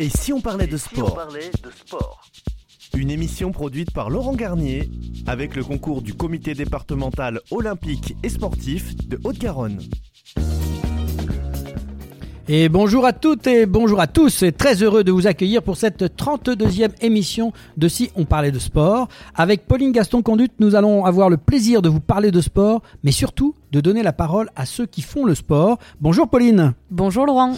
Et 0.00 0.10
si 0.10 0.32
on 0.32 0.40
parlait 0.40 0.68
de 0.68 0.76
sport 0.76 1.18
Une 2.96 3.10
émission 3.10 3.50
produite 3.50 3.92
par 3.92 4.10
Laurent 4.10 4.34
Garnier 4.34 4.88
avec 5.26 5.56
le 5.56 5.64
concours 5.64 6.02
du 6.02 6.14
comité 6.14 6.54
départemental 6.54 7.40
olympique 7.50 8.14
et 8.22 8.28
sportif 8.28 8.94
de 9.08 9.18
Haute-Garonne. 9.24 9.80
Et 12.46 12.68
bonjour 12.68 13.06
à 13.06 13.12
toutes 13.12 13.48
et 13.48 13.66
bonjour 13.66 14.00
à 14.00 14.06
tous. 14.06 14.44
Et 14.44 14.52
très 14.52 14.84
heureux 14.84 15.02
de 15.02 15.10
vous 15.10 15.26
accueillir 15.26 15.64
pour 15.64 15.76
cette 15.76 16.04
32e 16.16 16.92
émission 17.00 17.52
de 17.76 17.88
Si 17.88 18.12
on 18.14 18.24
parlait 18.24 18.52
de 18.52 18.60
sport. 18.60 19.08
Avec 19.34 19.66
Pauline 19.66 19.90
Gaston-Conduite, 19.90 20.52
nous 20.60 20.76
allons 20.76 21.06
avoir 21.06 21.28
le 21.28 21.38
plaisir 21.38 21.82
de 21.82 21.88
vous 21.88 22.00
parler 22.00 22.30
de 22.30 22.40
sport, 22.40 22.82
mais 23.02 23.10
surtout 23.10 23.56
de 23.72 23.80
donner 23.80 24.04
la 24.04 24.12
parole 24.12 24.48
à 24.54 24.64
ceux 24.64 24.86
qui 24.86 25.02
font 25.02 25.24
le 25.24 25.34
sport. 25.34 25.78
Bonjour 26.00 26.28
Pauline. 26.28 26.74
Bonjour 26.92 27.26
Laurent. 27.26 27.56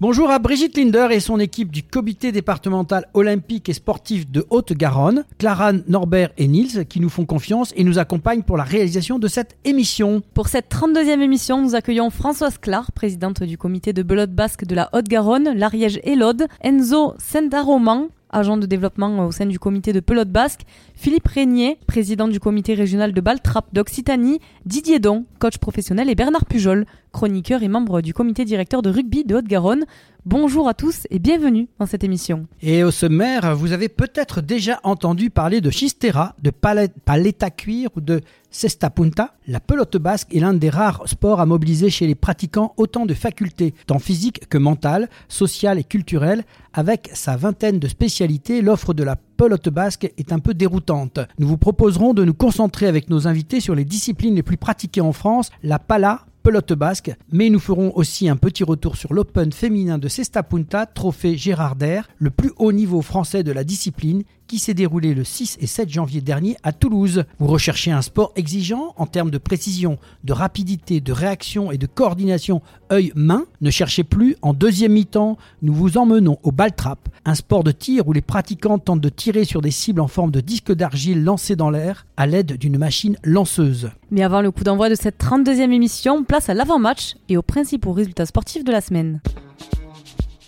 Bonjour 0.00 0.30
à 0.30 0.38
Brigitte 0.38 0.76
Linder 0.76 1.08
et 1.10 1.18
son 1.18 1.40
équipe 1.40 1.72
du 1.72 1.82
comité 1.82 2.30
départemental 2.30 3.08
olympique 3.14 3.68
et 3.68 3.72
sportif 3.72 4.30
de 4.30 4.46
Haute-Garonne, 4.48 5.24
Clara, 5.38 5.72
Norbert 5.72 6.30
et 6.38 6.46
Nils 6.46 6.86
qui 6.86 7.00
nous 7.00 7.08
font 7.08 7.26
confiance 7.26 7.74
et 7.74 7.82
nous 7.82 7.98
accompagnent 7.98 8.44
pour 8.44 8.56
la 8.56 8.62
réalisation 8.62 9.18
de 9.18 9.26
cette 9.26 9.56
émission. 9.64 10.22
Pour 10.34 10.46
cette 10.46 10.70
32e 10.72 11.20
émission, 11.20 11.60
nous 11.60 11.74
accueillons 11.74 12.10
Françoise 12.10 12.58
Clar, 12.58 12.92
présidente 12.92 13.42
du 13.42 13.58
comité 13.58 13.92
de 13.92 14.04
belote 14.04 14.30
basque 14.30 14.64
de 14.64 14.76
la 14.76 14.88
Haute-Garonne, 14.92 15.52
l'Ariège 15.56 15.98
et 16.04 16.14
l'Aude, 16.14 16.46
Enzo 16.62 17.14
Sendaroman, 17.18 18.06
agent 18.30 18.56
de 18.56 18.66
développement 18.66 19.26
au 19.26 19.32
sein 19.32 19.46
du 19.46 19.58
comité 19.58 19.92
de 19.92 19.98
pelote 19.98 20.30
basque, 20.30 20.60
Philippe 20.94 21.26
Régnier, 21.26 21.78
président 21.88 22.28
du 22.28 22.38
comité 22.38 22.74
régional 22.74 23.12
de 23.12 23.20
Baltrap 23.20 23.66
d'Occitanie, 23.72 24.38
Didier 24.64 25.00
Don, 25.00 25.24
coach 25.40 25.58
professionnel 25.58 26.08
et 26.08 26.14
Bernard 26.14 26.46
Pujol, 26.46 26.86
chroniqueur 27.12 27.62
et 27.62 27.68
membre 27.68 28.00
du 28.00 28.14
comité 28.14 28.44
directeur 28.44 28.82
de 28.82 28.90
rugby 28.90 29.24
de 29.24 29.34
Haute-Garonne. 29.36 29.84
Bonjour 30.26 30.68
à 30.68 30.74
tous 30.74 31.06
et 31.10 31.18
bienvenue 31.18 31.68
dans 31.78 31.86
cette 31.86 32.04
émission. 32.04 32.46
Et 32.60 32.84
au 32.84 32.90
sommaire, 32.90 33.56
vous 33.56 33.72
avez 33.72 33.88
peut-être 33.88 34.42
déjà 34.42 34.78
entendu 34.82 35.30
parler 35.30 35.62
de 35.62 35.70
Chistera, 35.70 36.34
de 36.42 36.50
paleta 36.50 37.50
cuir 37.50 37.88
ou 37.96 38.02
de 38.02 38.20
cesta 38.50 38.90
punta. 38.90 39.34
La 39.46 39.60
pelote 39.60 39.96
basque 39.96 40.34
est 40.34 40.40
l'un 40.40 40.52
des 40.52 40.68
rares 40.68 41.02
sports 41.06 41.40
à 41.40 41.46
mobiliser 41.46 41.88
chez 41.88 42.06
les 42.06 42.14
pratiquants 42.14 42.74
autant 42.76 43.06
de 43.06 43.14
facultés, 43.14 43.72
tant 43.86 43.98
physiques 43.98 44.48
que 44.48 44.58
mentales, 44.58 45.08
sociales 45.28 45.78
et 45.78 45.84
culturelles. 45.84 46.44
Avec 46.74 47.10
sa 47.14 47.36
vingtaine 47.36 47.78
de 47.78 47.88
spécialités, 47.88 48.60
l'offre 48.60 48.92
de 48.92 49.04
la 49.04 49.16
pelote 49.16 49.68
basque 49.68 50.12
est 50.18 50.32
un 50.32 50.40
peu 50.40 50.52
déroutante. 50.52 51.20
Nous 51.38 51.48
vous 51.48 51.56
proposerons 51.56 52.12
de 52.12 52.24
nous 52.24 52.34
concentrer 52.34 52.86
avec 52.86 53.08
nos 53.08 53.26
invités 53.26 53.60
sur 53.60 53.74
les 53.74 53.84
disciplines 53.84 54.34
les 54.34 54.42
plus 54.42 54.58
pratiquées 54.58 55.00
en 55.00 55.12
France, 55.12 55.50
la 55.62 55.78
pala, 55.78 56.26
pelote 56.42 56.72
basque, 56.72 57.14
mais 57.32 57.50
nous 57.50 57.58
ferons 57.58 57.92
aussi 57.94 58.28
un 58.28 58.36
petit 58.36 58.64
retour 58.64 58.96
sur 58.96 59.12
l'Open 59.12 59.52
féminin 59.52 59.98
de 59.98 60.08
Cesta 60.08 60.42
Punta, 60.42 60.86
trophée 60.86 61.36
Gérard 61.36 61.76
le 62.18 62.30
plus 62.30 62.52
haut 62.56 62.72
niveau 62.72 63.02
français 63.02 63.42
de 63.42 63.52
la 63.52 63.64
discipline, 63.64 64.22
qui 64.48 64.58
s'est 64.58 64.74
déroulé 64.74 65.14
le 65.14 65.22
6 65.22 65.58
et 65.60 65.66
7 65.66 65.90
janvier 65.90 66.20
dernier 66.20 66.56
à 66.64 66.72
Toulouse. 66.72 67.24
Vous 67.38 67.46
recherchez 67.46 67.92
un 67.92 68.02
sport 68.02 68.32
exigeant 68.34 68.94
en 68.96 69.06
termes 69.06 69.30
de 69.30 69.38
précision, 69.38 69.98
de 70.24 70.32
rapidité, 70.32 71.00
de 71.00 71.12
réaction 71.12 71.70
et 71.70 71.78
de 71.78 71.86
coordination 71.86 72.62
œil-main? 72.90 73.44
Ne 73.60 73.70
cherchez 73.70 74.02
plus, 74.02 74.36
en 74.42 74.54
deuxième 74.54 74.92
mi-temps, 74.92 75.36
nous 75.62 75.74
vous 75.74 75.98
emmenons 75.98 76.38
au 76.42 76.50
ball 76.50 76.72
trap, 76.74 77.08
un 77.24 77.34
sport 77.34 77.62
de 77.62 77.70
tir 77.70 78.08
où 78.08 78.12
les 78.12 78.22
pratiquants 78.22 78.78
tentent 78.78 79.02
de 79.02 79.08
tirer 79.10 79.44
sur 79.44 79.60
des 79.60 79.70
cibles 79.70 80.00
en 80.00 80.08
forme 80.08 80.30
de 80.30 80.40
disque 80.40 80.72
d'argile 80.72 81.22
lancé 81.22 81.54
dans 81.54 81.70
l'air 81.70 82.06
à 82.16 82.26
l'aide 82.26 82.56
d'une 82.56 82.78
machine 82.78 83.16
lanceuse. 83.22 83.90
Mais 84.10 84.22
avant 84.22 84.40
le 84.40 84.50
coup 84.50 84.64
d'envoi 84.64 84.88
de 84.88 84.94
cette 84.94 85.22
32e 85.22 85.70
émission, 85.70 86.24
place 86.24 86.48
à 86.48 86.54
l'avant-match 86.54 87.16
et 87.28 87.36
aux 87.36 87.42
principaux 87.42 87.92
résultats 87.92 88.26
sportifs 88.26 88.64
de 88.64 88.72
la 88.72 88.80
semaine. 88.80 89.20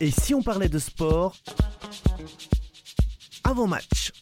Et 0.01 0.11
si 0.11 0.35
on 0.35 0.43
parlait 0.43 0.71
de 0.71 0.79
sport? 0.79 1.37
Avant-match. 3.45 4.13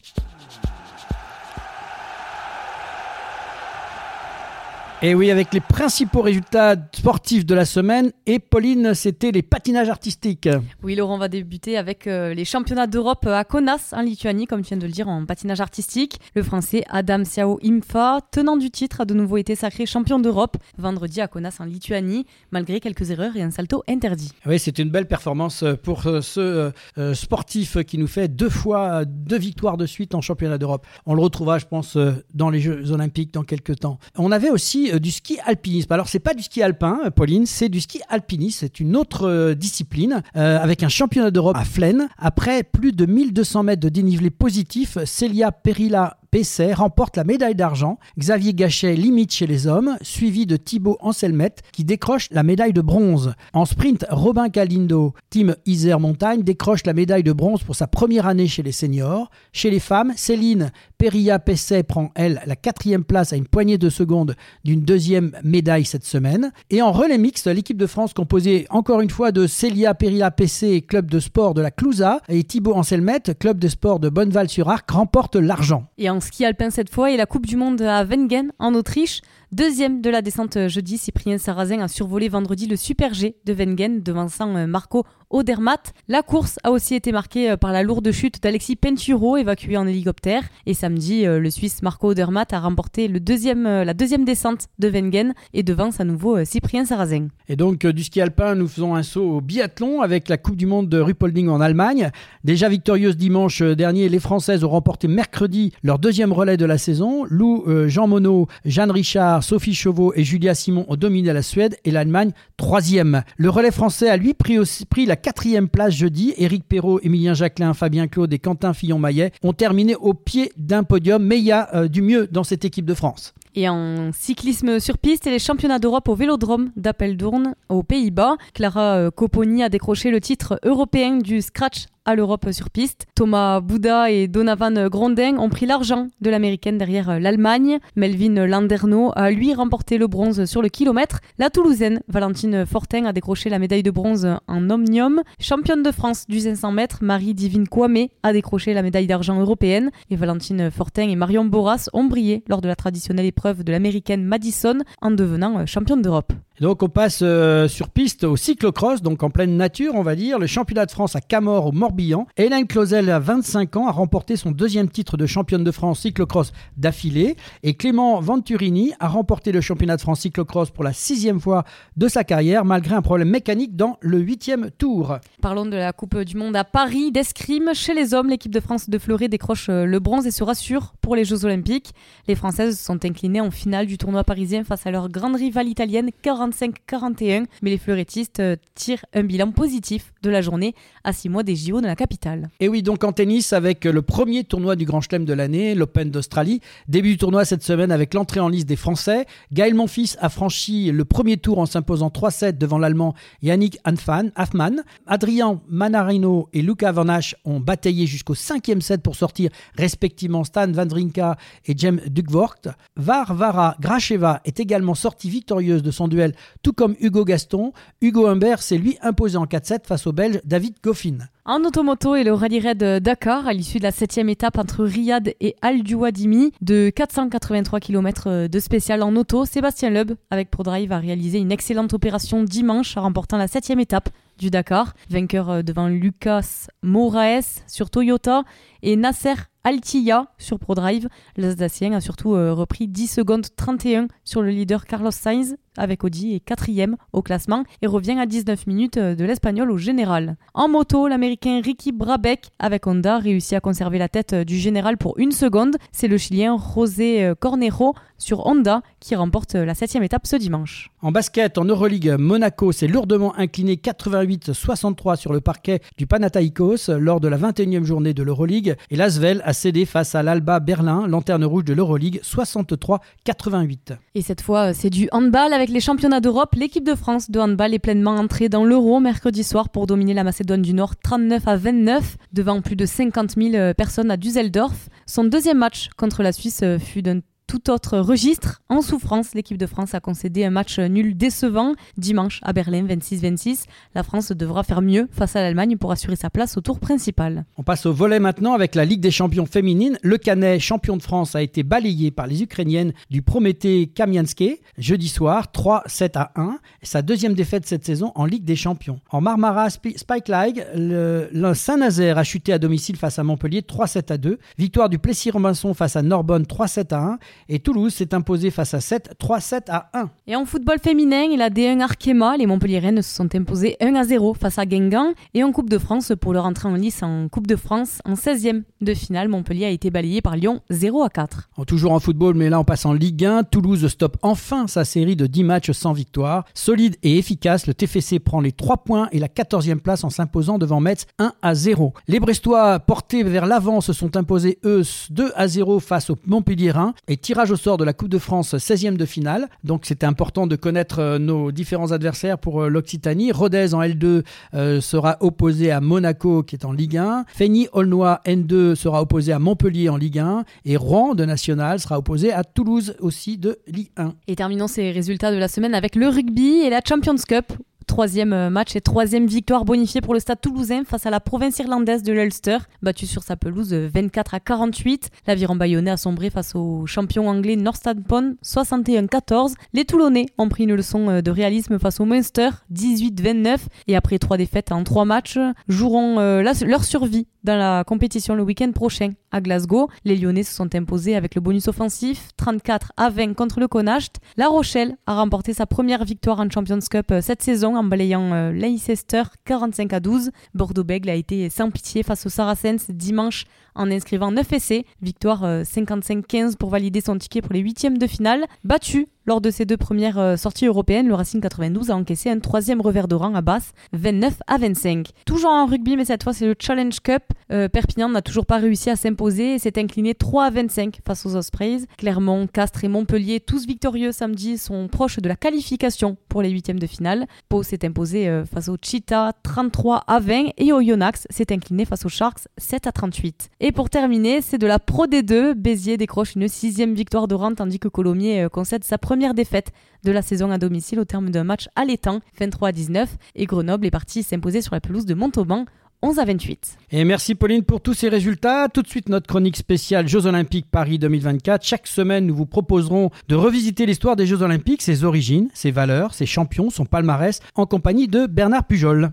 Et 5.01 5.15
oui, 5.15 5.31
avec 5.31 5.53
les 5.53 5.61
principaux 5.61 6.21
résultats 6.21 6.75
sportifs 6.91 7.45
de 7.45 7.55
la 7.55 7.63
semaine. 7.63 8.11
Et 8.25 8.37
Pauline, 8.37 8.93
c'était 8.93 9.31
les 9.31 9.41
patinages 9.41 9.87
artistiques. 9.87 10.49
Oui, 10.83 10.95
Laurent 10.95 11.17
va 11.17 11.29
débuter 11.29 11.77
avec 11.77 12.05
euh, 12.05 12.33
les 12.33 12.43
championnats 12.43 12.85
d'Europe 12.85 13.25
à 13.25 13.45
Kaunas, 13.45 13.93
en 13.93 14.01
Lituanie, 14.01 14.45
comme 14.45 14.61
tu 14.61 14.67
viens 14.67 14.77
de 14.77 14.85
le 14.85 14.91
dire, 14.91 15.07
en 15.07 15.25
patinage 15.25 15.61
artistique. 15.61 16.19
Le 16.35 16.43
français 16.43 16.83
Adam 16.89 17.23
Siao 17.23 17.61
Imfa, 17.63 18.19
tenant 18.29 18.57
du 18.57 18.71
titre, 18.71 18.99
a 18.99 19.05
de 19.05 19.13
nouveau 19.13 19.37
été 19.37 19.55
sacré 19.55 19.85
champion 19.85 20.19
d'Europe 20.19 20.57
vendredi 20.77 21.21
à 21.21 21.29
Kaunas, 21.29 21.55
en 21.59 21.63
Lituanie, 21.63 22.25
malgré 22.51 22.81
quelques 22.81 23.09
erreurs 23.09 23.37
et 23.37 23.41
un 23.41 23.51
salto 23.51 23.83
interdit. 23.87 24.33
Oui, 24.45 24.59
c'est 24.59 24.79
une 24.79 24.89
belle 24.89 25.07
performance 25.07 25.63
pour 25.81 26.07
euh, 26.07 26.19
ce 26.19 26.73
euh, 26.97 27.13
sportif 27.13 27.77
qui 27.85 27.97
nous 27.97 28.07
fait 28.07 28.27
deux 28.27 28.49
fois 28.49 29.05
deux 29.05 29.39
victoires 29.39 29.77
de 29.77 29.85
suite 29.85 30.13
en 30.13 30.19
championnat 30.19 30.57
d'Europe. 30.57 30.85
On 31.05 31.13
le 31.13 31.21
retrouvera, 31.21 31.57
je 31.57 31.67
pense, 31.67 31.97
dans 32.33 32.49
les 32.49 32.59
Jeux 32.59 32.91
Olympiques 32.91 33.33
dans 33.33 33.43
quelques 33.43 33.79
temps. 33.79 33.97
On 34.17 34.33
avait 34.33 34.49
aussi 34.49 34.88
euh, 34.93 34.99
du 34.99 35.11
ski 35.11 35.37
alpinisme. 35.45 35.91
Alors 35.93 36.07
c'est 36.07 36.19
pas 36.19 36.33
du 36.33 36.43
ski 36.43 36.61
alpin, 36.61 36.99
euh, 37.05 37.09
Pauline, 37.09 37.45
c'est 37.45 37.69
du 37.69 37.81
ski 37.81 38.01
alpinisme. 38.09 38.59
C'est 38.61 38.79
une 38.79 38.95
autre 38.95 39.27
euh, 39.27 39.55
discipline 39.55 40.21
avec 40.33 40.83
un 40.83 40.89
championnat 40.89 41.31
d'Europe 41.31 41.55
à 41.57 41.65
Flaine. 41.65 42.07
Après 42.17 42.63
plus 42.63 42.91
de 42.91 43.05
1200 43.05 43.63
mètres 43.63 43.81
de 43.81 43.89
dénivelé 43.89 44.29
positif, 44.29 44.97
Celia 45.05 45.51
Perilla 45.51 46.17
Pesset 46.31 46.73
remporte 46.73 47.17
la 47.17 47.23
médaille 47.23 47.55
d'argent. 47.55 47.97
Xavier 48.17 48.53
Gachet 48.53 48.93
limite 48.95 49.33
chez 49.33 49.47
les 49.47 49.65
hommes, 49.65 49.97
suivi 50.01 50.45
de 50.45 50.57
Thibaut 50.57 50.97
Anselmet 50.99 51.55
qui 51.71 51.83
décroche 51.83 52.29
la 52.29 52.43
médaille 52.43 52.73
de 52.73 52.81
bronze. 52.81 53.33
En 53.53 53.65
sprint, 53.65 54.05
Robin 54.11 54.49
Calindo, 54.49 55.13
team 55.31 55.55
Isère 55.65 55.99
Montagne, 55.99 56.43
décroche 56.43 56.85
la 56.85 56.93
médaille 56.93 57.23
de 57.23 57.33
bronze 57.33 57.63
pour 57.63 57.75
sa 57.75 57.87
première 57.87 58.27
année 58.27 58.47
chez 58.47 58.61
les 58.61 58.71
seniors. 58.71 59.31
Chez 59.53 59.71
les 59.71 59.79
femmes, 59.79 60.13
Céline 60.15 60.71
Perilla 60.99 61.39
Pesset 61.39 61.81
prend, 61.81 62.11
elle, 62.13 62.43
la 62.45 62.55
quatrième 62.55 63.05
place 63.05 63.33
à 63.33 63.35
une 63.35 63.47
poignée 63.47 63.79
de 63.79 63.89
secondes 63.89 64.35
d'une 64.63 64.81
deuxième 64.81 65.31
médaille 65.43 65.85
cette 65.85 66.05
semaine. 66.05 66.51
Et 66.69 66.83
en 66.83 66.91
relais 66.91 67.17
mixte, 67.17 67.47
l'équipe 67.47 67.77
de 67.77 67.87
France 67.87 68.13
composée 68.13 68.67
encore 68.69 69.01
une 69.01 69.09
fois 69.09 69.31
de 69.31 69.47
Célia 69.47 69.95
Perilla 69.95 70.29
Pesset, 70.29 70.81
club 70.81 71.09
de 71.09 71.19
sport 71.19 71.55
de 71.55 71.61
la 71.61 71.71
Clousa, 71.71 72.19
et 72.29 72.43
Thibaut 72.43 72.75
Anselmet, 72.75 73.21
club 73.39 73.57
de 73.57 73.67
sport 73.67 73.99
de 73.99 74.09
Bonneval-sur-Arc, 74.09 74.91
remporte 74.91 75.35
l'argent. 75.35 75.85
Ski 76.19 76.45
alpin 76.45 76.69
cette 76.69 76.93
fois, 76.93 77.11
et 77.11 77.17
la 77.17 77.25
Coupe 77.25 77.45
du 77.45 77.55
Monde 77.55 77.81
à 77.81 78.03
Wengen, 78.03 78.51
en 78.59 78.73
Autriche, 78.73 79.21
Deuxième 79.51 80.01
de 80.01 80.11
la 80.11 80.21
descente 80.21 80.67
jeudi, 80.67 80.99
Cyprien 80.99 81.39
Sarrazin 81.39 81.79
a 81.79 81.87
survolé 81.87 82.29
vendredi 82.29 82.67
le 82.67 82.75
Super 82.75 83.15
G 83.15 83.35
de 83.45 83.53
Wengen, 83.53 84.03
devançant 84.03 84.55
euh, 84.55 84.67
Marco 84.67 85.05
Odermatt. 85.31 85.91
La 86.07 86.21
course 86.21 86.59
a 86.63 86.69
aussi 86.69 86.93
été 86.93 87.11
marquée 87.11 87.49
euh, 87.49 87.57
par 87.57 87.71
la 87.71 87.81
lourde 87.81 88.11
chute 88.11 88.43
d'Alexis 88.43 88.75
Penturo, 88.75 89.37
évacué 89.37 89.75
en 89.75 89.87
hélicoptère. 89.87 90.43
Et 90.67 90.75
samedi, 90.75 91.25
euh, 91.25 91.39
le 91.39 91.49
Suisse 91.49 91.81
Marco 91.81 92.09
Odermatt 92.09 92.53
a 92.53 92.59
remporté 92.59 93.07
le 93.07 93.19
deuxième, 93.19 93.63
la 93.63 93.95
deuxième 93.95 94.23
descente 94.23 94.67
de 94.77 94.87
Wengen 94.87 95.33
et 95.55 95.63
devance 95.63 95.99
à 95.99 96.03
nouveau 96.03 96.45
Cyprien 96.45 96.85
Sarrazin. 96.85 97.29
Et 97.47 97.55
donc, 97.55 97.87
du 97.87 98.03
ski 98.03 98.21
alpin, 98.21 98.53
nous 98.53 98.67
faisons 98.67 98.93
un 98.93 99.01
saut 99.01 99.37
au 99.37 99.41
biathlon 99.41 100.01
avec 100.01 100.29
la 100.29 100.37
Coupe 100.37 100.57
du 100.57 100.67
Monde 100.67 100.89
de 100.89 100.99
Rupolding 100.99 101.47
en 101.47 101.59
Allemagne. 101.59 102.11
Déjà 102.43 102.69
victorieuse 102.69 103.17
dimanche 103.17 103.63
dernier, 103.63 104.09
les 104.09 104.19
Françaises 104.19 104.63
ont 104.63 104.69
remporté 104.69 105.07
mercredi 105.07 105.73
leur 105.81 105.97
deuxième 105.97 106.08
relais 106.31 106.57
de 106.57 106.65
la 106.65 106.77
saison. 106.77 107.25
Lou, 107.29 107.65
Jean 107.87 108.07
Monod, 108.07 108.47
Jeanne 108.65 108.91
Richard, 108.91 109.43
Sophie 109.43 109.73
Chauveau 109.73 110.13
et 110.15 110.23
Julia 110.23 110.55
Simon 110.55 110.85
ont 110.87 110.95
dominé 110.95 111.33
la 111.33 111.41
Suède 111.41 111.77
et 111.85 111.91
l'Allemagne 111.91 112.31
troisième. 112.57 113.23
Le 113.37 113.49
relais 113.49 113.71
français 113.71 114.09
a 114.09 114.17
lui 114.17 114.33
pris, 114.33 114.57
la 115.05 115.15
quatrième 115.15 115.69
place 115.69 115.93
jeudi. 115.93 116.33
Éric 116.37 116.67
Perrault, 116.67 116.99
Émilien 117.01 117.33
Jacquelin, 117.33 117.73
Fabien 117.73 118.07
Claude 118.07 118.33
et 118.33 118.39
Quentin 118.39 118.73
Fillon-Maillet 118.73 119.31
ont 119.43 119.53
terminé 119.53 119.95
au 119.95 120.13
pied 120.13 120.51
d'un 120.57 120.83
podium, 120.83 121.23
mais 121.23 121.39
il 121.39 121.45
y 121.45 121.51
a 121.51 121.69
euh, 121.75 121.87
du 121.87 122.01
mieux 122.01 122.27
dans 122.27 122.43
cette 122.43 122.65
équipe 122.65 122.85
de 122.85 122.93
France. 122.93 123.33
Et 123.55 123.67
en 123.67 124.11
cyclisme 124.13 124.79
sur 124.79 124.97
piste, 124.97 125.25
et 125.27 125.31
les 125.31 125.39
championnats 125.39 125.79
d'Europe 125.79 126.07
au 126.07 126.15
Vélodrome 126.15 126.71
d'Apeldoorn 126.75 127.55
aux 127.69 127.83
Pays-Bas. 127.83 128.35
Clara 128.53 128.97
euh, 128.97 129.11
Copponi 129.11 129.63
a 129.63 129.69
décroché 129.69 130.11
le 130.11 130.21
titre 130.21 130.59
européen 130.63 131.17
du 131.17 131.41
Scratch 131.41 131.85
à 132.09 132.15
l'Europe 132.15 132.49
sur 132.51 132.71
piste. 132.71 133.05
Thomas 133.13 133.61
Bouda 133.61 134.09
et 134.09 134.27
Donovan 134.27 134.87
Grondin 134.87 135.37
ont 135.37 135.49
pris 135.49 135.67
l'argent 135.67 136.07
de 136.21 136.31
l'américaine 136.31 136.79
derrière 136.79 137.19
l'Allemagne. 137.19 137.77
Melvin 137.95 138.47
Landerneau 138.47 139.11
a 139.15 139.29
lui 139.29 139.53
remporté 139.53 139.99
le 139.99 140.07
bronze 140.07 140.45
sur 140.45 140.63
le 140.63 140.69
kilomètre. 140.69 141.19
La 141.37 141.51
Toulousaine 141.51 142.01
Valentine 142.07 142.65
Fortin 142.65 143.05
a 143.05 143.13
décroché 143.13 143.51
la 143.51 143.59
médaille 143.59 143.83
de 143.83 143.91
bronze 143.91 144.27
en 144.47 144.69
omnium. 144.71 145.21
Championne 145.39 145.83
de 145.83 145.91
France 145.91 146.25
du 146.27 146.39
500 146.39 146.71
mètres, 146.71 146.97
Marie 147.01 147.35
Divine 147.35 147.67
Kwame 147.67 148.07
a 148.23 148.33
décroché 148.33 148.73
la 148.73 148.81
médaille 148.81 149.05
d'argent 149.05 149.39
européenne. 149.39 149.91
Et 150.09 150.15
Valentine 150.15 150.71
Fortin 150.71 151.09
et 151.09 151.15
Marion 151.15 151.45
Boras 151.45 151.89
ont 151.93 152.05
brillé 152.05 152.43
lors 152.47 152.61
de 152.61 152.67
la 152.67 152.75
traditionnelle 152.75 153.27
épreuve 153.27 153.63
de 153.63 153.71
l'américaine 153.71 154.23
Madison 154.23 154.79
en 154.99 155.11
devenant 155.11 155.63
championne 155.67 156.01
d'Europe. 156.01 156.33
Donc 156.59 156.83
on 156.83 156.89
passe 156.89 157.21
euh, 157.21 157.69
sur 157.69 157.87
piste 157.87 158.25
au 158.25 158.35
cyclocross, 158.35 159.01
donc 159.01 159.23
en 159.23 159.29
pleine 159.29 159.55
nature 159.55 159.93
on 159.95 160.01
va 160.01 160.15
dire. 160.15 160.39
Le 160.39 160.47
championnat 160.47 160.85
de 160.85 160.91
France 160.91 161.15
à 161.15 161.21
Camor 161.21 161.67
au 161.67 161.71
Morbihan 161.71 161.98
Hélène 162.37 162.65
Clausel, 162.65 163.09
à 163.09 163.19
25 163.19 163.75
ans, 163.75 163.87
a 163.87 163.91
remporté 163.91 164.37
son 164.37 164.51
deuxième 164.51 164.87
titre 164.87 165.17
de 165.17 165.25
championne 165.25 165.65
de 165.65 165.71
France 165.71 165.99
cyclocross 165.99 166.53
d'affilée. 166.77 167.35
Et 167.61 167.73
Clément 167.73 168.21
Venturini 168.21 168.93
a 169.01 169.09
remporté 169.09 169.51
le 169.51 169.59
championnat 169.59 169.97
de 169.97 170.01
France 170.01 170.21
cyclocross 170.21 170.71
pour 170.71 170.85
la 170.85 170.93
sixième 170.93 171.41
fois 171.41 171.65
de 171.97 172.07
sa 172.07 172.23
carrière, 172.23 172.63
malgré 172.63 172.95
un 172.95 173.01
problème 173.01 173.29
mécanique 173.29 173.75
dans 173.75 173.97
le 173.99 174.17
huitième 174.19 174.71
tour. 174.71 175.17
Parlons 175.41 175.65
de 175.65 175.75
la 175.75 175.91
Coupe 175.91 176.17
du 176.19 176.37
Monde 176.37 176.55
à 176.55 176.63
Paris 176.63 177.11
d'escrime. 177.11 177.71
Chez 177.73 177.93
les 177.93 178.13
hommes, 178.13 178.29
l'équipe 178.29 178.53
de 178.53 178.61
France 178.61 178.89
de 178.89 178.97
Fleuret 178.97 179.27
décroche 179.27 179.67
euh, 179.67 179.85
le 179.85 179.99
bronze 179.99 180.25
et 180.25 180.31
se 180.31 180.43
rassure 180.43 180.93
pour 181.01 181.17
les 181.17 181.25
Jeux 181.25 181.43
Olympiques. 181.43 181.91
Les 182.29 182.35
Françaises 182.35 182.79
sont 182.79 183.03
inclinées 183.03 183.41
en 183.41 183.51
finale 183.51 183.87
du 183.87 183.97
tournoi 183.97 184.23
parisien 184.23 184.63
face 184.63 184.87
à 184.87 184.91
leur 184.91 185.09
grande 185.09 185.35
rivale 185.35 185.67
italienne 185.67 186.11
45-41. 186.23 187.45
Mais 187.61 187.71
les 187.71 187.77
fleurettistes 187.77 188.39
euh, 188.39 188.55
tirent 188.73 189.03
un 189.13 189.23
bilan 189.23 189.51
positif 189.51 190.13
de 190.23 190.29
la 190.29 190.41
journée 190.41 190.75
à 191.03 191.11
six 191.11 191.27
mois 191.27 191.43
des 191.43 191.57
JO 191.57 191.78
de 191.81 191.87
la 191.87 191.95
capitale. 191.95 192.49
Et 192.59 192.67
oui, 192.67 192.83
donc 192.83 193.03
en 193.03 193.11
tennis, 193.11 193.53
avec 193.53 193.85
le 193.85 194.01
premier 194.01 194.43
tournoi 194.43 194.75
du 194.75 194.85
Grand 194.85 195.01
Chelem 195.01 195.25
de 195.25 195.33
l'année, 195.33 195.75
l'Open 195.75 196.11
d'Australie. 196.11 196.61
Début 196.87 197.09
du 197.09 197.17
tournoi 197.17 197.45
cette 197.45 197.63
semaine 197.63 197.91
avec 197.91 198.13
l'entrée 198.13 198.39
en 198.39 198.49
liste 198.49 198.67
des 198.67 198.75
Français. 198.75 199.25
Gaël 199.51 199.73
Monfils 199.73 200.15
a 200.19 200.29
franchi 200.29 200.91
le 200.91 201.05
premier 201.05 201.37
tour 201.37 201.59
en 201.59 201.65
s'imposant 201.65 202.09
3-7 202.09 202.57
devant 202.57 202.77
l'Allemand 202.77 203.13
Yannick 203.41 203.77
Hoffmann. 203.85 204.83
Adrien 205.07 205.61
Manarino 205.67 206.49
et 206.53 206.61
Luca 206.61 206.91
Van 206.91 207.05
ont 207.45 207.59
bataillé 207.59 208.05
jusqu'au 208.05 208.35
cinquième 208.35 208.81
set 208.81 209.01
pour 209.01 209.15
sortir 209.15 209.49
respectivement 209.75 210.43
Stan 210.43 210.71
Wawrinka 210.71 211.37
et 211.65 211.77
Jem 211.77 212.01
Dukvort. 212.07 212.55
Varvara 212.95 213.75
Gracheva 213.79 214.41
est 214.45 214.59
également 214.59 214.95
sortie 214.95 215.29
victorieuse 215.29 215.83
de 215.83 215.91
son 215.91 216.07
duel, 216.07 216.35
tout 216.61 216.73
comme 216.73 216.95
Hugo 216.99 217.25
Gaston. 217.25 217.73
Hugo 218.01 218.27
Humbert 218.27 218.61
s'est 218.61 218.77
lui 218.77 218.97
imposé 219.01 219.37
en 219.37 219.45
4-7 219.45 219.85
face 219.85 220.07
au 220.07 220.11
Belge 220.11 220.39
David 220.45 220.75
Goffin. 220.83 221.17
En 221.51 221.63
automoto 221.63 222.15
et 222.15 222.23
le 222.23 222.31
rallye 222.31 222.59
raid 222.59 222.77
Dakar, 223.01 223.47
à 223.47 223.53
l'issue 223.53 223.79
de 223.79 223.83
la 223.83 223.89
septième 223.89 224.29
étape 224.29 224.59
entre 224.59 224.85
Riyad 224.85 225.33
et 225.41 225.55
Al 225.63 225.81
Duwadimi, 225.81 226.51
de 226.61 226.91
483 226.95 227.79
km 227.79 228.45
de 228.47 228.59
spécial 228.59 229.01
en 229.01 229.15
auto, 229.15 229.45
Sébastien 229.45 229.89
Loeb, 229.89 230.11
avec 230.29 230.51
ProDrive, 230.51 230.91
a 230.91 230.99
réalisé 230.99 231.39
une 231.39 231.51
excellente 231.51 231.91
opération 231.95 232.43
dimanche 232.43 232.95
en 232.97 233.01
remportant 233.01 233.37
la 233.37 233.47
septième 233.47 233.79
étape 233.79 234.09
du 234.37 234.51
Dakar, 234.51 234.93
vainqueur 235.09 235.49
euh, 235.49 235.61
devant 235.63 235.87
Lucas 235.87 236.67
Moraes 236.83 237.63
sur 237.67 237.89
Toyota 237.89 238.43
et 238.83 238.95
Nasser 238.95 239.35
Altilla 239.63 240.27
sur 240.37 240.57
ProDrive. 240.57 241.09
L'Alsacien 241.35 241.91
a 241.93 242.01
surtout 242.01 242.33
euh, 242.33 242.53
repris 242.53 242.87
10 242.87 243.07
secondes 243.07 243.45
31 243.55 244.07
sur 244.23 244.41
le 244.41 244.49
leader 244.49 244.85
Carlos 244.85 245.11
Sainz 245.11 245.57
avec 245.77 246.03
Audi 246.03 246.33
et 246.33 246.39
quatrième 246.39 246.97
au 247.13 247.21
classement 247.21 247.63
et 247.81 247.87
revient 247.87 248.17
à 248.19 248.25
19 248.25 248.67
minutes 248.67 248.97
euh, 248.97 249.15
de 249.15 249.25
l'Espagnol 249.25 249.69
au 249.71 249.77
général. 249.77 250.37
En 250.53 250.69
moto, 250.69 251.07
l'Américain 251.07 251.61
Ricky 251.63 251.91
Brabeck 251.91 252.51
avec 252.57 252.87
Honda 252.87 253.17
réussit 253.17 253.53
à 253.53 253.59
conserver 253.59 253.97
la 253.97 254.07
tête 254.07 254.33
du 254.33 254.57
général 254.57 254.97
pour 254.97 255.19
une 255.19 255.31
seconde. 255.31 255.75
C'est 255.91 256.07
le 256.07 256.17
Chilien 256.17 256.57
José 256.57 257.33
Cornejo 257.39 257.93
sur 258.17 258.45
Honda 258.45 258.81
qui 258.99 259.15
remporte 259.15 259.55
la 259.55 259.73
septième 259.73 260.03
étape 260.03 260.27
ce 260.27 260.35
dimanche. 260.35 260.91
En 261.01 261.11
basket, 261.11 261.57
en 261.57 261.65
Euroleague, 261.65 262.15
Monaco 262.19 262.71
s'est 262.71 262.87
lourdement 262.87 263.33
incliné 263.37 263.75
88-63 263.75 265.15
sur 265.15 265.31
le 265.31 265.41
parquet 265.41 265.81
du 265.97 266.07
Panathinaikos 266.07 266.89
lors 266.89 267.19
de 267.19 267.27
la 267.27 267.37
21e 267.37 267.83
journée 267.83 268.13
de 268.13 268.23
l'Euroleague 268.23 268.68
et 268.89 268.95
l'Asvel 268.95 269.41
a 269.45 269.53
cédé 269.53 269.85
face 269.85 270.15
à 270.15 270.23
l'Alba 270.23 270.59
Berlin, 270.59 271.07
lanterne 271.07 271.45
rouge 271.45 271.65
de 271.65 271.73
l'Euroleague, 271.73 272.21
63-88. 272.23 273.97
Et 274.15 274.21
cette 274.21 274.41
fois, 274.41 274.73
c'est 274.73 274.89
du 274.89 275.07
handball 275.11 275.53
avec 275.53 275.69
les 275.69 275.79
championnats 275.79 276.19
d'Europe. 276.19 276.55
L'équipe 276.55 276.83
de 276.83 276.95
France 276.95 277.29
de 277.31 277.39
handball 277.39 277.73
est 277.73 277.79
pleinement 277.79 278.15
entrée 278.15 278.49
dans 278.49 278.65
l'Euro 278.65 278.99
mercredi 278.99 279.43
soir 279.43 279.69
pour 279.69 279.87
dominer 279.87 280.13
la 280.13 280.23
Macédoine 280.23 280.61
du 280.61 280.73
Nord 280.73 280.95
39 280.97 281.47
à 281.47 281.55
29 281.55 282.17
devant 282.33 282.61
plus 282.61 282.75
de 282.75 282.85
50 282.85 283.35
000 283.37 283.73
personnes 283.73 284.11
à 284.11 284.17
Düsseldorf. 284.17 284.89
Son 285.05 285.23
deuxième 285.23 285.57
match 285.57 285.89
contre 285.97 286.23
la 286.23 286.31
Suisse 286.31 286.63
fut 286.79 287.01
d'un 287.01 287.19
tout 287.49 287.71
autre 287.71 287.97
registre. 287.97 288.61
En 288.69 288.83
souffrance, 288.83 289.33
l'équipe 289.33 289.57
de 289.57 289.65
France 289.65 289.95
a 289.95 289.99
concédé 289.99 290.45
un 290.45 290.51
match 290.51 290.77
nul 290.77 291.17
décevant 291.17 291.73
dimanche 291.97 292.41
à 292.43 292.53
Berlin 292.53 292.85
26-26. 292.85 293.63
La 293.95 294.03
France 294.03 294.31
devra 294.31 294.61
faire 294.61 294.83
mieux 294.83 295.07
face 295.11 295.35
à 295.35 295.41
l'Allemagne 295.41 295.75
pour 295.75 295.91
assurer 295.91 296.15
sa 296.15 296.29
place 296.29 296.57
au 296.57 296.61
tour 296.61 296.79
principal. 296.79 297.45
On 297.57 297.63
passe 297.63 297.87
au 297.87 297.91
volet 297.91 298.19
maintenant 298.19 298.53
avec 298.53 298.75
la 298.75 298.85
Ligue 298.85 299.01
des 299.01 299.09
champions 299.09 299.47
féminines. 299.47 299.97
Le 300.03 300.19
Canet, 300.19 300.59
champion 300.59 300.95
de 300.95 301.01
France, 301.01 301.35
a 301.35 301.41
été 301.41 301.63
balayé 301.63 302.11
par 302.11 302.27
les 302.27 302.43
Ukrainiennes 302.43 302.93
du 303.09 303.23
Prométhée 303.23 303.87
Kamianske 303.87 304.59
jeudi 304.77 305.07
soir 305.07 305.47
3-7 305.51 306.19
à 306.19 306.31
1. 306.35 306.59
Sa 306.83 307.01
deuxième 307.01 307.33
défaite 307.33 307.65
cette 307.65 307.83
saison 307.83 308.11
en 308.13 308.25
Ligue 308.25 308.45
des 308.45 308.55
champions. 308.55 308.99
En 309.09 309.21
Marmara 309.21 309.71
Spike 309.71 310.27
League, 310.27 310.63
le, 310.75 311.53
Saint-Nazaire 311.55 312.19
a 312.19 312.23
chuté 312.23 312.53
à 312.53 312.59
domicile 312.59 312.95
face 312.95 313.17
à 313.17 313.23
Montpellier 313.23 313.61
3-7 313.61 314.13
à 314.13 314.17
2. 314.17 314.37
Victoire 314.59 314.87
du 314.87 314.99
Plessis-Robinson 314.99 315.73
face 315.73 315.95
à 315.95 316.03
Narbonne 316.03 316.43
3-7 316.43 316.93
à 316.93 316.99
1 316.99 317.19
et 317.47 317.59
Toulouse 317.59 317.93
s'est 317.93 318.13
imposé 318.13 318.51
face 318.51 318.73
à 318.73 318.81
7, 318.81 319.15
3-7 319.19 319.69
à 319.69 319.89
1. 319.93 320.09
Et 320.27 320.35
en 320.35 320.45
football 320.45 320.79
féminin, 320.79 321.23
il 321.31 321.41
a 321.41 321.49
D1 321.49 321.79
Arkema, 321.79 322.37
les 322.37 322.45
Montpellierennes 322.45 323.01
se 323.01 323.15
sont 323.15 323.33
imposées 323.35 323.77
1 323.81 323.95
à 323.95 324.03
0 324.03 324.33
face 324.33 324.59
à 324.59 324.65
Guingamp 324.65 325.13
et 325.33 325.43
en 325.43 325.51
Coupe 325.51 325.69
de 325.69 325.77
France 325.77 326.11
pour 326.19 326.33
leur 326.33 326.45
entrée 326.45 326.67
en 326.67 326.75
lice 326.75 327.03
en 327.03 327.27
Coupe 327.29 327.47
de 327.47 327.55
France 327.55 327.99
en 328.05 328.13
16e 328.13 328.63
de 328.81 328.93
finale, 328.93 329.27
Montpellier 329.27 329.65
a 329.65 329.69
été 329.69 329.89
balayé 329.89 330.21
par 330.21 330.35
Lyon 330.35 330.61
0 330.69 331.03
à 331.03 331.09
4. 331.09 331.49
toujours 331.67 331.91
en 331.91 331.99
football, 331.99 332.35
mais 332.35 332.49
là 332.49 332.59
on 332.59 332.63
passe 332.63 332.85
en 332.85 332.93
Ligue 332.93 333.25
1. 333.25 333.43
Toulouse 333.43 333.87
stoppe 333.87 334.17
enfin 334.21 334.67
sa 334.67 334.85
série 334.85 335.15
de 335.15 335.27
10 335.27 335.43
matchs 335.43 335.71
sans 335.71 335.93
victoire. 335.93 336.45
Solide 336.53 336.95
et 337.03 337.17
efficace, 337.17 337.67
le 337.67 337.73
TFC 337.73 338.19
prend 338.19 338.41
les 338.41 338.51
3 338.51 338.77
points 338.77 339.07
et 339.11 339.19
la 339.19 339.27
14e 339.27 339.79
place 339.79 340.03
en 340.03 340.09
s'imposant 340.09 340.57
devant 340.57 340.79
Metz 340.79 341.05
1 341.19 341.33
à 341.41 341.55
0. 341.55 341.93
Les 342.07 342.19
Brestois 342.19 342.79
portés 342.79 343.23
vers 343.23 343.45
l'avant 343.45 343.81
se 343.81 343.93
sont 343.93 344.15
imposés 344.17 344.59
eux 344.65 344.83
2 345.09 345.31
à 345.35 345.47
0 345.47 345.79
face 345.79 346.09
aux 346.09 346.17
Montpellierins 346.25 346.93
et 347.07 347.17
tirage 347.29 347.51
au 347.51 347.57
sort 347.57 347.77
de 347.77 347.83
la 347.83 347.93
Coupe 347.93 348.09
de 348.09 348.17
France 348.17 348.55
16e 348.55 348.97
de 348.97 349.05
finale. 349.05 349.49
Donc 349.63 349.85
c'était 349.85 350.07
important 350.07 350.47
de 350.47 350.55
connaître 350.55 350.97
euh, 350.97 351.19
nos 351.19 351.51
différents 351.51 351.91
adversaires 351.91 352.39
pour 352.39 352.63
euh, 352.63 352.69
l'Occitanie. 352.69 353.31
Rodez 353.31 353.75
en 353.75 353.83
L2 353.83 354.23
euh, 354.55 354.81
sera 354.81 355.15
opposé 355.19 355.69
à 355.69 355.79
Monaco 355.79 356.41
qui 356.41 356.55
est 356.55 356.65
en 356.65 356.71
Ligue 356.71 356.97
1. 356.97 357.25
Feigny-Aulnois 357.27 358.21
N2 358.25 358.73
sera 358.73 359.03
opposé 359.03 359.31
à 359.31 359.37
Montpellier 359.37 359.89
en 359.89 359.97
Ligue 359.97 360.17
1. 360.17 360.43
Et 360.65 360.75
Rouen 360.75 361.13
de 361.13 361.23
National 361.23 361.79
sera 361.79 361.99
opposé 361.99 362.33
à 362.33 362.43
Toulouse 362.43 362.95
aussi 362.99 363.37
de 363.37 363.59
Ligue 363.67 363.91
1. 363.95 364.15
Et 364.27 364.35
terminons 364.35 364.67
ces 364.67 364.89
résultats 364.89 365.31
de 365.31 365.37
la 365.37 365.47
semaine 365.47 365.75
avec 365.75 365.95
le 365.95 366.07
rugby 366.07 366.61
et 366.63 366.71
la 366.71 366.81
Champions 366.83 367.13
Cup 367.27 367.53
troisième 367.89 368.33
euh, 368.33 368.49
match 368.51 368.75
et 368.75 368.81
troisième 368.81 369.25
victoire 369.25 369.65
bonifiée 369.65 369.99
pour 369.99 370.13
le 370.13 370.19
Stade 370.19 370.39
toulousain 370.39 370.83
face 370.85 371.07
à 371.07 371.09
la 371.09 371.19
province 371.19 371.57
irlandaise 371.57 372.03
de 372.03 372.13
l'Ulster, 372.13 372.59
battue 372.83 373.07
sur 373.07 373.23
sa 373.23 373.35
pelouse 373.35 373.73
24 373.73 374.35
à 374.35 374.39
48. 374.39 375.09
L'aviron 375.25 375.55
bayonnais 375.55 375.89
a 375.89 375.97
sombré 375.97 376.29
face 376.29 376.55
au 376.55 376.85
champion 376.85 377.27
anglais 377.27 377.55
Northampton 377.55 378.35
61-14. 378.45 379.55
Les 379.73 379.85
Toulonnais 379.85 380.27
ont 380.37 380.49
pris 380.49 380.65
une 380.65 380.75
leçon 380.75 381.09
euh, 381.09 381.21
de 381.21 381.31
réalisme 381.31 381.79
face 381.79 381.99
au 381.99 382.05
Munster 382.05 382.49
18-29 382.71 383.57
et 383.87 383.95
après 383.95 384.19
trois 384.19 384.37
défaites 384.37 384.71
en 384.71 384.83
trois 384.83 385.05
matchs, 385.05 385.39
joueront 385.67 386.19
euh, 386.19 386.43
leur 386.43 386.83
survie 386.83 387.25
dans 387.43 387.57
la 387.57 387.83
compétition 387.83 388.35
le 388.35 388.43
week-end 388.43 388.71
prochain 388.71 389.11
à 389.31 389.41
Glasgow. 389.41 389.89
Les 390.05 390.15
Lyonnais 390.15 390.43
se 390.43 390.53
sont 390.53 390.73
imposés 390.75 391.15
avec 391.15 391.35
le 391.35 391.41
bonus 391.41 391.67
offensif 391.67 392.29
34 392.37 392.91
à 392.97 393.09
20 393.09 393.33
contre 393.33 393.59
le 393.59 393.67
Connacht. 393.67 394.17
La 394.37 394.47
Rochelle 394.47 394.95
a 395.05 395.15
remporté 395.15 395.53
sa 395.53 395.65
première 395.65 396.03
victoire 396.03 396.39
en 396.39 396.49
Champions 396.49 396.79
Cup 396.89 397.13
cette 397.21 397.41
saison 397.41 397.75
en 397.75 397.83
balayant 397.83 398.33
euh, 398.33 398.51
Leicester 398.51 399.23
45 399.45 399.93
à 399.93 399.99
12. 399.99 400.31
Bordeaux-Bègle 400.53 401.09
a 401.09 401.15
été 401.15 401.49
sans 401.49 401.71
pitié 401.71 402.03
face 402.03 402.25
aux 402.25 402.29
Saracens 402.29 402.89
dimanche 402.89 403.45
en 403.79 403.89
inscrivant 403.89 404.31
9 404.31 404.53
essais. 404.53 404.85
Victoire 405.01 405.43
55-15 405.43 406.35
euh, 406.35 406.51
pour 406.59 406.69
valider 406.69 407.01
son 407.01 407.17
ticket 407.17 407.41
pour 407.41 407.53
les 407.53 407.61
huitièmes 407.61 407.97
de 407.97 408.07
finale. 408.07 408.45
Battu 408.63 409.07
lors 409.29 409.41
de 409.41 409.51
ses 409.51 409.65
deux 409.65 409.77
premières 409.77 410.17
euh, 410.17 410.37
sorties 410.37 410.65
européennes, 410.65 411.07
le 411.07 411.13
Racing 411.13 411.39
92 411.39 411.91
a 411.91 411.95
encaissé 411.95 412.31
un 412.31 412.39
troisième 412.39 412.81
revers 412.81 413.07
de 413.07 413.13
rang 413.13 413.35
à 413.35 413.41
basse, 413.41 413.73
29 413.93 414.33
à 414.47 414.57
25. 414.57 415.09
Toujours 415.23 415.51
en 415.51 415.67
rugby, 415.67 415.97
mais 415.97 416.05
cette 416.05 416.23
fois 416.23 416.33
c'est 416.33 416.47
le 416.47 416.55
Challenge 416.59 416.99
Cup. 416.99 417.21
Euh, 417.51 417.69
Perpignan 417.69 418.09
n'a 418.09 418.23
toujours 418.23 418.47
pas 418.47 418.57
réussi 418.57 418.89
à 418.89 418.95
s'imposer 418.95 419.53
et 419.53 419.59
s'est 419.59 419.77
incliné 419.77 420.15
3 420.15 420.45
à 420.45 420.49
25 420.49 421.01
face 421.05 421.27
aux 421.27 421.35
Ospreys. 421.35 421.81
Clermont, 421.99 422.47
Castres 422.47 422.85
et 422.85 422.87
Montpellier, 422.87 423.39
tous 423.39 423.67
victorieux 423.67 424.11
samedi, 424.11 424.57
sont 424.57 424.87
proches 424.87 425.19
de 425.19 425.29
la 425.29 425.35
qualification 425.35 426.17
pour 426.27 426.41
les 426.41 426.49
huitièmes 426.49 426.79
de 426.79 426.87
finale. 426.87 427.27
Pau 427.49 427.61
s'est 427.61 427.85
imposé 427.85 428.43
face 428.51 428.67
au 428.67 428.77
Cheetah 428.81 429.33
33 429.43 430.05
à 430.07 430.19
20 430.19 430.53
et 430.57 430.73
Oyonnax 430.73 431.27
s'est 431.29 431.53
incliné 431.53 431.85
face 431.85 432.03
aux 432.03 432.09
Sharks 432.09 432.47
7 432.57 432.87
à 432.87 432.91
38. 432.91 433.49
Et 433.59 433.68
pour 433.71 433.89
terminer, 433.89 434.41
c'est 434.41 434.57
de 434.57 434.67
la 434.67 434.79
Pro 434.79 435.05
D2. 435.05 435.53
Béziers 435.53 435.97
décroche 435.97 436.35
une 436.35 436.47
sixième 436.47 436.93
victoire 436.93 437.27
de 437.27 437.35
rang 437.35 437.53
tandis 437.53 437.79
que 437.79 437.87
Colomiers 437.87 438.43
euh, 438.43 438.49
concède 438.49 438.83
sa 438.83 438.97
première 438.97 439.33
défaite 439.33 439.71
de 440.03 440.11
la 440.11 440.21
saison 440.21 440.51
à 440.51 440.57
domicile 440.57 440.99
au 440.99 441.05
terme 441.05 441.29
d'un 441.29 441.43
match 441.43 441.67
allaitant, 441.75 442.21
23 442.39 442.69
à 442.69 442.71
19. 442.71 443.17
Et 443.35 443.45
Grenoble 443.45 443.85
est 443.85 443.91
parti 443.91 444.23
s'imposer 444.23 444.61
sur 444.61 444.73
la 444.73 444.81
pelouse 444.81 445.05
de 445.05 445.13
Montauban 445.13 445.65
11 446.01 446.19
à 446.19 446.25
28. 446.25 446.77
Et 446.91 447.03
merci 447.03 447.35
Pauline 447.35 447.63
pour 447.63 447.81
tous 447.81 447.93
ces 447.93 448.07
résultats. 448.07 448.69
Tout 448.69 448.81
de 448.81 448.87
suite 448.87 449.09
notre 449.09 449.27
chronique 449.27 449.57
spéciale 449.57 450.07
Jeux 450.07 450.25
Olympiques 450.25 450.67
Paris 450.71 450.97
2024. 450.97 451.65
Chaque 451.65 451.87
semaine, 451.87 452.25
nous 452.25 452.35
vous 452.35 452.45
proposerons 452.45 453.11
de 453.27 453.35
revisiter 453.35 453.85
l'histoire 453.85 454.15
des 454.15 454.25
Jeux 454.25 454.41
Olympiques, 454.41 454.81
ses 454.81 455.03
origines, 455.03 455.49
ses 455.53 455.71
valeurs, 455.71 456.13
ses 456.13 456.25
champions, 456.25 456.69
son 456.69 456.85
palmarès, 456.85 457.41
en 457.55 457.65
compagnie 457.65 458.07
de 458.07 458.25
Bernard 458.27 458.65
Pujol. 458.65 459.11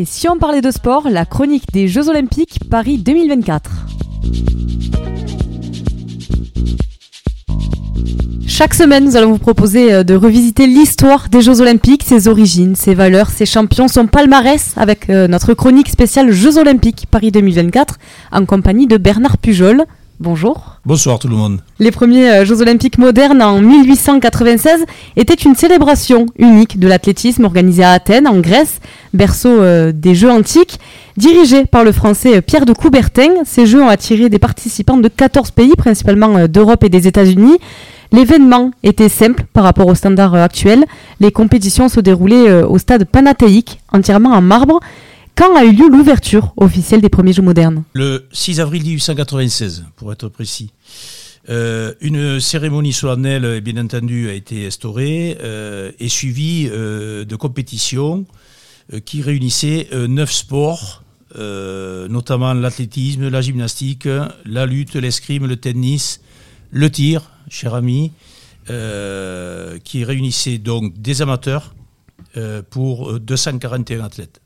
Et 0.00 0.04
si 0.04 0.28
on 0.28 0.38
parlait 0.38 0.60
de 0.60 0.70
sport, 0.70 1.08
la 1.10 1.24
chronique 1.24 1.72
des 1.72 1.88
Jeux 1.88 2.08
Olympiques 2.08 2.60
Paris 2.70 2.98
2024. 2.98 3.68
Chaque 8.46 8.74
semaine, 8.74 9.04
nous 9.04 9.16
allons 9.16 9.32
vous 9.32 9.38
proposer 9.38 9.92
euh, 9.92 10.04
de 10.04 10.14
revisiter 10.14 10.68
l'histoire 10.68 11.28
des 11.28 11.42
Jeux 11.42 11.60
Olympiques, 11.60 12.04
ses 12.04 12.28
origines, 12.28 12.76
ses 12.76 12.94
valeurs, 12.94 13.30
ses 13.30 13.44
champions, 13.44 13.88
son 13.88 14.06
palmarès 14.06 14.72
avec 14.76 15.10
euh, 15.10 15.26
notre 15.26 15.52
chronique 15.54 15.88
spéciale 15.88 16.30
Jeux 16.30 16.58
Olympiques 16.58 17.08
Paris 17.10 17.32
2024 17.32 17.98
en 18.30 18.44
compagnie 18.46 18.86
de 18.86 18.98
Bernard 18.98 19.38
Pujol. 19.38 19.84
Bonjour. 20.20 20.80
Bonsoir 20.84 21.20
tout 21.20 21.28
le 21.28 21.36
monde. 21.36 21.60
Les 21.78 21.92
premiers 21.92 22.28
euh, 22.28 22.44
Jeux 22.44 22.60
olympiques 22.60 22.98
modernes 22.98 23.40
en 23.40 23.60
1896 23.60 24.84
étaient 25.16 25.34
une 25.34 25.54
célébration 25.54 26.26
unique 26.40 26.80
de 26.80 26.88
l'athlétisme 26.88 27.44
organisée 27.44 27.84
à 27.84 27.92
Athènes, 27.92 28.26
en 28.26 28.40
Grèce, 28.40 28.80
berceau 29.14 29.48
euh, 29.48 29.92
des 29.92 30.16
Jeux 30.16 30.32
antiques. 30.32 30.80
Dirigés 31.16 31.66
par 31.66 31.84
le 31.84 31.92
français 31.92 32.42
Pierre 32.42 32.66
de 32.66 32.72
Coubertin, 32.72 33.30
ces 33.44 33.64
Jeux 33.64 33.80
ont 33.80 33.88
attiré 33.88 34.28
des 34.28 34.40
participants 34.40 34.96
de 34.96 35.06
14 35.06 35.52
pays, 35.52 35.76
principalement 35.76 36.36
euh, 36.36 36.46
d'Europe 36.48 36.82
et 36.82 36.88
des 36.88 37.06
États-Unis. 37.06 37.58
L'événement 38.10 38.72
était 38.82 39.08
simple 39.08 39.44
par 39.52 39.62
rapport 39.62 39.86
aux 39.86 39.94
standards 39.94 40.34
actuels. 40.34 40.84
Les 41.20 41.30
compétitions 41.30 41.88
se 41.88 42.00
déroulaient 42.00 42.62
au 42.62 42.78
stade 42.78 43.04
panathéique, 43.04 43.80
entièrement 43.92 44.30
en 44.30 44.40
marbre. 44.40 44.80
Quand 45.38 45.54
a 45.54 45.64
eu 45.64 45.70
lieu 45.70 45.88
l'ouverture 45.88 46.52
officielle 46.56 47.00
des 47.00 47.08
premiers 47.08 47.32
Jeux 47.32 47.42
modernes 47.42 47.84
Le 47.92 48.26
6 48.32 48.58
avril 48.58 48.82
1896, 48.82 49.84
pour 49.94 50.12
être 50.12 50.28
précis. 50.28 50.72
Euh, 51.48 51.94
une 52.00 52.40
cérémonie 52.40 52.92
solennelle, 52.92 53.60
bien 53.60 53.76
entendu, 53.76 54.28
a 54.28 54.32
été 54.32 54.66
instaurée 54.66 55.38
euh, 55.40 55.92
et 56.00 56.08
suivie 56.08 56.68
euh, 56.72 57.24
de 57.24 57.36
compétitions 57.36 58.26
qui 59.04 59.22
réunissaient 59.22 59.88
neuf 60.08 60.32
sports, 60.32 61.04
notamment 61.36 62.54
l'athlétisme, 62.54 63.28
la 63.28 63.40
gymnastique, 63.40 64.08
la 64.44 64.66
lutte, 64.66 64.96
l'escrime, 64.96 65.46
le 65.46 65.56
tennis, 65.56 66.20
le 66.72 66.90
tir, 66.90 67.30
cher 67.48 67.74
ami, 67.74 68.12
qui 68.66 70.04
réunissaient 70.04 70.56
donc 70.56 70.98
des 70.98 71.20
amateurs 71.20 71.74
pour 72.70 73.20
241 73.20 74.04
athlètes. 74.04 74.40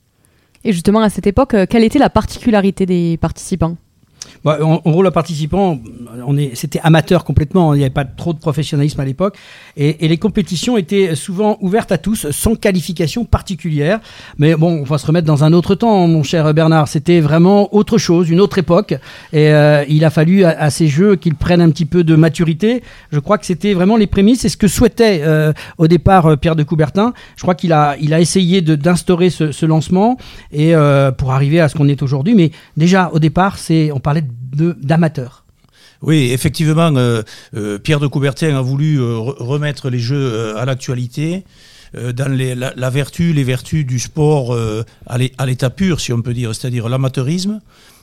Et 0.64 0.72
justement, 0.72 1.00
à 1.00 1.10
cette 1.10 1.26
époque, 1.26 1.54
euh, 1.54 1.66
quelle 1.68 1.84
était 1.84 1.98
la 1.98 2.10
particularité 2.10 2.86
des 2.86 3.16
participants? 3.16 3.76
Bah, 4.44 4.58
en, 4.62 4.78
gros, 4.90 5.02
le 5.02 5.10
participant, 5.12 5.78
on 6.26 6.36
est, 6.36 6.54
c'était 6.54 6.80
amateur 6.82 7.24
complètement. 7.24 7.74
Il 7.74 7.78
n'y 7.78 7.84
avait 7.84 7.90
pas 7.90 8.04
trop 8.04 8.32
de 8.32 8.38
professionnalisme 8.38 9.00
à 9.00 9.04
l'époque, 9.04 9.36
et, 9.76 10.08
les 10.08 10.16
compétitions 10.16 10.76
étaient 10.76 11.14
souvent 11.14 11.58
ouvertes 11.60 11.92
à 11.92 11.98
tous, 11.98 12.30
sans 12.30 12.56
qualification 12.56 13.24
particulière. 13.24 14.00
Mais 14.38 14.54
bon, 14.56 14.80
on 14.80 14.82
va 14.82 14.98
se 14.98 15.06
remettre 15.06 15.26
dans 15.26 15.44
un 15.44 15.52
autre 15.52 15.74
temps, 15.74 16.06
mon 16.08 16.22
cher 16.22 16.52
Bernard. 16.54 16.88
C'était 16.88 17.20
vraiment 17.20 17.74
autre 17.74 17.98
chose, 17.98 18.28
une 18.30 18.40
autre 18.40 18.58
époque, 18.58 18.92
et 19.32 19.52
euh, 19.52 19.84
il 19.88 20.04
a 20.04 20.10
fallu 20.10 20.44
à, 20.44 20.70
ces 20.70 20.88
jeux 20.88 21.16
qu'ils 21.16 21.36
prennent 21.36 21.60
un 21.60 21.70
petit 21.70 21.86
peu 21.86 22.02
de 22.02 22.16
maturité. 22.16 22.82
Je 23.12 23.20
crois 23.20 23.38
que 23.38 23.46
c'était 23.46 23.74
vraiment 23.74 23.96
les 23.96 24.08
prémices, 24.08 24.44
et 24.44 24.48
ce 24.48 24.56
que 24.56 24.68
souhaitait 24.68 25.20
euh, 25.22 25.52
au 25.78 25.86
départ 25.86 26.26
euh, 26.26 26.36
Pierre 26.36 26.56
de 26.56 26.64
Coubertin. 26.64 27.12
Je 27.36 27.42
crois 27.42 27.54
qu'il 27.54 27.72
a, 27.72 27.96
il 28.00 28.12
a 28.12 28.20
essayé 28.20 28.60
de, 28.60 28.74
d'instaurer 28.74 29.30
ce, 29.30 29.52
ce, 29.52 29.66
lancement 29.66 30.16
et 30.52 30.74
pour 31.16 31.32
arriver 31.32 31.60
à 31.60 31.68
ce 31.68 31.76
qu'on 31.76 31.88
est 31.88 32.02
aujourd'hui. 32.02 32.34
Mais 32.34 32.50
déjà 32.76 33.10
au 33.12 33.18
départ, 33.18 33.58
c'est, 33.58 33.92
on 33.92 34.00
parlait 34.00 34.24
Oui, 36.02 36.32
effectivement, 36.32 36.94
euh, 36.96 37.22
euh, 37.54 37.78
Pierre 37.78 38.00
de 38.00 38.08
Coubertin 38.08 38.56
a 38.56 38.60
voulu 38.60 39.00
euh, 39.00 39.18
remettre 39.18 39.88
les 39.88 40.00
jeux 40.00 40.56
à 40.56 40.64
l'actualité 40.64 41.44
dans 41.94 42.34
la, 42.34 42.88
vertu, 42.88 43.34
les 43.34 43.44
vertus 43.44 43.84
du 43.84 43.98
sport 43.98 44.56
à 45.06 45.46
l'état 45.46 45.68
pur, 45.68 46.00
si 46.00 46.10
on 46.14 46.22
peut 46.22 46.32
dire, 46.32 46.54
c'est-à-dire 46.54 46.88
l'amateurisme. 46.88 47.60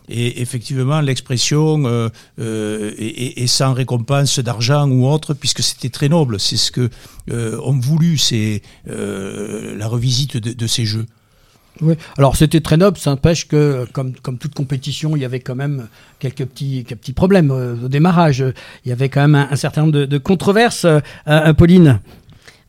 Et 0.09 0.43
effectivement, 0.43 1.01
l'expression 1.01 2.11
est, 2.37 3.47
sans 3.47 3.73
récompense 3.73 4.37
d'argent 4.37 4.87
ou 4.87 5.07
autre, 5.07 5.33
puisque 5.33 5.63
c'était 5.63 5.89
très 5.89 6.07
noble. 6.07 6.39
C'est 6.39 6.57
ce 6.57 6.71
que 6.71 6.91
ont 7.31 7.79
voulu 7.79 8.19
c'est 8.19 8.61
la 8.85 9.87
revisite 9.87 10.37
de 10.37 10.67
ces 10.67 10.85
jeux. 10.85 11.07
Alors 12.17 12.35
c'était 12.35 12.59
très 12.59 12.77
noble, 12.77 12.97
ça 12.97 13.11
n'empêche 13.11 13.47
que, 13.47 13.85
comme, 13.93 14.13
comme 14.21 14.37
toute 14.37 14.53
compétition, 14.53 15.15
il 15.15 15.21
y 15.21 15.25
avait 15.25 15.39
quand 15.39 15.55
même 15.55 15.87
quelques 16.19 16.45
petits, 16.45 16.83
quelques 16.87 16.99
petits 16.99 17.13
problèmes 17.13 17.51
euh, 17.51 17.75
au 17.85 17.87
démarrage. 17.87 18.43
Il 18.85 18.89
y 18.89 18.91
avait 18.91 19.09
quand 19.09 19.21
même 19.21 19.47
un, 19.49 19.55
certain 19.55 19.81
nombre 19.81 19.93
de, 20.05 20.17
controverses, 20.17 20.85
euh, 21.27 21.53
Pauline. 21.53 21.99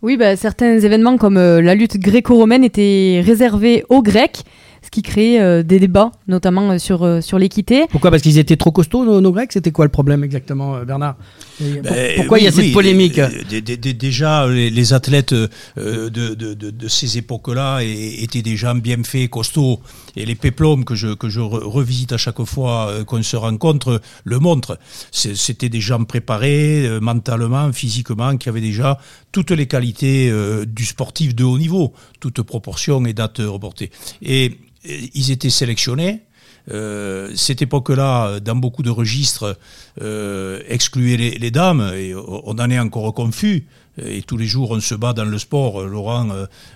Oui, 0.03 0.17
bah, 0.17 0.35
certains 0.35 0.79
événements 0.79 1.19
comme 1.19 1.37
euh, 1.37 1.61
la 1.61 1.75
lutte 1.75 1.99
gréco-romaine 1.99 2.65
étaient 2.65 3.23
réservés 3.25 3.85
aux 3.91 4.03
Grecs 4.03 4.45
ce 4.91 5.01
qui 5.01 5.03
crée 5.03 5.41
euh, 5.41 5.63
des 5.63 5.79
débats, 5.79 6.11
notamment 6.27 6.73
euh, 6.73 6.79
sur, 6.79 7.05
euh, 7.05 7.21
sur 7.21 7.39
l'équité. 7.39 7.87
Pourquoi? 7.91 8.11
Parce 8.11 8.25
qu'ils 8.25 8.39
étaient 8.39 8.57
trop 8.57 8.73
costauds, 8.73 9.21
nos, 9.21 9.33
Grecs? 9.33 9.53
C'était 9.53 9.71
quoi 9.71 9.85
le 9.85 9.91
problème 9.91 10.25
exactement, 10.25 10.85
Bernard? 10.85 11.15
Ben, 11.61 12.17
Pourquoi 12.17 12.41
il 12.41 12.45
y 12.45 12.49
a 12.49 12.53
cette 12.53 12.73
polémique? 12.73 13.21
Déjà, 13.21 14.49
les, 14.49 14.93
athlètes 14.93 15.33
de, 15.33 15.49
de, 15.77 16.35
de, 16.35 16.89
ces 16.89 17.19
époques-là 17.19 17.81
étaient 17.83 18.43
déjà 18.43 18.75
bien 18.75 19.03
faits, 19.05 19.31
costauds. 19.31 19.79
Et 20.17 20.27
les 20.27 20.35
péplums 20.35 20.85
que 20.85 20.97
je, 20.97 21.15
que 21.15 21.29
je 21.29 21.41
revisite 21.41 22.13
à 22.13 22.17
chaque 22.17 22.43
fois 22.43 23.05
qu'on 23.07 23.23
se 23.23 23.37
rencontre 23.37 24.01
le 24.25 24.39
montrent. 24.39 24.79
C'était 25.13 25.69
des 25.69 25.81
gens 25.81 26.03
préparés 26.03 26.89
mentalement, 27.01 27.73
physiquement, 27.73 28.37
qui 28.37 28.49
avaient 28.49 28.61
déjà 28.61 28.99
toutes 29.33 29.51
les 29.51 29.67
qualités 29.67 30.33
du 30.67 30.85
sportif 30.85 31.35
de 31.35 31.45
haut 31.45 31.59
niveau, 31.59 31.93
toute 32.19 32.43
proportion 32.43 33.05
et 33.07 33.13
date 33.13 33.39
reportée. 33.39 33.91
Et 34.23 34.59
ils 34.85 35.31
étaient 35.31 35.51
sélectionnés. 35.51 36.23
Euh, 36.71 37.33
cette 37.35 37.63
époque-là, 37.63 38.41
dans 38.41 38.57
beaucoup 38.57 38.83
de 38.83 38.91
registres, 38.91 39.59
euh, 40.01 40.61
excluait 40.69 41.17
les, 41.17 41.51
dames, 41.51 41.93
et 41.95 42.15
on 42.15 42.51
en 42.51 42.71
est 42.71 42.79
encore 42.79 43.13
confus. 43.15 43.67
Et 44.03 44.23
tous 44.23 44.37
les 44.37 44.47
jours, 44.47 44.71
on 44.71 44.81
se 44.81 44.95
bat 44.95 45.13
dans 45.13 45.25
le 45.25 45.39
sport, 45.39 45.83
Laurent, 45.83 46.29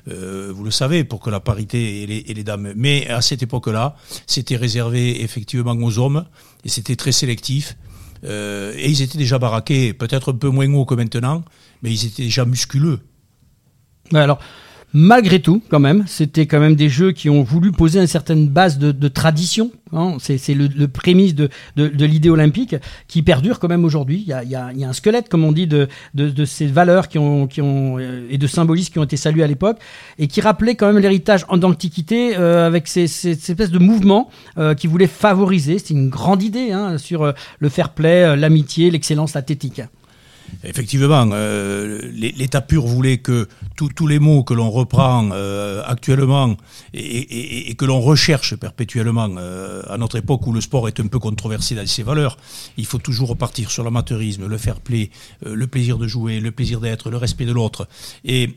euh, 0.09 0.53
vous 0.55 0.65
le 0.65 0.71
savez, 0.71 1.05
pour 1.05 1.21
que 1.21 1.31
la 1.31 1.41
parité 1.41 2.03
et 2.03 2.07
les, 2.07 2.23
les 2.23 2.45
dames. 2.45 2.73
Mais 2.77 3.09
à 3.09 3.23
cette 3.23 3.43
époque-là, 3.43 3.97
c'était 4.27 4.57
réservé 4.57 5.23
effectivement 5.23 5.73
aux 5.73 5.99
hommes, 5.99 6.25
et 6.65 6.69
c'était 6.69 6.97
très 6.97 7.13
sélectif. 7.13 7.77
Et 8.23 8.91
ils 8.91 9.03
étaient 9.03 9.19
déjà 9.19 9.39
baraqués, 9.39 9.93
peut-être 9.93 10.33
un 10.33 10.37
peu 10.37 10.49
moins 10.49 10.73
haut 10.75 10.85
que 10.85 10.95
maintenant, 10.95 11.45
mais 11.83 11.91
ils 11.93 12.07
étaient 12.07 12.25
déjà 12.25 12.45
musculeux. 12.45 13.01
Malgré 14.97 15.41
tout, 15.41 15.61
quand 15.71 15.81
même, 15.81 16.05
c'était 16.07 16.47
quand 16.47 16.61
même 16.61 16.77
des 16.77 16.89
jeux 16.89 17.11
qui 17.11 17.29
ont 17.29 17.43
voulu 17.43 17.73
poser 17.73 18.01
une 18.01 18.07
certaine 18.07 18.47
base 18.47 18.79
de, 18.79 19.09
tradition. 19.09 19.73
Hein. 19.93 20.19
C'est 20.21 20.55
le, 20.55 20.87
prémisse 20.87 21.35
de, 21.35 21.51
l'idée 21.77 22.31
olympique 22.31 22.77
qui 23.09 23.23
perdure 23.23 23.59
quand 23.59 23.67
même 23.67 23.85
aujourd'hui. 23.85 24.25
Il, 24.25 24.49
y 24.49 24.55
a, 24.55 24.67
un 24.69 24.93
squelette, 24.93 25.29
comme 25.29 25.43
on 25.43 25.51
dit, 25.51 25.67
de, 25.67 25.89
ces 26.45 26.67
valeurs 26.67 27.09
qui 27.09 27.19
ont, 27.19 27.49
qui 27.49 27.61
ont, 27.61 27.99
euh, 27.99 28.29
et 28.31 28.39
de 28.39 28.47
symbolismes 28.47 28.93
qui 28.93 29.01
ont 29.01 29.05
été 29.05 29.17
salués 29.17 29.43
à 29.43 29.49
l'époque 29.49 29.79
et 30.21 30.29
qui 30.29 30.41
rappelaient 30.41 30.77
quand 30.77 30.87
même 30.87 31.03
l'héritage 31.03 31.45
en 31.49 31.61
antiquité 31.65 32.37
euh, 32.37 32.65
avec 32.65 32.87
ces, 32.87 33.05
espèces 33.29 33.73
de 33.73 33.81
mouvements 33.81 34.31
euh, 34.59 34.75
qui 34.75 34.87
voulaient 34.87 35.09
favoriser. 35.09 35.81
C'est 35.81 35.91
une 35.95 36.09
grande 36.09 36.41
idée 36.45 36.71
hein, 36.71 36.99
sur 36.99 37.35
le 37.59 37.69
fair 37.69 37.89
play, 37.89 38.37
l'amitié, 38.37 38.93
l'excellence 38.93 39.35
athlétique. 39.35 39.83
Effectivement, 40.63 41.29
euh, 41.33 42.01
l'État 42.13 42.61
pur 42.61 42.87
voulait 42.87 43.19
que 43.19 43.49
tous 43.77 44.07
les 44.07 44.19
mots 44.19 44.45
que 44.45 44.55
l'on 44.55 44.71
reprend 44.71 45.31
euh, 45.33 45.83
actuellement 45.85 46.57
et, 46.93 47.75
que 47.75 47.85
l'on 47.85 48.01
recherche 48.01 48.55
perpétuellement 48.57 49.29
euh, 49.37 49.83
à 49.89 49.99
notre 49.99 50.17
époque 50.17 50.47
où 50.47 50.53
le 50.53 50.61
sport 50.61 50.89
est 50.89 51.01
un 51.01 51.07
peu 51.07 51.19
controversé 51.19 51.75
dans 51.75 51.87
ses 51.87 52.03
valeurs, 52.03 52.37
il 52.77 52.87
faut 52.87 52.99
toujours 52.99 53.29
repartir 53.29 53.71
sur 53.71 53.85
l'amateurisme, 53.85 54.47
le 54.47 54.59
fair 54.59 54.81
play, 54.81 55.11
le 55.45 55.67
plaisir 55.67 55.99
de 55.99 56.07
jouer, 56.07 56.41
le 56.41 56.51
plaisir 56.51 56.81
d'être, 56.81 57.11
le 57.11 57.17
respect 57.17 57.45
de 57.45 57.53
l'autre. 57.53 57.89
Et 58.25 58.55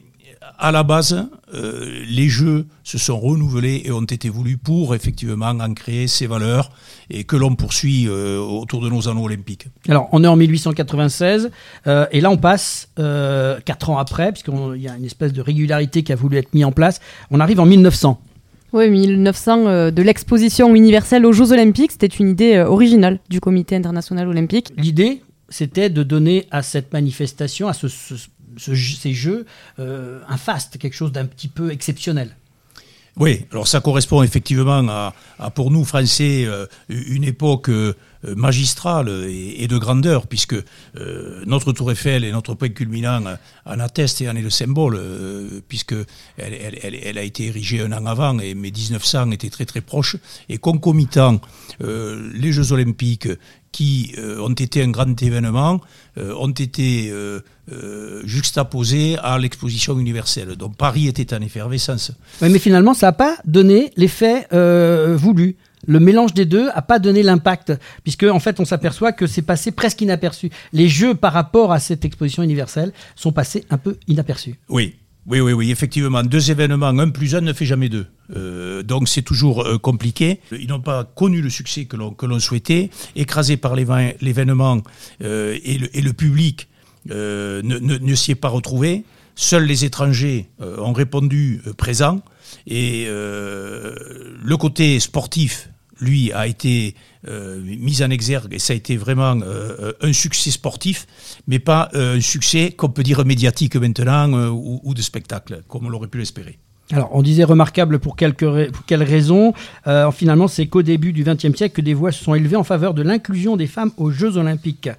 à 0.58 0.72
la 0.72 0.84
base, 0.84 1.28
euh, 1.54 2.04
les 2.08 2.30
jeux 2.30 2.66
se 2.84 2.98
sont 2.98 3.20
renouvelés 3.20 3.84
et 3.86 3.92
ont 3.92 4.02
été 4.02 4.30
voulus 4.30 4.58
pour 4.58 4.96
effectivement 4.96 5.48
en 5.48 5.74
créer 5.74 6.08
ces 6.08 6.28
valeurs 6.28 6.72
et 7.10 7.24
que 7.24 7.36
l'on 7.36 7.56
poursuit 7.56 8.08
euh, 8.08 8.40
autour 8.40 8.82
de 8.82 8.90
nos 8.90 9.08
anneaux 9.08 9.26
olympiques. 9.26 9.68
Alors, 9.88 10.10
on 10.12 10.24
est 10.24 10.28
en 10.28 10.36
1896 10.36 11.52
euh, 11.88 12.06
et 12.12 12.22
là, 12.22 12.30
on 12.32 12.38
passe 12.38 12.90
quatre 13.66 13.90
ans 13.90 13.98
après, 13.98 14.32
puisqu'il 14.32 14.82
y 14.82 14.88
a 14.88 14.96
une 14.96 15.06
espèce 15.06 15.34
de 15.34 15.42
régularité 15.42 16.04
qui 16.04 16.12
a 16.12 16.16
voulu 16.16 16.38
être 16.38 16.54
mise 16.54 16.66
en 16.66 16.72
place. 16.72 17.00
On 17.32 17.40
arrive 17.40 17.60
en 17.60 17.66
1900. 17.66 18.20
Oui, 18.74 18.90
1900, 18.90 19.92
de 19.92 20.02
l'exposition 20.02 20.76
universelle 20.76 21.26
aux 21.26 21.32
Jeux 21.32 21.54
olympiques, 21.54 21.94
c'était 21.94 22.08
une 22.08 22.30
idée 22.30 22.60
originale 22.60 23.20
du 23.30 23.40
Comité 23.40 23.76
international 23.76 24.28
olympique. 24.28 24.74
L'idée, 24.76 25.22
c'était 25.50 25.90
de 25.90 26.04
donner 26.04 26.48
à 26.52 26.62
cette 26.64 26.92
manifestation, 26.92 27.70
à 27.70 27.74
ce 27.74 27.88
ces 28.58 29.14
jeux 29.14 29.46
euh, 29.80 30.20
un 30.28 30.38
faste, 30.38 30.78
quelque 30.78 30.96
chose 30.96 31.12
d'un 31.12 31.26
petit 31.26 31.48
peu 31.48 31.72
exceptionnel. 31.72 32.36
Oui, 33.20 33.46
alors 33.52 33.68
ça 33.68 33.82
correspond 33.82 34.22
effectivement 34.22 34.88
à, 34.90 35.50
pour 35.50 35.72
nous 35.72 35.84
Français 35.84 36.46
euh, 36.46 36.68
une 36.88 37.24
époque 37.24 37.70
euh, 37.70 37.96
magistrale 38.24 39.10
et, 39.28 39.68
de 39.68 39.78
grandeur, 39.78 40.28
puisque 40.28 40.56
notre 41.46 41.72
Tour 41.72 41.92
Eiffel 41.92 42.24
et 42.24 42.32
notre 42.32 42.56
point 42.56 42.70
culminant 42.70 43.24
en 43.66 43.80
attestent 43.80 44.22
et 44.22 44.30
en 44.30 44.36
est 44.36 44.42
le 44.42 44.50
symbole, 44.50 45.00
puisque 45.68 45.96
elle, 46.38 47.18
a 47.18 47.22
été 47.22 47.46
érigée 47.46 47.82
un 47.82 47.92
an 47.92 48.06
avant, 48.08 48.40
et 48.40 48.56
mais 48.56 48.72
1900 48.72 49.32
était 49.32 49.52
très 49.52 49.66
très 49.66 49.82
proche, 49.82 50.18
et 50.50 50.58
concomitant 50.58 51.40
les 51.80 52.52
Jeux 52.52 52.72
Olympiques 52.72 53.30
qui 53.72 54.14
euh, 54.18 54.40
ont 54.40 54.54
été 54.54 54.82
un 54.82 54.90
grand 54.90 55.22
événement, 55.22 55.82
euh, 56.18 56.34
ont 56.36 56.50
été 56.50 57.10
euh, 57.12 57.42
juxtaposés 58.24 59.18
à 59.22 59.38
l'exposition 59.38 60.00
universelle. 60.00 60.56
Donc 60.56 60.76
Paris 60.76 61.08
était 61.08 61.34
en 61.34 61.42
effervescence. 61.42 62.12
mais 62.42 62.60
finalement, 62.60 62.94
ça 62.94 63.08
n'a 63.08 63.14
pas 63.14 63.38
donné 63.46 63.92
l'effet 63.98 64.48
voulu. 65.16 65.58
Le 65.86 66.00
mélange 66.00 66.34
des 66.34 66.46
deux 66.46 66.68
n'a 66.68 66.82
pas 66.82 67.00
donné 67.00 67.24
l'impact, 67.24 67.74
puisque 68.04 68.24
en 68.24 68.40
fait 68.40 68.60
on 68.60 68.66
s'aperçoit 68.66 69.12
que 69.12 69.28
c'est 69.28 69.42
passé 69.42 69.72
presque 69.72 70.02
inaperçu. 70.02 70.50
Les 70.74 70.90
jeux 70.90 71.14
par 71.14 71.34
rapport 71.34 71.72
à 71.72 71.80
cette 71.80 72.04
exposition 72.04 72.44
universelle 72.44 72.92
sont 73.16 73.32
passés 73.32 73.64
un 73.70 73.78
peu 73.78 73.98
inaperçus. 74.08 74.56
Oui, 74.70 74.96
oui, 75.28 75.42
oui, 75.42 75.52
oui, 75.52 75.72
effectivement. 75.72 76.24
Deux 76.24 76.52
événements, 76.52 76.88
un 76.88 77.10
plus 77.10 77.36
un 77.36 77.42
ne 77.42 77.52
fait 77.52 77.66
jamais 77.66 77.90
deux. 77.90 78.06
Euh, 78.36 78.82
donc 78.82 79.10
c'est 79.10 79.22
toujours 79.22 79.62
euh, 79.62 79.78
compliqué. 79.78 80.40
Ils 80.54 80.68
n'ont 80.70 80.80
pas 80.80 81.04
connu 81.04 81.42
le 81.42 81.50
succès 81.50 81.86
que 81.86 81.98
l'on 81.98 82.40
souhaitait. 82.40 82.90
Écrasé 83.16 83.58
par 83.58 83.76
l'événement 83.76 84.82
euh, 85.22 85.58
et, 85.64 86.02
le, 86.02 86.14
public 86.14 86.70
ne, 87.10 87.62
ne, 87.62 87.98
ne 87.98 88.16
s'y 88.16 88.32
est 88.32 88.36
pas 88.36 88.48
retrouvé. 88.48 89.04
Seuls 89.36 89.66
les 89.66 89.84
étrangers 89.86 90.48
ont 90.60 90.94
répondu 90.94 91.62
présents. 91.78 92.22
Et 92.66 93.06
le 93.08 94.56
côté 94.58 95.00
sportif 95.00 95.70
lui, 96.00 96.32
a 96.32 96.48
été 96.48 96.96
euh, 97.28 97.60
mis 97.62 98.02
en 98.04 98.10
exergue 98.10 98.54
et 98.54 98.60
ça 98.60 98.74
a 98.74 98.76
été 98.76 98.98
vraiment 98.98 99.38
euh, 99.42 99.94
un 100.02 100.14
succès 100.14 100.52
sportif, 100.52 101.06
mais 101.48 101.60
pas 101.60 101.90
euh, 101.94 102.18
un 102.18 102.22
succès 102.22 102.72
qu'on 102.72 102.90
peut 102.90 103.04
dire 103.04 103.26
médiatique 103.26 103.76
maintenant 103.76 104.50
ou, 104.50 104.94
de 104.94 105.02
spectacle, 105.02 105.62
comme 105.68 105.86
on 105.86 105.90
l'aurait 105.90 106.08
pu 106.08 106.18
l'espérer. 106.18 106.58
Alors, 106.92 107.10
on 107.12 107.22
disait 107.22 107.44
remarquable 107.44 108.00
pour, 108.00 108.16
quelques 108.16 108.72
pour 108.72 108.86
quelles 108.86 109.04
raisons 109.04 109.54
Finalement, 110.14 110.48
c'est 110.48 110.68
qu'au 110.68 110.84
début 110.84 111.12
du 111.12 111.24
XXe 111.24 111.56
siècle 111.56 111.76
que 111.76 111.82
des 111.82 111.94
voix 111.94 112.12
se 112.12 112.24
sont 112.24 112.34
élevées 112.34 112.56
en 112.56 112.64
faveur 112.64 112.94
de 112.94 113.02
l'inclusion 113.02 113.58
des 113.58 113.68
femmes 113.68 113.92
aux 113.98 114.10
Jeux 114.10 114.38
Olympiques. 114.38 114.90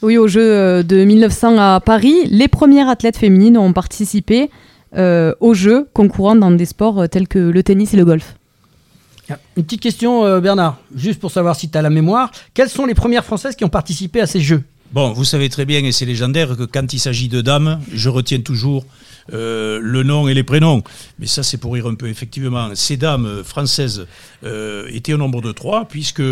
Oui, 0.00 0.16
aux 0.16 0.28
Jeux 0.28 0.82
de 0.82 1.04
1900 1.04 1.58
à 1.58 1.80
Paris, 1.80 2.24
les 2.30 2.48
premières 2.48 2.88
athlètes 2.88 3.18
féminines 3.18 3.58
ont 3.58 3.74
participé 3.74 4.48
aux 4.96 5.54
Jeux 5.54 5.88
concourant 5.92 6.36
dans 6.36 6.50
des 6.50 6.66
sports 6.66 7.06
tels 7.10 7.28
que 7.28 7.38
le 7.38 7.62
tennis 7.62 7.92
et 7.92 7.98
le 7.98 8.06
golf. 8.06 8.36
Une 9.56 9.64
petite 9.64 9.80
question, 9.80 10.24
euh, 10.24 10.40
Bernard, 10.40 10.78
juste 10.94 11.20
pour 11.20 11.30
savoir 11.30 11.56
si 11.56 11.70
tu 11.70 11.78
as 11.78 11.82
la 11.82 11.90
mémoire. 11.90 12.30
Quelles 12.54 12.70
sont 12.70 12.86
les 12.86 12.94
premières 12.94 13.24
Françaises 13.24 13.56
qui 13.56 13.64
ont 13.64 13.68
participé 13.68 14.20
à 14.20 14.26
ces 14.26 14.40
Jeux? 14.40 14.62
Bon, 14.92 15.12
vous 15.12 15.24
savez 15.24 15.48
très 15.48 15.64
bien, 15.64 15.82
et 15.84 15.92
c'est 15.92 16.04
légendaire, 16.04 16.56
que 16.56 16.64
quand 16.64 16.92
il 16.92 16.98
s'agit 16.98 17.28
de 17.28 17.40
dames, 17.40 17.80
je 17.92 18.08
retiens 18.08 18.40
toujours 18.40 18.84
euh, 19.32 19.78
le 19.80 20.02
nom 20.02 20.28
et 20.28 20.34
les 20.34 20.42
prénoms. 20.42 20.82
Mais 21.18 21.26
ça, 21.26 21.42
c'est 21.42 21.56
pour 21.56 21.72
rire 21.72 21.86
un 21.86 21.94
peu. 21.94 22.08
Effectivement, 22.08 22.74
ces 22.74 22.96
dames 22.96 23.42
françaises 23.42 24.06
euh, 24.44 24.86
étaient 24.90 25.14
au 25.14 25.18
nombre 25.18 25.40
de 25.40 25.52
trois, 25.52 25.86
puisque 25.86 26.22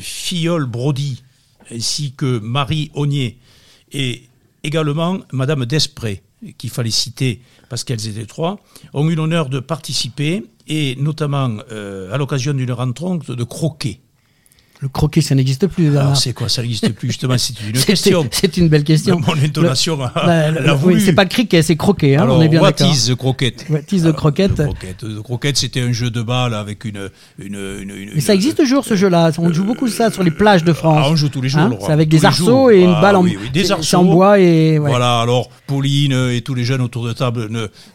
Filleul 0.00 0.66
Brody, 0.66 1.22
ainsi 1.72 2.12
que 2.16 2.38
Marie 2.38 2.90
Ognier, 2.94 3.38
et 3.92 4.24
également 4.64 5.18
Madame 5.32 5.64
Desprez, 5.64 6.22
qu'il 6.58 6.70
fallait 6.70 6.90
citer 6.90 7.40
parce 7.68 7.84
qu'elles 7.84 8.06
étaient 8.06 8.26
trois, 8.26 8.60
ont 8.92 9.08
eu 9.08 9.14
l'honneur 9.14 9.48
de 9.48 9.60
participer 9.60 10.44
et 10.66 10.96
notamment 10.96 11.50
euh, 11.70 12.12
à 12.12 12.18
l'occasion 12.18 12.54
d'une 12.54 12.72
rencontre 12.72 13.34
de 13.34 13.44
croquet. 13.44 14.00
Le 14.84 14.90
croquet, 14.90 15.22
ça 15.22 15.34
n'existe 15.34 15.66
plus. 15.66 15.96
Alors 15.96 16.14
c'est 16.14 16.34
quoi 16.34 16.50
Ça 16.50 16.60
n'existe 16.60 16.90
plus 16.92 17.08
justement 17.08 17.38
C'est 17.38 17.54
une 17.58 17.72
question. 17.86 18.28
C'est 18.30 18.58
une 18.58 18.68
belle 18.68 18.84
question. 18.84 19.18
Mon 19.18 19.42
intonation 19.42 19.98
Oui, 20.82 21.00
c'est 21.00 21.14
pas 21.14 21.24
cricket, 21.24 21.64
c'est 21.64 21.76
croquet. 21.76 22.16
Hein, 22.16 22.24
Alors, 22.24 22.36
on 22.36 22.42
est 22.42 22.48
bien 22.48 22.60
what 22.60 22.74
is 22.80 23.10
the 23.10 23.14
croquette 23.14 23.64
What 23.70 23.78
is 23.90 24.02
the 24.02 24.12
croquette 24.12 24.60
Le 25.02 25.22
croquette, 25.22 25.56
c'était 25.56 25.80
un 25.80 25.92
jeu 25.92 26.10
de 26.10 26.20
balle 26.20 26.52
avec 26.52 26.84
une. 26.84 27.08
une, 27.38 27.54
une, 27.80 28.10
Mais 28.14 28.20
ça 28.20 28.34
existe 28.34 28.58
toujours 28.58 28.84
ce 28.84 28.94
jeu-là. 28.94 29.30
On 29.38 29.50
joue 29.54 29.64
beaucoup 29.64 29.88
ça 29.88 30.10
sur 30.10 30.22
les 30.22 30.30
plages 30.30 30.64
de 30.64 30.74
France. 30.74 31.00
Ah, 31.02 31.08
on 31.10 31.16
joue 31.16 31.30
tous 31.30 31.40
les 31.40 31.48
jours. 31.48 31.62
Hein 31.62 31.78
c'est 31.80 31.92
avec 31.92 32.10
des 32.10 32.26
arceaux 32.26 32.68
et 32.68 32.82
une 32.82 32.92
ah, 32.94 33.00
balle 33.00 33.16
en, 33.16 33.22
oui, 33.22 33.38
des 33.54 33.72
arceaux, 33.72 33.96
en 33.96 34.04
bois. 34.04 34.38
Et, 34.38 34.76
Voilà, 34.76 35.20
alors 35.20 35.48
Pauline 35.66 36.12
et 36.30 36.42
tous 36.42 36.54
les 36.54 36.64
jeunes 36.64 36.82
autour 36.82 37.06
de 37.06 37.14
table 37.14 37.48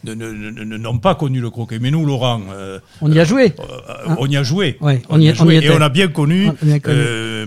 n'ont 0.05 0.97
pas 0.97 1.13
connu 1.13 1.39
le 1.39 1.51
croquet. 1.51 1.77
Mais 1.77 1.91
nous, 1.91 2.03
Laurent. 2.03 2.41
Euh, 2.51 2.79
on 2.99 3.11
y 3.11 3.19
a 3.19 3.25
joué. 3.25 3.53
Euh, 3.59 4.15
on 4.17 4.25
y 4.25 4.37
a 4.37 4.41
joué. 4.41 4.79
on, 4.81 5.19
y, 5.19 5.29
a 5.29 5.35
joué. 5.35 5.63
Et 5.63 5.69
on 5.69 5.81
a 5.81 5.89
bien 5.89 6.07
connu. 6.07 6.49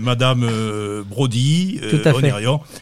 Madame 0.01 0.43
euh, 0.43 1.03
Brody, 1.07 1.79
euh, 1.83 1.99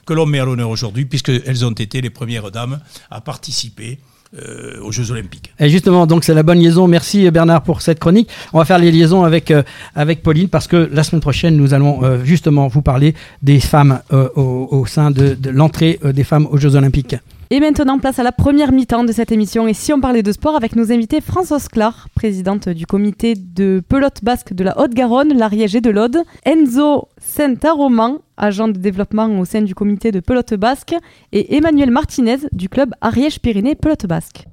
que 0.06 0.14
l'on 0.14 0.26
met 0.26 0.40
à 0.40 0.46
l'honneur 0.46 0.70
aujourd'hui, 0.70 1.06
puisqu'elles 1.06 1.66
ont 1.66 1.72
été 1.72 2.02
les 2.02 2.10
premières 2.10 2.52
dames 2.52 2.80
à 3.10 3.22
participer 3.22 4.00
euh, 4.38 4.80
aux 4.82 4.92
Jeux 4.92 5.12
Olympiques. 5.12 5.54
Et 5.60 5.70
justement, 5.70 6.08
donc 6.08 6.24
c'est 6.24 6.34
la 6.34 6.44
bonne 6.44 6.60
liaison. 6.60 6.88
Merci 6.88 7.30
Bernard 7.32 7.64
pour 7.64 7.82
cette 7.82 8.00
chronique. 8.00 8.30
On 8.54 8.60
va 8.60 8.66
faire 8.66 8.80
les 8.80 8.92
liaisons 8.92 9.24
avec, 9.24 9.54
avec 9.96 10.24
Pauline 10.24 10.50
parce 10.50 10.68
que 10.68 10.90
la 10.92 11.04
semaine 11.04 11.22
prochaine, 11.22 11.58
nous 11.58 11.74
allons 11.74 12.24
justement 12.24 12.68
vous 12.68 12.82
parler 12.82 13.14
des 13.42 13.60
femmes 13.60 14.02
au, 14.12 14.86
sein 14.88 15.12
de 15.12 15.38
l'entrée 15.50 16.00
des 16.04 16.24
femmes 16.24 16.48
aux 16.50 16.58
Jeux 16.58 16.76
Olympiques. 16.76 17.16
Et 17.54 17.60
maintenant, 17.60 18.00
place 18.00 18.18
à 18.18 18.24
la 18.24 18.32
première 18.32 18.72
mi-temps 18.72 19.04
de 19.04 19.12
cette 19.12 19.34
émission. 19.34 19.68
Et 19.68 19.74
si 19.74 19.92
on 19.92 20.00
parlait 20.00 20.24
de 20.24 20.32
sport 20.32 20.56
avec 20.56 20.78
nos 20.78 20.90
invités 20.90 21.20
Françoise 21.20 21.68
Clar, 21.68 22.08
présidente 22.16 22.70
du 22.70 22.86
comité 22.86 23.34
de 23.36 23.84
pelote 23.90 24.24
basque 24.24 24.54
de 24.54 24.64
la 24.64 24.80
Haute-Garonne, 24.80 25.38
l'Ariège 25.38 25.76
et 25.76 25.82
de 25.82 25.90
l'Aude, 25.90 26.20
Enzo 26.46 27.10
Saint-Aroman, 27.18 28.20
agent 28.38 28.70
de 28.70 28.78
développement 28.80 29.28
au 29.38 29.44
sein 29.44 29.64
du 29.64 29.76
comité 29.76 30.14
de 30.14 30.22
pelote 30.22 30.54
basque, 30.54 30.96
et 31.34 31.58
Emmanuel 31.58 31.92
Martinez 31.92 32.38
du 32.54 32.70
club 32.70 32.96
Ariège-Pyrénées 33.02 33.76
Pelote 33.76 34.06
Basque. 34.06 34.46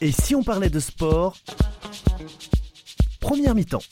Et 0.00 0.12
si 0.12 0.34
on 0.34 0.42
parlait 0.42 0.70
de 0.70 0.80
sport 0.80 1.36
Première 3.20 3.54
mi-temps. 3.54 3.82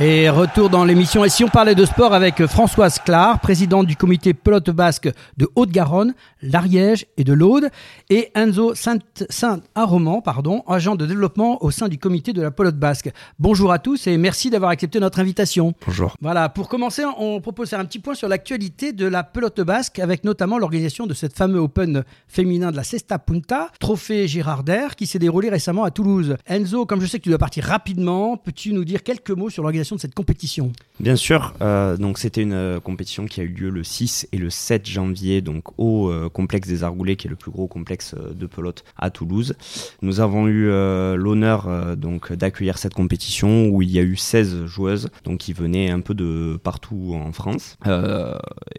Et 0.00 0.28
retour 0.28 0.70
dans 0.70 0.84
l'émission. 0.84 1.24
Et 1.24 1.28
si 1.28 1.44
on 1.44 1.48
parlait 1.48 1.76
de 1.76 1.84
sport 1.84 2.14
avec 2.14 2.44
Françoise 2.46 2.98
Clar, 2.98 3.38
présidente 3.38 3.86
du 3.86 3.94
comité 3.94 4.34
pelote 4.34 4.70
basque 4.70 5.08
de 5.36 5.48
Haute-Garonne, 5.54 6.14
l'Ariège 6.44 7.06
et 7.16 7.24
de 7.24 7.32
l'Aude, 7.32 7.68
et 8.10 8.30
Enzo 8.34 8.74
Saint-Aroman, 8.74 10.22
pardon, 10.22 10.62
agent 10.68 10.94
de 10.96 11.06
développement 11.06 11.62
au 11.64 11.70
sein 11.70 11.88
du 11.88 11.98
comité 11.98 12.32
de 12.32 12.42
la 12.42 12.50
pelote 12.50 12.76
basque. 12.76 13.10
Bonjour 13.38 13.72
à 13.72 13.78
tous 13.78 14.06
et 14.06 14.16
merci 14.18 14.50
d'avoir 14.50 14.70
accepté 14.70 15.00
notre 15.00 15.20
invitation. 15.20 15.74
Bonjour. 15.86 16.16
Voilà, 16.20 16.48
pour 16.48 16.68
commencer, 16.68 17.02
on 17.18 17.40
propose 17.40 17.70
faire 17.70 17.80
un 17.80 17.84
petit 17.84 17.98
point 17.98 18.14
sur 18.14 18.28
l'actualité 18.28 18.92
de 18.92 19.06
la 19.06 19.22
pelote 19.22 19.60
basque, 19.60 19.98
avec 19.98 20.24
notamment 20.24 20.58
l'organisation 20.58 21.06
de 21.06 21.14
cette 21.14 21.36
fameux 21.36 21.58
Open 21.58 22.04
féminin 22.28 22.70
de 22.70 22.76
la 22.76 22.84
Cesta 22.84 23.18
Punta, 23.18 23.70
trophée 23.80 24.28
Girarder, 24.28 24.88
qui 24.96 25.06
s'est 25.06 25.18
déroulé 25.18 25.48
récemment 25.48 25.84
à 25.84 25.90
Toulouse. 25.90 26.36
Enzo, 26.46 26.86
comme 26.86 27.00
je 27.00 27.06
sais 27.06 27.18
que 27.18 27.24
tu 27.24 27.30
dois 27.30 27.38
partir 27.38 27.64
rapidement, 27.64 28.36
peux-tu 28.36 28.72
nous 28.72 28.84
dire 28.84 29.02
quelques 29.02 29.30
mots 29.30 29.50
sur 29.50 29.62
l'organisation 29.62 29.96
de 29.96 30.00
cette 30.00 30.14
compétition? 30.14 30.72
Bien 31.00 31.16
sûr, 31.16 31.54
euh, 31.60 31.96
donc 31.96 32.18
c'était 32.18 32.42
une 32.42 32.52
euh, 32.52 32.80
compétition 32.80 33.26
qui 33.26 33.40
a 33.40 33.44
eu 33.44 33.48
lieu 33.48 33.70
le 33.70 33.82
6 33.82 34.28
et 34.32 34.38
le 34.38 34.50
7 34.50 34.86
janvier 34.86 35.40
donc 35.40 35.64
au 35.78 36.08
euh, 36.08 36.28
complexe 36.34 36.68
des 36.68 36.84
Argoulets 36.84 37.16
qui 37.16 37.26
est 37.26 37.30
le 37.30 37.36
plus 37.36 37.50
gros 37.50 37.66
complexe 37.66 38.14
de 38.14 38.46
pelote 38.46 38.84
à 38.98 39.08
Toulouse. 39.08 39.54
Nous 40.02 40.20
avons 40.20 40.46
eu 40.48 40.66
l'honneur 40.66 41.96
donc 41.96 42.32
d'accueillir 42.32 42.76
cette 42.76 42.92
compétition 42.92 43.68
où 43.68 43.80
il 43.80 43.90
y 43.90 43.98
a 43.98 44.02
eu 44.02 44.16
16 44.16 44.66
joueuses 44.66 45.08
donc 45.24 45.38
qui 45.38 45.52
venaient 45.52 45.90
un 45.90 46.00
peu 46.00 46.14
de 46.14 46.58
partout 46.62 47.14
en 47.14 47.32
France 47.32 47.78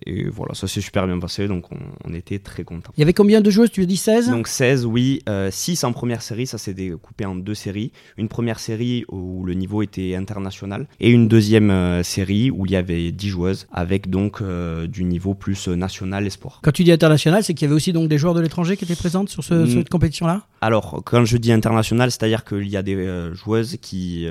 et 0.06 0.30
voilà, 0.30 0.54
ça 0.54 0.68
s'est 0.68 0.82
super 0.82 1.08
bien 1.08 1.20
passé 1.20 1.48
donc 1.48 1.66
on, 1.72 2.14
était 2.14 2.40
très 2.40 2.64
contents. 2.64 2.92
Il 2.96 3.02
y 3.02 3.04
avait 3.04 3.14
combien 3.14 3.42
de 3.42 3.50
joueuses 3.50 3.72
Tu 3.72 3.82
as 3.82 3.86
dit 3.86 3.98
16 3.98 4.30
Donc 4.30 4.48
16 4.48 4.86
oui, 4.86 5.22
6 5.50 5.84
en 5.84 5.94
première 5.94 6.22
série, 6.22 6.48
ça 6.48 6.58
s'est 6.58 6.74
découpé 6.74 7.26
en 7.26 7.36
deux 7.36 7.56
séries. 7.56 7.92
Une 8.18 8.28
première 8.28 8.60
série 8.60 9.06
où 9.10 9.44
le 9.46 9.54
niveau 9.54 9.82
était 9.82 10.16
international 10.16 10.88
et 11.00 11.10
une 11.10 11.28
deuxième 11.28 11.72
euh, 11.72 12.04
série 12.04 12.52
où 12.52 12.66
il 12.66 12.72
y 12.72 12.76
avait 12.76 13.12
10 13.12 13.30
joueuses 13.30 13.68
avec 13.72 14.10
donc 14.10 14.42
euh, 14.42 14.88
du 14.88 15.04
niveau 15.04 15.34
plus 15.34 15.68
euh, 15.68 15.76
national 15.76 16.26
et 16.26 16.30
sport. 16.30 16.60
Quand 16.64 16.72
tu 16.72 16.84
dis 16.84 16.92
international, 16.92 17.44
c'est 17.46 17.54
qu'il 17.54 17.66
y 17.66 17.68
avait 17.68 17.76
aussi 17.76 17.94
donc 17.94 18.10
des 18.10 18.18
joueurs 18.18 18.34
de 18.34 18.42
l'étranger 18.42 18.78
qui 18.78 18.86
étaient 18.86 18.96
présentes 18.96 19.30
sur, 19.30 19.44
ce, 19.44 19.66
cette 19.66 19.90
compétition-là? 19.90 20.44
Alors, 20.62 21.02
quand 21.06 21.26
je 21.26 21.38
dis 21.38 21.52
international, 21.52 22.12
c'est-à-dire 22.12 22.44
qu'il 22.44 22.68
y 22.68 22.78
a 22.78 22.84
des 22.84 22.98
joueuses 23.34 23.78
qui 23.82 24.28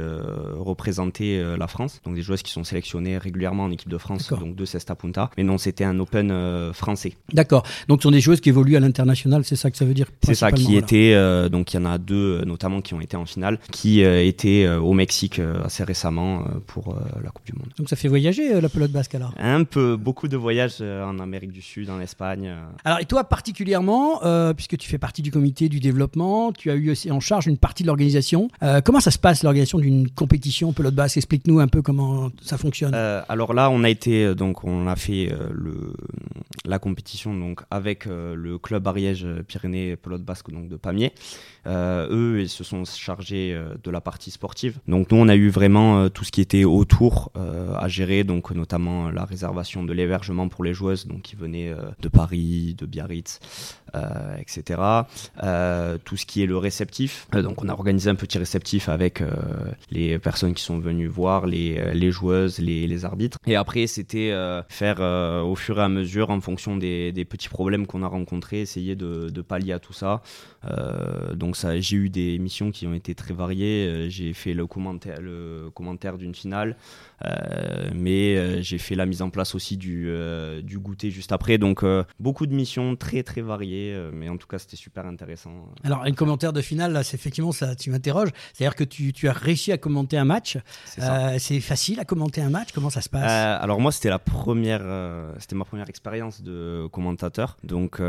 représentaient 0.59 1.42
la 1.59 1.66
France, 1.66 2.00
donc 2.05 2.14
des 2.14 2.22
joueuses 2.22 2.42
qui 2.42 2.53
sont 2.53 2.64
sélectionnées 2.64 3.18
régulièrement 3.18 3.64
en 3.64 3.70
équipe 3.70 3.88
de 3.88 3.98
France, 3.98 4.29
donc 4.29 4.57
de 4.57 4.64
Cesta 4.64 4.94
Punta. 4.94 5.31
Mais 5.37 5.44
non, 5.44 5.59
c'était 5.59 5.85
un 5.85 5.98
Open 5.98 6.72
français. 6.72 7.14
D'accord. 7.33 7.64
Donc, 7.88 8.00
ce 8.00 8.05
sont 8.05 8.11
des 8.11 8.20
joueuses 8.20 8.40
qui 8.40 8.48
évoluent 8.48 8.77
à 8.77 8.81
l'international, 8.81 9.44
c'est 9.44 9.57
ça 9.57 9.70
que 9.70 9.77
ça 9.77 9.85
veut 9.85 9.94
dire 9.94 10.09
C'est 10.22 10.35
ça, 10.35 10.50
qui 10.50 10.77
étaient, 10.77 11.14
donc 11.50 11.72
il 11.72 11.77
y 11.77 11.81
en 11.81 11.87
a 11.87 11.98
deux 11.98 12.42
notamment 12.44 12.81
qui 12.81 12.94
ont 12.94 13.00
été 13.00 13.16
en 13.16 13.27
finale, 13.27 13.59
qui 13.70 14.00
étaient 14.03 14.68
au 14.68 14.92
Mexique 14.92 15.40
assez 15.64 15.85
récemment 15.85 16.44
pour 16.66 16.96
la 17.22 17.31
Coupe 17.31 17.46
du 17.46 17.53
Monde. 17.53 17.68
Donc 17.79 17.88
ça 17.88 17.96
fait 17.96 18.09
voyager 18.09 18.61
la 18.61 18.68
pelote 18.68 18.90
basque 18.90 19.14
alors? 19.14 19.33
Un 19.38 19.64
peu, 19.64 19.96
beaucoup 19.96 20.29
de 20.29 20.37
voyages 20.37 20.81
en 20.81 21.18
Amérique 21.20 21.53
du 21.53 21.62
Sud, 21.62 21.90
en 21.90 22.00
Espagne. 22.00 22.53
Alors 22.85 22.93
et 23.00 23.04
toi 23.07 23.24
particulièrement, 23.24 24.20
puisque 24.54 24.76
tu 24.76 24.88
fais 24.88 24.98
partie 24.98 25.22
du 25.22 25.30
comité 25.30 25.68
du 25.68 25.80
développement, 25.80 26.52
tu 26.52 26.70
as 26.70 26.74
eu 26.74 26.90
aussi 26.90 27.11
en 27.11 27.20
charge 27.20 27.46
une 27.46 27.59
partie 27.59 27.83
de 27.83 27.88
l'organisation. 27.88 28.48
comment 28.85 29.00
ça 29.00 29.11
se 29.11 29.18
passe 29.18 29.42
l'organisation 29.42 29.78
d'une 29.78 30.11
compétition 30.11 30.72
pelote 30.72 30.94
basse? 30.94 31.16
Explique-nous 31.16 31.61
un 31.61 31.68
peu 31.68 31.83
comment 31.83 32.30
ça 32.42 32.59
fonctionne. 32.59 32.94
alors 32.94 33.54
là, 33.54 33.70
on 33.70 33.85
a 33.85 33.90
été 33.90 34.35
donc 34.35 34.64
on 34.64 34.87
a 34.87 34.96
fait 34.96 35.33
la 36.64 36.78
compétition 36.78 37.35
donc 37.35 37.62
avec 37.70 38.07
le 38.07 38.59
club 38.59 38.87
Ariège 38.87 39.26
Pyrénées 39.46 39.96
pelote 39.96 40.22
basque 40.22 40.50
donc 40.50 40.68
de 40.68 40.76
Pamiers. 40.76 41.12
eux, 41.66 42.38
ils 42.40 42.48
se 42.48 42.64
sont 42.64 42.85
chargés 42.85 43.59
de 43.83 43.90
la 43.90 44.00
partie 44.00 44.30
sportive. 44.30 44.78
Donc 44.88 45.11
nous, 45.11 45.18
on 45.18 45.28
a 45.28 45.37
eu 45.37 45.48
vraiment 45.48 46.09
tout 46.09 46.24
ce 46.24 46.33
qui 46.33 46.40
était 46.40 46.64
autour 46.64 47.33
à 47.35 47.88
gérer, 47.88 48.24
donc 48.24 48.50
notamment 48.50 49.11
la 49.11 49.24
réservation 49.24 49.85
de 49.85 49.92
l'hébergement 49.92 50.48
pour 50.48 50.64
les 50.64 50.74
joueuses, 50.74 51.07
donc 51.07 51.22
qui 51.22 51.37
venaient 51.37 51.72
de 52.00 52.09
Paris, 52.09 52.74
de 52.78 52.83
Biarritz, 52.86 53.40
euh, 53.94 54.37
etc. 54.38 54.80
Euh, 55.42 55.98
tout 56.04 56.16
ce 56.16 56.26
qui 56.26 56.42
est 56.42 56.46
le 56.46 56.57
réceptif. 56.57 57.28
Euh, 57.35 57.42
donc 57.42 57.62
on 57.62 57.68
a 57.68 57.72
organisé 57.72 58.11
un 58.11 58.14
petit 58.14 58.38
réceptif 58.38 58.88
avec 58.88 59.22
les 59.90 60.18
personnes 60.18 60.54
qui 60.54 60.62
sont 60.62 60.78
venues 60.78 61.07
voir, 61.07 61.46
les, 61.46 62.11
joueuses, 62.11 62.59
les, 62.59 62.87
les, 62.87 63.04
arbitres. 63.04 63.38
Et 63.46 63.57
après 63.57 63.87
c'était 63.87 64.33
faire 64.68 65.00
au 65.44 65.54
fur 65.54 65.78
et 65.78 65.83
à 65.83 65.88
mesure, 65.88 66.30
en 66.30 66.40
fonction 66.40 66.76
des, 66.76 67.26
petits 67.28 67.48
problèmes 67.48 67.87
qu'on 67.87 68.02
a 68.02 68.09
rencontrés, 68.09 68.61
essayer 68.61 68.96
de, 68.96 69.42
pallier 69.42 69.72
à 69.72 69.78
tout 69.78 69.92
ça. 69.92 70.22
donc 71.35 71.57
ça, 71.57 71.78
j'ai 71.78 71.96
eu 71.96 72.09
des 72.09 72.38
missions 72.38 72.70
qui 72.70 72.87
ont 72.87 72.94
été 72.94 73.14
très 73.14 73.35
variées. 73.35 74.07
J'ai 74.09 74.33
fait 74.33 74.54
le 74.54 74.66
commentaire, 74.66 76.18
d'une 76.18 76.35
finale. 76.35 76.76
Mais 77.94 78.62
j'ai 78.62 78.78
fait 78.78 78.94
la 78.94 79.07
mise 79.07 79.22
en 79.22 79.30
place 79.30 79.54
aussi 79.54 79.76
du, 79.76 80.11
du 80.62 80.78
goûter 80.78 81.11
juste 81.11 81.33
après. 81.33 81.59
Donc 81.59 81.85
beaucoup 82.18 82.46
de 82.46 82.54
missions 82.54 82.96
très 82.96 83.22
très 83.22 83.40
variées, 83.40 83.83
mais 84.12 84.28
en 84.28 84.36
tout 84.36 84.46
cas 84.46 84.58
c'était 84.58 84.76
super 84.76 85.06
intéressant. 85.06 85.52
Alors 85.82 86.02
un 86.02 86.12
commentaire 86.12 86.52
de 86.52 86.60
finale, 86.60 86.92
là, 86.92 87.02
c'est 87.02 87.16
effectivement 87.16 87.52
ça, 87.52 87.74
tu 87.74 87.90
m'interroges. 87.90 88.30
C'est-à-dire 88.52 88.76
que 88.76 88.84
tu, 88.84 89.12
tu, 89.12 89.28
as 89.28 89.32
réussi 89.32 89.72
à 89.72 89.78
commenter 89.78 90.16
un 90.16 90.24
match. 90.24 90.58
C'est 91.38 91.60
facile 91.60 92.00
à 92.00 92.04
commenter 92.04 92.40
un 92.40 92.50
match? 92.50 92.68
Comment 92.72 92.90
ça 92.90 93.00
se 93.00 93.08
passe? 93.08 93.30
Alors 93.62 93.80
moi 93.80 93.92
c'était 93.92 94.10
la 94.10 94.18
première, 94.18 94.82
c'était 95.38 95.56
ma 95.56 95.64
première 95.64 95.88
expérience 95.88 96.42
de 96.42 96.86
commentateur. 96.92 97.56
Donc 97.64 98.00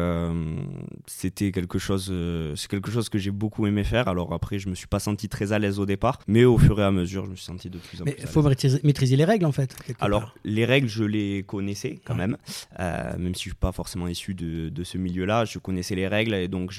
c'était 1.05 1.51
quelque 1.51 1.79
chose, 1.79 2.13
c'est 2.55 2.69
quelque 2.69 2.91
chose 2.91 3.09
que 3.09 3.17
j'ai 3.17 3.31
beaucoup 3.31 3.67
aimé 3.67 3.83
faire. 3.83 4.07
Alors 4.07 4.33
après 4.33 4.59
je 4.59 4.69
me 4.69 4.75
suis 4.75 4.88
pas 4.88 4.99
senti 4.99 5.29
très 5.29 5.53
à 5.53 5.59
l'aise 5.59 5.79
au 5.79 5.85
départ, 5.85 6.19
mais 6.27 6.45
au 6.45 6.57
fur 6.57 6.79
et 6.79 6.83
à 6.83 6.91
mesure 6.91 7.25
je 7.25 7.31
me 7.31 7.35
suis 7.35 7.45
senti 7.45 7.69
de 7.69 7.77
plus 7.77 8.01
en 8.01 8.05
mais 8.05 8.13
plus. 8.13 8.23
Il 8.23 8.27
faut 8.27 8.43
maîtriser 8.83 9.15
les 9.15 9.25
règles 9.25 9.45
en 9.45 9.51
fait. 9.51 9.75
Alors 9.99 10.33
les 10.43 10.65
règles, 10.65 10.88
je 10.88 11.03
les 11.03 11.43
connaissais 11.43 11.99
quand 12.03 12.15
même, 12.15 12.38
euh, 12.79 13.17
même 13.17 13.35
si 13.35 13.43
je 13.43 13.49
suis 13.49 13.55
pas 13.55 13.71
forcément 13.71 14.07
issu 14.07 14.33
de, 14.33 14.69
de 14.69 14.83
ce 14.83 14.97
milieu-là, 14.97 15.45
je 15.45 15.59
connaissais 15.65 15.95
les 15.95 16.08
règles 16.08 16.34
et 16.34 16.47
donc 16.47 16.71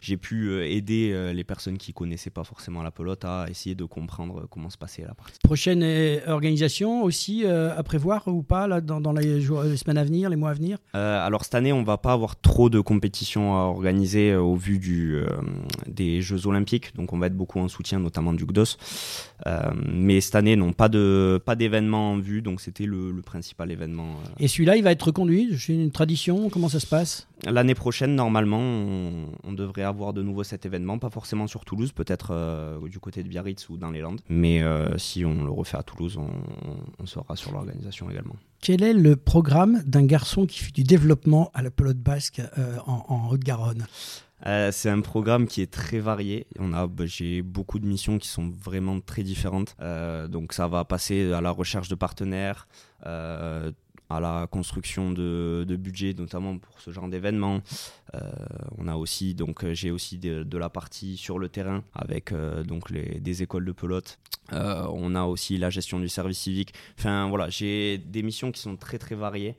j'ai 0.00 0.16
pu 0.16 0.48
euh, 0.48 0.66
aider 0.66 1.10
euh, 1.12 1.32
les 1.32 1.44
personnes 1.44 1.78
qui 1.78 1.92
connaissaient 1.92 2.30
pas 2.30 2.44
forcément 2.44 2.82
la 2.82 2.90
pelote 2.90 3.24
à 3.24 3.46
essayer 3.50 3.74
de 3.74 3.84
comprendre 3.84 4.46
comment 4.50 4.70
se 4.70 4.78
passait 4.78 5.02
la 5.02 5.14
partie. 5.14 5.38
Prochaine 5.42 5.84
organisation 6.26 7.02
aussi 7.02 7.44
à 7.44 7.82
prévoir 7.82 8.26
ou 8.28 8.42
pas 8.42 8.66
là, 8.66 8.80
dans, 8.80 9.00
dans 9.00 9.12
les, 9.12 9.40
jours, 9.40 9.62
les, 9.62 9.76
semaines 9.76 9.98
à 9.98 10.04
venir, 10.04 10.30
les 10.30 10.36
mois 10.36 10.50
à 10.50 10.54
venir? 10.54 10.78
Alors 10.94 11.44
cette 11.44 11.54
année, 11.54 11.72
on 11.72 11.82
va 11.82 11.98
pas 11.98 12.12
avoir 12.12 12.40
trop 12.40 12.70
de 12.70 12.80
compétitions 12.80 13.54
à 13.54 13.60
organiser 13.64 14.34
au 14.34 14.56
vu 14.56 14.78
du, 14.78 15.20
des 15.86 16.22
Jeux 16.22 16.46
Olympiques, 16.46 16.94
donc 16.96 17.12
on 17.12 17.18
va 17.18 17.26
être 17.26 17.36
beaucoup 17.36 17.60
en 17.60 17.68
soutien, 17.68 17.98
notamment 17.98 18.32
du 18.32 18.44
GDOS. 18.44 18.76
mais 19.84 20.20
cette 20.20 20.34
année, 20.34 20.56
non, 20.56 20.72
pas 20.72 20.88
de 20.88 21.40
pas 21.44 21.56
événement 21.60 22.12
en 22.12 22.18
vue, 22.18 22.42
donc 22.42 22.60
c'était 22.60 22.86
le, 22.86 23.14
principal 23.22 23.70
événement. 23.70 24.10
Euh. 24.10 24.28
Et 24.38 24.48
celui-là, 24.48 24.76
il 24.76 24.82
va 24.82 24.92
être 24.92 25.02
reconduit? 25.02 25.56
C'est 25.58 25.74
une 25.74 25.90
tradition? 25.90 26.48
Comment 26.48 26.68
ça 26.68 26.80
se 26.80 26.86
passe? 26.86 27.26
L'année 27.44 27.74
prochaine, 27.74 28.14
normalement, 28.14 28.58
on, 28.58 29.52
devrait 29.52 29.82
avoir 29.82 30.12
de 30.12 30.22
nouveau 30.22 30.42
cet 30.42 30.66
événement, 30.66 30.98
pas 30.98 31.10
forcément 31.10 31.46
sur 31.46 31.64
Toulouse, 31.64 31.92
peut-être 31.92 32.30
euh, 32.32 32.88
du 32.88 32.98
côté 32.98 33.22
de 33.22 33.28
Biarritz 33.28 33.68
ou 33.68 33.76
dans 33.76 33.90
les 33.90 34.00
Landes, 34.00 34.20
mais 34.28 34.62
euh, 34.62 34.98
si 34.98 35.24
on 35.24 35.44
le 35.44 35.50
refait 35.50 35.76
à 35.76 35.82
Toulouse, 35.82 36.18
on, 36.18 37.06
sera 37.06 37.36
sur 37.36 37.52
l'organisation 37.52 38.10
également. 38.10 38.34
Quel 38.60 38.82
est 38.82 38.92
le 38.92 39.16
programme 39.16 39.82
d'un 39.86 40.04
garçon 40.04 40.46
qui 40.46 40.58
fait 40.58 40.72
du 40.72 40.82
développement 40.82 41.50
à 41.54 41.62
la 41.62 41.70
pelote 41.70 41.98
basque 41.98 42.42
en, 42.86 43.04
en 43.08 43.30
Haute-Garonne? 43.30 43.86
Euh, 44.46 44.70
c'est 44.72 44.88
un 44.88 45.00
programme 45.00 45.46
qui 45.46 45.62
est 45.62 45.70
très 45.70 45.98
varié. 45.98 46.46
On 46.58 46.72
a, 46.72 46.86
bah, 46.86 47.06
j'ai 47.06 47.42
beaucoup 47.42 47.78
de 47.78 47.86
missions 47.86 48.18
qui 48.18 48.28
sont 48.28 48.48
vraiment 48.48 49.00
très 49.00 49.22
différentes. 49.22 49.74
Euh, 49.80 50.28
donc 50.28 50.52
ça 50.52 50.68
va 50.68 50.84
passer 50.84 51.32
à 51.32 51.40
la 51.40 51.50
recherche 51.50 51.88
de 51.88 51.94
partenaires, 51.94 52.68
euh, 53.06 53.72
à 54.10 54.20
la 54.20 54.46
construction 54.50 55.12
de, 55.12 55.64
de 55.66 55.76
budget, 55.76 56.14
notamment 56.16 56.58
pour 56.58 56.80
ce 56.80 56.90
genre 56.90 57.08
d'événements. 57.08 57.60
Euh, 58.14 58.20
on 58.78 58.88
a 58.88 58.96
aussi, 58.96 59.34
donc 59.34 59.64
j'ai 59.72 59.90
aussi 59.90 60.18
de, 60.18 60.58
la 60.58 60.68
partie 60.68 61.16
sur 61.16 61.38
le 61.38 61.48
terrain 61.48 61.84
avec 61.94 62.32
donc 62.66 62.90
les, 62.90 63.20
des 63.20 63.42
écoles 63.42 63.64
de 63.64 63.72
pelote. 63.72 64.18
on 64.50 65.14
a 65.14 65.24
aussi 65.24 65.56
la 65.56 65.70
gestion 65.70 66.00
du 66.00 66.08
service 66.08 66.38
civique. 66.38 66.74
Enfin 66.98 67.28
voilà, 67.28 67.48
j'ai 67.48 67.98
des 67.98 68.22
missions 68.22 68.50
qui 68.50 68.60
sont 68.60 68.76
très 68.76 68.98
très 68.98 69.14
variées, 69.14 69.56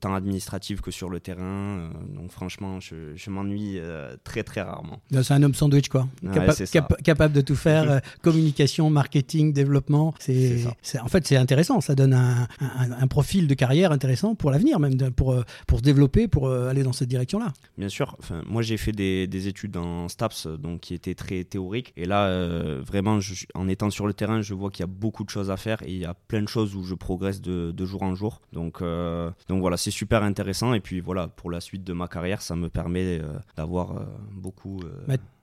tant 0.00 0.14
administratives 0.14 0.80
que 0.80 0.90
sur 0.90 1.10
le 1.10 1.18
terrain. 1.18 1.90
donc 2.14 2.30
franchement, 2.30 2.78
je, 2.78 3.16
je 3.16 3.30
m'ennuie 3.30 3.80
très 4.22 4.44
très 4.44 4.62
rarement. 4.62 5.00
C'est 5.10 5.32
un 5.32 5.42
homme 5.42 5.54
sandwich 5.54 5.88
quoi, 5.88 6.06
capable 7.02 7.34
de 7.34 7.40
tout 7.40 7.56
faire, 7.56 8.00
communication, 8.22 8.90
marketing, 8.90 9.52
développement. 9.52 10.14
C'est, 10.20 10.64
en 11.00 11.08
fait 11.08 11.26
c'est 11.26 11.36
intéressant, 11.36 11.80
ça 11.80 11.94
donne 11.94 12.14
un, 12.14 12.46
un, 12.60 12.92
un 12.92 13.06
profil 13.08 13.48
de 13.48 13.54
carrière 13.54 13.92
intéressant 13.92 14.34
pour 14.34 14.50
l'avenir, 14.50 14.78
même 14.78 14.96
pour, 15.12 15.32
euh, 15.32 15.44
pour 15.66 15.78
se 15.78 15.84
développer, 15.84 16.28
pour 16.28 16.48
euh, 16.48 16.68
aller 16.68 16.82
dans 16.82 16.92
cette 16.92 17.08
direction-là. 17.08 17.52
Bien 17.78 17.88
sûr. 17.88 18.16
Moi, 18.46 18.62
j'ai 18.62 18.76
fait 18.76 18.92
des, 18.92 19.26
des, 19.26 19.48
études 19.48 19.76
en 19.76 20.08
STAPS, 20.08 20.46
donc 20.46 20.80
qui 20.80 20.94
étaient 20.94 21.14
très 21.14 21.44
théoriques. 21.44 21.92
Et 21.96 22.04
là, 22.04 22.26
euh, 22.26 22.82
vraiment, 22.84 23.18
en 23.54 23.68
étant 23.68 23.90
sur 23.90 24.06
le 24.06 24.14
terrain, 24.14 24.42
je 24.42 24.54
vois 24.54 24.70
qu'il 24.70 24.82
y 24.82 24.88
a 24.88 24.92
beaucoup 24.92 25.24
de 25.24 25.30
choses 25.30 25.50
à 25.50 25.56
faire 25.56 25.82
et 25.82 25.90
il 25.92 25.98
y 25.98 26.04
a 26.04 26.14
plein 26.14 26.42
de 26.42 26.48
choses 26.48 26.74
où 26.74 26.84
je 26.84 26.94
progresse 26.94 27.40
de, 27.40 27.70
de 27.70 27.84
jour 27.84 28.02
en 28.02 28.14
jour. 28.14 28.40
Donc, 28.52 28.82
donc 28.82 29.60
voilà, 29.60 29.76
c'est 29.76 29.90
super 29.90 30.22
intéressant. 30.22 30.74
Et 30.74 30.80
puis 30.80 31.00
voilà, 31.00 31.28
pour 31.28 31.50
la 31.50 31.60
suite 31.60 31.84
de 31.84 31.92
ma 31.92 32.08
carrière, 32.08 32.42
ça 32.42 32.56
me 32.56 32.68
permet 32.68 33.20
d'avoir 33.56 34.06
beaucoup 34.32 34.80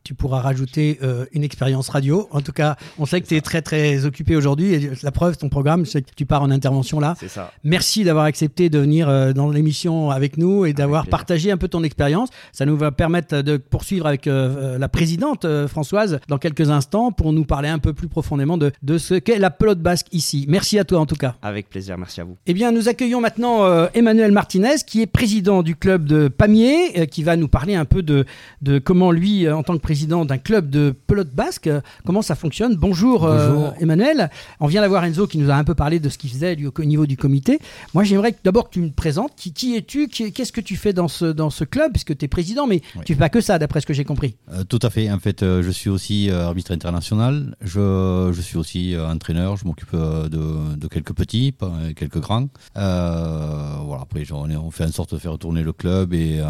tu 0.10 0.16
pourras 0.16 0.40
rajouter 0.40 0.98
euh, 1.04 1.28
une 1.34 1.44
expérience 1.44 1.88
radio. 1.88 2.28
En 2.32 2.42
tout 2.42 2.52
cas, 2.52 2.78
on 2.98 3.06
sait 3.06 3.22
que 3.22 3.28
tu 3.28 3.36
es 3.36 3.42
très 3.42 3.62
très 3.62 4.06
occupé 4.06 4.36
aujourd'hui 4.36 4.74
et 4.74 4.90
la 5.04 5.12
preuve, 5.12 5.38
ton 5.38 5.50
programme, 5.50 5.86
c'est 5.86 6.02
que 6.02 6.10
tu 6.16 6.26
pars 6.26 6.42
en 6.42 6.50
intervention 6.50 7.00
là. 7.00 7.14
C'est 7.20 7.28
ça. 7.28 7.52
Merci 7.64 8.04
d'avoir 8.04 8.26
accepté 8.26 8.72
de 8.72 8.80
venir 8.80 9.08
euh, 9.08 9.34
dans 9.34 9.52
l'émission 9.52 10.10
avec 10.10 10.38
nous 10.38 10.66
et 10.66 10.74
d'avoir 10.74 11.06
partagé 11.06 11.52
un 11.52 11.58
peu 11.58 11.68
ton 11.68 11.84
expérience. 11.84 12.30
Ça 12.54 12.66
nous 12.66 12.76
va 12.76 12.92
permettre 12.92 13.44
de 13.44 13.58
poursuivre 13.58 14.08
avec 14.08 14.26
euh, 14.26 14.80
la 14.80 14.90
présidente 14.90 15.46
Françoise 15.68 16.20
dans 16.28 16.40
quelques 16.40 16.72
instants 16.72 17.12
pour 17.12 17.32
nous 17.32 17.46
parler 17.46 17.70
un 17.70 17.78
peu 17.78 17.94
plus 17.94 18.08
profondément 18.08 18.58
de, 18.58 18.72
de 18.82 18.98
ce 18.98 19.14
qu'est 19.14 19.38
la 19.38 19.52
pelote 19.52 19.80
basque 19.80 20.08
ici. 20.12 20.48
Merci 20.50 20.80
à 20.80 20.86
toi 20.86 21.02
en 21.02 21.06
tout 21.06 21.18
cas. 21.18 21.36
Avec 21.44 21.70
plaisir, 21.70 22.00
merci 22.00 22.20
à 22.20 22.24
vous. 22.24 22.36
Eh 22.48 22.56
bien, 22.56 22.72
nous 22.72 22.90
accueillons 22.90 23.22
maintenant 23.22 23.88
Emmanuel 23.94 24.32
Martinez 24.32 24.78
qui 24.88 25.04
est 25.04 25.08
président 25.08 25.62
du 25.62 25.76
club 25.76 26.06
de 26.06 26.30
Pamiers, 26.30 27.06
qui 27.12 27.22
va 27.22 27.36
nous 27.36 27.48
parler 27.48 27.76
un 27.76 27.86
peu 27.86 28.02
de, 28.02 28.26
de 28.64 28.80
comment 28.80 29.12
lui, 29.12 29.48
en 29.48 29.62
tant 29.62 29.76
que 29.76 29.82
président 29.82 29.99
d'un 30.08 30.38
club 30.38 30.70
de 30.70 30.94
pelote 31.08 31.32
basque. 31.34 31.70
Comment 32.06 32.22
ça 32.22 32.36
fonctionne 32.36 32.76
Bonjour, 32.76 33.26
euh, 33.26 33.72
Emmanuel. 33.80 34.30
On 34.60 34.68
vient 34.68 34.82
d'avoir 34.82 35.04
Enzo 35.04 35.28
qui 35.28 35.38
nous 35.38 35.50
a 35.50 35.56
un 35.56 35.64
peu 35.64 35.76
parlé 35.76 36.00
de 36.00 36.10
ce 36.10 36.18
qu'il 36.18 36.30
faisait 36.30 36.58
au 36.66 36.84
niveau 36.84 37.06
du 37.06 37.18
comité. 37.18 37.60
Moi, 37.94 38.04
j'aimerais 38.04 38.36
d'abord 38.44 38.70
que 38.70 38.74
tu 38.74 38.82
me 38.82 38.92
présentes. 38.92 39.34
Qui, 39.36 39.76
es-tu 39.76 40.08
Qu'est-ce 40.08 40.52
que 40.52 40.62
tu 40.62 40.76
fais 40.76 40.94
dans 40.94 41.08
ce, 41.08 41.26
dans 41.26 41.50
ce 41.50 41.64
club 41.64 41.92
Puisque 41.92 42.18
tu 42.18 42.26
es 42.26 42.28
président, 42.28 42.68
mais 42.68 42.82
tu 43.06 43.14
fais 43.14 43.20
pas 43.20 43.30
que 43.30 43.42
ça, 43.42 43.60
d'après 43.60 43.82
ce 43.82 43.86
que 43.86 43.94
j'ai 43.94 44.06
compris. 44.06 44.36
Euh, 44.52 44.64
tout 44.64 44.80
à 44.82 44.90
fait. 44.90 45.12
En 45.12 45.20
fait, 45.20 45.44
euh, 45.44 45.62
je 45.64 45.72
suis 45.72 45.90
aussi 45.90 46.30
arbitre 46.30 46.72
international. 46.72 47.56
Je, 47.62 48.32
je, 48.34 48.42
suis 48.42 48.58
aussi 48.58 48.96
entraîneur. 48.98 49.58
Je 49.58 49.66
m'occupe 49.66 49.96
de, 49.96 50.76
de, 50.76 50.88
quelques 50.88 51.14
petits, 51.14 51.54
quelques 51.96 52.20
grands. 52.20 52.48
voilà, 52.76 54.02
après, 54.02 54.24
on, 54.32 54.50
on, 54.50 54.72
fait 54.72 54.86
en 54.86 54.92
sorte 54.92 55.14
de 55.14 55.20
faire 55.20 55.38
tourner 55.38 55.64
le 55.64 55.74
club 55.74 56.14
et, 56.14 56.42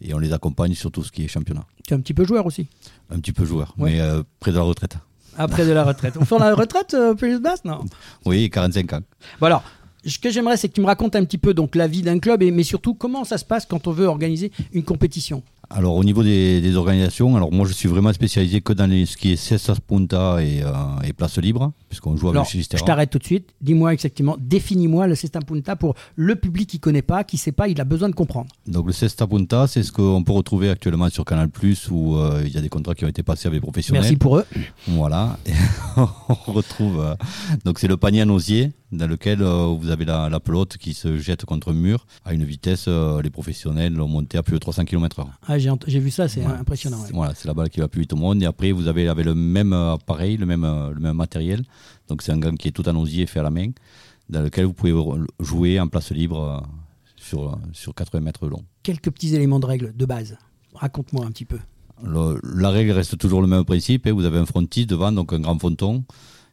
et 0.00 0.14
on 0.14 0.18
les 0.18 0.32
accompagne 0.32 0.74
sur 0.74 0.90
tout 0.90 1.02
ce 1.02 1.12
qui 1.12 1.24
est 1.24 1.28
championnat. 1.28 1.64
Tu 1.86 1.94
es 1.94 1.96
un 1.96 2.00
petit 2.00 2.14
peu 2.14 2.24
joueur 2.24 2.46
aussi 2.46 2.68
Un 3.10 3.20
petit 3.20 3.32
peu 3.32 3.44
joueur, 3.44 3.74
mais 3.76 4.00
euh, 4.00 4.22
près 4.40 4.52
de 4.52 4.56
la 4.56 4.62
retraite. 4.62 4.96
Après 5.36 5.66
de 5.66 5.72
la 5.72 5.84
retraite. 5.84 6.14
On 6.20 6.24
fait 6.24 6.38
la 6.38 6.54
retraite 6.54 6.94
euh, 6.94 7.14
plus 7.14 7.40
basse, 7.40 7.64
non? 7.64 7.84
Oui, 8.24 8.50
45 8.50 8.92
ans. 8.92 9.00
Bon 9.40 9.46
alors, 9.46 9.62
ce 10.04 10.18
que 10.18 10.30
j'aimerais, 10.30 10.56
c'est 10.56 10.68
que 10.68 10.74
tu 10.74 10.80
me 10.80 10.86
racontes 10.86 11.16
un 11.16 11.24
petit 11.24 11.38
peu 11.38 11.54
donc 11.54 11.74
la 11.74 11.86
vie 11.86 12.02
d'un 12.02 12.18
club, 12.18 12.42
et, 12.42 12.50
mais 12.50 12.64
surtout 12.64 12.94
comment 12.94 13.24
ça 13.24 13.38
se 13.38 13.44
passe 13.44 13.66
quand 13.66 13.86
on 13.86 13.92
veut 13.92 14.06
organiser 14.06 14.50
une 14.72 14.82
compétition? 14.82 15.42
Alors 15.74 15.96
au 15.96 16.04
niveau 16.04 16.22
des, 16.22 16.76
organisations, 16.76 17.36
alors 17.36 17.52
moi 17.52 17.66
je 17.66 17.72
suis 17.72 17.88
vraiment 17.88 18.12
spécialisé 18.12 18.60
que 18.60 18.72
dans 18.72 18.86
les, 18.86 19.06
ce 19.06 19.16
qui 19.16 19.32
est 19.32 19.36
cesta 19.36 19.74
punta 19.86 20.42
et, 20.42 20.62
euh, 20.62 20.72
et 21.04 21.12
place 21.12 21.38
libre, 21.38 21.72
puisqu'on 21.88 22.16
joue 22.16 22.28
avec 22.28 22.42
le 22.52 22.60
Je 22.60 22.84
t'arrête 22.84 23.10
tout 23.10 23.18
de 23.18 23.24
suite. 23.24 23.54
Dis-moi 23.60 23.92
exactement, 23.92 24.36
définis-moi 24.38 25.06
le 25.06 25.14
cesta 25.14 25.40
punta 25.40 25.76
pour 25.76 25.94
le 26.16 26.36
public 26.36 26.68
qui 26.68 26.78
connaît 26.78 27.02
pas, 27.02 27.24
qui 27.24 27.38
sait 27.38 27.52
pas, 27.52 27.68
il 27.68 27.80
a 27.80 27.84
besoin 27.84 28.08
de 28.08 28.14
comprendre. 28.14 28.48
Donc 28.66 28.86
le 28.86 28.92
cesta 28.92 29.26
punta, 29.26 29.66
c'est 29.66 29.82
ce 29.82 29.92
qu'on 29.92 30.22
peut 30.24 30.32
retrouver 30.32 30.68
actuellement 30.68 31.08
sur 31.08 31.24
Canal 31.24 31.48
où 31.90 32.16
euh, 32.16 32.42
il 32.44 32.52
y 32.52 32.58
a 32.58 32.60
des 32.60 32.68
contrats 32.68 32.94
qui 32.94 33.04
ont 33.04 33.08
été 33.08 33.22
passés 33.22 33.46
avec 33.46 33.58
les 33.58 33.60
professionnels. 33.62 34.02
Merci 34.02 34.16
pour 34.16 34.38
eux. 34.38 34.44
Voilà, 34.88 35.38
on 35.96 36.52
retrouve. 36.52 37.00
Euh, 37.00 37.14
donc 37.64 37.78
c'est 37.78 37.88
le 37.88 37.96
panier 37.96 38.22
à 38.22 38.26
osier 38.26 38.72
dans 38.90 39.06
lequel 39.06 39.42
vous 39.42 39.88
avez 39.88 40.04
la, 40.04 40.40
pelote 40.40 40.76
qui 40.76 40.92
se 40.92 41.16
jette 41.16 41.46
contre 41.46 41.70
un 41.70 41.74
mur 41.74 42.06
à 42.26 42.34
une 42.34 42.44
vitesse, 42.44 42.88
les 42.88 43.30
professionnels 43.30 43.98
ont 44.00 44.08
monté 44.08 44.36
à 44.36 44.42
plus 44.42 44.54
de 44.54 44.58
300 44.58 44.84
km/h. 44.84 45.24
Ah, 45.46 45.58
j'ai 45.86 45.98
vu 45.98 46.10
ça, 46.10 46.28
c'est 46.28 46.44
impressionnant. 46.44 46.98
Voilà, 47.12 47.34
c'est 47.34 47.48
la 47.48 47.54
balle 47.54 47.70
qui 47.70 47.80
va 47.80 47.88
plus 47.88 48.02
vite 48.02 48.12
au 48.12 48.16
monde. 48.16 48.42
Et 48.42 48.46
après, 48.46 48.72
vous 48.72 48.88
avez 48.88 49.08
avec 49.08 49.24
le 49.24 49.34
même 49.34 49.72
appareil, 49.72 50.36
le 50.36 50.46
même, 50.46 50.62
le 50.62 51.00
même 51.00 51.16
matériel. 51.16 51.62
Donc 52.08 52.22
c'est 52.22 52.32
un 52.32 52.38
gamme 52.38 52.58
qui 52.58 52.68
est 52.68 52.72
tout 52.72 52.88
en 52.88 52.96
osier 52.96 53.26
fait 53.26 53.40
à 53.40 53.42
la 53.42 53.50
main, 53.50 53.70
dans 54.28 54.42
lequel 54.42 54.66
vous 54.66 54.72
pouvez 54.72 54.94
jouer 55.40 55.80
en 55.80 55.88
place 55.88 56.10
libre 56.10 56.62
sur, 57.16 57.58
sur 57.72 57.94
80 57.94 58.20
mètres 58.20 58.46
long. 58.48 58.64
Quelques 58.82 59.10
petits 59.10 59.34
éléments 59.34 59.60
de 59.60 59.66
règle 59.66 59.96
de 59.96 60.06
base. 60.06 60.36
Raconte-moi 60.74 61.24
un 61.24 61.30
petit 61.30 61.44
peu. 61.44 61.58
la 62.02 62.70
règle 62.70 62.92
reste 62.92 63.18
toujours 63.18 63.42
le 63.42 63.46
même 63.46 63.64
principe. 63.64 64.06
Hein. 64.06 64.12
Vous 64.12 64.24
avez 64.24 64.38
un 64.38 64.46
frontis 64.46 64.86
devant, 64.86 65.12
donc 65.12 65.32
un 65.32 65.40
grand 65.40 65.58
fronton 65.58 66.04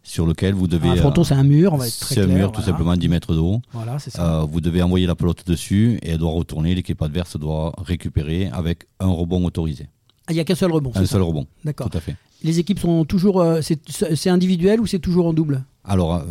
sur 0.04 0.26
lequel 0.26 0.54
vous 0.54 0.68
devez. 0.68 0.90
un 0.90 0.96
fronton, 0.96 1.24
c'est 1.24 1.34
un 1.34 1.44
mur, 1.44 1.74
on 1.74 1.78
va 1.78 1.88
être 1.88 2.00
très 2.00 2.16
C'est 2.16 2.22
un 2.22 2.28
mur, 2.28 2.52
tout 2.52 2.62
simplement 2.62 2.96
10 2.96 3.10
mètres 3.10 3.34
de 3.34 3.40
haut. 3.40 3.62
Voilà, 3.74 4.00
c'est 4.00 4.10
ça. 4.10 4.42
Euh, 4.42 4.46
vous 4.46 4.62
devez 4.62 4.82
envoyer 4.82 5.06
la 5.06 5.16
pelote 5.16 5.46
dessus 5.46 6.00
et 6.02 6.12
elle 6.12 6.18
doit 6.18 6.32
retourner. 6.32 6.74
L'équipe 6.76 7.02
adverse 7.02 7.38
doit 7.38 7.74
récupérer 7.78 8.50
avec 8.52 8.86
un 9.00 9.08
rebond 9.08 9.46
autorisé. 9.46 9.88
Ah, 10.28 10.32
il 10.32 10.36
n'y 10.36 10.42
a 10.42 10.46
qu'un 10.46 10.56
seul 10.56 10.72
rebond. 10.72 10.92
Un 10.96 11.06
seul 11.06 11.22
rebond. 11.22 11.48
D'accord. 11.64 11.90
Tout 11.90 11.98
à 11.98 12.02
fait. 12.02 12.16
Les 12.44 12.60
équipes 12.60 12.80
sont 12.80 13.04
toujours. 13.04 13.42
Euh, 13.42 13.62
c'est 13.62 14.30
individuel 14.30 14.80
ou 14.80 14.88
c'est 14.88 15.00
toujours 15.00 15.28
en 15.28 15.34
double? 15.34 15.64
Alors, 15.84 16.16
euh, 16.16 16.24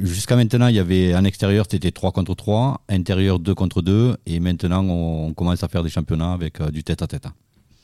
jusqu'à 0.00 0.36
maintenant, 0.36 0.66
il 0.66 0.74
y 0.74 0.78
avait 0.78 1.14
en 1.14 1.24
extérieur, 1.24 1.66
c'était 1.70 1.90
3 1.90 2.12
contre 2.12 2.34
3, 2.34 2.80
intérieur 2.88 3.38
2 3.38 3.54
contre 3.54 3.82
2, 3.82 4.16
et 4.26 4.40
maintenant, 4.40 4.84
on, 4.84 5.34
commence 5.34 5.62
à 5.62 5.68
faire 5.68 5.82
des 5.82 5.90
championnats 5.90 6.32
avec 6.32 6.62
du 6.70 6.82
tête 6.82 7.02
à 7.02 7.06
tête. 7.06 7.26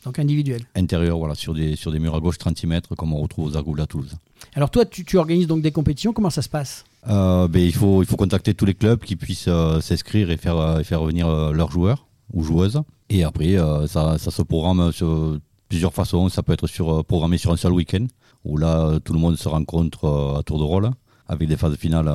Donc 0.08 0.18
individuel. 0.18 0.62
Intérieur, 0.74 1.18
voilà, 1.18 1.34
sur 1.34 1.52
des, 1.52 1.76
sur 1.76 1.92
des 1.92 1.98
murs 1.98 2.14
à 2.14 2.20
gauche 2.20 2.38
30 2.38 2.64
mètres, 2.64 2.94
comme 2.94 3.12
on 3.12 3.20
retrouve 3.20 3.44
aux 3.44 3.56
Argoules 3.58 3.78
à 3.82 3.86
Toulouse. 3.86 4.16
Alors 4.54 4.70
toi, 4.70 4.86
tu, 4.86 5.18
organises 5.18 5.46
donc 5.46 5.60
des 5.60 5.70
compétitions, 5.70 6.14
comment 6.14 6.30
ça 6.30 6.40
se 6.40 6.48
passe? 6.48 6.86
Euh, 7.08 7.46
ben, 7.46 7.60
il, 7.60 7.74
faut, 7.74 8.02
il 8.02 8.08
faut 8.08 8.16
contacter 8.16 8.54
tous 8.54 8.64
les 8.64 8.72
clubs 8.72 9.00
qui 9.00 9.16
puissent 9.16 9.48
euh, 9.48 9.82
s'inscrire 9.82 10.30
et 10.30 10.38
faire, 10.38 10.56
euh, 10.56 10.82
faire 10.82 11.04
venir 11.04 11.28
leurs 11.52 11.70
joueurs 11.70 12.06
ou 12.32 12.42
joueuses. 12.42 12.80
Et 13.10 13.22
après, 13.22 13.58
ça, 13.86 14.16
ça, 14.16 14.30
se 14.30 14.40
programme 14.40 14.92
sur 14.92 15.38
plusieurs 15.68 15.92
façons. 15.92 16.30
Ça 16.30 16.42
peut 16.42 16.54
être 16.54 16.68
sur, 16.68 17.04
programmé 17.04 17.36
sur 17.36 17.52
un 17.52 17.58
seul 17.58 17.72
week-end, 17.72 18.06
où 18.46 18.56
là, 18.56 18.98
tout 19.04 19.12
le 19.12 19.18
monde 19.18 19.36
se 19.36 19.48
rencontre 19.50 20.38
à 20.38 20.42
tour 20.42 20.58
de 20.58 20.64
rôle 20.64 20.90
avec 21.28 21.48
des 21.48 21.56
phases 21.56 21.76
finales 21.76 22.10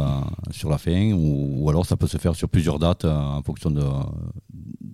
sur 0.51 0.69
la 0.69 0.77
fin, 0.77 1.11
ou, 1.13 1.69
alors 1.69 1.85
ça 1.85 1.95
peut 1.95 2.07
se 2.07 2.17
faire 2.17 2.35
sur 2.35 2.49
plusieurs 2.49 2.79
dates 2.79 3.05
en 3.05 3.41
fonction 3.43 3.69
de, 3.69 3.83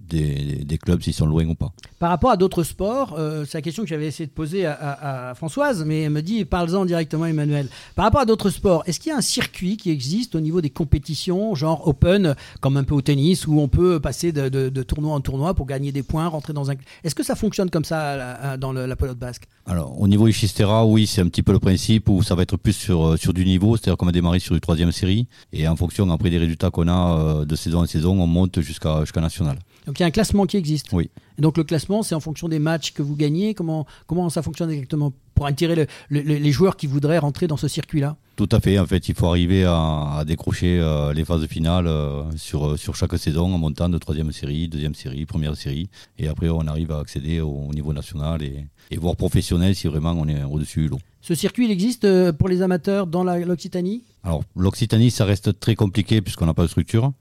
des, 0.10 0.78
clubs 0.78 1.02
s'ils 1.02 1.14
sont 1.14 1.26
loin 1.26 1.46
ou 1.46 1.56
pas. 1.56 1.72
Par 2.00 2.10
rapport 2.10 2.32
à 2.32 2.38
d'autres 2.38 2.64
sports, 2.64 3.16
euh, 3.18 3.46
c'est 3.46 3.58
la 3.58 3.62
question 3.62 3.84
que 3.84 3.90
j'avais 3.90 4.08
essayé 4.08 4.28
de 4.28 4.32
poser 4.32 4.66
à, 4.66 5.34
Françoise, 5.36 5.84
mais 5.86 6.04
elle 6.04 6.12
me 6.12 6.22
dit 6.22 6.46
parle-en 6.46 6.86
directement 6.86 7.26
Emmanuel. 7.26 7.68
Par 7.96 8.06
rapport 8.06 8.22
à 8.22 8.26
d'autres 8.26 8.50
sports, 8.50 8.84
est-ce 8.86 9.00
qu'il 9.00 9.12
y 9.12 9.14
a 9.14 9.18
un 9.18 9.22
circuit 9.22 9.78
qui 9.78 9.92
existe 9.92 10.36
au 10.36 10.40
niveau 10.40 10.62
des 10.62 10.70
compétitions, 10.70 11.56
genre 11.56 11.88
open, 11.88 12.36
comme 12.62 12.78
un 12.78 12.84
peu 12.84 12.96
au 12.96 13.02
tennis, 13.02 13.48
où 13.48 13.60
on 13.60 13.68
peut 13.68 14.00
passer 14.00 14.32
de, 14.32 14.70
tournoi 14.84 15.14
en 15.14 15.22
tournoi 15.22 15.54
pour 15.54 15.66
gagner 15.66 15.92
des 15.92 16.04
points, 16.04 16.28
rentrer 16.28 16.54
dans 16.54 16.72
un... 16.72 16.76
Est-ce 17.04 17.16
que 17.16 17.24
ça 17.24 17.36
fonctionne 17.36 17.70
comme 17.70 17.86
ça 17.86 18.58
dans 18.58 18.74
la 18.74 18.96
pelote 18.96 19.20
basque? 19.20 19.48
Alors 19.66 20.02
au 20.02 20.08
niveau 20.08 20.28
Ichistera, 20.28 20.86
oui, 20.86 21.06
c'est 21.06 21.22
un 21.22 21.28
petit 21.28 21.44
peu 21.44 21.52
le 21.52 21.60
principe 21.60 22.10
où 22.10 22.24
ça 22.24 22.34
va 22.34 22.42
être 22.42 22.58
plus 22.58 22.74
sur, 22.74 23.06
euh, 23.06 23.18
sur 23.18 23.34
du 23.34 23.46
niveau, 23.46 23.78
c'est-à-dire 23.78 23.98
qu'on 23.98 24.08
va 24.10 24.12
démarrer 24.12 24.40
sur 24.40 24.56
une 24.56 24.60
troisième 24.60 24.92
série, 24.92 25.28
et 25.54 25.68
en 25.68 25.76
fonction 25.76 26.10
après 26.12 26.30
des 26.30 26.40
résultats 26.40 26.72
qu'on 26.72 26.88
a 26.88 27.20
euh, 27.20 27.46
de 27.46 27.56
saison 27.56 27.80
en 27.82 27.86
saison, 27.86 28.20
on 28.20 28.28
monte 28.28 28.60
jusqu'à 28.62 29.02
jusqu'à 29.02 29.22
national. 29.22 29.60
Donc 29.90 30.00
il 30.00 30.04
y 30.04 30.06
a 30.06 30.08
un 30.08 30.12
classement 30.12 30.46
qui 30.46 30.56
existe. 30.56 30.94
Oui. 30.94 31.10
Et 31.40 31.42
donc 31.42 31.58
le 31.58 31.64
classement, 31.64 32.04
c'est 32.04 32.14
en 32.14 32.20
fonction 32.20 32.48
des 32.48 32.60
matchs 32.60 32.94
que 32.94 33.02
vous 33.02 33.16
gagnez. 33.16 33.56
Comment, 33.56 33.88
comment 34.06 34.30
ça 34.30 34.44
fonctionne 34.44 34.70
exactement 34.70 35.14
pour 35.34 35.48
attirer 35.48 35.88
les 36.12 36.52
joueurs 36.52 36.78
qui 36.78 36.86
voudraient 36.86 37.18
rentrer 37.18 37.48
dans 37.48 37.58
ce 37.58 37.68
circuit-là? 37.68 38.16
Tout 38.36 38.48
à 38.52 38.60
fait. 38.60 38.78
En 38.78 38.86
fait, 38.86 39.10
il 39.10 39.16
faut 39.16 39.26
arriver 39.26 39.64
à, 39.66 40.24
décrocher 40.28 40.80
euh, 40.80 41.12
les 41.12 41.26
phases 41.26 41.48
finales 41.48 41.88
euh, 41.88 42.22
sur, 42.38 42.78
sur 42.78 42.96
chaque 42.96 43.18
saison 43.18 43.52
en 43.52 43.58
montant 43.58 43.90
de 43.90 43.98
troisième 43.98 44.32
série, 44.32 44.68
deuxième 44.68 44.94
série, 44.94 45.26
première 45.26 45.56
série. 45.56 45.90
Et 46.20 46.28
après, 46.28 46.50
on 46.50 46.68
arrive 46.68 46.92
à 46.92 47.00
accéder 47.00 47.42
au, 47.42 47.74
niveau 47.74 47.92
national 47.92 48.44
et, 48.44 48.68
et 48.92 48.98
voire 48.98 49.16
professionnel 49.16 49.74
si 49.74 49.88
vraiment 49.88 50.12
on 50.12 50.28
est 50.28 50.44
au-dessus 50.44 50.84
du 50.84 50.90
lot. 50.90 51.00
Ce 51.22 51.34
circuit, 51.34 51.66
il 51.66 51.72
existe 51.72 52.06
euh, 52.06 52.32
pour 52.32 52.48
les 52.48 52.62
amateurs 52.62 53.08
dans 53.08 53.24
l'Occitanie? 53.24 54.04
Alors, 54.24 54.44
l'Occitanie, 54.56 55.10
ça 55.10 55.26
reste 55.26 55.60
très 55.60 55.74
compliqué 55.74 56.22
puisqu'on 56.22 56.46
n'a 56.46 56.54
pas 56.54 56.64
de 56.64 56.68
structure. 56.68 57.12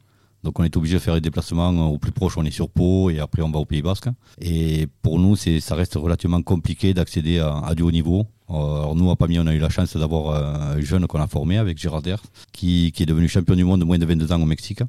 Donc 0.44 0.60
on 0.60 0.64
est 0.64 0.76
obligé 0.76 0.94
de 0.94 1.00
faire 1.00 1.14
les 1.14 1.20
déplacements 1.20 1.72
euh, 1.72 1.92
au 1.92 1.98
plus 1.98 2.12
proche, 2.12 2.36
on 2.36 2.44
est 2.44 2.50
sur 2.50 2.68
Pau 2.68 3.10
et 3.10 3.18
après 3.18 3.42
on 3.42 3.50
va 3.50 3.58
au 3.58 3.64
Pays 3.64 3.82
Basque. 3.82 4.08
Et 4.40 4.86
pour 5.02 5.18
nous, 5.18 5.36
ça 5.36 5.74
reste 5.74 5.94
relativement 5.94 6.42
compliqué 6.42 6.94
d'accéder 6.94 7.38
à, 7.38 7.74
du 7.74 7.82
haut 7.82 7.90
niveau. 7.90 8.24
Euh, 8.50 8.54
alors 8.54 8.94
nous, 8.94 9.10
à 9.10 9.16
Pamiers, 9.16 9.40
on 9.40 9.46
a 9.46 9.54
eu 9.54 9.58
la 9.58 9.68
chance 9.68 9.96
d'avoir 9.96 10.28
euh, 10.28 10.76
un 10.76 10.80
jeune 10.80 11.06
qu'on 11.06 11.20
a 11.20 11.26
formé 11.26 11.58
avec 11.58 11.78
Gérard 11.78 12.02
qui, 12.52 12.92
est 12.96 13.06
devenu 13.06 13.28
champion 13.28 13.56
du 13.56 13.64
monde 13.64 13.80
de 13.80 13.84
moins 13.84 13.98
de 13.98 14.06
22 14.06 14.32
ans 14.32 14.40
au 14.40 14.46
Mexique 14.46 14.80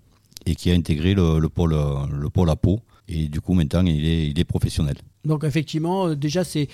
et 0.46 0.56
qui 0.56 0.72
a 0.72 0.74
intégré 0.74 1.14
le, 1.14 1.48
pôle, 1.50 1.76
le 2.12 2.30
pôle 2.30 2.50
à 2.50 2.56
Pau. 2.56 2.80
Et 3.08 3.28
du 3.28 3.42
coup, 3.42 3.54
maintenant, 3.54 3.84
il 3.86 4.40
est 4.40 4.46
professionnel. 4.46 4.96
Donc 5.26 5.44
effectivement, 5.44 6.16
déjà 6.16 6.44
c'est 6.44 6.68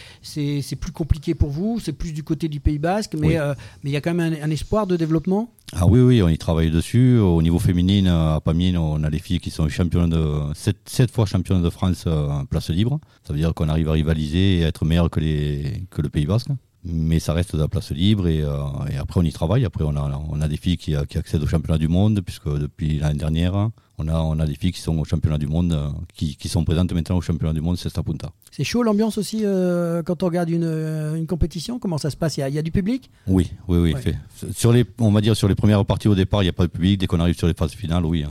plus 0.79 0.91
compliqué 0.91 1.34
pour 1.34 1.49
vous, 1.49 1.79
c'est 1.79 1.93
plus 1.93 2.13
du 2.13 2.23
côté 2.23 2.47
du 2.47 2.60
Pays 2.60 2.79
Basque, 2.79 3.15
mais 3.19 3.38
mais 3.84 3.89
il 3.89 3.91
y 3.91 3.97
a 3.97 4.01
quand 4.01 4.13
même 4.13 4.36
un 4.41 4.49
espoir 4.51 4.88
de 4.88 4.95
développement? 4.95 5.49
Ah 5.73 5.88
oui, 5.88 5.99
oui, 5.99 6.21
on 6.21 6.29
y 6.29 6.38
travaille 6.38 6.69
dessus. 6.69 7.17
Au 7.17 7.41
niveau 7.41 7.60
féminin, 7.60 8.36
à 8.36 8.39
Pamiers, 8.39 8.77
on 8.77 9.03
a 9.03 9.10
des 9.10 9.19
filles 9.19 9.39
qui 9.39 9.49
sont 9.49 9.67
championnes 9.67 10.10
de, 10.10 10.53
7, 10.53 11.12
fois 11.12 11.25
championnes 11.25 11.63
de 11.63 11.69
France 11.69 12.05
euh, 12.08 12.29
en 12.29 12.45
place 12.45 12.69
libre. 12.69 12.99
Ça 13.23 13.34
veut 13.34 13.39
dire 13.39 13.53
qu'on 13.53 13.67
arrive 13.67 13.89
à 13.89 13.93
rivaliser 13.93 14.60
et 14.60 14.65
à 14.65 14.67
être 14.67 14.86
meilleur 14.86 15.10
que, 15.10 15.19
les, 15.19 15.88
que 15.89 16.01
le 16.01 16.10
Pays 16.10 16.25
Basque 16.25 16.49
mais 16.88 17.19
ça 17.19 17.34
reste 17.34 17.55
de 17.55 17.62
la 17.62 17.67
place 17.67 17.89
libre 17.89 18.27
et, 18.27 18.43
euh, 18.43 18.60
et, 18.91 18.97
après 18.97 19.19
on 19.19 19.23
y 19.23 19.31
travaille. 19.34 19.65
Après 19.65 19.84
on 19.84 19.95
a, 19.95 20.21
on 20.29 20.39
a 20.39 20.47
des 20.47 20.55
filles 20.55 20.77
qui, 20.77 20.93
qui 21.10 21.17
accèdent 21.17 21.41
au 21.41 21.47
championnat 21.47 21.79
du 21.79 21.88
monde 21.88 22.21
puisque 22.21 22.47
depuis 22.47 22.99
l'année 22.99 23.17
dernière 23.17 23.71
on 23.97 24.08
a, 24.08 24.19
on 24.19 24.39
a 24.39 24.45
des 24.45 24.55
filles 24.55 24.71
qui 24.71 24.81
sont 24.81 24.97
au 24.97 25.05
championnat 25.05 25.38
du 25.38 25.47
monde, 25.47 25.93
qui, 26.13 26.36
qui 26.36 26.49
sont 26.49 26.63
présentes 26.63 26.91
maintenant 26.93 27.17
au 27.17 27.21
championnat 27.21 27.53
du 27.53 27.62
monde, 27.62 27.77
c'est 27.77 27.93
Punta. 28.01 28.31
C'est 28.51 28.63
chaud 28.63 28.84
l'ambiance 28.84 29.17
aussi 29.17 29.41
euh, 29.43 30.03
quand 30.03 30.21
on 30.23 30.25
regarde 30.25 30.49
une, 30.49 30.63
euh, 30.63 31.15
une, 31.15 31.27
compétition? 31.27 31.79
Comment 31.79 31.97
ça 31.97 32.10
se 32.10 32.17
passe? 32.17 32.38
Il 32.38 32.41
y, 32.41 32.43
a, 32.43 32.49
il 32.49 32.55
y, 32.55 32.60
a, 32.60 32.62
du 32.62 32.71
public? 32.71 33.10
Oui, 33.27 33.51
oui, 33.67 33.77
oui. 33.79 33.95
Fait. 33.95 34.15
Sur 34.53 34.71
les, 34.71 34.86
on 34.99 35.12
va 35.12 35.21
dire 35.21 35.36
sur 35.36 35.47
les 35.47 35.55
premières 35.55 35.84
parties 35.86 36.08
au 36.08 36.15
départ, 36.15 36.41
il 36.43 36.45
n'y 36.45 36.49
a 36.49 36.53
pas 36.53 36.67
de 36.67 36.71
public. 36.71 36.99
Dès 36.99 37.08
qu'on 37.08 37.19
arrive 37.19 37.38
sur 37.38 37.47
les 37.47 37.53
phases 37.53 37.71
finales, 37.71 38.05
oui, 38.05 38.25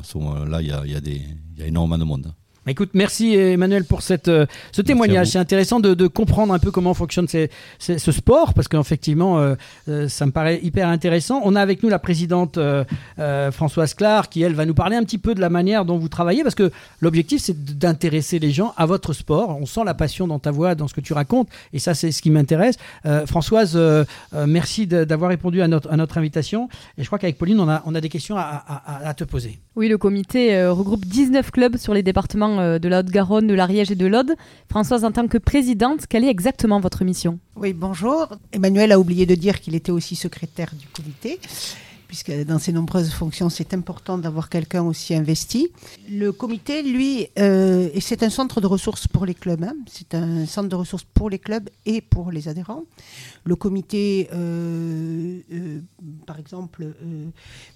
là 0.46 0.60
il 0.60 0.68
y 0.68 0.72
a, 0.72 0.82
il 0.84 0.92
y 0.92 0.96
a, 0.96 1.00
des, 1.00 1.22
il 1.54 1.60
y 1.60 1.62
a 1.62 1.66
énormément 1.66 1.98
de 1.98 2.04
monde. 2.04 2.32
Bah, 2.64 2.70
écoute, 2.70 2.90
merci 2.94 3.34
Emmanuel 3.34 3.84
pour 3.84 4.00
cette, 4.00 4.28
euh, 4.28 4.46
ce 4.72 4.80
témoignage. 4.80 5.28
C'est 5.28 5.38
intéressant 5.38 5.80
de, 5.80 5.92
de, 5.92 6.06
comprendre 6.06 6.54
un 6.54 6.58
peu 6.58 6.70
comment 6.70 6.94
fonctionne 6.94 7.28
ces, 7.28 7.50
ces, 7.78 7.98
ce 7.98 8.10
sport, 8.10 8.54
parce 8.54 8.68
qu'effectivement, 8.68 9.38
euh, 9.38 9.54
euh, 9.90 10.08
ça 10.08 10.24
me 10.24 10.32
paraît 10.32 10.60
hyper 10.62 10.88
intéressant. 10.88 11.42
On 11.44 11.56
a 11.56 11.60
avec 11.60 11.82
nous 11.82 11.90
la 11.90 11.98
présidente 11.98 12.58
Françoise 13.52 13.92
Clar, 13.92 14.30
qui, 14.30 14.42
elle, 14.42 14.54
va 14.54 14.64
nous 14.64 14.74
parler 14.74 14.96
un 14.96 15.04
petit 15.04 15.18
peu 15.18 15.34
de 15.34 15.40
la 15.40 15.50
manière 15.50 15.84
dont 15.84 15.98
vous 15.98 16.08
travaillez, 16.08 16.42
parce 16.42 16.54
que 16.54 16.70
l'objectif, 17.00 17.42
c'est 17.42 17.78
d'intéresser 17.78 18.38
les 18.38 18.50
gens 18.50 18.72
à 18.78 18.86
votre 18.86 19.12
sport. 19.12 19.58
On 19.60 19.66
sent 19.66 19.84
la 19.84 19.94
passion 19.94 20.26
dans 20.26 20.38
ta 20.38 20.50
voix, 20.50 20.74
dans 20.74 20.88
ce 20.88 20.94
que 20.94 21.02
tu 21.02 21.12
racontes, 21.12 21.48
et 21.74 21.78
ça, 21.78 21.92
c'est 21.92 22.12
ce 22.12 22.22
qui 22.22 22.30
m'intéresse. 22.30 22.76
Françoise, 23.26 23.78
merci 24.46 24.86
d'avoir 24.86 25.30
répondu 25.30 25.60
à 25.60 25.68
notre, 25.68 25.90
à 25.92 25.96
notre 25.96 26.16
invitation. 26.18 26.68
Et 26.96 27.02
je 27.02 27.06
crois 27.08 27.18
qu'avec 27.18 27.36
Pauline, 27.36 27.60
on 27.60 27.68
a, 27.68 27.82
on 27.84 27.94
a 27.94 28.00
des 28.00 28.08
questions 28.08 28.36
à, 28.36 28.64
à, 28.66 29.08
à 29.08 29.14
te 29.14 29.24
poser. 29.24 29.58
Oui, 29.76 29.88
le 29.88 29.98
comité 29.98 30.68
regroupe 30.68 31.04
19 31.04 31.50
clubs 31.50 31.76
sur 31.78 31.94
les 31.94 32.04
départements 32.04 32.60
euh, 32.60 32.78
de 32.78 32.88
la 32.88 33.00
Haute-Garonne, 33.00 33.48
de 33.48 33.54
l'Ariège 33.54 33.90
et 33.90 33.96
de 33.96 34.06
l'Aude. 34.06 34.36
Françoise, 34.70 35.04
en 35.04 35.10
tant 35.10 35.26
que 35.26 35.36
présidente, 35.36 36.06
quelle 36.08 36.22
est 36.22 36.30
exactement 36.30 36.78
votre 36.78 37.02
mission? 37.02 37.40
Oui, 37.56 37.72
bonjour. 37.72 38.28
Emmanuel 38.52 38.92
a 38.92 39.00
oublié 39.00 39.26
de 39.26 39.34
dire 39.34 39.60
qu'il 39.60 39.74
était 39.74 39.90
aussi 39.90 40.14
secrétaire 40.14 40.70
du 40.78 40.86
comité 40.86 41.40
puisque 42.14 42.44
dans 42.44 42.60
ses 42.60 42.72
nombreuses 42.72 43.10
fonctions, 43.10 43.50
c'est 43.50 43.74
important 43.74 44.18
d'avoir 44.18 44.48
quelqu'un 44.48 44.84
aussi 44.84 45.16
investi. 45.16 45.72
Le 46.08 46.30
comité, 46.30 46.80
lui, 46.84 47.26
euh, 47.40 47.88
c'est 48.00 48.22
un 48.22 48.30
centre 48.30 48.60
de 48.60 48.68
ressources 48.68 49.08
pour 49.08 49.26
les 49.26 49.34
clubs. 49.34 49.64
Hein. 49.64 49.74
C'est 49.90 50.14
un 50.14 50.46
centre 50.46 50.68
de 50.68 50.76
ressources 50.76 51.02
pour 51.02 51.28
les 51.28 51.40
clubs 51.40 51.68
et 51.86 52.00
pour 52.00 52.30
les 52.30 52.46
adhérents. 52.46 52.84
Le 53.42 53.56
comité, 53.56 54.28
euh, 54.32 55.40
par 56.24 56.38
exemple, 56.38 56.86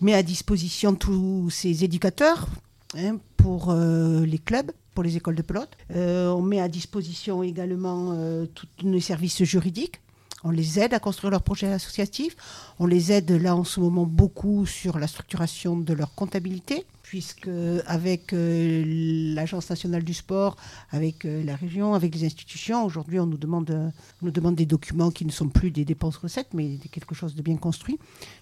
met 0.01 0.15
à 0.15 0.23
disposition 0.23 0.95
tous 0.95 1.51
ses 1.51 1.83
éducateurs 1.83 2.47
Hein, 2.97 3.19
pour 3.37 3.69
euh, 3.71 4.25
les 4.25 4.39
clubs, 4.39 4.71
pour 4.95 5.05
les 5.05 5.17
écoles 5.19 5.35
de 5.35 5.43
pelote. 5.43 5.77
Euh, 5.95 6.29
on 6.29 6.41
met 6.41 6.61
à 6.61 6.69
disposition 6.69 7.43
également 7.43 8.13
euh, 8.13 8.47
tous 8.47 8.67
nos 8.83 9.01
services 9.01 9.43
juridiques. 9.45 10.01
On 10.45 10.51
les 10.51 10.79
aide 10.79 10.95
à 10.95 11.01
construire 11.01 11.31
leur 11.31 11.43
projet 11.43 11.67
associatif. 11.73 12.37
On 12.79 12.87
les 12.87 13.13
aide 13.13 13.31
là 13.31 13.57
en 13.57 13.65
ce 13.65 13.81
moment 13.81 14.07
beaucoup 14.07 14.67
sur 14.67 14.99
la 14.99 15.07
structuration 15.07 15.77
de 15.77 15.93
leur 15.93 16.15
comptabilité, 16.15 16.85
puisque 17.03 17.51
avec 17.87 18.33
l'Agence 18.33 19.69
nationale 19.69 20.05
du 20.05 20.15
sport, 20.15 20.57
avec 20.91 21.25
la 21.25 21.57
région, 21.57 21.95
avec 21.95 22.15
les 22.15 22.25
institutions, 22.25 22.85
aujourd'hui 22.85 23.19
on 23.19 23.27
nous 23.27 23.37
demande, 23.37 23.93
nous 24.23 24.31
demande 24.31 24.55
des 24.55 24.67
documents 24.67 25.11
qui 25.11 25.25
ne 25.25 25.33
sont 25.33 25.49
plus 25.49 25.71
des 25.71 25.85
dépenses-recettes, 25.85 26.55
mais 26.55 26.77
quelque 26.93 27.15
chose 27.15 27.35
de 27.35 27.43
bien 27.43 27.57
construit. 27.57 27.99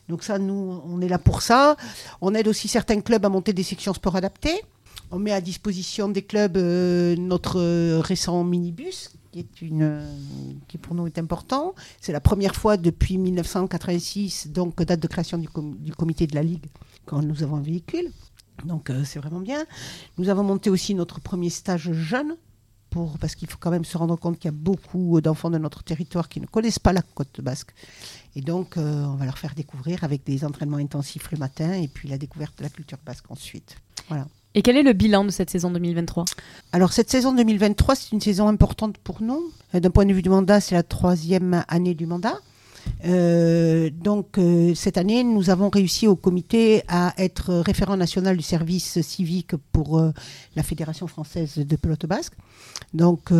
Donc 0.08 0.22
ça, 0.22 0.38
nous, 0.38 0.82
on 0.84 1.00
est 1.00 1.08
là 1.08 1.18
pour 1.18 1.42
ça. 1.42 1.76
On 2.20 2.34
aide 2.34 2.48
aussi 2.48 2.68
certains 2.68 3.00
clubs 3.00 3.24
à 3.24 3.28
monter 3.28 3.52
des 3.52 3.62
sections 3.62 3.94
sport 3.94 4.16
adaptées. 4.16 4.60
On 5.10 5.18
met 5.18 5.32
à 5.32 5.40
disposition 5.40 6.08
des 6.08 6.22
clubs 6.22 6.56
euh, 6.56 7.14
notre 7.16 7.60
euh, 7.60 8.00
récent 8.00 8.42
minibus, 8.42 9.10
qui 9.44 9.70
euh, 9.72 10.18
pour 10.82 10.94
nous 10.94 11.06
est 11.06 11.18
important. 11.18 11.74
C'est 12.00 12.12
la 12.12 12.20
première 12.20 12.54
fois 12.54 12.76
depuis 12.76 13.18
1986, 13.18 14.48
donc 14.48 14.82
date 14.82 15.00
de 15.00 15.06
création 15.06 15.38
du, 15.38 15.48
comité 15.92 16.26
de 16.26 16.34
la 16.34 16.42
Ligue, 16.42 16.66
quand 17.04 17.22
nous 17.22 17.42
avons 17.42 17.56
un 17.56 17.62
véhicule. 17.62 18.10
Donc 18.64 18.90
c'est 19.04 19.18
vraiment 19.18 19.40
bien. 19.40 19.64
Nous 20.16 20.28
avons 20.28 20.42
monté 20.42 20.70
aussi 20.70 20.94
notre 20.94 21.20
premier 21.20 21.50
stage 21.50 21.92
jeune 21.92 22.36
pour, 22.88 23.18
parce 23.18 23.34
qu'il 23.34 23.48
faut 23.48 23.58
quand 23.60 23.70
même 23.70 23.84
se 23.84 23.98
rendre 23.98 24.16
compte 24.16 24.38
qu'il 24.38 24.46
y 24.46 24.54
a 24.54 24.56
beaucoup 24.56 25.20
d'enfants 25.20 25.50
de 25.50 25.58
notre 25.58 25.82
territoire 25.84 26.28
qui 26.28 26.40
ne 26.40 26.46
connaissent 26.46 26.78
pas 26.78 26.94
la 26.94 27.02
côte 27.02 27.42
basque. 27.42 27.72
Et 28.34 28.40
donc, 28.40 28.74
on 28.76 29.16
va 29.16 29.26
leur 29.26 29.38
faire 29.38 29.54
découvrir 29.54 30.04
avec 30.04 30.24
des 30.24 30.44
entraînements 30.44 30.78
intensifs 30.78 31.30
le 31.30 31.36
matin 31.38 31.72
et 31.74 31.88
puis 31.88 32.08
la 32.08 32.16
découverte 32.16 32.56
de 32.58 32.62
la 32.62 32.70
culture 32.70 32.98
basque 33.04 33.30
ensuite. 33.30 33.76
Voilà. 34.08 34.26
Et 34.56 34.62
quel 34.62 34.78
est 34.78 34.82
le 34.82 34.94
bilan 34.94 35.26
de 35.26 35.30
cette 35.30 35.50
saison 35.50 35.70
2023 35.70 36.24
Alors 36.72 36.94
cette 36.94 37.10
saison 37.10 37.34
2023, 37.34 37.94
c'est 37.94 38.12
une 38.12 38.22
saison 38.22 38.48
importante 38.48 38.96
pour 38.96 39.20
nous. 39.20 39.52
Euh, 39.74 39.80
d'un 39.80 39.90
point 39.90 40.06
de 40.06 40.14
vue 40.14 40.22
du 40.22 40.30
mandat, 40.30 40.62
c'est 40.62 40.74
la 40.74 40.82
troisième 40.82 41.62
année 41.68 41.94
du 41.94 42.06
mandat. 42.06 42.38
Euh, 43.04 43.90
donc 43.90 44.38
euh, 44.38 44.74
cette 44.74 44.98
année, 44.98 45.22
nous 45.22 45.50
avons 45.50 45.68
réussi 45.68 46.06
au 46.06 46.16
comité 46.16 46.82
à 46.88 47.14
être 47.18 47.54
référent 47.54 47.96
national 47.96 48.36
du 48.36 48.42
service 48.42 49.00
civique 49.02 49.54
pour 49.72 49.98
euh, 49.98 50.12
la 50.56 50.62
Fédération 50.62 51.06
française 51.06 51.56
de 51.56 51.76
pelote 51.76 52.06
basque. 52.06 52.34
Donc 52.94 53.30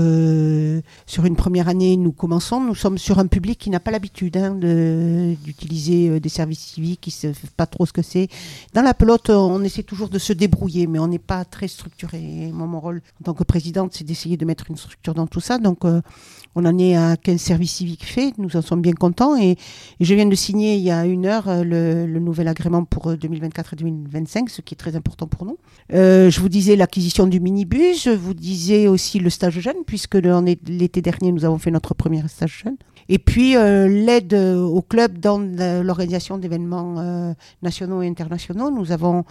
sur 1.07 1.25
une 1.25 1.37
première 1.37 1.69
année, 1.69 1.97
nous 1.97 2.13
commençons. 2.13 2.61
Nous 2.61 2.75
sommes 2.75 2.99
sur 2.99 3.19
un 3.19 3.27
public 3.27 3.59
qui 3.59 3.71
n'a 3.71 3.81
pas 3.81 3.91
l'habitude 3.91 4.37
hein, 4.37 4.55
d'utiliser 4.55 6.21
des 6.21 6.29
services 6.29 6.61
civiques, 6.61 7.01
qui 7.03 7.27
ne 7.27 7.33
sait 7.33 7.41
pas 7.57 7.67
trop 7.67 7.87
ce 7.87 7.93
que 7.93 8.03
c'est. 8.03 8.29
Dans 8.75 8.83
la 8.83 8.93
pelote, 8.93 9.31
on 9.31 9.63
essaie 9.63 9.83
toujours 9.83 10.09
de 10.09 10.19
se 10.19 10.33
débrouiller, 10.33 10.87
mais 10.87 10.99
on 10.99 11.07
n'est 11.07 11.19
pas 11.19 11.45
très 11.45 11.69
structuré. 11.69 12.51
Mon 12.53 12.81
rôle 12.81 13.03
en 13.21 13.25
tant 13.25 13.35
que 13.35 13.45
présidente, 13.45 13.93
c'est 13.95 14.05
d'essayer 14.05 14.37
de 14.37 14.45
mettre 14.45 14.71
une 14.71 14.77
structure 14.77 15.15
dans 15.15 15.27
tout 15.27 15.41
ça. 15.41 15.59
Donc 15.59 15.85
on 15.85 16.65
en 16.65 16.79
est 16.79 16.97
à 16.97 17.17
15 17.17 17.41
services 17.41 17.75
civiques 17.75 18.05
faits. 18.05 18.37
Nous 18.39 18.57
en 18.57 18.63
sommes 18.63 18.83
bien 18.83 18.95
contents 18.95 19.36
et, 19.37 19.57
je 20.01 20.15
viens 20.15 20.27
de 20.27 20.35
signer 20.35 20.77
il 20.77 20.83
y 20.83 20.91
a 20.91 21.07
une 21.07 21.27
heure 21.27 21.49
euh, 21.49 21.63
le, 21.65 22.21
nouvel 22.21 22.49
agrément 22.49 22.85
pour 22.85 23.17
2024 23.17 23.67
euh, 23.67 23.71
et 23.73 23.77
2025, 23.77 24.51
ce 24.51 24.61
qui 24.61 24.75
est 24.75 24.77
très 24.77 24.97
important 24.97 25.27
pour 25.27 25.47
nous. 25.47 25.59
Euh, 25.93 26.31
je 26.31 26.41
vous 26.41 26.49
disais 26.49 26.77
l'acquisition 26.77 27.27
du 27.27 27.41
minibus, 27.41 28.05
je 28.05 28.11
vous 28.11 28.35
disais 28.35 28.89
aussi 28.89 29.19
le 29.19 29.31
stage 29.31 29.61
jeune, 29.61 29.85
puisque 29.87 30.17
l'été 30.17 31.03
dernier, 31.03 31.33
nous 31.33 31.45
avons 31.45 31.59
fait 31.59 31.71
notre 31.71 31.95
premier 31.95 32.27
stage 32.29 32.63
jeune. 32.65 32.77
Et 33.09 33.19
puis 33.19 33.53
l'aide 33.53 34.35
au 34.35 34.83
club 34.83 35.19
dans 35.19 35.39
l'organisation 35.39 36.39
d'événements 36.39 37.35
nationaux 37.63 38.03
et 38.03 38.09
internationaux. 38.09 38.73
Nous 38.73 38.91
avons, 38.91 39.25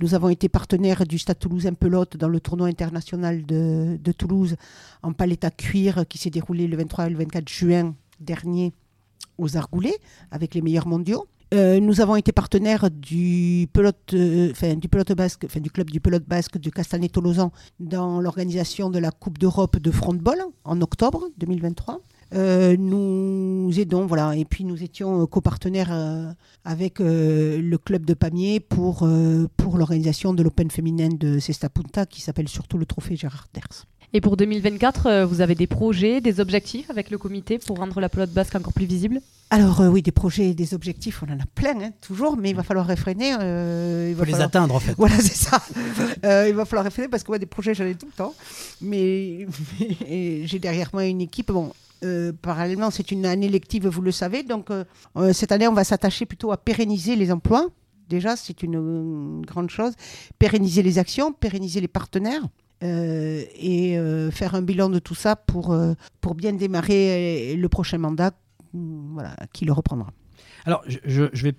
nous 0.00 0.14
avons 0.14 0.28
été 0.28 0.48
partenaires 0.48 1.06
du 1.06 1.18
Stade 1.20 1.38
Toulousain 1.38 1.74
Pelote 1.74 2.16
dans 2.16 2.28
le 2.28 2.40
tournoi 2.40 2.66
international 2.66 3.46
de, 3.46 3.96
de 4.02 4.12
Toulouse 4.12 4.56
en 5.02 5.12
palette 5.12 5.44
à 5.44 5.50
cuir 5.50 6.04
qui 6.08 6.18
s'est 6.18 6.30
déroulé 6.30 6.66
le 6.66 6.76
23 6.76 7.06
et 7.06 7.10
le 7.10 7.18
24 7.18 7.48
juin 7.48 7.94
dernier 8.20 8.72
aux 9.38 9.56
Argoulets 9.56 9.96
avec 10.30 10.54
les 10.54 10.62
meilleurs 10.62 10.86
mondiaux. 10.86 11.26
Euh, 11.52 11.80
nous 11.80 12.00
avons 12.00 12.16
été 12.16 12.32
partenaires 12.32 12.90
du 12.90 13.68
pelote, 13.74 14.14
euh, 14.14 14.52
du 14.74 14.88
pelote 14.88 15.12
basque, 15.12 15.46
du 15.60 15.70
club 15.70 15.90
du 15.90 16.00
pelote 16.00 16.24
basque 16.26 16.56
de 16.56 16.70
Castanet-Tolosan 16.70 17.52
dans 17.78 18.20
l'organisation 18.20 18.88
de 18.88 18.98
la 18.98 19.10
Coupe 19.10 19.38
d'Europe 19.38 19.78
de 19.78 19.90
frontball 19.90 20.38
en 20.64 20.80
octobre 20.80 21.28
2023. 21.36 22.00
Euh, 22.34 22.78
nous 22.78 23.70
aidons, 23.78 24.06
voilà, 24.06 24.34
et 24.34 24.46
puis 24.46 24.64
nous 24.64 24.82
étions 24.82 25.26
copartenaires 25.26 25.92
avec 26.64 27.00
le 27.00 27.76
club 27.76 28.06
de 28.06 28.14
Pamiers 28.14 28.60
pour, 28.60 29.06
pour 29.58 29.76
l'organisation 29.76 30.32
de 30.32 30.42
l'Open 30.42 30.70
féminin 30.70 31.10
de 31.10 31.38
Cesta 31.38 31.68
Punta 31.68 32.06
qui 32.06 32.22
s'appelle 32.22 32.48
surtout 32.48 32.78
le 32.78 32.86
trophée 32.86 33.16
Gérard 33.16 33.48
Ders. 33.52 33.84
Et 34.14 34.20
pour 34.20 34.36
2024, 34.36 35.06
euh, 35.06 35.24
vous 35.24 35.40
avez 35.40 35.54
des 35.54 35.66
projets, 35.66 36.20
des 36.20 36.38
objectifs 36.38 36.90
avec 36.90 37.10
le 37.10 37.16
comité 37.16 37.58
pour 37.58 37.78
rendre 37.78 37.98
la 37.98 38.10
pelote 38.10 38.30
basque 38.30 38.54
encore 38.54 38.74
plus 38.74 38.84
visible? 38.84 39.22
Alors 39.48 39.80
euh, 39.80 39.88
oui, 39.88 40.02
des 40.02 40.12
projets 40.12 40.50
et 40.50 40.54
des 40.54 40.74
objectifs, 40.74 41.22
on 41.22 41.32
en 41.32 41.38
a 41.38 41.46
plein, 41.54 41.80
hein, 41.80 41.90
toujours, 42.02 42.36
mais 42.36 42.50
il 42.50 42.56
va 42.56 42.62
falloir 42.62 42.86
réfréner. 42.86 43.34
Euh, 43.40 44.08
il 44.10 44.16
faut 44.16 44.24
les 44.24 44.40
atteindre 44.40 44.74
en 44.74 44.80
fait. 44.80 44.94
Voilà, 44.98 45.16
c'est 45.16 45.34
ça. 45.34 45.62
il 46.46 46.54
va 46.54 46.66
falloir 46.66 46.84
réfréner 46.84 47.08
parce 47.08 47.22
que 47.22 47.30
moi, 47.30 47.38
des 47.38 47.46
projets, 47.46 47.74
j'en 47.74 47.86
ai 47.86 47.94
tout 47.94 48.06
le 48.06 48.12
temps. 48.12 48.34
Mais, 48.82 49.46
j'ai 50.44 50.58
derrière 50.58 50.90
moi 50.92 51.06
une 51.06 51.22
équipe. 51.22 51.50
Bon, 51.50 51.72
parallèlement, 52.42 52.90
c'est 52.90 53.12
une 53.12 53.24
année 53.24 53.48
lective, 53.48 53.88
vous 53.88 54.02
le 54.02 54.12
savez. 54.12 54.42
Donc 54.42 54.68
cette 55.32 55.52
année, 55.52 55.68
on 55.68 55.74
va 55.74 55.84
s'attacher 55.84 56.26
plutôt 56.26 56.52
à 56.52 56.58
pérenniser 56.58 57.16
les 57.16 57.32
emplois. 57.32 57.68
Déjà, 58.10 58.36
c'est 58.36 58.62
une 58.62 59.40
grande 59.46 59.70
chose. 59.70 59.94
Pérenniser 60.38 60.82
les 60.82 60.98
actions, 60.98 61.32
pérenniser 61.32 61.80
les 61.80 61.88
partenaires. 61.88 62.42
Euh, 62.82 63.44
et 63.54 63.96
euh, 63.96 64.30
faire 64.30 64.54
un 64.54 64.62
bilan 64.62 64.88
de 64.88 64.98
tout 64.98 65.14
ça 65.14 65.36
pour, 65.36 65.72
euh, 65.72 65.94
pour 66.20 66.34
bien 66.34 66.52
démarrer 66.52 67.54
le 67.56 67.68
prochain 67.68 67.98
mandat 67.98 68.32
voilà, 68.72 69.36
qui 69.52 69.64
le 69.64 69.72
reprendra. 69.72 70.10
Alors, 70.64 70.82
je, 70.86 71.28
je 71.32 71.42
vais 71.44 71.54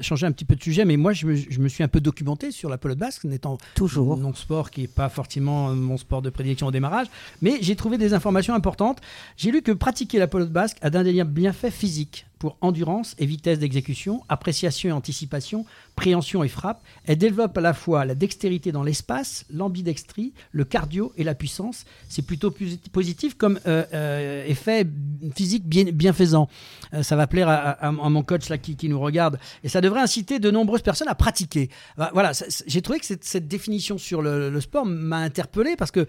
changer 0.00 0.26
un 0.26 0.32
petit 0.32 0.44
peu 0.44 0.56
de 0.56 0.62
sujet, 0.62 0.84
mais 0.84 0.96
moi, 0.96 1.12
je 1.12 1.26
me, 1.26 1.68
suis 1.68 1.84
un 1.84 1.88
peu 1.88 2.00
documenté 2.00 2.50
sur 2.50 2.68
la 2.68 2.78
pelote 2.78 2.98
basque, 2.98 3.24
n'étant 3.24 3.58
toujours 3.74 4.16
non 4.16 4.34
sport 4.34 4.70
qui 4.70 4.82
n'est 4.82 4.88
pas 4.88 5.08
forcément 5.08 5.74
mon 5.74 5.96
sport 5.96 6.22
de 6.22 6.30
prédilection 6.30 6.66
au 6.68 6.70
démarrage, 6.70 7.08
mais 7.42 7.58
j'ai 7.60 7.76
trouvé 7.76 7.98
des 7.98 8.14
informations 8.14 8.54
importantes. 8.54 9.00
J'ai 9.36 9.50
lu 9.50 9.62
que 9.62 9.72
pratiquer 9.72 10.18
la 10.18 10.26
pelote 10.26 10.50
basque 10.50 10.78
a 10.82 10.90
d'indéniables 10.90 11.32
bienfaits 11.32 11.70
physiques 11.70 12.26
pour 12.38 12.56
endurance 12.60 13.14
et 13.18 13.26
vitesse 13.26 13.58
d'exécution, 13.58 14.22
appréciation 14.28 14.90
et 14.90 14.92
anticipation, 14.92 15.64
préhension 15.96 16.44
et 16.44 16.48
frappe. 16.48 16.82
Elle 17.06 17.18
développe 17.18 17.58
à 17.58 17.60
la 17.60 17.74
fois 17.74 18.04
la 18.04 18.14
dextérité 18.14 18.70
dans 18.70 18.84
l'espace, 18.84 19.44
l'ambidextrie, 19.52 20.34
le 20.52 20.64
cardio 20.64 21.12
et 21.16 21.24
la 21.24 21.34
puissance. 21.34 21.84
C'est 22.08 22.22
plutôt 22.22 22.54
positif 22.92 23.36
comme 23.36 23.58
euh, 23.66 23.84
euh, 23.92 24.44
effet 24.46 24.86
physique 25.34 25.66
bien, 25.66 25.84
bienfaisant. 25.84 26.48
Euh, 26.94 27.02
ça 27.02 27.16
va 27.16 27.26
plaire 27.26 27.48
à, 27.48 27.90
mon 27.90 28.22
coach 28.22 28.48
là, 28.48 28.58
qui, 28.58 28.76
nous 28.88 29.00
regarde 29.00 29.38
et 29.64 29.68
ça 29.68 29.80
devrait 29.80 30.02
inciter 30.02 30.38
de 30.38 30.50
nombreuses 30.50 30.82
personnes 30.82 31.08
à 31.08 31.14
pratiquer. 31.14 31.70
Bah, 31.96 32.10
voilà, 32.12 32.32
j'ai 32.66 32.82
trouvé 32.82 33.00
que 33.00 33.06
cette, 33.06 33.48
définition 33.48 33.96
sur 33.96 34.22
le, 34.22 34.60
sport 34.60 34.84
m'a 34.84 35.18
interpellé 35.18 35.76
parce 35.76 35.90
que 35.90 36.06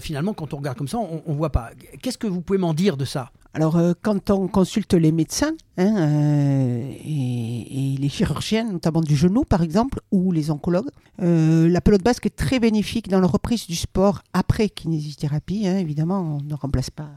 finalement, 0.00 0.34
quand 0.34 0.52
on 0.52 0.58
regarde 0.58 0.76
comme 0.76 0.88
ça, 0.88 0.98
on 0.98 1.22
ne 1.26 1.34
voit 1.34 1.50
pas. 1.50 1.70
Qu'est-ce 2.02 2.18
que 2.18 2.26
vous 2.26 2.42
pouvez 2.42 2.58
m'en 2.58 2.74
dire 2.74 2.96
de 2.96 3.04
ça? 3.04 3.32
Alors, 3.56 3.80
quand 4.02 4.28
on 4.28 4.48
consulte 4.48 4.92
les 4.92 5.12
médecins 5.12 5.54
hein, 5.78 5.94
euh, 5.96 6.92
et, 7.02 7.96
les 7.98 8.08
chirurgiens, 8.10 8.64
notamment 8.64 9.00
du 9.06 9.16
genou 9.16 9.44
par 9.44 9.62
exemple, 9.62 10.00
ou 10.10 10.32
les 10.32 10.50
oncologues, 10.50 10.90
euh, 11.22 11.68
la 11.68 11.80
pelote 11.80 12.02
basque 12.02 12.26
est 12.26 12.36
très 12.36 12.60
bénéfique 12.60 13.08
dans 13.08 13.20
la 13.20 13.26
reprise 13.26 13.66
du 13.66 13.76
sport 13.76 14.22
après 14.32 14.68
kinésithérapie. 14.68 15.66
Hein, 15.66 15.78
évidemment, 15.78 16.38
on 16.38 16.44
ne 16.44 16.54
remplace 16.54 16.90
pas 16.90 17.08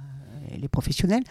les 0.58 0.68
professionnels. 0.68 1.24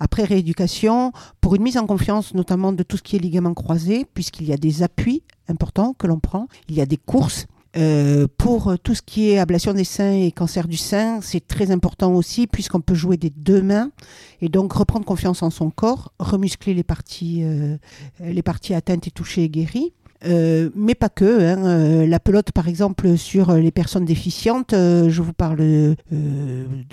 Après 0.00 0.24
rééducation, 0.24 1.12
pour 1.40 1.54
une 1.54 1.62
mise 1.62 1.78
en 1.78 1.86
confiance 1.86 2.34
notamment 2.34 2.72
de 2.72 2.82
tout 2.82 2.96
ce 2.96 3.02
qui 3.02 3.16
est 3.16 3.18
ligament 3.18 3.54
croisé, 3.54 4.06
puisqu'il 4.14 4.46
y 4.46 4.52
a 4.52 4.56
des 4.56 4.82
appuis 4.82 5.22
importants 5.48 5.94
que 5.94 6.06
l'on 6.06 6.18
prend, 6.18 6.48
il 6.68 6.74
y 6.76 6.80
a 6.80 6.86
des 6.86 6.98
courses. 6.98 7.46
Euh, 7.76 8.26
pour 8.38 8.78
tout 8.78 8.94
ce 8.94 9.02
qui 9.02 9.30
est 9.30 9.38
ablation 9.38 9.74
des 9.74 9.84
seins 9.84 10.12
et 10.12 10.32
cancer 10.32 10.66
du 10.66 10.78
sein, 10.78 11.20
c'est 11.20 11.46
très 11.46 11.70
important 11.70 12.14
aussi 12.14 12.46
puisqu'on 12.46 12.80
peut 12.80 12.94
jouer 12.94 13.18
des 13.18 13.28
deux 13.28 13.60
mains 13.60 13.90
et 14.40 14.48
donc 14.48 14.72
reprendre 14.72 15.04
confiance 15.04 15.42
en 15.42 15.50
son 15.50 15.70
corps, 15.70 16.12
remuscler 16.18 16.72
les 16.72 16.82
parties, 16.82 17.42
euh, 17.44 17.76
les 18.20 18.42
parties 18.42 18.72
atteintes 18.72 19.06
et 19.06 19.10
touchées 19.10 19.44
et 19.44 19.48
guéries. 19.50 19.92
Euh, 20.24 20.70
mais 20.74 20.94
pas 20.94 21.08
que. 21.08 21.24
Hein. 21.24 22.06
la 22.06 22.20
pelote, 22.20 22.52
par 22.52 22.68
exemple, 22.68 23.16
sur 23.16 23.52
les 23.52 23.70
personnes 23.70 24.04
déficientes, 24.04 24.72
je 24.72 25.22
vous 25.22 25.32
parle 25.32 25.58
de 25.58 25.96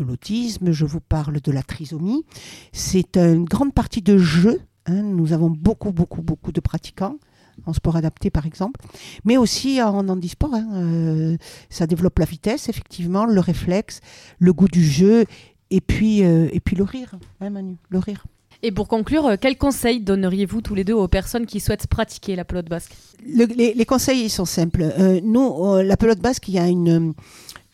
l'autisme, 0.06 0.72
je 0.72 0.86
vous 0.86 1.00
parle 1.00 1.42
de 1.42 1.52
la 1.52 1.64
trisomie. 1.64 2.24
C'est 2.72 3.18
une 3.18 3.46
grande 3.46 3.74
partie 3.74 4.02
de 4.02 4.18
jeu. 4.18 4.62
Hein. 4.86 5.02
Nous 5.02 5.34
avons 5.34 5.50
beaucoup, 5.50 5.92
beaucoup, 5.92 6.22
beaucoup 6.22 6.52
de 6.52 6.60
pratiquants 6.60 7.18
en 7.66 7.74
sport 7.74 7.96
adapté 7.96 8.30
par 8.30 8.46
exemple, 8.46 8.80
mais 9.24 9.38
aussi 9.38 9.82
en 9.82 10.08
handisport. 10.08 10.54
Hein, 10.54 10.68
euh, 10.74 11.38
ça 11.70 11.88
développe 11.88 12.20
la 12.20 12.26
vitesse, 12.26 12.70
effectivement, 12.70 13.26
le 13.26 13.40
réflexe, 13.40 14.02
le 14.40 14.54
goût 14.54 14.68
du 14.68 14.84
jeu, 14.84 15.26
et 15.72 15.82
puis, 15.82 16.24
euh, 16.24 16.48
et 16.52 16.60
puis 16.60 16.76
le 16.76 16.84
rire, 16.84 17.16
hein, 17.42 17.50
Manu, 17.50 17.78
le 17.90 18.00
rire. 18.00 18.26
Et 18.64 18.72
pour 18.72 18.88
conclure, 18.88 19.26
euh, 19.28 19.36
quels 19.40 19.58
conseils 19.58 20.00
donneriez-vous 20.00 20.62
tous 20.62 20.76
les 20.76 20.84
deux 20.84 20.94
aux 20.94 21.08
personnes 21.08 21.46
qui 21.46 21.60
souhaitent 21.60 21.88
pratiquer 21.88 22.36
la 22.36 22.46
pelote 22.46 22.68
basque? 22.68 22.94
Les, 23.26 23.86
conseils 23.86 24.30
sont 24.30 24.46
simples. 24.46 24.86
nous, 25.24 25.82
la 25.82 25.98
pelote 25.98 26.20
basque, 26.20 26.48
il 26.50 26.56
y 26.56 26.60
a 26.60 26.68
une, 26.68 27.14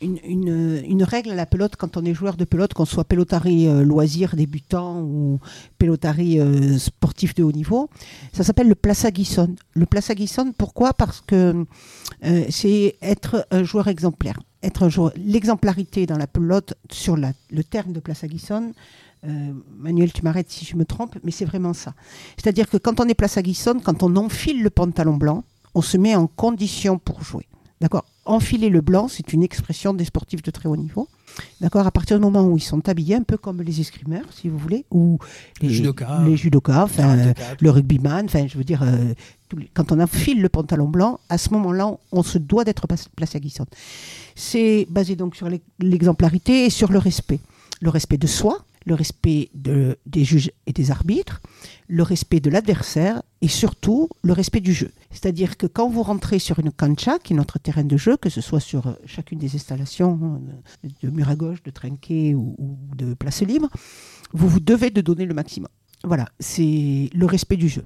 une, 0.01 1.03
règle 1.03 1.31
à 1.31 1.35
la 1.35 1.45
pelote 1.45 1.75
quand 1.75 1.97
on 1.97 2.05
est 2.05 2.13
joueur 2.13 2.35
de 2.35 2.45
pelote, 2.45 2.73
qu'on 2.73 2.85
soit 2.85 3.03
pelotari 3.03 3.67
euh, 3.67 3.83
loisir 3.83 4.35
débutant 4.35 5.01
ou 5.01 5.39
pelotari 5.77 6.39
euh, 6.39 6.77
sportif 6.77 7.35
de 7.35 7.43
haut 7.43 7.51
niveau, 7.51 7.89
ça 8.33 8.43
s'appelle 8.43 8.67
le 8.67 8.75
Plaza 8.75 9.11
Guisson. 9.11 9.55
Le 9.73 9.85
Plaza 9.85 10.15
Guisson, 10.15 10.53
pourquoi? 10.57 10.93
Parce 10.93 11.21
que 11.21 11.65
euh, 12.23 12.45
c'est 12.49 12.95
être 13.01 13.47
un 13.51 13.63
joueur 13.63 13.87
exemplaire. 13.87 14.39
Être 14.63 14.89
l'exemplarité 15.17 16.05
dans 16.05 16.17
la 16.17 16.27
pelote 16.27 16.75
sur 16.91 17.17
le 17.17 17.63
terme 17.63 17.93
de 17.93 17.99
Plaza 17.99 18.27
Guisson, 19.23 19.53
Manuel, 19.77 20.11
tu 20.11 20.23
m'arrêtes 20.23 20.49
si 20.49 20.65
je 20.65 20.75
me 20.75 20.85
trompe, 20.85 21.17
mais 21.23 21.31
c'est 21.31 21.45
vraiment 21.45 21.73
ça. 21.73 21.93
C'est-à-dire 22.37 22.69
que 22.69 22.77
quand 22.77 22.99
on 22.99 23.07
est 23.07 23.13
Plaza 23.13 23.41
Guisson, 23.41 23.79
quand 23.83 24.03
on 24.03 24.15
enfile 24.15 24.63
le 24.63 24.69
pantalon 24.69 25.17
blanc, 25.17 25.43
on 25.75 25.81
se 25.81 25.97
met 25.97 26.15
en 26.15 26.27
condition 26.27 26.97
pour 26.97 27.23
jouer. 27.23 27.47
D'accord? 27.79 28.05
Enfiler 28.25 28.69
le 28.69 28.81
blanc, 28.81 29.07
c'est 29.07 29.33
une 29.33 29.41
expression 29.41 29.95
des 29.95 30.05
sportifs 30.05 30.43
de 30.43 30.51
très 30.51 30.69
haut 30.69 30.77
niveau. 30.77 31.07
D'accord? 31.61 31.87
À 31.87 31.91
partir 31.91 32.17
du 32.17 32.21
moment 32.21 32.43
où 32.43 32.55
ils 32.55 32.61
sont 32.61 32.87
habillés 32.87 33.15
un 33.15 33.23
peu 33.23 33.37
comme 33.37 33.63
les 33.63 33.81
escrimeurs, 33.81 34.25
si 34.31 34.49
vous 34.49 34.57
voulez, 34.59 34.85
ou 34.91 35.17
les, 35.61 35.69
judokas, 35.69 36.23
les 36.23 36.37
judokas, 36.37 36.87
le 37.59 37.69
rugbyman, 37.71 38.25
enfin, 38.25 38.45
je 38.45 38.55
veux 38.55 38.63
dire, 38.63 38.83
euh, 38.83 39.15
quand 39.73 39.91
on 39.91 39.99
enfile 39.99 40.43
le 40.43 40.49
pantalon 40.49 40.87
blanc, 40.87 41.19
à 41.29 41.39
ce 41.39 41.49
moment-là, 41.53 41.97
on 42.11 42.21
se 42.21 42.37
doit 42.37 42.63
d'être 42.63 42.85
placé 43.15 43.37
à 43.37 43.39
glissade. 43.39 43.67
C'est 44.35 44.85
basé 44.87 45.15
donc 45.15 45.35
sur 45.35 45.49
l'exemplarité 45.79 46.65
et 46.65 46.69
sur 46.69 46.91
le 46.91 46.99
respect. 46.99 47.39
Le 47.81 47.89
respect 47.89 48.17
de 48.17 48.27
soi, 48.27 48.63
le 48.85 48.95
respect 48.95 49.49
de, 49.53 49.97
des 50.05 50.23
juges 50.23 50.51
et 50.65 50.73
des 50.73 50.91
arbitres, 50.91 51.41
le 51.87 52.03
respect 52.03 52.39
de 52.39 52.49
l'adversaire 52.49 53.21
et 53.41 53.47
surtout 53.47 54.09
le 54.23 54.33
respect 54.33 54.59
du 54.59 54.73
jeu. 54.73 54.91
C'est-à-dire 55.11 55.57
que 55.57 55.67
quand 55.67 55.89
vous 55.89 56.03
rentrez 56.03 56.39
sur 56.39 56.59
une 56.59 56.71
cancha, 56.71 57.19
qui 57.19 57.33
est 57.33 57.35
notre 57.35 57.59
terrain 57.59 57.83
de 57.83 57.97
jeu, 57.97 58.17
que 58.17 58.29
ce 58.29 58.41
soit 58.41 58.59
sur 58.59 58.87
euh, 58.87 58.93
chacune 59.05 59.39
des 59.39 59.55
installations 59.55 60.41
euh, 60.83 60.89
de 61.03 61.09
mur 61.09 61.29
à 61.29 61.35
gauche, 61.35 61.61
de 61.63 61.71
trinquet 61.71 62.33
ou, 62.33 62.55
de 62.95 63.13
place 63.13 63.41
libre, 63.41 63.69
vous 64.33 64.47
vous 64.47 64.59
devez 64.59 64.89
de 64.89 65.01
donner 65.01 65.25
le 65.25 65.33
maximum. 65.33 65.69
Voilà, 66.03 66.27
c'est 66.39 67.09
le 67.13 67.25
respect 67.25 67.57
du 67.57 67.69
jeu 67.69 67.85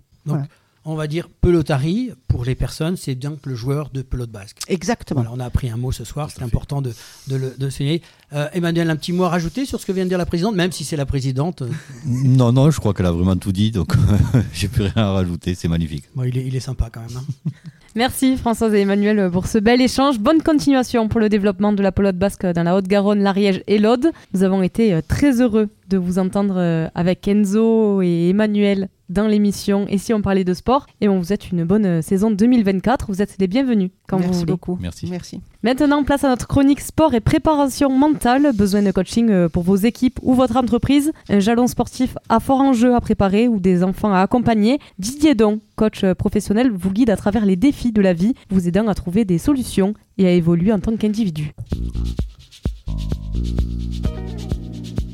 on 0.86 0.96
va 0.96 1.08
dire 1.08 1.28
pelotari 1.42 2.12
pour 2.28 2.46
les 2.46 2.56
personnes, 2.56 2.96
c'est 2.96 3.16
que 3.16 3.50
le 3.50 3.56
joueur 3.56 3.90
de 3.90 4.04
pelote 4.04 4.30
basque. 4.30 4.60
Exactement. 4.68 5.26
on 5.32 5.40
a 5.40 5.46
appris 5.46 5.70
un 5.70 5.78
mot 5.78 5.92
ce 5.92 6.04
soir, 6.04 6.30
c'est 6.30 6.44
important 6.44 6.82
de, 6.82 6.94
le 7.30 7.56
de 7.58 7.70
signaler. 7.70 8.02
Euh, 8.34 8.48
Emmanuel, 8.54 8.90
un 8.90 8.96
petit 8.96 9.12
mot 9.12 9.24
à 9.24 9.30
rajouter 9.30 9.66
sur 9.66 9.80
ce 9.80 9.86
que 9.86 9.92
vient 9.92 10.04
de 10.04 10.10
dire 10.10 10.18
la 10.18 10.26
présidente, 10.26 10.56
même 10.56 10.72
si 10.72 10.84
c'est 10.84 10.96
la 10.96 11.06
présidente 11.06 11.64
Non, 12.06 12.52
non, 12.52 12.70
je 12.70 12.80
crois 12.80 12.94
qu'elle 12.94 13.08
a 13.08 13.12
vraiment 13.12 13.36
tout 13.36 13.52
dit, 13.52 13.72
donc 13.72 13.94
j'ai 14.54 14.68
plus 14.68 14.84
rien 14.84 15.04
à 15.04 15.12
rajouter, 15.12 15.56
c'est 15.56 15.68
magnifique. 15.68 16.06
il, 16.24 16.38
est, 16.38 16.46
il, 16.46 16.56
est, 16.56 16.60
sympa 16.60 16.90
quand 16.92 17.02
même. 17.02 17.18
Hein. 17.18 17.52
Merci 17.96 18.36
Françoise 18.36 18.74
et 18.74 18.82
Emmanuel 18.82 19.32
pour 19.32 19.48
ce 19.48 19.58
bel 19.58 19.82
échange. 19.82 20.20
Bonne 20.20 20.42
continuation 20.42 21.08
pour 21.08 21.22
le 21.22 21.30
développement 21.30 21.72
de 21.72 21.82
la 21.82 21.94
pelote 21.94 22.18
basque 22.18 22.46
dans 22.46 22.64
la 22.64 22.76
Haute-Garonne, 22.76 23.24
l'Ariège 23.24 23.64
et 23.68 23.80
l'Aude. 23.80 24.12
Nous 24.34 24.44
avons 24.44 24.62
été 24.62 24.94
euh, 24.94 25.02
très 25.08 25.40
heureux 25.40 25.70
de 25.88 25.98
vous 25.98 26.20
entendre 26.20 26.56
euh, 26.58 26.90
avec 26.94 27.26
Enzo 27.28 28.02
et 28.02 28.30
Emmanuel 28.30 28.90
dans 29.10 29.28
l'émission 29.28 29.86
Et 29.90 29.98
si 29.98 30.14
on 30.14 30.22
parlait 30.22 30.44
de 30.44 30.54
sport 30.54 30.88
Et 31.02 31.08
on 31.10 31.20
vous 31.20 31.26
souhaite 31.26 31.52
une 31.52 31.64
bonne 31.64 31.86
euh, 31.86 32.02
saison 32.02 32.32
2024. 32.32 33.08
Vous 33.10 33.22
êtes 33.22 33.36
les 33.40 33.48
bienvenus 33.48 33.92
quand 34.08 34.18
Merci 34.18 34.32
vous 34.32 34.40
voulez. 34.40 34.52
beaucoup. 34.52 34.78
Merci. 34.82 35.08
Merci. 35.10 35.42
Maintenant, 35.64 36.04
place 36.04 36.24
à 36.24 36.30
notre 36.30 36.48
chronique 36.48 36.82
sport 36.82 37.14
et 37.14 37.20
préparation 37.20 37.90
mentale. 37.90 38.52
Besoin 38.56 38.82
de 38.82 38.92
coaching 38.92 39.30
euh, 39.30 39.50
pour 39.50 39.64
vos 39.64 39.76
équipes 39.76 40.20
ou 40.22 40.34
votre 40.34 40.58
entreprise. 40.58 41.12
Un 41.30 41.40
jalon 41.40 41.68
sportif 41.68 42.18
à 42.30 42.40
fort 42.40 42.62
enjeu 42.62 42.96
à 42.96 43.02
préparer 43.02 43.48
ou 43.48 43.60
des 43.60 43.84
enfants 43.84 44.14
à 44.14 44.20
accompagner. 44.20 44.80
Didier 45.00 45.36
Don, 45.36 45.60
coach 45.76 46.04
euh, 46.04 46.14
professionnel, 46.14 46.72
vous 46.72 46.92
guide 46.92 47.10
à 47.10 47.18
travers 47.18 47.46
les 47.46 47.56
défis 47.56 47.92
de 47.92 48.02
la 48.02 48.14
vie, 48.14 48.34
vous 48.50 48.68
aidant 48.68 48.88
à 48.88 48.94
trouver 48.96 49.26
des 49.26 49.38
solutions 49.38 49.94
et 50.18 50.28
à 50.28 50.32
évoluer 50.32 50.72
en 50.72 50.80
tant 50.80 50.96
qu'individu. 50.96 51.54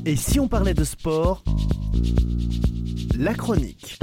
Et 0.04 0.16
si 0.16 0.40
on 0.40 0.48
parlait 0.48 0.74
de 0.74 0.84
sport? 0.84 1.44
La 3.18 3.34
chronique. 3.34 3.98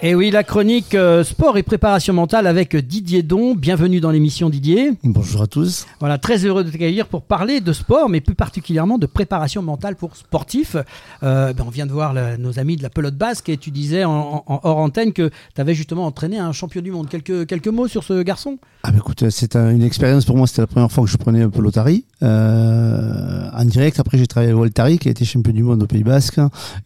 Et 0.00 0.10
eh 0.10 0.14
oui, 0.14 0.30
la 0.30 0.44
chronique 0.44 0.94
euh, 0.94 1.24
sport 1.24 1.58
et 1.58 1.64
préparation 1.64 2.14
mentale 2.14 2.46
avec 2.46 2.76
Didier 2.76 3.24
Don. 3.24 3.56
Bienvenue 3.56 3.98
dans 3.98 4.12
l'émission 4.12 4.48
Didier. 4.48 4.92
Bonjour 5.02 5.42
à 5.42 5.48
tous. 5.48 5.86
Voilà, 5.98 6.18
très 6.18 6.44
heureux 6.44 6.62
de 6.62 6.70
t'accueillir 6.70 7.08
pour 7.08 7.22
parler 7.22 7.60
de 7.60 7.72
sport, 7.72 8.08
mais 8.08 8.20
plus 8.20 8.36
particulièrement 8.36 8.96
de 8.98 9.06
préparation 9.06 9.60
mentale 9.60 9.96
pour 9.96 10.14
sportifs. 10.14 10.76
Euh, 11.24 11.52
ben, 11.52 11.64
on 11.66 11.70
vient 11.70 11.84
de 11.84 11.90
voir 11.90 12.14
nos 12.38 12.60
amis 12.60 12.76
de 12.76 12.84
la 12.84 12.90
pelote 12.90 13.16
basque 13.16 13.48
et 13.48 13.56
tu 13.56 13.72
disais 13.72 14.04
en, 14.04 14.44
hors 14.46 14.78
antenne 14.78 15.12
que 15.12 15.30
tu 15.56 15.60
avais 15.60 15.74
justement 15.74 16.06
entraîné 16.06 16.38
un 16.38 16.52
champion 16.52 16.80
du 16.80 16.92
monde. 16.92 17.08
Quelques, 17.08 17.48
quelques 17.48 17.66
mots 17.66 17.88
sur 17.88 18.04
ce 18.04 18.22
garçon? 18.22 18.58
Ah 18.84 18.92
bah 18.92 18.98
écoute, 18.98 19.28
c'est 19.30 19.56
une 19.56 19.82
expérience 19.82 20.24
pour 20.24 20.36
moi, 20.36 20.46
c'était 20.46 20.62
la 20.62 20.68
première 20.68 20.92
fois 20.92 21.02
que 21.02 21.10
je 21.10 21.16
prenais 21.16 21.42
un 21.42 21.50
pelotari 21.50 22.04
euh, 22.22 23.50
en 23.52 23.64
direct. 23.64 23.98
Après 23.98 24.16
j'ai 24.16 24.28
travaillé 24.28 24.52
avec 24.52 24.60
Waltari 24.60 25.00
qui 25.00 25.08
a 25.08 25.10
été 25.10 25.24
champion 25.24 25.52
du 25.52 25.64
monde 25.64 25.82
au 25.82 25.86
Pays 25.88 26.04
Basque 26.04 26.38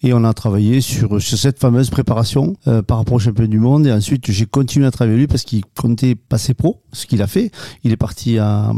et 0.03 0.15
on 0.15 0.25
a 0.25 0.33
travaillé 0.33 0.81
sur, 0.81 1.21
sur 1.21 1.37
cette 1.37 1.59
fameuse 1.59 1.91
préparation 1.91 2.57
par 2.87 3.02
rapport 3.03 3.15
au 3.15 3.19
champion 3.19 3.47
du 3.47 3.59
monde 3.59 3.87
et 3.87 3.93
ensuite 3.93 4.31
j'ai 4.31 4.47
continué 4.47 4.87
à 4.87 4.91
travailler 4.91 5.15
avec 5.15 5.23
lui 5.23 5.27
parce 5.27 5.43
qu'il 5.43 5.63
comptait 5.79 6.15
passer 6.15 6.55
pro, 6.55 6.83
ce 6.93 7.07
qu'il 7.07 7.23
a 7.23 7.27
fait. 7.27 7.51
Il 7.85 7.93
est 7.93 7.97
parti 7.97 8.39
à 8.39 8.73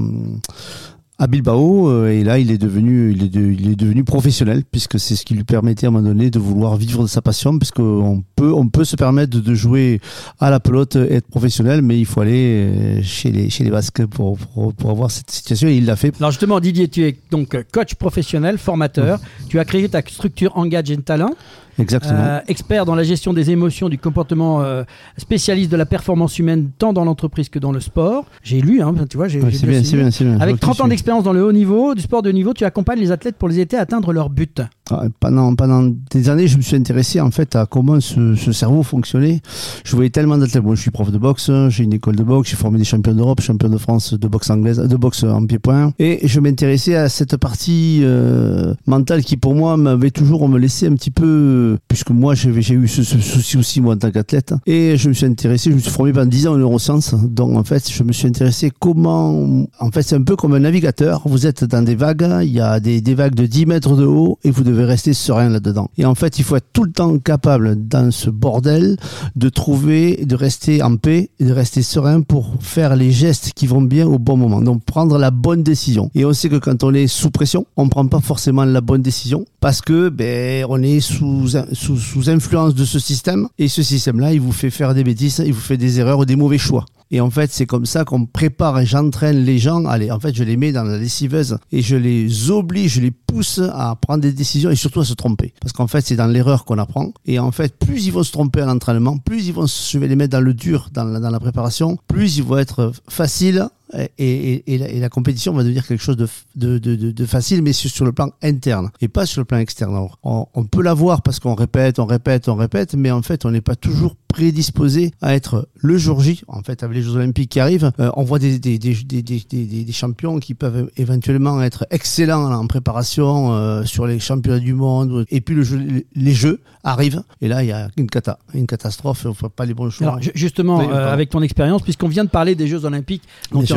à 1.18 1.28
Bilbao 1.28 1.88
euh, 1.88 2.08
et 2.08 2.24
là 2.24 2.38
il 2.40 2.50
est 2.50 2.58
devenu 2.58 3.12
il 3.12 3.22
est, 3.22 3.34
il 3.34 3.70
est 3.70 3.76
devenu 3.76 4.02
professionnel 4.02 4.64
puisque 4.68 4.98
c'est 4.98 5.14
ce 5.14 5.24
qui 5.24 5.34
lui 5.34 5.44
permettait 5.44 5.86
à 5.86 5.90
un 5.90 5.92
moment 5.92 6.08
donné 6.08 6.28
de 6.28 6.40
vouloir 6.40 6.76
vivre 6.76 7.02
de 7.02 7.08
sa 7.08 7.22
passion 7.22 7.56
parce 7.56 7.70
qu'on 7.70 8.24
peut 8.34 8.52
on 8.52 8.68
peut 8.68 8.84
se 8.84 8.96
permettre 8.96 9.38
de 9.38 9.54
jouer 9.54 10.00
à 10.40 10.50
la 10.50 10.58
pelote 10.58 10.96
et 10.96 11.14
être 11.14 11.28
professionnel 11.28 11.82
mais 11.82 12.00
il 12.00 12.04
faut 12.04 12.20
aller 12.20 12.68
euh, 12.68 13.02
chez 13.02 13.30
les 13.30 13.48
chez 13.48 13.62
les 13.62 13.70
Basques 13.70 14.04
pour, 14.06 14.38
pour, 14.38 14.90
avoir 14.90 15.10
cette 15.10 15.30
situation 15.30 15.68
et 15.68 15.76
il 15.76 15.86
l'a 15.86 15.96
fait. 15.96 16.14
Alors 16.18 16.32
justement 16.32 16.58
Didier 16.58 16.88
tu 16.88 17.04
es 17.04 17.16
donc 17.30 17.56
coach 17.72 17.94
professionnel 17.94 18.58
formateur 18.58 19.20
tu 19.48 19.60
as 19.60 19.64
créé 19.64 19.88
ta 19.88 20.00
structure 20.00 20.56
Engage 20.56 20.90
and 20.90 21.02
Talent 21.02 21.34
Exactement. 21.78 22.18
Euh, 22.18 22.40
expert 22.48 22.84
dans 22.84 22.94
la 22.94 23.02
gestion 23.02 23.32
des 23.32 23.50
émotions, 23.50 23.88
du 23.88 23.98
comportement, 23.98 24.62
euh, 24.62 24.84
spécialiste 25.18 25.70
de 25.70 25.76
la 25.76 25.86
performance 25.86 26.38
humaine 26.38 26.70
tant 26.78 26.92
dans 26.92 27.04
l'entreprise 27.04 27.48
que 27.48 27.58
dans 27.58 27.72
le 27.72 27.80
sport. 27.80 28.26
J'ai 28.42 28.60
lu, 28.60 28.82
hein, 28.82 28.94
tu 29.08 29.16
vois, 29.16 29.28
j'ai 29.28 29.40
c'est 29.52 29.66
bien, 29.66 29.80
bien, 29.80 30.08
bien, 30.08 30.40
Avec 30.40 30.60
30 30.60 30.82
ans 30.82 30.88
d'expérience 30.88 31.24
dans 31.24 31.32
le 31.32 31.44
haut 31.44 31.52
niveau, 31.52 31.94
du 31.94 32.02
sport 32.02 32.22
de 32.22 32.30
haut 32.30 32.32
niveau, 32.32 32.54
tu 32.54 32.64
accompagnes 32.64 33.00
les 33.00 33.12
athlètes 33.12 33.36
pour 33.36 33.48
les 33.48 33.60
aider 33.60 33.76
à 33.76 33.80
atteindre 33.80 34.12
leur 34.12 34.30
but. 34.30 34.62
Ah, 34.90 35.04
pendant, 35.18 35.54
pendant 35.54 35.90
des 36.10 36.28
années, 36.28 36.46
je 36.46 36.58
me 36.58 36.62
suis 36.62 36.76
intéressé 36.76 37.18
en 37.18 37.30
fait 37.30 37.56
à 37.56 37.64
comment 37.64 38.00
ce, 38.00 38.34
ce 38.34 38.52
cerveau 38.52 38.82
fonctionnait. 38.82 39.40
Je 39.82 39.96
voyais 39.96 40.10
tellement 40.10 40.36
d'athlètes. 40.36 40.62
Bon, 40.62 40.74
je 40.74 40.80
suis 40.82 40.90
prof 40.90 41.10
de 41.10 41.16
boxe, 41.16 41.50
j'ai 41.68 41.84
une 41.84 41.94
école 41.94 42.16
de 42.16 42.22
boxe, 42.22 42.50
j'ai 42.50 42.56
formé 42.56 42.78
des 42.78 42.84
champions 42.84 43.14
d'Europe, 43.14 43.40
champions 43.40 43.70
de 43.70 43.78
France 43.78 44.12
de 44.12 44.28
boxe 44.28 44.50
anglaise, 44.50 44.78
de 44.78 44.96
boxe 44.96 45.24
en 45.24 45.46
pied-point. 45.46 45.92
Et 45.98 46.28
je 46.28 46.38
m'intéressais 46.38 46.96
à 46.96 47.08
cette 47.08 47.38
partie 47.38 48.00
euh, 48.02 48.74
mentale 48.86 49.24
qui, 49.24 49.38
pour 49.38 49.54
moi, 49.54 49.78
m'avait 49.78 50.10
toujours 50.10 50.46
me 50.50 50.58
laissé 50.58 50.86
un 50.86 50.94
petit 50.94 51.10
peu, 51.10 51.78
puisque 51.88 52.10
moi, 52.10 52.34
j'ai 52.34 52.50
eu 52.50 52.86
ce, 52.86 53.02
souci 53.02 53.56
aussi 53.56 53.80
moi 53.80 53.94
en 53.94 53.98
tant 53.98 54.10
qu'athlète. 54.10 54.52
Et 54.66 54.98
je 54.98 55.08
me 55.08 55.14
suis 55.14 55.24
intéressé, 55.24 55.70
je 55.70 55.76
me 55.76 55.80
suis 55.80 55.90
formé 55.90 56.12
pendant 56.12 56.26
10 56.26 56.48
ans 56.48 56.52
en 56.52 56.56
neurosciences. 56.58 57.14
Donc 57.14 57.56
en 57.56 57.64
fait, 57.64 57.90
je 57.90 58.02
me 58.02 58.12
suis 58.12 58.28
intéressé 58.28 58.70
comment, 58.78 59.66
en 59.78 59.90
fait, 59.90 60.02
c'est 60.02 60.16
un 60.16 60.22
peu 60.22 60.36
comme 60.36 60.52
un 60.52 60.60
navigateur. 60.60 61.22
Vous 61.24 61.46
êtes 61.46 61.64
dans 61.64 61.82
des 61.82 61.94
vagues, 61.94 62.28
il 62.42 62.52
y 62.52 62.60
a 62.60 62.80
des, 62.80 63.00
des 63.00 63.14
vagues 63.14 63.34
de 63.34 63.46
10 63.46 63.64
mètres 63.64 63.96
de 63.96 64.04
haut 64.04 64.38
et 64.44 64.50
vous 64.50 64.62
devez 64.62 64.73
rester 64.82 65.12
serein 65.12 65.48
là-dedans. 65.48 65.90
Et 65.98 66.04
en 66.04 66.14
fait, 66.14 66.38
il 66.38 66.44
faut 66.44 66.56
être 66.56 66.66
tout 66.72 66.84
le 66.84 66.90
temps 66.90 67.18
capable 67.18 67.86
dans 67.86 68.10
ce 68.10 68.30
bordel 68.30 68.96
de 69.36 69.48
trouver, 69.48 70.24
de 70.24 70.34
rester 70.34 70.82
en 70.82 70.96
paix 70.96 71.30
et 71.38 71.44
de 71.44 71.52
rester 71.52 71.82
serein 71.82 72.22
pour 72.22 72.56
faire 72.60 72.96
les 72.96 73.12
gestes 73.12 73.52
qui 73.54 73.66
vont 73.66 73.82
bien 73.82 74.06
au 74.06 74.18
bon 74.18 74.36
moment. 74.36 74.60
Donc 74.60 74.82
prendre 74.84 75.18
la 75.18 75.30
bonne 75.30 75.62
décision. 75.62 76.10
Et 76.14 76.24
on 76.24 76.32
sait 76.32 76.48
que 76.48 76.56
quand 76.56 76.82
on 76.82 76.92
est 76.94 77.06
sous 77.06 77.30
pression, 77.30 77.66
on 77.76 77.88
prend 77.88 78.06
pas 78.06 78.20
forcément 78.20 78.64
la 78.64 78.80
bonne 78.80 79.02
décision 79.02 79.44
parce 79.60 79.80
que 79.80 80.08
ben 80.08 80.66
on 80.68 80.82
est 80.82 81.00
sous, 81.00 81.48
sous, 81.72 82.30
influence 82.30 82.74
de 82.74 82.84
ce 82.84 82.98
système 82.98 83.48
et 83.58 83.68
ce 83.68 83.82
système-là, 83.82 84.32
il 84.32 84.40
vous 84.40 84.52
fait 84.52 84.70
faire 84.70 84.94
des 84.94 85.04
bêtises, 85.04 85.42
il 85.44 85.52
vous 85.52 85.60
fait 85.60 85.76
des 85.76 86.00
erreurs 86.00 86.18
ou 86.18 86.24
des 86.24 86.36
mauvais 86.36 86.58
choix. 86.58 86.84
Et 87.14 87.20
en 87.20 87.30
fait, 87.30 87.52
c'est 87.52 87.64
comme 87.64 87.86
ça 87.86 88.04
qu'on 88.04 88.26
prépare 88.26 88.80
et 88.80 88.86
j'entraîne 88.86 89.44
les 89.44 89.60
gens. 89.60 89.84
Allez, 89.84 90.10
en 90.10 90.18
fait, 90.18 90.34
je 90.34 90.42
les 90.42 90.56
mets 90.56 90.72
dans 90.72 90.82
la 90.82 90.98
lessiveuse 90.98 91.58
et 91.70 91.80
je 91.80 91.94
les 91.94 92.50
oblige, 92.50 92.94
je 92.94 93.00
les 93.02 93.12
pousse 93.12 93.60
à 93.72 93.94
prendre 93.94 94.20
des 94.20 94.32
décisions 94.32 94.68
et 94.68 94.74
surtout 94.74 94.98
à 94.98 95.04
se 95.04 95.14
tromper. 95.14 95.54
Parce 95.60 95.72
qu'en 95.72 95.86
fait, 95.86 96.04
c'est 96.04 96.16
dans 96.16 96.26
l'erreur 96.26 96.64
qu'on 96.64 96.76
apprend. 96.76 97.12
Et 97.24 97.38
en 97.38 97.52
fait, 97.52 97.78
plus 97.78 98.06
ils 98.06 98.10
vont 98.10 98.24
se 98.24 98.32
tromper 98.32 98.62
à 98.62 98.66
l'entraînement, 98.66 99.16
plus 99.18 99.46
ils 99.46 99.52
vont, 99.52 99.66
je 99.66 99.96
vais 99.96 100.08
les 100.08 100.16
mettre 100.16 100.32
dans 100.32 100.40
le 100.40 100.54
dur, 100.54 100.88
dans 100.92 101.04
la, 101.04 101.20
dans 101.20 101.30
la 101.30 101.38
préparation, 101.38 101.98
plus 102.08 102.38
ils 102.38 102.42
vont 102.42 102.58
être 102.58 102.90
faciles 103.08 103.68
et, 104.18 104.74
et, 104.74 104.98
la, 104.98 105.08
compétition 105.08 105.52
va 105.52 105.62
devenir 105.62 105.86
quelque 105.86 106.02
chose 106.02 106.16
de, 106.16 106.28
de, 106.56 106.78
de, 106.78 107.10
de, 107.10 107.26
facile, 107.26 107.62
mais 107.62 107.72
sur 107.72 108.04
le 108.04 108.12
plan 108.12 108.30
interne 108.42 108.90
et 109.00 109.08
pas 109.08 109.26
sur 109.26 109.40
le 109.40 109.44
plan 109.44 109.58
externe. 109.58 110.08
on, 110.22 110.46
on 110.54 110.64
peut 110.64 110.82
l'avoir 110.82 111.22
parce 111.22 111.40
qu'on 111.40 111.54
répète, 111.54 111.98
on 111.98 112.06
répète, 112.06 112.48
on 112.48 112.54
répète, 112.54 112.94
mais 112.94 113.10
en 113.10 113.22
fait, 113.22 113.44
on 113.44 113.50
n'est 113.50 113.60
pas 113.60 113.76
toujours 113.76 114.16
prédisposé 114.34 115.12
à 115.22 115.34
être 115.34 115.68
le 115.76 115.96
jour 115.96 116.20
J. 116.20 116.42
En 116.48 116.62
fait, 116.62 116.82
avec 116.82 116.96
les 116.96 117.02
Jeux 117.02 117.14
Olympiques 117.14 117.50
qui 117.50 117.60
arrivent, 117.60 117.92
euh, 118.00 118.10
on 118.16 118.24
voit 118.24 118.40
des, 118.40 118.58
des, 118.58 118.78
des, 118.78 118.94
des, 118.94 119.22
des, 119.22 119.92
champions 119.92 120.40
qui 120.40 120.54
peuvent 120.54 120.90
éventuellement 120.96 121.62
être 121.62 121.86
excellents 121.90 122.52
en 122.52 122.66
préparation 122.66 123.52
euh, 123.52 123.84
sur 123.84 124.08
les 124.08 124.18
championnats 124.18 124.58
du 124.58 124.74
monde. 124.74 125.24
Et 125.30 125.40
puis 125.40 125.54
le 125.54 125.62
jeu, 125.62 126.04
les 126.16 126.32
Jeux 126.32 126.60
arrivent, 126.82 127.22
et 127.40 127.46
là, 127.46 127.62
il 127.62 127.68
y 127.68 127.72
a 127.72 127.88
une 127.96 128.08
cata, 128.08 128.40
une 128.54 128.66
catastrophe. 128.66 129.24
On 129.24 129.28
ne 129.28 129.34
fait 129.34 129.48
pas 129.48 129.66
les 129.66 129.74
bons 129.74 129.90
choix. 129.90 130.08
Alors, 130.08 130.20
justement, 130.34 130.80
euh, 130.80 131.12
avec 131.12 131.30
ton 131.30 131.40
expérience, 131.40 131.82
puisqu'on 131.82 132.08
vient 132.08 132.24
de 132.24 132.30
parler 132.30 132.56
des 132.56 132.66
Jeux 132.66 132.84
Olympiques, 132.84 133.22
donc 133.52 133.68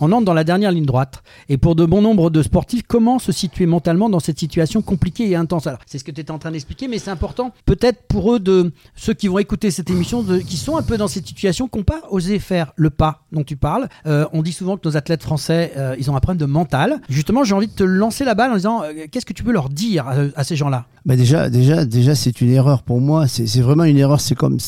On 0.00 0.12
entre 0.12 0.24
dans 0.24 0.34
la 0.34 0.44
dernière 0.44 0.72
ligne 0.72 0.86
droite. 0.86 1.22
Et 1.48 1.56
pour 1.56 1.74
de 1.74 1.84
bon 1.84 2.02
nombre 2.02 2.30
de 2.30 2.42
sportifs, 2.42 2.82
comment 2.86 3.18
se 3.18 3.32
situer 3.32 3.66
mentalement 3.66 4.08
dans 4.08 4.20
cette 4.20 4.38
situation 4.38 4.82
compliquée 4.82 5.28
et 5.30 5.36
intense? 5.36 5.68
C'est 5.86 5.98
ce 5.98 6.04
que 6.04 6.10
tu 6.10 6.20
étais 6.20 6.30
en 6.30 6.38
train 6.38 6.50
d'expliquer, 6.50 6.88
mais 6.88 6.98
c'est 6.98 7.10
important 7.10 7.52
peut-être 7.64 8.02
pour 8.08 8.34
eux, 8.34 8.40
de 8.40 8.72
ceux 8.94 9.14
qui 9.14 9.28
vont 9.28 9.38
écouter 9.38 9.70
cette 9.70 9.90
émission, 9.90 10.24
qui 10.46 10.56
sont 10.56 10.76
un 10.76 10.82
peu 10.82 10.96
dans 10.96 11.08
cette 11.08 11.26
situation, 11.26 11.68
qui 11.68 11.78
n'ont 11.78 11.84
pas 11.84 12.02
osé 12.10 12.38
faire 12.38 12.72
le 12.76 12.90
pas 12.90 13.24
dont 13.32 13.44
tu 13.44 13.56
parles. 13.56 13.88
Euh, 14.06 14.26
on 14.32 14.42
dit 14.42 14.52
souvent 14.52 14.76
que 14.76 14.88
nos 14.88 14.96
athlètes 14.96 15.22
français, 15.22 15.72
euh, 15.76 15.96
ils 15.98 16.10
ont 16.10 16.16
un 16.16 16.20
problème 16.20 16.40
de 16.40 16.46
mental. 16.46 17.00
Justement, 17.08 17.44
j'ai 17.44 17.54
envie 17.54 17.66
de 17.66 17.72
te 17.72 17.84
lancer 17.84 18.24
la 18.24 18.34
balle 18.34 18.52
en 18.52 18.56
disant, 18.56 18.82
euh, 18.82 19.06
qu'est-ce 19.10 19.26
que 19.26 19.32
tu 19.32 19.42
peux 19.42 19.52
leur 19.52 19.68
dire 19.68 20.06
à, 20.36 20.44
ces 20.44 20.56
gens-là? 20.56 20.86
Bah 21.04 21.16
déjà, 21.16 21.50
déjà, 21.50 21.84
déjà, 21.84 22.14
c'est 22.14 22.40
une 22.40 22.50
erreur 22.50 22.82
pour 22.82 23.00
moi. 23.00 23.26
C'est 23.26 23.60
vraiment 23.60 23.84
une 23.84 23.98
erreur. 23.98 24.20
C'est 24.20 24.34
comme, 24.34 24.58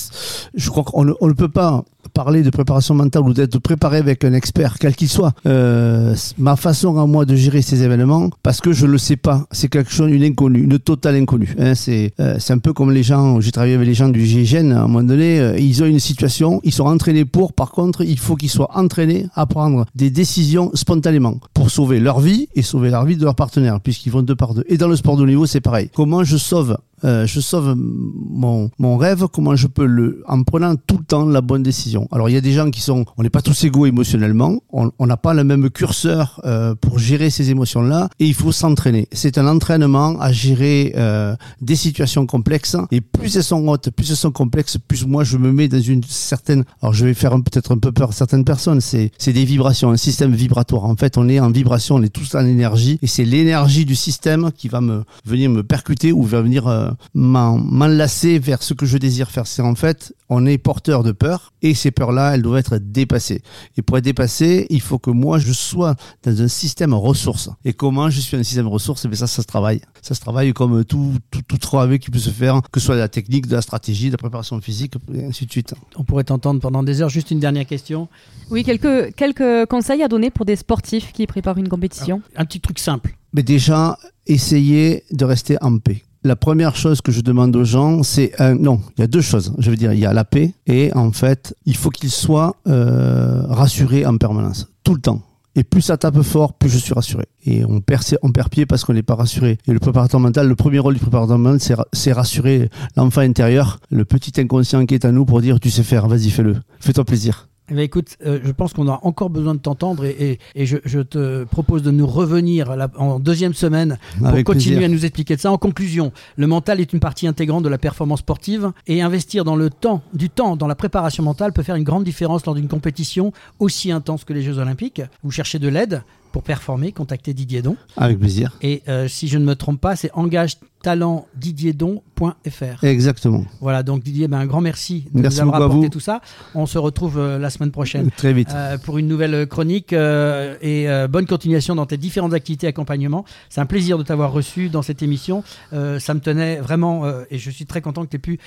je 0.54 0.70
crois 0.70 0.84
qu'on 0.84 1.04
ne 1.04 1.32
peut 1.32 1.48
pas 1.48 1.84
parler 2.08 2.42
de 2.42 2.50
préparation 2.50 2.94
mentale 2.94 3.22
ou 3.22 3.32
d'être 3.32 3.58
préparé 3.58 3.98
avec 3.98 4.24
un 4.24 4.32
expert, 4.32 4.78
quel 4.78 4.94
qu'il 4.94 5.08
soit, 5.08 5.32
euh, 5.46 6.14
ma 6.38 6.56
façon 6.56 6.98
à 6.98 7.06
moi 7.06 7.24
de 7.24 7.36
gérer 7.36 7.62
ces 7.62 7.82
événements, 7.82 8.30
parce 8.42 8.60
que 8.60 8.72
je 8.72 8.86
le 8.86 8.98
sais 8.98 9.16
pas, 9.16 9.46
c'est 9.52 9.68
quelque 9.68 9.92
chose, 9.92 10.10
une 10.10 10.24
inconnue, 10.24 10.62
une 10.62 10.78
totale 10.78 11.16
inconnue. 11.16 11.54
Hein, 11.58 11.74
c'est 11.74 12.12
euh, 12.20 12.38
un 12.48 12.58
peu 12.58 12.72
comme 12.72 12.92
les 12.92 13.02
gens, 13.02 13.40
j'ai 13.40 13.52
travaillé 13.52 13.74
avec 13.74 13.86
les 13.86 13.94
gens 13.94 14.08
du 14.08 14.24
GIGN, 14.24 14.72
à 14.72 14.80
un 14.80 14.86
moment 14.88 15.02
donné, 15.02 15.40
euh, 15.40 15.58
ils 15.58 15.82
ont 15.82 15.86
une 15.86 16.00
situation, 16.00 16.60
ils 16.64 16.72
sont 16.72 16.86
entraînés 16.86 17.24
pour, 17.24 17.52
par 17.52 17.70
contre, 17.70 18.02
il 18.02 18.18
faut 18.18 18.36
qu'ils 18.36 18.50
soient 18.50 18.70
entraînés 18.76 19.26
à 19.34 19.46
prendre 19.46 19.86
des 19.94 20.10
décisions 20.10 20.70
spontanément 20.74 21.38
pour 21.54 21.70
sauver 21.70 22.00
leur 22.00 22.20
vie 22.20 22.48
et 22.54 22.62
sauver 22.62 22.90
la 22.90 23.04
vie 23.04 23.16
de 23.16 23.24
leur 23.24 23.34
partenaire, 23.34 23.80
puisqu'ils 23.80 24.10
vont 24.10 24.22
deux 24.22 24.36
par 24.36 24.54
deux. 24.54 24.64
Et 24.68 24.78
dans 24.78 24.88
le 24.88 24.96
sport 24.96 25.16
de 25.16 25.26
niveau, 25.26 25.46
c'est 25.46 25.60
pareil. 25.60 25.90
Comment 25.94 26.24
je 26.24 26.36
sauve 26.36 26.76
euh, 27.04 27.26
je 27.26 27.40
sauve 27.40 27.74
mon, 27.76 28.70
mon 28.78 28.96
rêve, 28.96 29.26
comment 29.32 29.56
je 29.56 29.66
peux 29.66 29.86
le, 29.86 30.22
en 30.26 30.42
prenant 30.42 30.74
tout 30.76 30.98
le 30.98 31.04
temps 31.04 31.26
la 31.26 31.40
bonne 31.40 31.62
décision. 31.62 32.08
Alors 32.12 32.28
il 32.28 32.32
y 32.32 32.36
a 32.36 32.40
des 32.40 32.52
gens 32.52 32.70
qui 32.70 32.80
sont, 32.80 33.04
on 33.16 33.22
n'est 33.22 33.30
pas 33.30 33.42
tous 33.42 33.64
égaux 33.64 33.86
émotionnellement, 33.86 34.58
on 34.72 35.06
n'a 35.06 35.16
pas 35.16 35.34
le 35.34 35.44
même 35.44 35.70
curseur 35.70 36.40
euh, 36.44 36.74
pour 36.74 36.98
gérer 36.98 37.30
ces 37.30 37.50
émotions-là, 37.50 38.08
et 38.18 38.26
il 38.26 38.34
faut 38.34 38.52
s'entraîner. 38.52 39.08
C'est 39.12 39.38
un 39.38 39.46
entraînement 39.46 40.18
à 40.20 40.32
gérer 40.32 40.92
euh, 40.96 41.34
des 41.60 41.76
situations 41.76 42.26
complexes, 42.26 42.76
et 42.90 43.00
plus 43.00 43.36
elles 43.36 43.44
sont 43.44 43.66
hautes, 43.68 43.90
plus 43.90 44.10
elles 44.10 44.16
sont 44.16 44.32
complexes, 44.32 44.78
plus 44.78 45.06
moi 45.06 45.24
je 45.24 45.36
me 45.36 45.52
mets 45.52 45.68
dans 45.68 45.80
une 45.80 46.02
certaine, 46.04 46.64
alors 46.82 46.92
je 46.92 47.04
vais 47.04 47.14
faire 47.14 47.32
peut-être 47.32 47.72
un 47.72 47.78
peu 47.78 47.92
peur 47.92 48.10
à 48.10 48.12
certaines 48.12 48.44
personnes, 48.44 48.80
c'est 48.80 49.10
des 49.26 49.44
vibrations, 49.44 49.90
un 49.90 49.96
système 49.96 50.34
vibratoire. 50.34 50.84
En 50.84 50.96
fait, 50.96 51.18
on 51.18 51.28
est 51.28 51.40
en 51.40 51.50
vibration, 51.50 51.96
on 51.96 52.02
est 52.02 52.08
tous 52.08 52.34
en 52.34 52.44
énergie, 52.44 52.98
et 53.02 53.06
c'est 53.06 53.24
l'énergie 53.24 53.84
du 53.84 53.96
système 53.96 54.50
qui 54.56 54.68
va 54.68 54.80
me 54.80 55.04
venir 55.24 55.50
me 55.50 55.62
percuter 55.62 56.12
ou 56.12 56.22
va 56.22 56.42
venir 56.42 56.66
euh, 56.66 56.87
m'enlacer 57.14 58.38
vers 58.38 58.62
ce 58.62 58.74
que 58.74 58.86
je 58.86 58.98
désire 58.98 59.30
faire. 59.30 59.46
C'est 59.46 59.62
en 59.62 59.74
fait, 59.74 60.14
on 60.28 60.46
est 60.46 60.58
porteur 60.58 61.02
de 61.02 61.12
peur 61.12 61.52
et 61.62 61.74
ces 61.74 61.90
peurs-là, 61.90 62.34
elles 62.34 62.42
doivent 62.42 62.58
être 62.58 62.78
dépassées. 62.78 63.42
Et 63.76 63.82
pour 63.82 63.98
être 63.98 64.04
dépassées, 64.04 64.66
il 64.70 64.80
faut 64.80 64.98
que 64.98 65.10
moi, 65.10 65.38
je 65.38 65.52
sois 65.52 65.94
dans 66.22 66.42
un 66.42 66.48
système 66.48 66.94
ressources. 66.94 67.50
Et 67.64 67.72
comment 67.72 68.10
je 68.10 68.20
suis 68.20 68.36
un 68.36 68.42
système 68.42 68.68
ressources 68.68 69.04
Mais 69.04 69.12
eh 69.14 69.16
ça, 69.16 69.26
ça 69.26 69.42
se 69.42 69.46
travaille. 69.46 69.80
Ça 70.02 70.14
se 70.14 70.20
travaille 70.20 70.52
comme 70.52 70.84
tout, 70.84 71.14
tout, 71.30 71.42
tout 71.46 71.58
travail 71.58 71.98
qui 71.98 72.10
peut 72.10 72.18
se 72.18 72.30
faire, 72.30 72.60
que 72.70 72.80
ce 72.80 72.86
soit 72.86 72.94
de 72.94 73.00
la 73.00 73.08
technique, 73.08 73.46
de 73.46 73.56
la 73.56 73.62
stratégie, 73.62 74.06
de 74.06 74.12
la 74.12 74.18
préparation 74.18 74.60
physique, 74.60 74.94
et 75.14 75.24
ainsi 75.24 75.46
de 75.46 75.50
suite. 75.50 75.74
On 75.96 76.04
pourrait 76.04 76.24
t'entendre 76.24 76.60
pendant 76.60 76.82
des 76.82 77.02
heures. 77.02 77.08
Juste 77.08 77.30
une 77.30 77.40
dernière 77.40 77.66
question. 77.66 78.08
Oui, 78.50 78.64
quelques, 78.64 79.14
quelques 79.14 79.66
conseils 79.66 80.02
à 80.02 80.08
donner 80.08 80.30
pour 80.30 80.44
des 80.44 80.56
sportifs 80.56 81.12
qui 81.12 81.26
préparent 81.26 81.58
une 81.58 81.68
compétition. 81.68 82.22
un 82.36 82.44
petit 82.44 82.60
truc 82.60 82.78
simple. 82.78 83.16
Mais 83.32 83.42
déjà, 83.42 83.98
essayez 84.26 85.04
de 85.10 85.24
rester 85.24 85.56
en 85.60 85.78
paix 85.78 86.02
la 86.24 86.36
première 86.36 86.76
chose 86.76 87.00
que 87.00 87.12
je 87.12 87.20
demande 87.20 87.54
aux 87.56 87.64
gens, 87.64 88.02
c'est 88.02 88.32
non, 88.40 88.80
il 88.96 89.00
y 89.00 89.04
a 89.04 89.06
deux 89.06 89.20
choses. 89.20 89.54
Je 89.58 89.70
veux 89.70 89.76
dire, 89.76 89.92
il 89.92 90.00
y 90.00 90.06
a 90.06 90.12
la 90.12 90.24
paix 90.24 90.54
et 90.66 90.92
en 90.94 91.12
fait, 91.12 91.54
il 91.64 91.76
faut 91.76 91.90
qu'ils 91.90 92.10
soient 92.10 92.56
euh, 92.66 93.42
rassurés 93.46 94.04
en 94.06 94.16
permanence, 94.16 94.68
tout 94.84 94.94
le 94.94 95.00
temps. 95.00 95.22
Et 95.54 95.64
plus 95.64 95.82
ça 95.82 95.96
tape 95.96 96.22
fort, 96.22 96.52
plus 96.52 96.68
je 96.68 96.78
suis 96.78 96.94
rassuré. 96.94 97.24
Et 97.44 97.64
on 97.64 97.80
perd, 97.80 98.04
on 98.22 98.30
perd 98.30 98.48
pied 98.48 98.64
parce 98.64 98.84
qu'on 98.84 98.92
n'est 98.92 99.02
pas 99.02 99.16
rassuré. 99.16 99.58
Et 99.66 99.72
le 99.72 99.80
préparateur 99.80 100.20
mental, 100.20 100.46
le 100.46 100.54
premier 100.54 100.78
rôle 100.78 100.94
du 100.94 101.00
préparateur 101.00 101.36
mental, 101.36 101.76
c'est 101.92 102.12
rassurer 102.12 102.70
l'enfant 102.96 103.22
intérieur, 103.22 103.80
le 103.90 104.04
petit 104.04 104.40
inconscient 104.40 104.86
qui 104.86 104.94
est 104.94 105.04
à 105.04 105.10
nous 105.10 105.24
pour 105.24 105.40
dire 105.40 105.58
tu 105.58 105.70
sais 105.70 105.82
faire, 105.82 106.06
vas-y 106.06 106.30
fais-le, 106.30 106.56
fais-toi 106.78 107.04
plaisir. 107.04 107.48
Eh 107.70 107.74
ben, 107.74 107.82
écoute, 107.82 108.16
euh, 108.24 108.40
je 108.42 108.50
pense 108.52 108.72
qu'on 108.72 108.88
a 108.88 108.98
encore 109.02 109.28
besoin 109.30 109.54
de 109.54 109.60
t'entendre 109.60 110.04
et, 110.04 110.38
je, 110.56 111.00
te 111.00 111.44
propose 111.44 111.82
de 111.82 111.90
nous 111.90 112.06
revenir 112.06 112.74
en 112.96 113.18
deuxième 113.20 113.54
semaine 113.54 113.98
pour 114.18 114.44
continuer 114.44 114.84
à 114.84 114.88
nous 114.88 115.04
expliquer 115.04 115.36
de 115.36 115.40
ça. 115.40 115.52
En 115.52 115.58
conclusion, 115.58 116.12
le 116.36 116.46
mental 116.46 116.80
est 116.80 116.92
une 116.92 117.00
partie 117.00 117.26
intégrante 117.26 117.62
de 117.62 117.68
la 117.68 117.78
performance 117.78 118.20
sportive 118.20 118.72
et 118.86 119.02
investir 119.02 119.44
dans 119.44 119.56
le 119.56 119.70
temps, 119.70 120.02
du 120.14 120.30
temps 120.30 120.56
dans 120.56 120.66
la 120.66 120.74
préparation 120.74 121.22
mentale 121.22 121.52
peut 121.52 121.62
faire 121.62 121.76
une 121.76 121.84
grande 121.84 122.04
différence 122.04 122.46
lors 122.46 122.54
d'une 122.54 122.68
compétition 122.68 123.32
aussi 123.58 123.92
intense 123.92 124.24
que 124.24 124.32
les 124.32 124.42
Jeux 124.42 124.58
Olympiques. 124.58 125.02
Vous 125.22 125.30
cherchez 125.30 125.58
de 125.58 125.68
l'aide 125.68 126.02
pour 126.32 126.42
performer, 126.42 126.90
contactez 126.92 127.34
Didier 127.34 127.60
Don. 127.62 127.76
Avec 127.96 128.18
plaisir. 128.18 128.56
Et 128.62 128.82
euh, 128.88 129.06
si 129.08 129.28
je 129.28 129.38
ne 129.38 129.44
me 129.44 129.54
trompe 129.54 129.80
pas, 129.80 129.94
c'est 129.96 130.10
engage-talent-didier-don.fr. 130.12 132.84
Exactement. 132.84 133.44
Voilà, 133.60 133.82
donc 133.82 134.02
Didier, 134.02 134.28
ben, 134.28 134.38
un 134.38 134.46
grand 134.46 134.60
merci 134.60 135.06
de 135.12 135.20
nous 135.20 135.40
avoir 135.40 135.62
apporté 135.62 135.90
tout 135.90 136.00
ça. 136.00 136.20
On 136.54 136.66
se 136.66 136.78
retrouve 136.78 137.18
euh, 137.18 137.38
la 137.38 137.50
semaine 137.50 137.70
prochaine. 137.70 138.10
Très 138.16 138.32
vite. 138.32 138.50
Euh, 138.54 138.78
pour 138.78 138.96
une 138.98 139.08
nouvelle 139.08 139.46
chronique 139.46 139.92
et 139.92 140.88
bonne 141.08 141.26
continuation 141.26 141.74
dans 141.74 141.86
tes 141.86 141.96
différentes 141.96 142.34
activités 142.34 142.66
d'accompagnement. 142.66 143.24
C'est 143.48 143.60
un 143.60 143.66
plaisir 143.66 143.98
de 143.98 144.02
t'avoir 144.02 144.32
reçu 144.32 144.68
dans 144.68 144.82
cette 144.82 145.02
émission. 145.02 145.42
ça 145.72 146.14
me 146.14 146.20
tenait 146.20 146.56
vraiment 146.56 147.04
et 147.30 147.38
je 147.38 147.50
suis 147.50 147.66
très 147.66 147.80
content 147.80 148.04
que 148.04 148.10
tu 148.10 148.16
aies 148.16 148.18
pu 148.18 148.38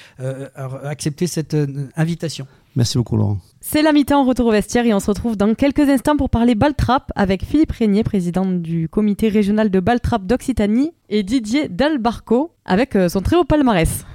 accepter 0.84 1.28
cette 1.28 1.56
invitation. 1.96 2.46
Merci 2.76 2.98
beaucoup, 2.98 3.18
Laurent. 3.18 3.38
C'est 3.60 3.82
la 3.82 3.92
mi-temps, 3.92 4.26
retour 4.26 4.48
au 4.48 4.52
vestiaire 4.52 4.86
et 4.86 4.94
on 4.94 5.00
se 5.00 5.08
retrouve 5.08 5.36
dans 5.36 5.54
quelques 5.54 5.88
instants 5.88 6.16
pour 6.16 6.30
parler 6.30 6.56
Baltrap 6.56 7.12
avec 7.16 7.46
Philippe 7.46 7.72
Régnier, 7.72 8.04
président 8.04 8.46
du 8.46 8.88
comité 8.88 9.28
régional 9.30 9.70
de 9.70 9.80
Baltrap 9.80 10.26
d'Occitanie, 10.26 10.92
et 11.10 11.24
Didier 11.24 11.68
Dalbarco 11.68 12.54
avec 12.66 12.96
euh, 12.96 13.10
son 13.10 13.22
très 13.22 13.36
haut 13.36 13.44
palmarès. 13.44 14.06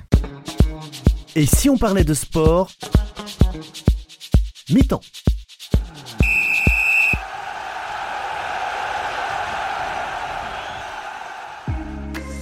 Et 1.35 1.45
si 1.45 1.69
on 1.69 1.77
parlait 1.77 2.05
de 2.05 2.15
sport 2.15 2.71
Mi-temps. 4.71 5.01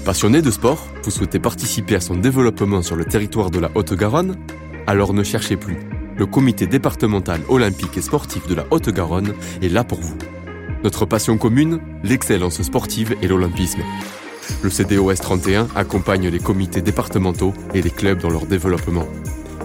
Passionné 0.06 0.40
de 0.42 0.50
sport, 0.50 0.86
vous 1.02 1.10
souhaitez 1.10 1.38
participer 1.38 1.96
à 1.96 2.00
son 2.00 2.14
développement 2.14 2.82
sur 2.82 2.94
le 2.94 3.04
territoire 3.04 3.50
de 3.50 3.58
la 3.58 3.70
Haute-Garonne? 3.74 4.36
Alors 4.86 5.12
ne 5.12 5.22
cherchez 5.22 5.56
plus 5.56 5.78
le 6.16 6.26
comité 6.26 6.66
départemental 6.66 7.40
olympique 7.48 7.96
et 7.96 8.02
sportif 8.02 8.46
de 8.46 8.54
la 8.54 8.66
Haute-Garonne 8.70 9.34
est 9.62 9.68
là 9.68 9.84
pour 9.84 10.00
vous. 10.00 10.16
Notre 10.82 11.06
passion 11.06 11.38
commune, 11.38 11.80
l'excellence 12.02 12.60
sportive 12.62 13.16
et 13.22 13.28
l'olympisme. 13.28 13.82
Le 14.62 14.70
CDOS 14.70 15.16
31 15.16 15.68
accompagne 15.74 16.28
les 16.28 16.38
comités 16.38 16.82
départementaux 16.82 17.54
et 17.72 17.82
les 17.82 17.90
clubs 17.90 18.20
dans 18.20 18.30
leur 18.30 18.46
développement. 18.46 19.06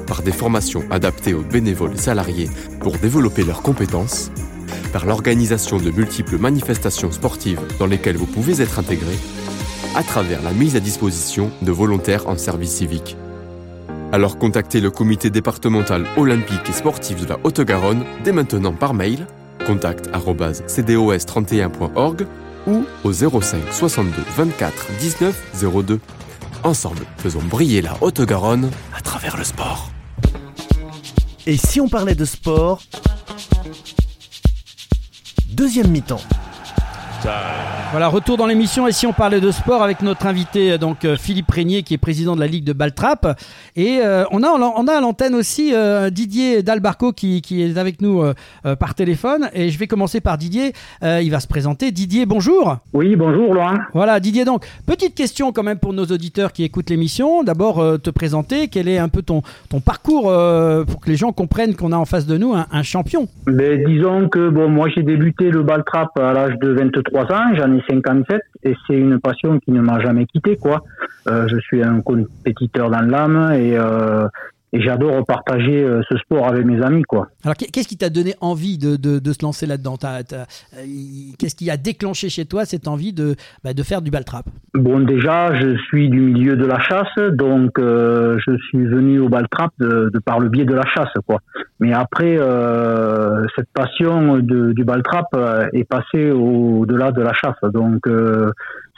Par 0.08 0.24
des 0.24 0.32
formations 0.32 0.84
adaptées 0.89 1.34
aux 1.34 1.41
bénévoles 1.41 1.97
salariés 1.97 2.50
pour 2.80 2.97
développer 2.97 3.43
leurs 3.43 3.62
compétences, 3.62 4.32
par 4.91 5.06
l'organisation 5.06 5.78
de 5.78 5.91
multiples 5.91 6.38
manifestations 6.38 7.12
sportives 7.12 7.62
dans 7.78 7.86
lesquelles 7.86 8.18
vous 8.18 8.26
pouvez 8.26 8.62
être 8.62 8.80
intégré, 8.80 9.14
à 9.95 10.04
travers 10.04 10.41
la 10.41 10.52
mise 10.52 10.76
à 10.76 10.80
disposition 10.80 11.52
de 11.62 11.72
volontaires 11.72 12.28
en 12.28 12.38
service 12.38 12.72
civique. 12.72 13.18
Alors 14.12 14.39
contactez 14.39 14.82
le 14.82 14.89
comité 14.89 15.30
départemental 15.30 16.03
olympique 16.18 16.68
et 16.68 16.72
sportif 16.72 17.22
de 17.22 17.28
la 17.28 17.38
Haute-Garonne 17.43 18.03
dès 18.24 18.32
maintenant 18.32 18.74
par 18.74 18.95
mail 18.95 19.28
contact@cdos31.org 19.68 22.26
ou 22.66 22.86
au 23.03 23.14
05 23.14 23.62
62 23.72 24.12
24 24.36 24.88
19 24.99 25.62
02. 25.86 25.99
Ensemble, 26.64 27.05
faisons 27.18 27.43
briller 27.43 27.84
la 27.84 27.95
Haute-Garonne 28.01 28.72
à 28.97 29.01
travers 29.01 29.38
le 29.38 29.43
sport. 29.43 29.91
Et 31.45 31.57
si 31.57 31.80
on 31.80 31.88
parlait 31.88 32.16
de 32.16 32.26
sport? 32.26 32.82
Deuxième 35.51 35.91
mi-temps. 35.91 36.22
Voilà, 37.91 38.07
retour 38.07 38.38
dans 38.38 38.45
l'émission 38.45 38.88
et 38.88 38.91
si 38.91 39.07
on 39.07 39.13
parlait 39.13 39.41
de 39.41 39.49
sport 39.49 39.82
avec 39.82 40.03
notre 40.03 40.28
invité 40.28 40.78
donc 40.78 41.05
euh, 41.05 41.15
Philippe 41.17 41.49
Régnier 41.49 41.82
qui 41.82 41.95
est 41.95 41.97
président 41.97 42.36
de 42.36 42.39
la 42.39 42.45
Ligue 42.45 42.63
de 42.63 42.72
Baltrap 42.72 43.39
et 43.76 44.01
euh, 44.03 44.26
on, 44.30 44.43
a, 44.43 44.47
on 44.49 44.88
a 44.88 44.93
à 44.93 45.01
l'antenne 45.01 45.34
aussi 45.34 45.74
euh, 45.74 46.11
Didier 46.11 46.61
Dalbarco 46.61 47.13
qui, 47.13 47.41
qui, 47.41 47.63
est 47.63 47.80
avec 47.80 47.99
nous 48.01 48.24
par 48.80 48.93
téléphone 48.93 49.49
et 49.53 49.70
je 49.70 49.80
vais 49.80 49.88
commencer 49.88 50.22
par 50.22 50.38
Didier, 50.38 50.74
il 51.01 51.30
va 51.32 51.39
se 51.39 51.47
présenter. 51.47 51.91
Didier, 51.91 52.26
bonjour. 52.26 52.78
Oui, 52.93 53.15
bonjour 53.15 53.53
Laurent. 53.53 53.78
Voilà, 53.93 54.20
Didier 54.20 54.45
donc, 54.45 54.65
petite 54.86 55.15
question 55.15 55.51
quand 55.51 55.63
même 55.63 55.80
pour 55.80 55.93
nos 55.93 56.05
auditeurs 56.05 56.53
qui 56.53 56.63
écoutent 56.63 56.89
l'émission. 56.89 57.43
D'abord 57.43 57.84
te 58.01 58.09
présenter, 58.09 58.67
quel 58.67 58.88
est 58.88 58.99
un 58.99 59.09
peu 59.09 59.24
ton, 59.24 59.41
ton 59.70 59.80
parcours 59.80 60.24
pour 60.24 60.99
que 60.99 61.09
les 61.09 61.15
gens 61.15 61.32
comprennent 61.32 61.76
qu'on 61.76 61.91
a 61.91 61.97
en 61.97 62.05
face 62.05 62.28
de 62.28 62.38
nous 62.38 62.53
un, 62.53 62.84
champion? 62.84 63.28
Ben, 63.45 63.84
disons 63.86 64.30
que 64.30 64.49
bon, 64.49 64.70
moi 64.70 64.89
j'ai 64.93 65.03
débuté 65.03 65.49
le 65.49 65.63
Baltrap 65.63 66.17
à 66.20 66.34
l'âge 66.34 66.53
de 66.61 66.70
23 66.70 67.09
ans, 67.18 67.55
j'en 67.55 67.74
ai 67.74 67.82
57 67.89 68.41
et 68.64 68.76
c'est 68.86 68.95
une 68.95 69.20
passion 69.20 69.60
qui 69.60 69.72
ne 69.72 69.82
m'a 69.82 69.99
jamais 69.99 70.26
quitté 70.26 70.57
quoi. 70.57 70.84
Euh, 71.28 71.47
je 71.47 71.57
suis 71.57 71.84
un 71.84 72.01
compétiteur 72.01 72.89
dans 72.89 73.01
l'âme 73.01 73.51
et 73.53 73.78
euh, 73.78 74.28
et 74.74 74.82
j'adore 74.82 75.26
partager 75.26 75.86
ce 76.09 76.17
sport 76.17 76.47
avec 76.47 76.65
mes 76.65 76.82
amis. 76.84 77.03
Quoi. 77.03 77.28
Alors 77.43 77.55
qu'est-ce 77.55 77.88
qui 77.88 77.97
t'a 77.97 78.09
donné 78.09 78.36
envie 78.41 78.78
de, 78.78 78.95
de, 78.95 79.34
se 79.34 79.43
lancer 79.43 79.65
là-dedans? 79.65 79.97
Qu'est-ce 81.38 81.55
qui 81.55 81.70
a 81.70 81.78
déclenché 81.78 82.30
chez 82.30 82.45
toi 82.45 82.65
cette 82.65 82.88
envie 82.88 83.13
de, 83.13 83.36
bah, 83.63 83.74
de 83.74 83.84
faire 83.84 84.01
du 84.01 84.11
baltrap 84.11 84.45
Bon, 84.74 84.99
déjà, 84.99 85.59
je 85.59 85.78
suis 85.88 86.09
du 86.09 86.20
milieu 86.20 86.55
de 86.55 86.65
la 86.65 86.80
chasse, 86.80 87.17
donc 87.34 87.72
je 87.78 88.57
suis 88.70 88.86
venu 88.86 89.20
au 89.20 89.30
baltrap 89.30 89.72
de, 89.80 90.09
de, 90.13 90.20
par 90.20 90.39
le 90.39 90.49
biais 90.49 90.65
de 90.65 90.76
la 90.76 90.86
chasse. 90.86 91.13
quoi. 91.26 91.39
Mais 91.80 91.93
après, 91.93 92.38
cette 93.55 93.70
passion 93.74 94.38
du 94.39 94.84
baltrap 94.84 95.28
est 95.74 95.86
passée 95.86 96.32
au-delà 96.32 97.11
de 97.11 97.22
la 97.22 97.34
chasse. 97.34 97.59
Donc, 97.72 98.07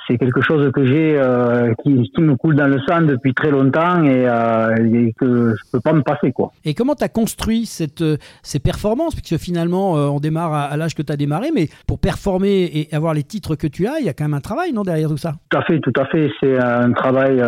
c'est 0.07 0.17
quelque 0.17 0.41
chose 0.41 0.71
que 0.71 0.85
j'ai 0.85 1.17
euh, 1.17 1.73
qui, 1.83 2.11
qui, 2.13 2.21
me 2.21 2.35
coule 2.35 2.55
dans 2.55 2.67
le 2.67 2.79
sang 2.87 3.01
depuis 3.01 3.33
très 3.33 3.51
longtemps 3.51 4.03
et, 4.03 4.27
euh, 4.27 4.75
et 4.93 5.13
que 5.13 5.55
je 5.55 5.71
peux 5.71 5.79
pas 5.79 5.93
me 5.93 6.01
passer 6.01 6.31
quoi. 6.31 6.51
Et 6.65 6.73
comment 6.73 6.95
tu 6.95 7.03
as 7.03 7.09
construit 7.09 7.65
cette, 7.65 8.01
euh, 8.01 8.17
ces 8.43 8.59
performances? 8.59 9.15
Puisque 9.15 9.41
finalement 9.41 9.97
euh, 9.97 10.07
on 10.07 10.19
démarre 10.19 10.53
à, 10.53 10.77
l'âge 10.77 10.95
que 10.95 11.01
tu 11.01 11.11
as 11.11 11.17
démarré 11.17 11.49
mais 11.53 11.67
pour 11.87 11.99
performer 11.99 12.69
et 12.73 12.93
avoir 12.93 13.13
les 13.13 13.23
titres 13.23 13.55
que 13.55 13.67
tu 13.67 13.87
as, 13.87 13.99
il 13.99 14.05
y 14.05 14.09
a 14.09 14.13
quand 14.13 14.25
même 14.25 14.33
un 14.33 14.41
travail 14.41 14.73
non 14.73 14.83
derrière 14.83 15.09
tout 15.09 15.17
ça? 15.17 15.33
Tout 15.49 15.57
à 15.57 15.61
fait, 15.63 15.79
tout 15.79 15.93
à 15.97 16.05
fait, 16.05 16.29
c'est 16.39 16.57
un 16.57 16.91
travail 16.93 17.41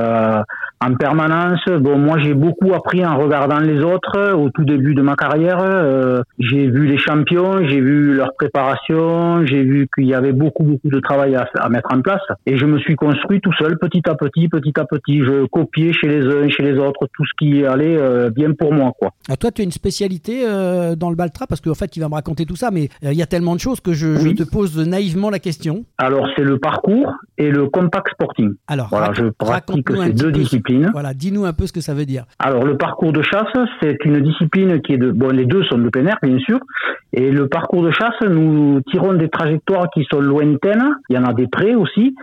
en 0.85 0.95
permanence. 0.95 1.61
Bon, 1.79 1.97
moi 1.97 2.17
j'ai 2.19 2.33
beaucoup 2.33 2.73
appris 2.73 3.05
en 3.05 3.17
regardant 3.17 3.59
les 3.59 3.81
autres 3.83 4.33
au 4.33 4.49
tout 4.49 4.65
début 4.65 4.93
de 4.93 5.01
ma 5.01 5.15
carrière. 5.15 6.23
j'ai 6.39 6.67
vu 6.67 6.87
les 6.87 6.97
champions, 6.97 7.65
j'ai 7.65 7.81
vu 7.81 8.13
leur 8.13 8.33
préparation, 8.35 9.45
j'ai 9.45 9.63
vu 9.63 9.87
qu'il 9.95 10.05
y 10.07 10.13
avait 10.13 10.33
beaucoup 10.33 10.63
beaucoup 10.63 10.89
de 10.89 10.99
travail 10.99 11.35
à, 11.35 11.47
à 11.59 11.69
mettre 11.69 11.89
en 11.93 12.01
place. 12.01 12.21
Et 12.45 12.57
je 12.57 12.65
me 12.65 12.79
suis 12.79 12.95
construit 12.95 13.41
tout 13.41 13.53
seul, 13.53 13.77
petit 13.77 14.01
à 14.07 14.15
petit, 14.15 14.47
petit 14.47 14.73
à 14.79 14.85
petit. 14.85 15.19
Je 15.19 15.45
copiais 15.47 15.93
chez 15.93 16.07
les 16.07 16.25
uns, 16.25 16.49
chez 16.49 16.63
les 16.63 16.77
autres, 16.77 17.07
tout 17.13 17.25
ce 17.25 17.31
qui 17.37 17.65
allait 17.65 17.97
euh, 17.97 18.29
bien 18.29 18.53
pour 18.53 18.73
moi. 18.73 18.91
Quoi. 18.97 19.11
Toi, 19.39 19.51
tu 19.51 19.61
as 19.61 19.65
une 19.65 19.71
spécialité 19.71 20.43
euh, 20.45 20.95
dans 20.95 21.09
le 21.09 21.15
Baltra 21.15 21.47
Parce 21.47 21.61
qu'en 21.61 21.73
fait, 21.73 21.87
tu 21.87 21.99
vas 21.99 22.09
me 22.09 22.15
raconter 22.15 22.45
tout 22.45 22.55
ça, 22.55 22.71
mais 22.71 22.89
euh, 23.03 23.11
il 23.11 23.17
y 23.17 23.21
a 23.21 23.25
tellement 23.25 23.55
de 23.55 23.59
choses 23.59 23.79
que 23.79 23.93
je, 23.93 24.33
te 24.33 24.43
pose 24.43 24.77
naïvement 24.77 25.29
la 25.29 25.39
question. 25.39 25.85
Alors, 25.97 26.27
c'est 26.35 26.43
le 26.43 26.57
parcours 26.57 27.11
et 27.37 27.51
le 27.51 27.67
compact 27.67 28.09
sporting. 28.11 28.53
Alors, 28.67 28.87
voilà, 28.89 29.11
je 29.13 29.25
pratique 29.25 29.87
ces 29.89 30.13
deux 30.13 30.31
disciplines. 30.31 30.72
Voilà, 30.91 31.13
dis-nous 31.13 31.45
un 31.45 31.53
peu 31.53 31.67
ce 31.67 31.73
que 31.73 31.81
ça 31.81 31.93
veut 31.93 32.05
dire. 32.05 32.25
Alors, 32.39 32.65
le 32.65 32.77
parcours 32.77 33.13
de 33.13 33.21
chasse, 33.21 33.53
c'est 33.81 33.97
une 34.05 34.19
discipline 34.21 34.81
qui 34.81 34.93
est 34.93 34.97
de. 34.97 35.11
Bon, 35.11 35.29
les 35.29 35.45
deux 35.45 35.63
sont 35.63 35.77
de 35.77 35.89
plein 35.89 36.05
air, 36.05 36.17
bien 36.21 36.39
sûr. 36.39 36.59
Et 37.13 37.29
le 37.31 37.47
parcours 37.47 37.83
de 37.83 37.91
chasse, 37.91 38.19
nous 38.27 38.81
tirons 38.89 39.13
des 39.13 39.29
trajectoires 39.29 39.87
qui 39.93 40.05
sont 40.11 40.19
lointaines. 40.19 40.95
Il 41.09 41.15
y 41.15 41.19
en 41.19 41.25
a 41.25 41.33
des 41.33 41.47
près 41.47 41.75
aussi. 41.75 42.15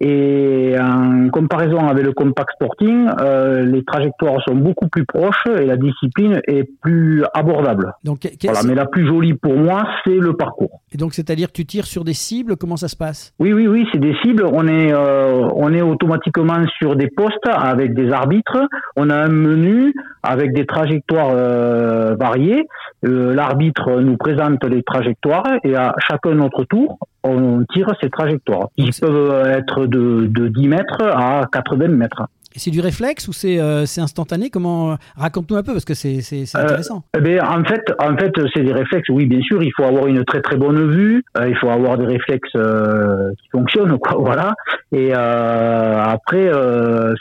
Et 0.00 0.76
en 0.80 1.28
comparaison 1.30 1.88
avec 1.88 2.04
le 2.04 2.12
compact 2.12 2.50
sporting, 2.54 3.08
euh, 3.20 3.64
les 3.64 3.84
trajectoires 3.84 4.40
sont 4.46 4.54
beaucoup 4.54 4.88
plus 4.88 5.04
proches 5.04 5.44
et 5.60 5.66
la 5.66 5.76
discipline 5.76 6.40
est 6.46 6.68
plus 6.80 7.24
abordable. 7.34 7.92
Donc, 8.04 8.28
voilà, 8.44 8.60
mais 8.66 8.74
la 8.74 8.86
plus 8.86 9.06
jolie 9.06 9.34
pour 9.34 9.56
moi, 9.56 9.84
c'est 10.04 10.16
le 10.16 10.34
parcours. 10.34 10.80
Et 10.92 10.96
donc, 10.96 11.14
c'est-à-dire 11.14 11.48
que 11.48 11.52
tu 11.52 11.66
tires 11.66 11.86
sur 11.86 12.04
des 12.04 12.14
cibles 12.14 12.56
Comment 12.56 12.76
ça 12.76 12.88
se 12.88 12.96
passe? 12.96 13.32
Oui, 13.38 13.52
oui, 13.52 13.66
oui, 13.66 13.86
c'est 13.92 14.00
des 14.00 14.14
cibles. 14.22 14.44
On 14.44 14.66
est, 14.66 14.92
euh, 14.92 15.48
on 15.54 15.72
est 15.72 15.82
automatiquement 15.82 16.64
sur 16.78 16.96
des 16.96 17.08
postes 17.08 17.46
avec 17.46 17.94
des 17.94 18.10
arbitres. 18.10 18.58
On 18.96 19.10
a 19.10 19.16
un 19.16 19.28
menu 19.28 19.94
avec 20.22 20.52
des 20.52 20.66
trajectoires 20.66 21.30
euh, 21.30 22.14
variées. 22.18 22.66
L'arbitre 23.02 24.00
nous 24.00 24.16
présente 24.16 24.64
les 24.64 24.82
trajectoires 24.82 25.46
et 25.62 25.76
à 25.76 25.94
chacun 25.98 26.34
notre 26.34 26.64
tour, 26.64 26.98
on 27.24 27.64
tire 27.72 27.92
ces 28.00 28.10
trajectoires. 28.10 28.68
Ils 28.76 28.92
peuvent 28.92 29.46
être 29.46 29.86
de, 29.86 30.26
de 30.26 30.48
10 30.48 30.68
mètres 30.68 31.02
à 31.02 31.46
80 31.52 31.88
mètres. 31.88 32.24
C'est 32.56 32.70
du 32.70 32.80
réflexe 32.80 33.28
ou 33.28 33.32
c'est 33.32 33.60
euh, 33.60 33.82
instantané? 33.98 34.50
Comment 34.50 34.96
raconte-nous 35.16 35.56
un 35.56 35.62
peu 35.62 35.72
parce 35.72 35.84
que 35.84 35.94
c'est 35.94 36.18
euh, 36.32 36.60
intéressant. 36.64 37.04
Eh 37.16 37.40
en 37.40 37.64
fait, 37.64 37.92
en 38.00 38.16
fait, 38.16 38.32
c'est 38.54 38.62
des 38.62 38.72
réflexes. 38.72 39.08
Oui, 39.10 39.26
bien 39.26 39.40
sûr, 39.42 39.62
il 39.62 39.70
faut 39.76 39.84
avoir 39.84 40.06
une 40.06 40.24
très 40.24 40.40
très 40.40 40.56
bonne 40.56 40.90
vue. 40.90 41.24
il 41.46 41.56
faut 41.56 41.68
avoir 41.68 41.98
des 41.98 42.06
réflexes 42.06 42.52
qui 42.52 43.48
fonctionnent, 43.50 43.98
quoi. 43.98 44.16
Voilà. 44.28 44.54
Et 44.92 45.12
après, 45.12 46.50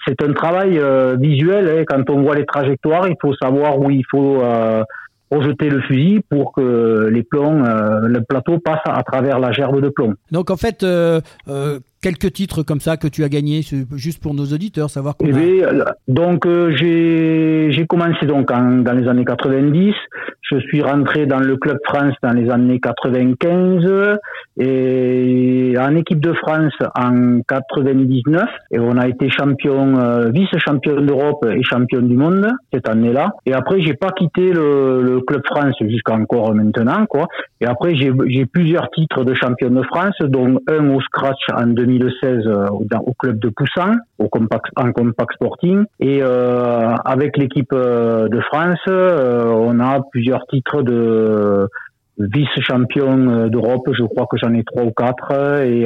c'est 0.06 0.22
un 0.22 0.34
travail 0.34 0.82
visuel. 1.20 1.70
Hein. 1.70 1.84
Quand 1.88 2.10
on 2.10 2.22
voit 2.22 2.36
les 2.36 2.46
trajectoires, 2.46 3.08
il 3.08 3.16
faut 3.22 3.34
savoir 3.36 3.80
où 3.80 3.90
il 3.92 4.04
faut 4.10 4.42
projeter 5.30 5.70
le 5.70 5.82
fusil 5.82 6.22
pour 6.30 6.54
que 6.54 7.10
les 7.12 7.24
plombs, 7.24 7.64
euh, 7.64 8.08
le 8.08 8.22
plateau 8.22 8.60
passe 8.60 8.82
à 8.86 9.04
travers 9.04 9.40
la 9.40 9.52
gerbe 9.52 9.82
de 9.82 9.90
plomb. 9.90 10.14
Donc 10.32 10.50
en 10.50 10.58
fait, 10.58 10.84
euh, 10.84 11.22
euh, 11.48 11.80
quelques 12.02 12.32
titres 12.34 12.64
comme 12.64 12.80
ça 12.80 12.98
que 12.98 13.08
tu 13.08 13.24
as 13.24 13.30
gagnés, 13.30 13.62
juste 13.96 14.22
pour 14.22 14.34
nos 14.34 14.46
auditeurs, 14.46 14.90
savoir 14.90 15.16
comment. 15.18 15.38
Eh 15.38 15.64
donc 16.08 16.48
j'ai 16.76 17.86
commencé 17.88 18.26
donc 18.26 18.48
dans 18.48 18.94
les 18.94 19.08
années 19.08 19.26
90. 19.26 19.94
Je 20.50 20.60
suis 20.60 20.82
rentré 20.82 21.26
dans 21.26 21.40
le 21.40 21.58
club 21.58 21.78
France 21.86 22.14
dans 22.24 22.32
les 22.32 22.50
années 22.50 22.80
95 22.80 24.18
et 24.60 25.76
en 25.78 25.96
équipe 25.96 26.22
de 26.22 26.34
France 26.34 26.74
en 26.96 27.42
99 27.42 28.46
et 28.72 28.80
on 28.80 28.98
a 28.98 29.08
été 29.08 29.30
champion, 29.30 29.98
euh, 30.00 30.30
vice-champion 30.30 31.02
d'Europe 31.02 31.46
et 31.46 31.62
champion 31.64 32.02
du 32.02 32.16
monde 32.16 32.48
cette 32.74 32.88
année-là. 32.88 33.32
Et 33.46 33.54
après 33.54 33.82
j'ai 33.82 33.94
pas 33.94 34.12
quitté 34.12 34.54
le, 34.54 35.02
le 35.02 35.20
club 35.22 35.42
France 35.46 35.76
jusqu'à 35.82 36.14
encore 36.14 36.56
maintenant 36.56 37.06
quoi. 37.08 37.28
Et 37.60 37.66
après 37.66 37.96
j'ai 37.96 38.46
plusieurs 38.46 38.90
titres 38.92 39.26
de 39.26 39.34
champion 39.34 39.70
de 39.70 39.84
France, 39.84 40.16
dont 40.22 40.60
un 40.70 40.90
au 40.90 41.02
scratch 41.02 41.42
en 41.54 41.68
2016 41.88 42.46
euh, 42.46 42.68
au 42.70 43.14
club 43.14 43.40
de 43.40 43.50
Poussin, 43.50 43.96
au 44.20 44.28
compact, 44.28 44.66
en 44.76 44.92
compact 44.92 45.34
sporting. 45.34 45.86
Et 46.00 46.20
euh, 46.22 46.94
avec 47.06 47.38
l'équipe 47.38 47.72
euh, 47.74 48.28
de 48.28 48.40
France, 48.42 48.80
on 48.88 49.80
a 49.80 50.02
plusieurs 50.12 50.46
titres 50.48 50.82
de 50.82 51.68
vice-champion 52.20 53.48
d'Europe, 53.48 53.90
je 53.94 54.04
crois 54.04 54.26
que 54.30 54.38
j'en 54.38 54.54
ai 54.54 54.64
trois 54.64 54.84
ou 54.84 54.92
quatre, 54.92 55.62
et, 55.64 55.86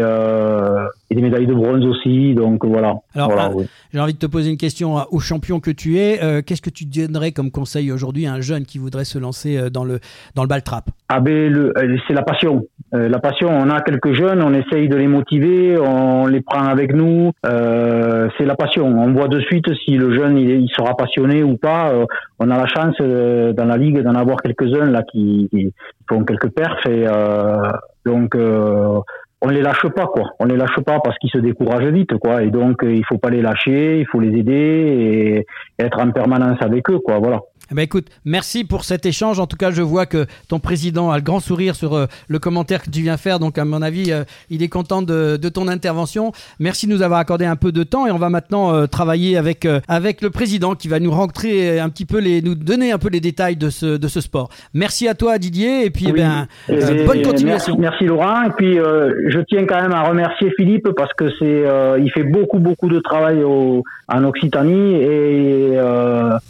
et, 1.12 1.16
des 1.16 1.22
médailles 1.22 1.48
de 1.48 1.54
bronze 1.54 1.86
aussi, 1.86 2.34
donc 2.34 2.66
voilà. 2.66 2.96
Alors, 3.16 3.32
ah, 3.38 3.52
j'ai 3.94 4.00
envie 4.00 4.14
de 4.14 4.20
te 4.20 4.26
poser 4.26 4.50
une 4.50 4.58
question 4.58 4.96
au 5.12 5.20
champion 5.20 5.60
que 5.60 5.72
tu 5.72 5.98
es. 5.98 6.24
Euh, 6.24 6.42
qu'est-ce 6.42 6.62
que 6.62 6.70
tu 6.70 6.86
donnerais 6.86 7.32
comme 7.32 7.52
conseil 7.52 7.92
aujourd'hui 7.92 8.26
à 8.28 8.34
un 8.34 8.42
jeune 8.42 8.66
qui 8.66 8.78
voudrait 8.78 9.06
se 9.06 9.20
lancer 9.20 9.58
euh, 9.58 9.70
dans 9.70 9.84
le, 9.84 10.00
dans 10.36 10.44
le 10.44 10.48
ball 10.48 10.64
trap? 10.64 10.90
Ah 11.10 11.20
ben, 11.20 11.72
c'est 12.08 12.14
la 12.14 12.24
passion. 12.24 12.66
la 12.94 13.20
passion, 13.20 13.50
on 13.50 13.70
a 13.70 13.82
quelques 13.82 14.14
jeunes, 14.14 14.42
on 14.42 14.54
essaye 14.54 14.88
de 14.88 14.96
les 14.96 15.08
motiver, 15.08 15.78
on 15.78 16.26
les 16.28 16.42
prend 16.42 16.64
avec 16.64 16.94
nous. 16.94 17.32
c'est 17.44 18.46
la 18.46 18.56
passion. 18.56 18.86
On 18.86 19.12
voit 19.14 19.28
de 19.28 19.42
suite 19.42 19.66
si 19.86 19.92
le 19.92 20.16
jeune 20.16 20.38
il, 20.38 20.50
il 20.50 20.70
sera 20.70 20.96
passionné 20.96 21.44
ou 21.44 21.58
pas. 21.58 21.94
on 22.40 22.50
a 22.50 22.58
la 22.58 22.68
chance 22.68 22.96
dans 23.00 23.66
la 23.66 23.78
ligue 23.78 24.02
d'en 24.02 24.16
avoir 24.16 24.38
quelques-uns 24.42 24.90
là 24.90 25.04
qui, 25.04 25.50
qui 25.52 25.74
font 26.08 26.24
quelques 26.24 26.50
perfs 26.50 26.86
et 26.86 27.06
euh, 27.08 27.72
donc 28.06 28.36
euh, 28.36 29.00
on 29.42 29.50
les 29.50 29.62
lâche 29.62 29.88
pas 29.96 30.06
quoi. 30.06 30.32
On 30.40 30.46
les 30.46 30.56
lâche 30.56 30.80
pas 30.86 31.00
parce 31.00 31.18
qu'ils 31.18 31.32
se 31.32 31.40
découragent 31.40 31.92
vite 31.92 32.18
quoi. 32.18 32.44
Et 32.44 32.50
donc 32.50 32.82
il 32.84 33.04
faut 33.06 33.18
pas 33.18 33.30
les 33.30 33.42
lâcher, 33.42 34.00
il 34.00 34.08
faut 34.08 34.20
les 34.20 34.38
aider 34.38 35.46
et 35.78 35.84
être 35.84 36.00
en 36.00 36.12
permanence 36.12 36.60
avec 36.62 36.90
eux 36.90 37.00
quoi. 37.00 37.18
Voilà. 37.20 37.40
Eh 37.72 37.74
ben 37.74 37.84
écoute, 37.84 38.08
merci 38.26 38.66
pour 38.66 38.84
cet 38.84 39.06
échange. 39.06 39.40
En 39.40 39.48
tout 39.48 39.56
cas, 39.56 39.72
je 39.72 39.82
vois 39.82 40.06
que 40.06 40.26
ton 40.50 40.60
président 40.60 41.10
a 41.10 41.16
le 41.16 41.24
grand 41.24 41.40
sourire 41.40 41.74
sur 41.74 41.94
euh, 41.94 42.06
le 42.28 42.38
commentaire 42.38 42.84
que 42.84 42.90
tu 42.90 43.00
viens 43.00 43.16
faire. 43.16 43.40
Donc, 43.40 43.58
à 43.58 43.64
mon 43.64 43.82
avis, 43.82 44.12
euh, 44.12 44.26
il 44.50 44.62
est 44.62 44.68
content 44.68 45.02
de, 45.02 45.38
ton 45.38 45.70
intervention. 45.70 46.34
Merci 46.60 46.86
de 46.86 46.92
nous 46.92 47.02
avoir 47.02 47.22
accordé 47.22 47.46
un 47.46 47.56
peu 47.56 47.72
de 47.72 47.84
temps. 47.84 48.06
Et 48.08 48.12
on 48.12 48.18
va 48.18 48.28
maintenant 48.28 48.74
euh, 48.74 48.88
travailler 48.88 49.38
avec, 49.38 49.66
avec 49.88 50.22
le 50.22 50.32
président 50.32 50.76
qui 50.76 50.90
va 50.90 51.00
nous 51.00 51.12
rentrer 51.12 51.80
un 51.80 51.88
petit 51.88 52.04
peu 52.04 52.20
les, 52.20 52.42
nous 52.42 52.56
donner 52.56 52.92
un 52.92 52.98
peu 52.98 53.08
les 53.08 53.22
détails 53.22 53.56
de 53.56 53.70
ce, 53.70 53.96
de 53.96 54.08
ce 54.10 54.20
sport. 54.20 54.50
Merci 54.74 55.08
à 55.08 55.14
toi, 55.14 55.38
Didier. 55.38 55.86
Et 55.86 55.92
puis, 55.92 56.08
eh 56.10 56.12
ben, 56.12 56.48
bonne 56.68 57.22
continuation. 57.22 57.78
Merci, 57.80 58.04
Laurent. 58.04 58.44
Et 58.44 58.52
puis, 58.58 58.76
je 58.76 59.40
tiens 59.48 59.66
quand 59.66 59.82
même 59.82 59.94
à 59.94 60.04
remercier 60.04 60.52
Philippe 60.58 60.90
parce 60.98 61.14
que 61.14 61.30
c'est, 61.40 61.64
il 62.04 62.12
fait 62.12 62.24
beaucoup, 62.24 62.60
beaucoup 62.60 62.90
de 62.90 63.00
travail 63.00 63.44
au, 63.44 63.86
en 64.10 64.26
Occitanie 64.26 64.96
et 64.96 65.78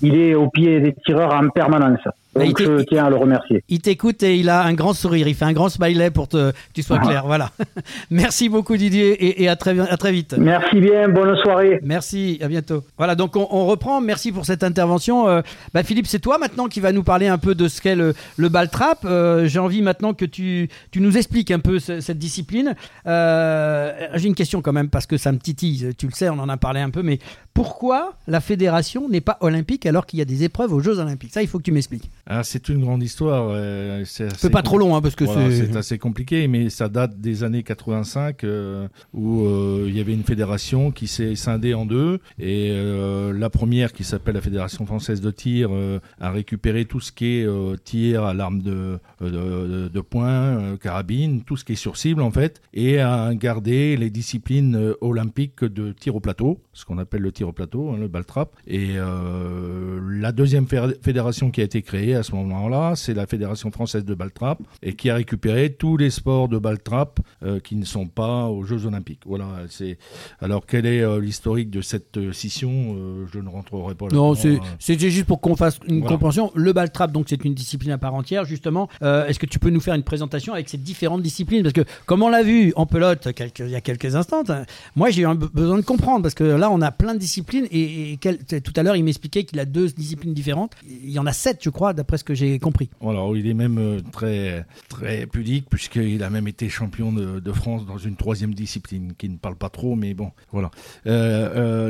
il 0.02 0.16
est 0.16 0.34
au 0.34 0.50
pied 0.50 0.80
des 0.80 0.94
en 1.20 1.50
permanence. 1.52 2.10
Donc 2.36 2.62
je 2.62 2.84
tiens 2.84 3.06
à 3.06 3.10
le 3.10 3.18
remercier. 3.18 3.64
Il 3.68 3.82
t'écoute 3.82 4.24
et 4.24 4.38
il 4.38 4.50
a 4.50 4.64
un 4.64 4.74
grand 4.74 4.94
sourire, 4.94 5.28
il 5.28 5.36
fait 5.36 5.46
un 5.46 5.52
grand 5.52 5.68
smiley 5.68 6.12
pour 6.12 6.30
te, 6.30 6.52
que 6.52 6.56
tu 6.74 6.82
sois 6.82 7.00
ah. 7.02 7.06
clair. 7.06 7.24
Voilà. 7.26 7.52
Merci 8.10 8.48
beaucoup 8.48 8.78
Didier 8.78 9.42
et, 9.44 9.50
à, 9.50 9.56
très, 9.56 9.78
à 9.78 9.98
très 9.98 10.12
vite. 10.12 10.36
Merci 10.38 10.80
bien, 10.80 11.10
bonne 11.10 11.36
soirée. 11.38 11.80
Merci, 11.84 12.40
à 12.42 12.48
bientôt. 12.48 12.84
Voilà, 12.98 13.16
donc 13.16 13.36
on, 13.36 13.66
reprend. 13.66 14.00
Merci 14.00 14.32
pour 14.32 14.46
cette 14.46 14.64
intervention. 14.64 15.28
Euh, 15.28 15.42
bah, 15.74 15.84
Philippe, 15.84 16.08
c'est 16.08 16.20
toi 16.20 16.38
maintenant 16.38 16.68
qui 16.68 16.80
va 16.80 16.92
nous 16.92 17.04
parler 17.04 17.28
un 17.28 17.38
peu 17.38 17.54
de 17.54 17.68
ce 17.68 17.82
qu'est 17.82 17.96
le, 17.96 18.14
le 18.38 18.50
ball 18.50 18.70
trap. 18.70 19.00
Euh, 19.04 19.48
j'ai 19.48 19.60
envie 19.60 19.82
maintenant 19.82 20.14
que 20.14 20.26
tu, 20.26 20.70
tu 20.92 21.02
nous 21.02 21.18
expliques 21.18 21.52
un 21.52 21.60
peu 21.60 21.80
cette 21.80 22.18
discipline. 22.18 22.76
Euh, 23.08 24.08
j'ai 24.16 24.28
une 24.28 24.36
question 24.36 24.62
quand 24.62 24.74
même 24.74 24.90
parce 24.90 25.06
que 25.06 25.18
ça 25.18 25.32
me 25.32 25.38
titille. 25.38 25.94
Tu 25.98 26.08
le 26.08 26.14
sais, 26.14 26.30
on 26.30 26.40
en 26.40 26.50
a 26.50 26.58
parlé 26.58 26.80
un 26.80 26.90
peu, 26.90 27.04
mais 27.04 27.20
pourquoi 27.54 28.14
la 28.28 28.40
fédération 28.40 29.10
n'est 29.10 29.22
pas 29.22 29.38
olympique 29.42 29.86
alors 29.86 30.06
qu'il 30.06 30.20
y 30.20 30.22
a 30.22 30.26
des 30.26 30.44
épreuves 30.44 30.72
aux 30.74 30.80
Jeux 30.80 31.00
olympiques? 31.00 31.34
Ça, 31.34 31.42
il 31.42 31.48
faut 31.48 31.58
que 31.58 31.64
tu 31.64 31.72
m'expliques. 31.72 32.10
Ah, 32.34 32.46
c'est 32.46 32.70
une 32.70 32.80
grande 32.80 33.04
histoire. 33.04 33.50
Euh, 33.52 34.06
c'est 34.06 34.50
pas 34.50 34.62
trop 34.62 34.78
long, 34.78 34.96
hein, 34.96 35.02
parce 35.02 35.16
que 35.16 35.26
c'est 35.26 35.76
assez 35.76 35.98
compliqué, 35.98 36.48
mais 36.48 36.70
ça 36.70 36.88
date 36.88 37.20
des 37.20 37.44
années 37.44 37.62
85 37.62 38.46
euh, 38.46 38.88
où 39.14 39.46
euh, 39.46 39.86
il 39.90 39.98
y 39.98 40.00
avait 40.00 40.14
une 40.14 40.24
fédération 40.24 40.92
qui 40.92 41.08
s'est 41.08 41.36
scindée 41.36 41.74
en 41.74 41.86
deux. 41.86 42.22
Et 42.40 42.72
la 43.34 43.50
première, 43.50 43.92
qui 43.92 44.06
s'appelle 44.06 44.36
la 44.36 44.42
Fédération 44.42 44.86
française 44.86 45.20
de 45.20 45.30
tir, 45.30 45.72
a 46.22 46.32
récupéré 46.32 46.86
tout 46.86 47.02
ce 47.02 47.12
qui 47.12 47.40
est 47.40 47.84
tir 47.84 48.24
à 48.24 48.34
l'arme 48.34 48.62
de, 48.62 49.00
de, 49.20 49.90
de, 49.90 50.02
poing, 50.02 50.78
carabine, 50.78 51.44
tout 51.44 51.58
ce 51.58 51.66
qui 51.66 51.74
est 51.74 51.76
sur 51.76 51.98
cible 51.98 52.22
en 52.22 52.32
fait, 52.32 52.62
et 52.74 53.00
a 53.00 53.34
gardé 53.34 53.98
les 53.98 54.10
disciplines 54.10 54.94
olympiques 55.02 55.66
de 55.66 55.92
tir 55.92 56.16
au 56.16 56.22
plateau, 56.22 56.60
ce 56.72 56.86
qu'on 56.86 56.98
appelle 56.98 57.22
le 57.22 57.34
tir 57.34 57.50
au 57.50 57.52
plateau, 57.52 57.92
hein, 57.92 57.98
le 58.00 58.08
ball 58.08 58.24
trap. 58.24 58.56
Et 58.68 58.96
la 58.96 60.32
deuxième 60.32 60.68
fédération 60.68 61.52
qui 61.52 61.60
a 61.60 61.66
été 61.66 61.82
créée 61.82 62.21
à 62.22 62.24
ce 62.24 62.36
moment-là, 62.36 62.94
c'est 62.96 63.16
la 63.16 63.26
Fédération 63.26 63.72
française 63.72 64.06
de 64.06 64.14
Baltrap 64.14 64.60
et 64.84 64.94
qui 64.94 65.10
a 65.10 65.16
récupéré 65.16 65.74
tous 65.74 65.98
les 65.98 66.12
sports 66.12 66.48
de 66.48 66.60
Baltrap 66.60 67.20
euh, 67.44 67.60
qui 67.60 67.76
ne 67.76 67.84
sont 67.84 68.06
pas 68.06 68.46
aux 68.46 68.64
Jeux 68.64 68.86
Olympiques. 68.86 69.22
Voilà. 69.26 69.48
C'est 69.70 69.98
alors 70.40 70.68
quel 70.68 70.86
est 70.86 71.02
euh, 71.02 71.20
l'historique 71.20 71.72
de 71.72 71.82
cette 71.82 72.18
euh, 72.18 72.32
scission 72.32 72.96
Je 73.34 73.40
ne 73.40 73.50
rentrerai 73.50 73.96
pas. 73.96 74.06
Non, 74.12 74.36
c'était 74.80 75.10
juste 75.10 75.26
pour 75.26 75.42
qu'on 75.42 75.56
fasse 75.56 75.80
une 75.88 76.04
compréhension. 76.04 76.52
Le 76.54 76.74
Baltrap, 76.74 77.12
donc 77.12 77.26
c'est 77.28 77.44
une 77.44 77.56
discipline 77.56 77.92
à 77.92 77.98
part 77.98 78.14
entière, 78.14 78.46
justement. 78.46 78.88
Est-ce 79.02 79.40
que 79.40 79.48
tu 79.48 79.58
peux 79.58 79.72
nous 79.72 79.82
faire 79.82 79.96
une 79.96 80.04
présentation 80.04 80.54
avec 80.54 80.70
ces 80.70 80.78
différentes 80.78 81.24
disciplines? 81.24 81.64
Parce 81.64 81.74
que 81.74 81.82
comme 82.06 82.22
on 82.22 82.30
l'a 82.30 82.44
vu 82.44 82.72
en 82.76 82.86
pelote 82.86 83.28
il 83.60 83.70
y 83.70 83.76
a 83.76 83.82
quelques 83.82 84.16
instants, 84.16 84.44
hein, 84.50 84.66
moi 84.96 85.10
j'ai 85.10 85.24
eu 85.24 85.36
besoin 85.54 85.78
de 85.78 85.82
comprendre 85.84 86.22
parce 86.22 86.36
que 86.36 86.44
là 86.44 86.70
on 86.70 86.82
a 86.82 86.92
plein 86.92 87.16
de 87.16 87.20
disciplines 87.20 87.68
et, 87.72 88.20
tout 88.22 88.74
à 88.76 88.84
l'heure 88.84 88.96
il 88.96 89.04
m'expliquait 89.04 89.44
qu'il 89.44 89.60
a 89.60 89.66
deux 89.66 89.88
disciplines 89.90 90.34
différentes. 90.34 90.74
Il 90.88 91.10
y 91.10 91.20
en 91.20 91.26
a 91.26 91.34
sept, 91.34 91.60
je 91.62 91.70
crois, 91.70 91.94
d'après 92.02 92.18
ce 92.18 92.24
que 92.24 92.34
j'ai 92.34 92.58
compris. 92.58 92.90
Voilà, 93.00 93.22
il 93.36 93.46
est 93.46 93.54
même 93.54 93.78
euh, 93.78 94.02
très, 94.12 94.66
très 94.90 95.28
pudique, 95.28 95.70
puisqu'il 95.70 96.24
a 96.24 96.32
même 96.32 96.48
été 96.48 96.68
champion 96.68 97.14
de, 97.14 97.52
France 97.52 97.86
dans 97.86 98.00
une 98.00 98.16
troisième 98.16 98.56
discipline, 98.56 99.14
qui 99.16 99.30
ne 99.30 99.38
parle 99.38 99.56
pas 99.56 99.70
trop, 99.70 99.96
mais 99.96 100.16
bon, 100.16 100.32
voilà. 100.52 100.72
Euh, 101.06 101.90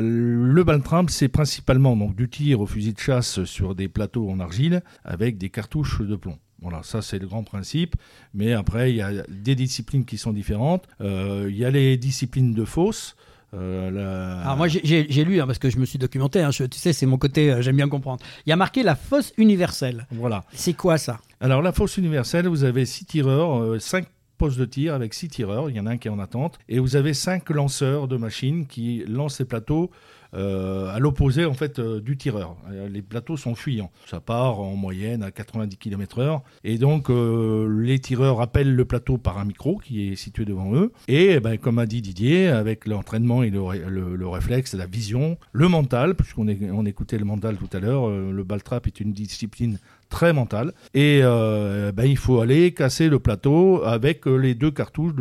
le 0.52 0.64
baltram, 0.64 1.08
c'est 1.08 1.28
principalement 1.28 1.96
donc, 1.96 2.14
du 2.14 2.28
tir 2.28 2.60
au 2.60 2.66
fusil 2.66 2.92
de 2.92 2.98
chasse 2.98 3.44
sur 3.44 3.74
des 3.74 3.88
plateaux 3.88 4.28
en 4.28 4.38
argile, 4.38 4.82
avec 5.02 5.38
des 5.38 5.48
cartouches 5.48 6.02
de 6.02 6.16
plomb. 6.16 6.38
Voilà, 6.60 6.82
ça 6.82 7.00
c'est 7.00 7.18
le 7.18 7.26
grand 7.26 7.42
principe. 7.42 7.96
Mais 8.34 8.52
après, 8.52 8.90
il 8.90 8.96
y 8.96 9.02
a 9.02 9.22
des 9.28 9.54
disciplines 9.54 10.04
qui 10.04 10.18
sont 10.18 10.32
différentes. 10.32 10.86
il 11.00 11.56
y 11.56 11.64
a 11.64 11.70
les 11.70 11.96
disciplines 11.96 12.52
de 12.52 12.64
fosse. 12.66 13.16
Euh, 13.54 14.42
Alors 14.42 14.56
moi 14.56 14.68
j'ai 14.68 15.24
lu 15.24 15.40
hein, 15.40 15.46
parce 15.46 15.58
que 15.58 15.68
je 15.68 15.78
me 15.78 15.84
suis 15.84 15.98
documenté, 15.98 16.40
hein, 16.40 16.50
tu 16.50 16.66
sais 16.72 16.92
c'est 16.92 17.06
mon 17.06 17.18
côté, 17.18 17.52
euh, 17.52 17.62
j'aime 17.62 17.76
bien 17.76 17.88
comprendre. 17.88 18.22
Il 18.46 18.50
y 18.50 18.52
a 18.52 18.56
marqué 18.56 18.82
la 18.82 18.94
fosse 18.94 19.32
universelle. 19.36 20.06
Voilà. 20.10 20.44
C'est 20.54 20.72
quoi 20.72 20.96
ça? 20.98 21.20
Alors 21.40 21.60
la 21.60 21.72
fosse 21.72 21.96
universelle, 21.98 22.46
vous 22.48 22.64
avez 22.64 22.86
six 22.86 23.04
tireurs, 23.04 23.80
5 23.80 24.04
euh, 24.04 24.06
postes 24.38 24.58
de 24.58 24.64
tir 24.64 24.94
avec 24.94 25.12
six 25.12 25.28
tireurs, 25.28 25.68
il 25.70 25.76
y 25.76 25.80
en 25.80 25.86
a 25.86 25.90
un 25.90 25.98
qui 25.98 26.08
est 26.08 26.10
en 26.10 26.18
attente, 26.18 26.58
et 26.68 26.78
vous 26.78 26.96
avez 26.96 27.14
cinq 27.14 27.50
lanceurs 27.50 28.08
de 28.08 28.16
machines 28.16 28.66
qui 28.66 29.04
lancent 29.06 29.36
ces 29.36 29.44
plateaux 29.44 29.90
à 30.34 30.98
l'opposé 30.98 31.44
en 31.44 31.54
fait 31.54 31.78
euh, 31.78 32.00
du 32.00 32.16
tireur. 32.16 32.56
Euh, 32.70 32.88
les 32.88 33.02
plateaux 33.02 33.36
sont 33.36 33.54
fuyants. 33.54 33.90
Ça 34.06 34.20
part 34.20 34.60
en 34.60 34.74
moyenne 34.76 35.22
à 35.22 35.30
90 35.30 35.76
km/h 35.76 36.40
et 36.64 36.78
donc 36.78 37.08
les 37.10 37.98
tireurs 37.98 38.40
appellent 38.40 38.74
le 38.74 38.84
plateau 38.84 39.18
par 39.18 39.38
un 39.38 39.44
micro 39.44 39.78
qui 39.78 40.08
est 40.08 40.16
situé 40.16 40.44
devant 40.44 40.74
eux. 40.74 40.92
Et 41.08 41.32
eh 41.32 41.40
ben, 41.40 41.58
comme 41.58 41.78
a 41.78 41.86
dit 41.86 42.02
Didier, 42.02 42.48
avec 42.48 42.86
l'entraînement 42.86 43.42
et 43.42 43.50
le, 43.50 44.26
réflexe, 44.26 44.74
la 44.74 44.86
vision, 44.86 45.38
le 45.52 45.68
mental, 45.68 46.14
puisqu'on 46.14 46.46
on 46.48 46.86
écoutait 46.86 47.18
le 47.18 47.24
mental 47.24 47.56
tout 47.56 47.74
à 47.76 47.80
l'heure, 47.80 48.08
le 48.08 48.44
ball 48.44 48.62
trap 48.62 48.86
est 48.86 49.00
une 49.00 49.12
discipline 49.12 49.78
très 50.08 50.32
mentale. 50.32 50.72
Et 50.94 51.20
ben, 51.22 52.04
il 52.04 52.16
faut 52.16 52.40
aller 52.40 52.72
casser 52.72 53.08
le 53.08 53.18
plateau 53.18 53.82
avec 53.84 54.26
les 54.26 54.54
deux 54.54 54.70
cartouches 54.70 55.14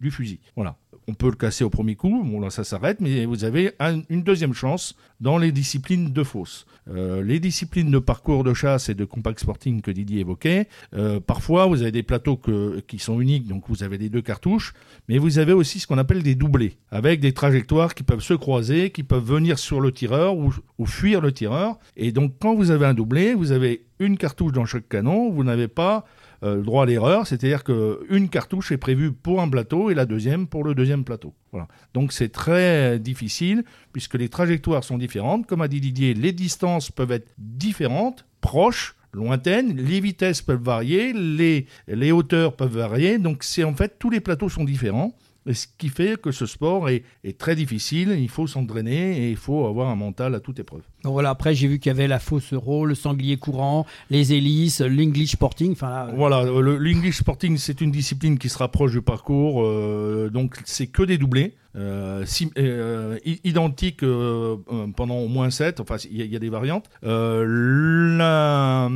du 0.00 0.10
fusil. 0.10 0.40
Voilà 0.56 0.76
on 1.08 1.14
peut 1.14 1.30
le 1.30 1.36
casser 1.36 1.64
au 1.64 1.70
premier 1.70 1.96
coup, 1.96 2.22
bon 2.22 2.38
là 2.38 2.50
ça 2.50 2.64
s'arrête, 2.64 3.00
mais 3.00 3.24
vous 3.24 3.44
avez 3.44 3.72
une 4.10 4.22
deuxième 4.22 4.52
chance 4.52 4.94
dans 5.20 5.38
les 5.38 5.50
disciplines 5.50 6.12
de 6.12 6.22
fosse. 6.22 6.66
Euh, 6.90 7.22
les 7.22 7.40
disciplines 7.40 7.90
de 7.90 7.98
parcours 7.98 8.44
de 8.44 8.54
chasse 8.54 8.88
et 8.88 8.94
de 8.94 9.04
compact 9.04 9.40
sporting 9.40 9.80
que 9.80 9.90
Didier 9.90 10.20
évoquait, 10.20 10.68
euh, 10.94 11.18
parfois 11.18 11.66
vous 11.66 11.82
avez 11.82 11.92
des 11.92 12.02
plateaux 12.02 12.40
qui 12.86 12.98
sont 12.98 13.20
uniques, 13.20 13.46
donc 13.46 13.64
vous 13.68 13.82
avez 13.82 13.96
les 13.98 14.10
deux 14.10 14.22
cartouches, 14.22 14.74
mais 15.08 15.18
vous 15.18 15.38
avez 15.38 15.54
aussi 15.54 15.80
ce 15.80 15.86
qu'on 15.86 15.98
appelle 15.98 16.22
des 16.22 16.34
doublés, 16.34 16.76
avec 16.90 17.20
des 17.20 17.32
trajectoires 17.32 17.94
qui 17.94 18.02
peuvent 18.02 18.20
se 18.20 18.34
croiser, 18.34 18.90
qui 18.90 19.02
peuvent 19.02 19.24
venir 19.24 19.58
sur 19.58 19.80
le 19.80 19.92
tireur 19.92 20.36
ou, 20.36 20.52
ou 20.76 20.86
fuir 20.86 21.22
le 21.22 21.32
tireur. 21.32 21.78
Et 21.96 22.12
donc 22.12 22.34
quand 22.38 22.54
vous 22.54 22.70
avez 22.70 22.84
un 22.84 22.94
doublé, 22.94 23.34
vous 23.34 23.52
avez 23.52 23.86
une 23.98 24.18
cartouche 24.18 24.52
dans 24.52 24.66
chaque 24.66 24.88
canon, 24.88 25.30
vous 25.30 25.42
n'avez 25.42 25.68
pas 25.68 26.04
euh, 26.42 26.56
le 26.56 26.62
droit 26.62 26.84
à 26.84 26.86
l'erreur, 26.86 27.26
c'est-à-dire 27.26 27.64
qu'une 27.64 28.28
cartouche 28.28 28.72
est 28.72 28.76
prévue 28.76 29.12
pour 29.12 29.40
un 29.40 29.48
plateau 29.48 29.90
et 29.90 29.94
la 29.94 30.06
deuxième 30.06 30.46
pour 30.46 30.64
le 30.64 30.74
deuxième 30.74 31.04
plateau. 31.04 31.34
Voilà. 31.52 31.68
Donc 31.94 32.12
c'est 32.12 32.28
très 32.28 32.98
difficile 32.98 33.64
puisque 33.92 34.14
les 34.14 34.28
trajectoires 34.28 34.84
sont 34.84 34.98
différentes. 34.98 35.46
Comme 35.46 35.62
a 35.62 35.68
dit 35.68 35.80
Didier, 35.80 36.14
les 36.14 36.32
distances 36.32 36.90
peuvent 36.90 37.12
être 37.12 37.32
différentes, 37.38 38.24
proches, 38.40 38.96
lointaines, 39.12 39.76
les 39.76 40.00
vitesses 40.00 40.42
peuvent 40.42 40.62
varier, 40.62 41.12
les, 41.12 41.66
les 41.88 42.12
hauteurs 42.12 42.54
peuvent 42.54 42.76
varier. 42.76 43.18
Donc 43.18 43.42
c'est 43.42 43.64
en 43.64 43.74
fait 43.74 43.98
tous 43.98 44.10
les 44.10 44.20
plateaux 44.20 44.48
sont 44.48 44.64
différents 44.64 45.16
ce 45.52 45.66
qui 45.78 45.88
fait 45.88 46.20
que 46.20 46.30
ce 46.30 46.46
sport 46.46 46.88
est, 46.88 47.04
très 47.38 47.54
difficile, 47.54 48.16
il 48.18 48.28
faut 48.28 48.46
s'entraîner 48.46 49.24
et 49.24 49.30
il 49.30 49.36
faut 49.36 49.66
avoir 49.66 49.88
un 49.88 49.96
mental 49.96 50.34
à 50.34 50.40
toute 50.40 50.58
épreuve. 50.58 50.82
Donc 51.04 51.12
voilà, 51.12 51.30
après 51.30 51.54
j'ai 51.54 51.68
vu 51.68 51.78
qu'il 51.78 51.90
y 51.90 51.94
avait 51.94 52.08
la 52.08 52.18
fausse 52.18 52.52
euro, 52.52 52.84
le 52.84 52.94
sanglier 52.94 53.36
courant, 53.36 53.86
les 54.10 54.32
hélices, 54.32 54.80
l'English 54.80 55.32
Sporting. 55.32 55.72
Enfin, 55.72 56.08
Voilà, 56.16 56.44
l'English 56.44 57.18
Sporting 57.18 57.56
c'est 57.56 57.80
une 57.80 57.90
discipline 57.90 58.38
qui 58.38 58.48
se 58.48 58.58
rapproche 58.58 58.92
du 58.92 59.02
parcours, 59.02 59.62
euh, 59.62 60.30
donc 60.32 60.56
c'est 60.64 60.86
que 60.86 61.02
des 61.02 61.18
doublés. 61.18 61.54
Euh, 61.78 62.24
euh, 62.58 63.18
identique 63.44 64.02
euh, 64.02 64.56
pendant 64.96 65.18
au 65.18 65.28
moins 65.28 65.50
7, 65.50 65.78
enfin 65.80 65.96
il 66.10 66.26
y, 66.26 66.36
a 66.36 66.38
des 66.38 66.48
variantes. 66.48 66.90
la, 67.02 68.88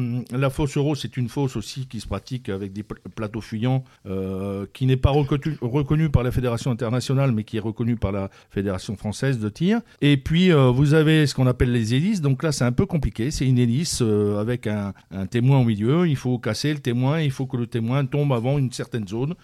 fosse 0.51 0.77
euro, 0.77 0.95
c'est 0.95 1.17
une 1.17 1.29
fosse 1.29 1.57
aussi 1.57 1.87
qui 1.87 2.01
se 2.01 2.07
pratique 2.07 2.49
avec 2.49 2.73
des 2.73 2.83
plateaux 2.83 3.41
fuyants, 3.41 3.85
qui 4.73 4.87
n'est 4.87 4.97
pas 4.97 5.11
reconnu, 5.11 5.57
reconnu, 5.61 6.09
par 6.11 6.23
la 6.23 6.33
Fédération 6.33 6.71
internationale, 6.71 7.33
mais 7.33 7.45
qui 7.45 7.57
est 7.57 7.61
reconnu 7.61 7.97
par 7.97 8.13
la 8.13 8.31
Fédération 8.51 8.97
française 8.97 9.39
de 9.39 9.49
tir. 9.49 9.81
Et 10.01 10.17
puis 10.17 10.51
vous 10.51 10.95
avez 10.95 11.27
ce 11.27 11.35
qu'on 11.35 11.47
appelle 11.47 11.73
les 11.73 11.95
hélices, 11.95 12.21
donc 12.21 12.43
là 12.43 12.53
c'est 12.53 12.65
un 12.65 12.73
peu 12.73 12.87
compliqué, 12.87 13.31
c'est 13.31 13.47
une 13.47 13.59
hélice 13.59 14.03
avec 14.39 14.67
un, 14.67 14.93
un, 15.11 15.27
témoin 15.27 15.61
au 15.61 15.65
milieu, 15.65 16.09
il 16.09 16.17
faut 16.17 16.39
casser 16.39 16.73
le 16.73 16.81
témoin, 16.81 17.21
il 17.21 17.31
faut 17.31 17.47
que 17.47 17.57
le 17.57 17.67
témoin 17.67 18.05
tombe 18.05 18.33
avant 18.33 18.59
une 18.59 18.73
certaine 18.73 19.07
zone. 19.07 19.35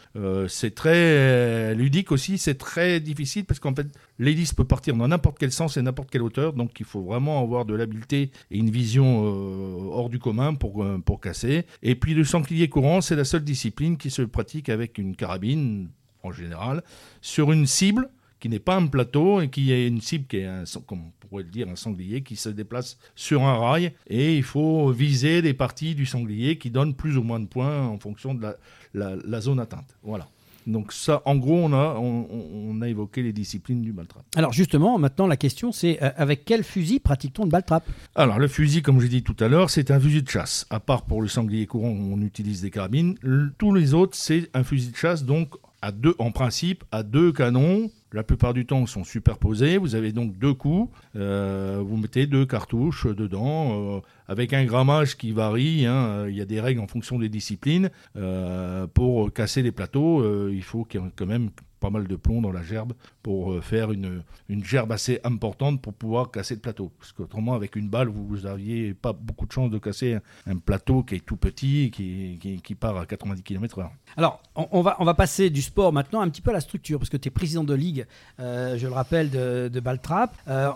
c'est 0.49 0.74
très 0.74 1.74
ludique 1.74 2.11
aussi, 2.12 2.39
c'est 2.39 2.59
très 2.59 3.01
difficile 3.01 3.27
parce 3.46 3.60
qu'en 3.60 3.74
fait, 3.74 3.86
l'hélice 4.18 4.52
peut 4.52 4.64
partir 4.64 4.96
dans 4.96 5.08
n'importe 5.08 5.38
quel 5.38 5.52
sens 5.52 5.76
et 5.76 5.82
n'importe 5.82 6.10
quelle 6.10 6.22
hauteur, 6.22 6.52
donc 6.52 6.80
il 6.80 6.86
faut 6.86 7.02
vraiment 7.02 7.42
avoir 7.42 7.64
de 7.64 7.74
l'habileté 7.74 8.30
et 8.50 8.58
une 8.58 8.70
vision 8.70 9.24
euh, 9.24 9.90
hors 9.90 10.08
du 10.08 10.18
commun 10.18 10.54
pour, 10.54 10.82
euh, 10.82 10.98
pour 10.98 11.20
casser. 11.20 11.66
Et 11.82 11.94
puis 11.94 12.14
le 12.14 12.24
sanglier 12.24 12.68
courant, 12.68 13.00
c'est 13.00 13.16
la 13.16 13.24
seule 13.24 13.44
discipline 13.44 13.96
qui 13.96 14.10
se 14.10 14.22
pratique 14.22 14.68
avec 14.68 14.98
une 14.98 15.16
carabine, 15.16 15.88
en 16.22 16.32
général, 16.32 16.82
sur 17.20 17.52
une 17.52 17.66
cible 17.66 18.08
qui 18.40 18.48
n'est 18.48 18.60
pas 18.60 18.76
un 18.76 18.86
plateau 18.86 19.40
et 19.40 19.48
qui 19.48 19.72
est 19.72 19.86
une 19.86 20.00
cible 20.00 20.26
qui 20.26 20.38
est, 20.38 20.46
un, 20.46 20.64
comme 20.86 21.10
pourrait 21.18 21.42
le 21.42 21.50
dire, 21.50 21.68
un 21.68 21.76
sanglier 21.76 22.22
qui 22.22 22.36
se 22.36 22.48
déplace 22.48 22.98
sur 23.16 23.42
un 23.42 23.58
rail 23.58 23.92
et 24.06 24.36
il 24.36 24.44
faut 24.44 24.90
viser 24.90 25.42
des 25.42 25.54
parties 25.54 25.94
du 25.94 26.06
sanglier 26.06 26.56
qui 26.56 26.70
donnent 26.70 26.94
plus 26.94 27.16
ou 27.16 27.22
moins 27.22 27.40
de 27.40 27.46
points 27.46 27.86
en 27.86 27.98
fonction 27.98 28.34
de 28.34 28.46
la 28.94 29.40
zone 29.40 29.60
atteinte. 29.60 29.96
Voilà. 30.02 30.28
Donc 30.68 30.92
ça, 30.92 31.22
en 31.24 31.36
gros, 31.36 31.56
on 31.56 31.72
a, 31.72 31.96
on, 31.98 32.80
a 32.82 32.88
évoqué 32.88 33.22
les 33.22 33.32
disciplines 33.32 33.80
du 33.80 33.92
baltrap. 33.92 34.22
Alors 34.36 34.52
justement, 34.52 34.98
maintenant 34.98 35.26
la 35.26 35.38
question 35.38 35.72
c'est 35.72 36.00
euh, 36.02 36.10
avec 36.16 36.44
quel 36.44 36.62
fusil 36.62 37.00
pratique-t-on 37.00 37.44
le 37.44 37.50
baltrap 37.50 37.84
Alors 38.14 38.38
le 38.38 38.48
fusil, 38.48 38.82
comme 38.82 39.00
j'ai 39.00 39.08
dit 39.08 39.22
tout 39.22 39.36
à 39.40 39.48
l'heure, 39.48 39.70
c'est 39.70 39.90
un 39.90 39.98
fusil 39.98 40.22
de 40.22 40.28
chasse. 40.28 40.66
À 40.68 40.78
part 40.78 41.02
pour 41.02 41.22
le 41.22 41.28
sanglier 41.28 41.66
courant, 41.66 41.88
on 41.88 42.20
utilise 42.20 42.60
des 42.60 42.70
carabines. 42.70 43.16
tous 43.56 43.74
les 43.74 43.94
autres, 43.94 44.14
c'est 44.14 44.50
un 44.52 44.62
fusil 44.62 44.90
de 44.90 44.96
chasse, 44.96 45.24
donc 45.24 45.54
à 45.82 45.92
deux, 45.92 46.14
en 46.18 46.30
principe, 46.30 46.84
à 46.90 47.02
deux 47.02 47.32
canons 47.32 47.90
la 48.12 48.22
plupart 48.22 48.54
du 48.54 48.64
temps 48.64 48.86
sont 48.86 49.04
superposés. 49.04 49.76
Vous 49.76 49.94
avez 49.94 50.12
donc 50.12 50.38
deux 50.38 50.54
coups. 50.54 50.90
Euh, 51.16 51.82
vous 51.84 51.96
mettez 51.98 52.26
deux 52.26 52.46
cartouches 52.46 53.06
dedans 53.06 53.96
euh, 53.96 54.00
avec 54.28 54.54
un 54.54 54.64
grammage 54.64 55.16
qui 55.18 55.32
varie. 55.32 55.84
Hein. 55.84 56.26
Il 56.28 56.34
y 56.34 56.40
a 56.40 56.46
des 56.46 56.60
règles 56.60 56.80
en 56.80 56.86
fonction 56.86 57.18
des 57.18 57.28
disciplines. 57.28 57.90
Euh, 58.16 58.86
pour 58.86 59.32
casser 59.32 59.62
les 59.62 59.72
plateaux, 59.72 60.48
il 60.48 60.62
faut 60.62 60.86
quand 60.86 61.26
même 61.26 61.50
pas 61.78 61.90
mal 61.90 62.06
de 62.06 62.16
plomb 62.16 62.40
dans 62.40 62.52
la 62.52 62.62
gerbe 62.62 62.92
pour 63.22 63.52
euh, 63.52 63.60
faire 63.60 63.92
une, 63.92 64.22
une 64.48 64.64
gerbe 64.64 64.92
assez 64.92 65.20
importante 65.24 65.80
pour 65.80 65.94
pouvoir 65.94 66.30
casser 66.30 66.54
le 66.54 66.60
plateau. 66.60 66.92
Parce 66.98 67.12
qu'autrement, 67.12 67.54
avec 67.54 67.76
une 67.76 67.88
balle, 67.88 68.08
vous 68.08 68.38
n'aviez 68.38 68.94
pas 68.94 69.12
beaucoup 69.12 69.46
de 69.46 69.52
chance 69.52 69.70
de 69.70 69.78
casser 69.78 70.18
un, 70.46 70.56
plateau 70.56 71.02
qui 71.02 71.16
est 71.16 71.24
tout 71.24 71.36
petit, 71.36 71.90
qui, 71.90 72.38
qui, 72.62 72.74
part 72.74 72.96
à 72.96 73.06
90 73.06 73.42
km/h. 73.42 73.88
Alors, 74.16 74.42
on, 74.54 74.82
va, 74.82 74.96
on 74.98 75.04
va 75.04 75.14
passer 75.14 75.50
du 75.50 75.62
sport 75.62 75.92
maintenant 75.92 76.20
un 76.20 76.28
petit 76.28 76.42
peu 76.42 76.50
à 76.50 76.54
la 76.54 76.60
structure, 76.60 76.98
parce 76.98 77.10
que 77.10 77.16
tu 77.16 77.28
es 77.28 77.30
président 77.30 77.64
de 77.64 77.74
ligue, 77.74 78.06
euh, 78.40 78.76
je 78.76 78.86
le 78.86 78.92
rappelle, 78.92 79.30
de, 79.30 79.68
de 79.72 79.80
Baltrap. 79.80 80.36
Euh, 80.48 80.70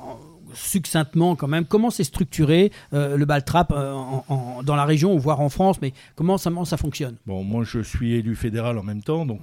succinctement 0.54 1.36
quand 1.36 1.48
même, 1.48 1.64
comment 1.64 1.90
c'est 1.90 2.04
structuré 2.04 2.72
le 2.92 3.24
ball 3.24 3.44
trap 3.44 3.72
dans 3.72 4.76
la 4.76 4.84
région, 4.84 5.16
voire 5.16 5.40
en 5.40 5.48
France, 5.48 5.80
mais 5.80 5.92
comment 6.14 6.38
ça, 6.38 6.50
ça 6.64 6.76
fonctionne? 6.76 7.16
Bon, 7.26 7.42
moi 7.44 7.64
je 7.64 7.80
suis 7.80 8.14
élu 8.14 8.34
fédéral 8.34 8.78
en 8.78 8.82
même 8.82 9.02
temps, 9.02 9.26
donc 9.26 9.42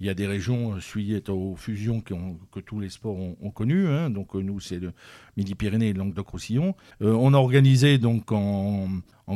il 0.00 0.06
y 0.06 0.10
a 0.10 0.14
des 0.14 0.26
régions, 0.26 0.80
suivies 0.80 1.22
aux 1.28 1.56
fusions 1.56 2.00
que 2.00 2.60
tous 2.60 2.80
les 2.80 2.88
sports 2.88 3.16
ont, 3.16 3.50
connues. 3.50 3.88
Hein. 3.88 4.10
donc 4.10 4.34
nous, 4.34 4.60
c'est 4.60 4.78
le 4.78 4.92
Midi-Pyrénées 5.36 5.88
et 5.88 5.92
le 5.92 5.98
Languedoc-Roussillon. 5.98 6.74
on 7.00 7.34
a 7.34 7.36
organisé 7.36 7.98
donc 7.98 8.32
en, 8.32 8.88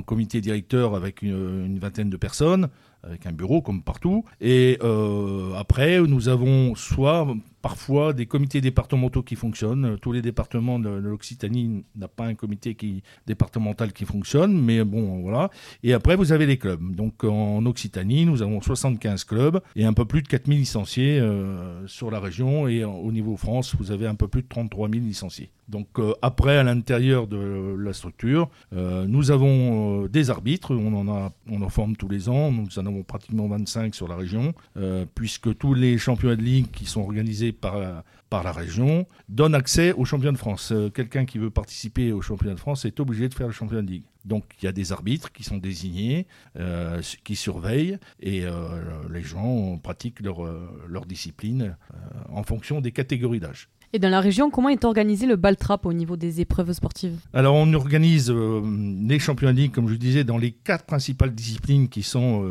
comité 0.07 0.41
directeur 0.41 0.97
avec 0.97 1.23
une 1.23 1.79
vingtaine 1.79 2.11
de 2.11 2.17
personnes 2.17 2.69
avec 3.07 3.27
un 3.27 3.33
bureau 3.33 3.63
comme 3.63 3.83
partout. 3.83 4.25
Et 4.41 4.79
euh, 4.83 5.55
après, 5.55 6.01
nous 6.01 6.29
avons 6.29 6.75
soit 6.75 7.27
parfois 7.63 8.13
des 8.13 8.27
comités 8.27 8.61
départementaux 8.61 9.23
qui 9.23 9.37
fonctionnent. 9.37 9.99
Tous 10.01 10.13
les 10.13 10.21
départements 10.21 10.79
de, 10.79 10.91
l'Occitanie 10.91 11.85
n'ont 11.97 12.09
pas 12.15 12.27
un 12.27 12.35
comité 12.35 12.77
départemental 13.27 13.93
qui 13.93 14.05
fonctionne, 14.05 14.61
mais 14.61 14.85
bon, 14.85 15.23
voilà. 15.23 15.51
Et 15.83 15.95
après, 15.95 16.17
vous 16.17 16.33
avez 16.33 16.45
les 16.45 16.59
clubs. 16.59 16.95
Donc 16.95 17.25
en 17.25 17.65
Occitanie, 17.65 18.27
nous 18.27 18.43
avons 18.43 18.61
75 18.61 19.25
clubs 19.25 19.61
et 19.77 19.87
un 19.87 19.95
peu 19.95 20.05
plus 20.05 20.23
de 20.23 20.29
4000 20.29 20.59
licenciés 20.59 21.19
euh, 21.19 21.87
sur 21.87 22.11
la 22.11 22.21
région. 22.21 22.69
Et 22.69 22.85
au 22.85 23.11
niveau 23.13 23.37
France, 23.37 23.75
vous 23.79 23.91
avez 23.91 24.07
un 24.07 24.15
peu 24.15 24.29
plus 24.29 24.43
de 24.43 24.49
33 24.49 24.91
000 24.91 25.03
licenciés. 25.03 25.51
Donc 25.69 25.99
euh, 25.99 26.13
après, 26.23 26.57
à 26.57 26.63
l'intérieur 26.63 27.27
de 27.27 27.75
la 27.79 27.93
structure, 27.93 28.51
euh, 28.75 29.07
nous 29.07 29.31
avons 29.31 30.07
des 30.07 30.31
arbitres. 30.31 30.75
On 30.75 30.95
en, 30.95 31.09
a, 31.09 31.33
on 31.51 31.63
en 31.63 31.69
forme 31.69 31.97
tous 31.97 32.09
les 32.09 32.29
ans. 32.29 32.51
Nous 32.51 32.79
en 32.79 32.87
avons 32.87 33.03
pratiquement 33.03 33.49
25 33.49 33.95
sur 33.95 34.09
la 34.09 34.17
région, 34.17 34.55
puisque 35.15 35.57
tous 35.57 35.75
les 35.75 35.99
championnats 35.99 36.37
de 36.37 36.43
ligue 36.43 36.71
qui 36.71 36.87
sont 36.87 37.01
organisés 37.01 37.53
par, 37.53 38.03
par 38.35 38.43
la 38.43 38.51
région 38.51 39.07
donne 39.29 39.55
accès 39.55 39.93
au 39.93 40.05
championnat 40.05 40.33
de 40.33 40.39
France. 40.39 40.73
Euh, 40.73 40.91
quelqu'un 40.91 41.25
qui 41.25 41.39
veut 41.39 41.51
participer 41.51 42.11
au 42.11 42.21
championnat 42.21 42.55
de 42.55 42.59
France 42.59 42.85
est 42.85 42.99
obligé 42.99 43.29
de 43.29 43.35
faire 43.35 43.47
le 43.47 43.53
championnat 43.53 43.83
de 43.83 43.91
ligue. 43.93 44.07
Donc 44.25 44.45
il 44.61 44.65
y 44.65 44.69
a 44.69 44.73
des 44.73 44.91
arbitres 44.91 45.31
qui 45.31 45.45
sont 45.45 45.59
désignés, 45.59 46.27
euh, 46.59 47.01
qui 47.23 47.37
surveillent, 47.37 47.97
et 48.19 48.45
euh, 48.45 48.81
les 49.09 49.23
gens 49.23 49.79
pratiquent 49.79 50.19
leur, 50.19 50.39
leur 50.89 51.07
discipline 51.07 51.77
en 52.29 52.43
fonction 52.43 52.81
des 52.81 52.91
catégories 52.91 53.39
d'âge. 53.39 53.69
Et 53.95 54.01
dans 54.01 54.11
la 54.11 54.21
région, 54.21 54.51
comment 54.51 54.71
est 54.71 54.85
organisé 54.85 55.25
le 55.25 55.37
ball 55.37 55.55
trap 55.55 55.87
au 55.87 55.93
niveau 55.93 56.17
des 56.17 56.41
épreuves 56.41 56.73
sportives? 56.73 57.15
Alors 57.33 57.55
on 57.55 57.73
organise 57.75 58.29
les 58.29 59.21
championnats 59.21 59.53
de 59.53 59.69
comme 59.69 59.89
je 59.89 59.95
disais, 59.95 60.25
dans 60.25 60.37
les 60.37 60.51
quatre 60.51 60.85
principales 60.85 61.33
disciplines 61.33 61.89
qui 61.89 62.03
sont 62.03 62.45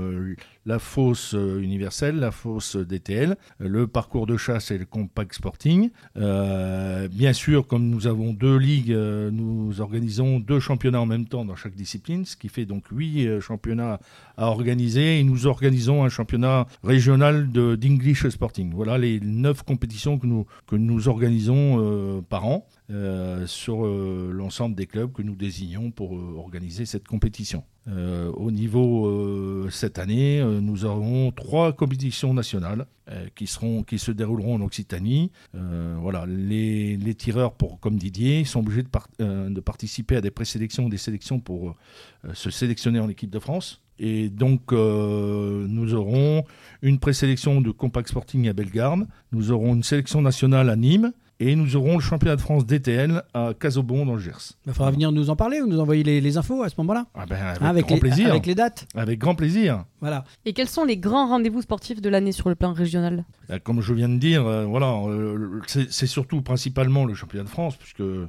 la 0.66 0.80
fosse 0.80 1.34
euh, 1.36 1.62
universelle, 1.62 2.20
la 2.20 2.32
fosse 2.32 2.76
DTL, 2.76 3.36
le 3.60 3.88
parcours 3.88 4.26
de 4.28 4.38
chasse 4.38 4.72
et 4.72 4.78
le 4.78 4.86
compact 4.86 5.34
sporting. 5.34 5.90
Euh, 6.18 7.08
bien 7.10 7.34
sûr, 7.34 7.68
comme 7.68 7.90
nous 7.90 8.08
avons 8.08 8.34
deux 8.34 8.58
ligues, 8.58 8.92
euh, 8.92 9.30
nous 9.32 9.82
organisons 9.82 10.40
deux 10.40 10.60
championnats 10.60 11.02
en 11.02 11.06
même 11.06 11.28
temps 11.28 11.46
dans 11.46 11.56
chaque 11.56 11.76
discipline, 11.76 12.26
ce 12.26 12.38
qui 12.38 12.50
fait 12.50 12.66
donc 12.66 12.86
huit 12.92 13.40
championnats 13.42 14.00
à 14.38 14.48
organiser 14.48 15.20
et 15.20 15.24
nous 15.24 15.48
organisons 15.48 16.04
un 16.04 16.10
championnat 16.10 16.68
régional 16.84 17.50
d'English 17.52 18.28
Sporting. 18.30 18.72
Voilà 18.74 18.98
les 18.98 19.20
neuf 19.20 19.64
compétitions 19.64 20.18
que 20.18 20.28
nous, 20.28 20.46
que 20.68 20.76
nous 20.76 21.08
organisons 21.08 22.24
par 22.30 22.46
an. 22.46 22.68
Euh, 22.94 23.48
sur 23.48 23.88
euh, 23.88 24.30
l'ensemble 24.32 24.76
des 24.76 24.86
clubs 24.86 25.12
que 25.12 25.24
nous 25.24 25.36
désignons 25.36 25.90
pour 25.90 26.16
euh, 26.16 26.36
organiser 26.38 26.86
cette 26.86 27.08
compétition. 27.08 27.64
au 28.38 28.52
niveau 28.52 29.70
cette 29.70 30.00
année, 30.00 30.42
nous 30.62 30.86
aurons 30.86 31.34
trois 31.34 31.74
compétitions 31.74 32.34
nationales 32.34 32.86
qui, 33.36 33.46
seront, 33.46 33.84
qui 33.84 34.00
se 34.00 34.12
dérouleront 34.12 34.56
en 34.56 34.62
Occitanie. 34.62 35.32
voilà, 35.54 36.26
les, 36.26 37.16
tireurs, 37.16 37.56
pour, 37.56 37.82
comme 37.82 37.98
Didier, 37.98 38.46
sont 38.46 38.62
obligés 38.62 38.84
de, 38.84 39.60
participer 39.60 40.16
à 40.16 40.22
des 40.22 40.32
présélections 40.32 40.88
des 40.88 40.98
sélections 40.98 41.42
pour 41.42 41.76
se 42.34 42.50
sélectionner 42.50 43.02
en 43.02 43.10
équipe 43.10 43.32
de 43.32 43.40
France. 43.40 43.82
Et 44.00 44.30
donc, 44.30 44.72
nous 44.72 45.94
aurons 45.94 46.46
une 46.82 47.00
présélection 47.00 47.60
de 47.60 47.72
Compact 47.72 48.08
Sporting 48.08 48.48
à 48.48 48.54
Bellegarde, 48.54 49.08
nous 49.34 49.52
aurons 49.52 49.74
une 49.76 49.84
sélection 49.84 50.22
nationale 50.22 50.70
à 50.70 50.78
Nîmes, 50.78 51.12
et 51.46 51.56
nous 51.56 51.76
aurons 51.76 51.96
le 51.96 52.00
championnat 52.00 52.38
de 52.38 52.42
France 52.42 52.66
DTL 52.66 53.22
à 53.34 53.54
Casobon 53.60 54.06
dans 54.06 54.16
le 54.16 54.22
Gers. 54.22 54.54
Il 54.66 54.74
faudra 54.74 54.92
venir 54.92 55.12
nous 55.12 55.30
en 55.30 55.36
parler 55.36 55.62
ou 55.62 55.68
nous 55.68 55.80
envoyer 55.80 56.04
les, 56.04 56.38
infos 56.38 56.64
à 56.64 56.70
ce 56.70 56.76
moment-là 56.78 57.06
ah 57.14 57.26
ben, 57.26 57.38
avec, 57.62 57.88
grand 57.88 57.98
plaisir. 57.98 58.30
Avec 58.30 58.46
les 58.46 58.56
dates 58.56 58.88
Avec 58.96 59.20
grand 59.20 59.36
plaisir. 59.36 59.84
Voilà. 60.00 60.24
Et 60.46 60.54
quels 60.54 60.70
sont 60.70 60.86
les 60.86 60.98
grands 60.98 61.28
rendez-vous 61.28 61.62
sportifs 61.62 62.02
de 62.02 62.10
l'année 62.10 62.32
sur 62.32 62.50
le 62.50 62.56
plan 62.56 62.72
régional? 62.72 63.26
Ben, 63.50 63.60
Comme 63.60 63.82
je 63.82 63.94
viens 63.94 64.10
de 64.10 64.18
dire, 64.18 64.46
euh, 64.46 64.66
voilà, 64.66 64.94
euh, 65.08 65.60
c'est 65.68 66.08
surtout 66.08 66.42
principalement 66.42 67.06
le 67.06 67.14
championnat 67.14 67.44
de 67.44 67.50
France, 67.50 67.76
puisque 67.76 68.00
euh, 68.00 68.26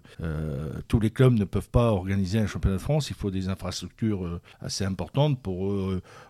tous 0.89 0.99
les 0.99 1.11
clubs 1.11 1.35
ne 1.35 1.45
peuvent 1.45 1.71
pas 1.71 1.93
organiser 1.93 2.41
un 2.41 2.47
championnat 2.47 2.77
de 2.77 2.83
France. 2.83 3.11
Il 3.11 3.17
faut 3.17 3.31
des 3.31 3.49
infrastructures 3.49 4.41
assez 4.61 4.85
importantes 4.85 5.41
pour 5.41 5.73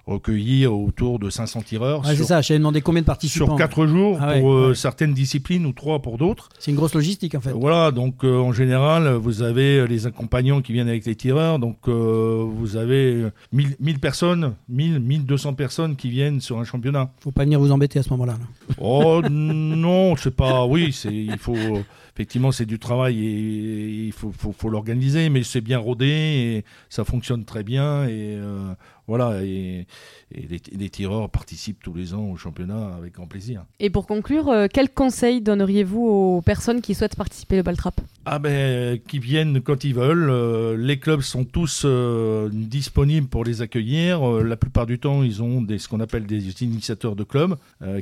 recueillir 0.07 0.75
autour 0.75 1.19
de 1.19 1.31
500 1.31 1.63
tireurs. 1.63 2.05
c'est 2.05 2.25
ça, 2.25 2.43
j'ai 2.43 2.59
demandé 2.59 2.83
combien 2.83 3.01
de 3.01 3.07
participants 3.07 3.47
Sur 3.47 3.57
4 3.57 3.87
jours 3.87 4.19
ah 4.21 4.35
pour 4.39 4.77
certaines 4.77 5.15
disciplines 5.15 5.65
ou 5.65 5.73
3 5.73 6.03
pour 6.03 6.19
d'autres. 6.19 6.49
C'est 6.59 6.74
une 6.75 6.79
grosse 6.81 6.95
logistique 6.95 7.37
en 7.37 7.41
fait. 7.41 7.53
Voilà, 7.53 7.93
donc 7.93 8.25
euh, 8.25 8.37
en 8.37 8.53
général, 8.53 9.09
vous 9.15 9.43
avez 9.43 9.87
les 9.87 10.07
accompagnants 10.07 10.61
qui 10.61 10.73
viennent 10.73 10.89
avec 10.89 11.07
les 11.07 11.15
tireurs, 11.15 11.61
donc 11.61 11.77
euh, 11.87 12.45
vous 12.45 12.77
avez 12.77 13.27
1000, 13.53 13.77
1000 13.79 14.01
personnes, 14.01 14.55
1000, 14.69 14.99
1200 14.99 15.55
personnes 15.55 15.95
qui 15.95 16.11
viennent 16.11 16.41
sur 16.41 16.59
un 16.59 16.65
championnat. 16.65 17.11
Faut 17.21 17.31
pas 17.31 17.45
venir 17.45 17.61
vous 17.61 17.71
embêter 17.71 18.01
à 18.01 18.03
ce 18.03 18.11
moment-là. 18.11 18.37
Oh 18.79 19.23
non, 19.31 20.17
c'est 20.17 20.35
pas. 20.35 20.67
Oui, 20.67 20.93
c'est 20.93 21.15
il 21.15 21.39
faut 21.39 21.55
effectivement 22.15 22.53
c'est 22.53 22.67
du 22.67 22.79
travail 22.79 23.25
et 23.25 24.07
il 24.07 24.13
faut, 24.13 24.33
faut, 24.37 24.53
faut 24.53 24.69
l'organiser, 24.69 25.29
mais 25.29 25.43
c'est 25.43 25.61
bien 25.61 25.79
rodé 25.79 26.07
et 26.07 26.65
ça 26.89 27.05
fonctionne 27.05 27.45
très 27.45 27.63
bien 27.63 28.05
et 28.05 28.37
euh, 28.37 28.75
voilà, 29.07 29.43
et, 29.43 29.87
les, 30.33 30.91
tireurs 30.91 31.31
participent 31.31 31.83
tous 31.83 31.95
les 31.95 32.15
ans 32.15 32.31
au 32.31 32.37
championnat 32.37 32.95
avec 32.97 33.15
grand 33.15 33.27
plaisir. 33.27 33.65
Et 33.79 33.91
pour 33.91 34.07
conclure, 34.07 34.49
euh, 34.49 34.67
quels 34.73 34.91
conseils 34.91 35.41
donneriez-vous 35.41 36.01
aux 36.01 36.43
personnes 36.43 36.81
qui 36.81 36.95
souhaitent 36.95 37.17
participer 37.17 37.61
au 37.61 37.63
Baltrap? 37.63 38.01
Ah 38.25 38.39
ben, 38.39 38.99
qui 38.99 39.19
viennent 39.19 39.61
quand 39.61 39.85
ils 39.85 39.95
veulent. 39.95 40.31
Euh, 40.31 40.77
les 40.77 40.99
clubs 40.99 41.21
sont 41.21 41.45
tous 41.45 41.83
euh, 41.85 42.49
disponibles 42.51 43.29
pour 43.29 43.45
les 43.45 43.63
accueillir. 43.63 44.25
la 44.43 44.57
plupart 44.57 44.87
du 44.87 44.99
temps, 44.99 45.23
ils 45.23 45.43
ont 45.43 45.61
des, 45.61 45.79
ce 45.79 45.89
qu'on 45.89 46.01
appelle 46.01 46.27
des 46.27 46.63
initiateurs 46.63 47.17
de 47.17 47.25
clubs 47.25 47.57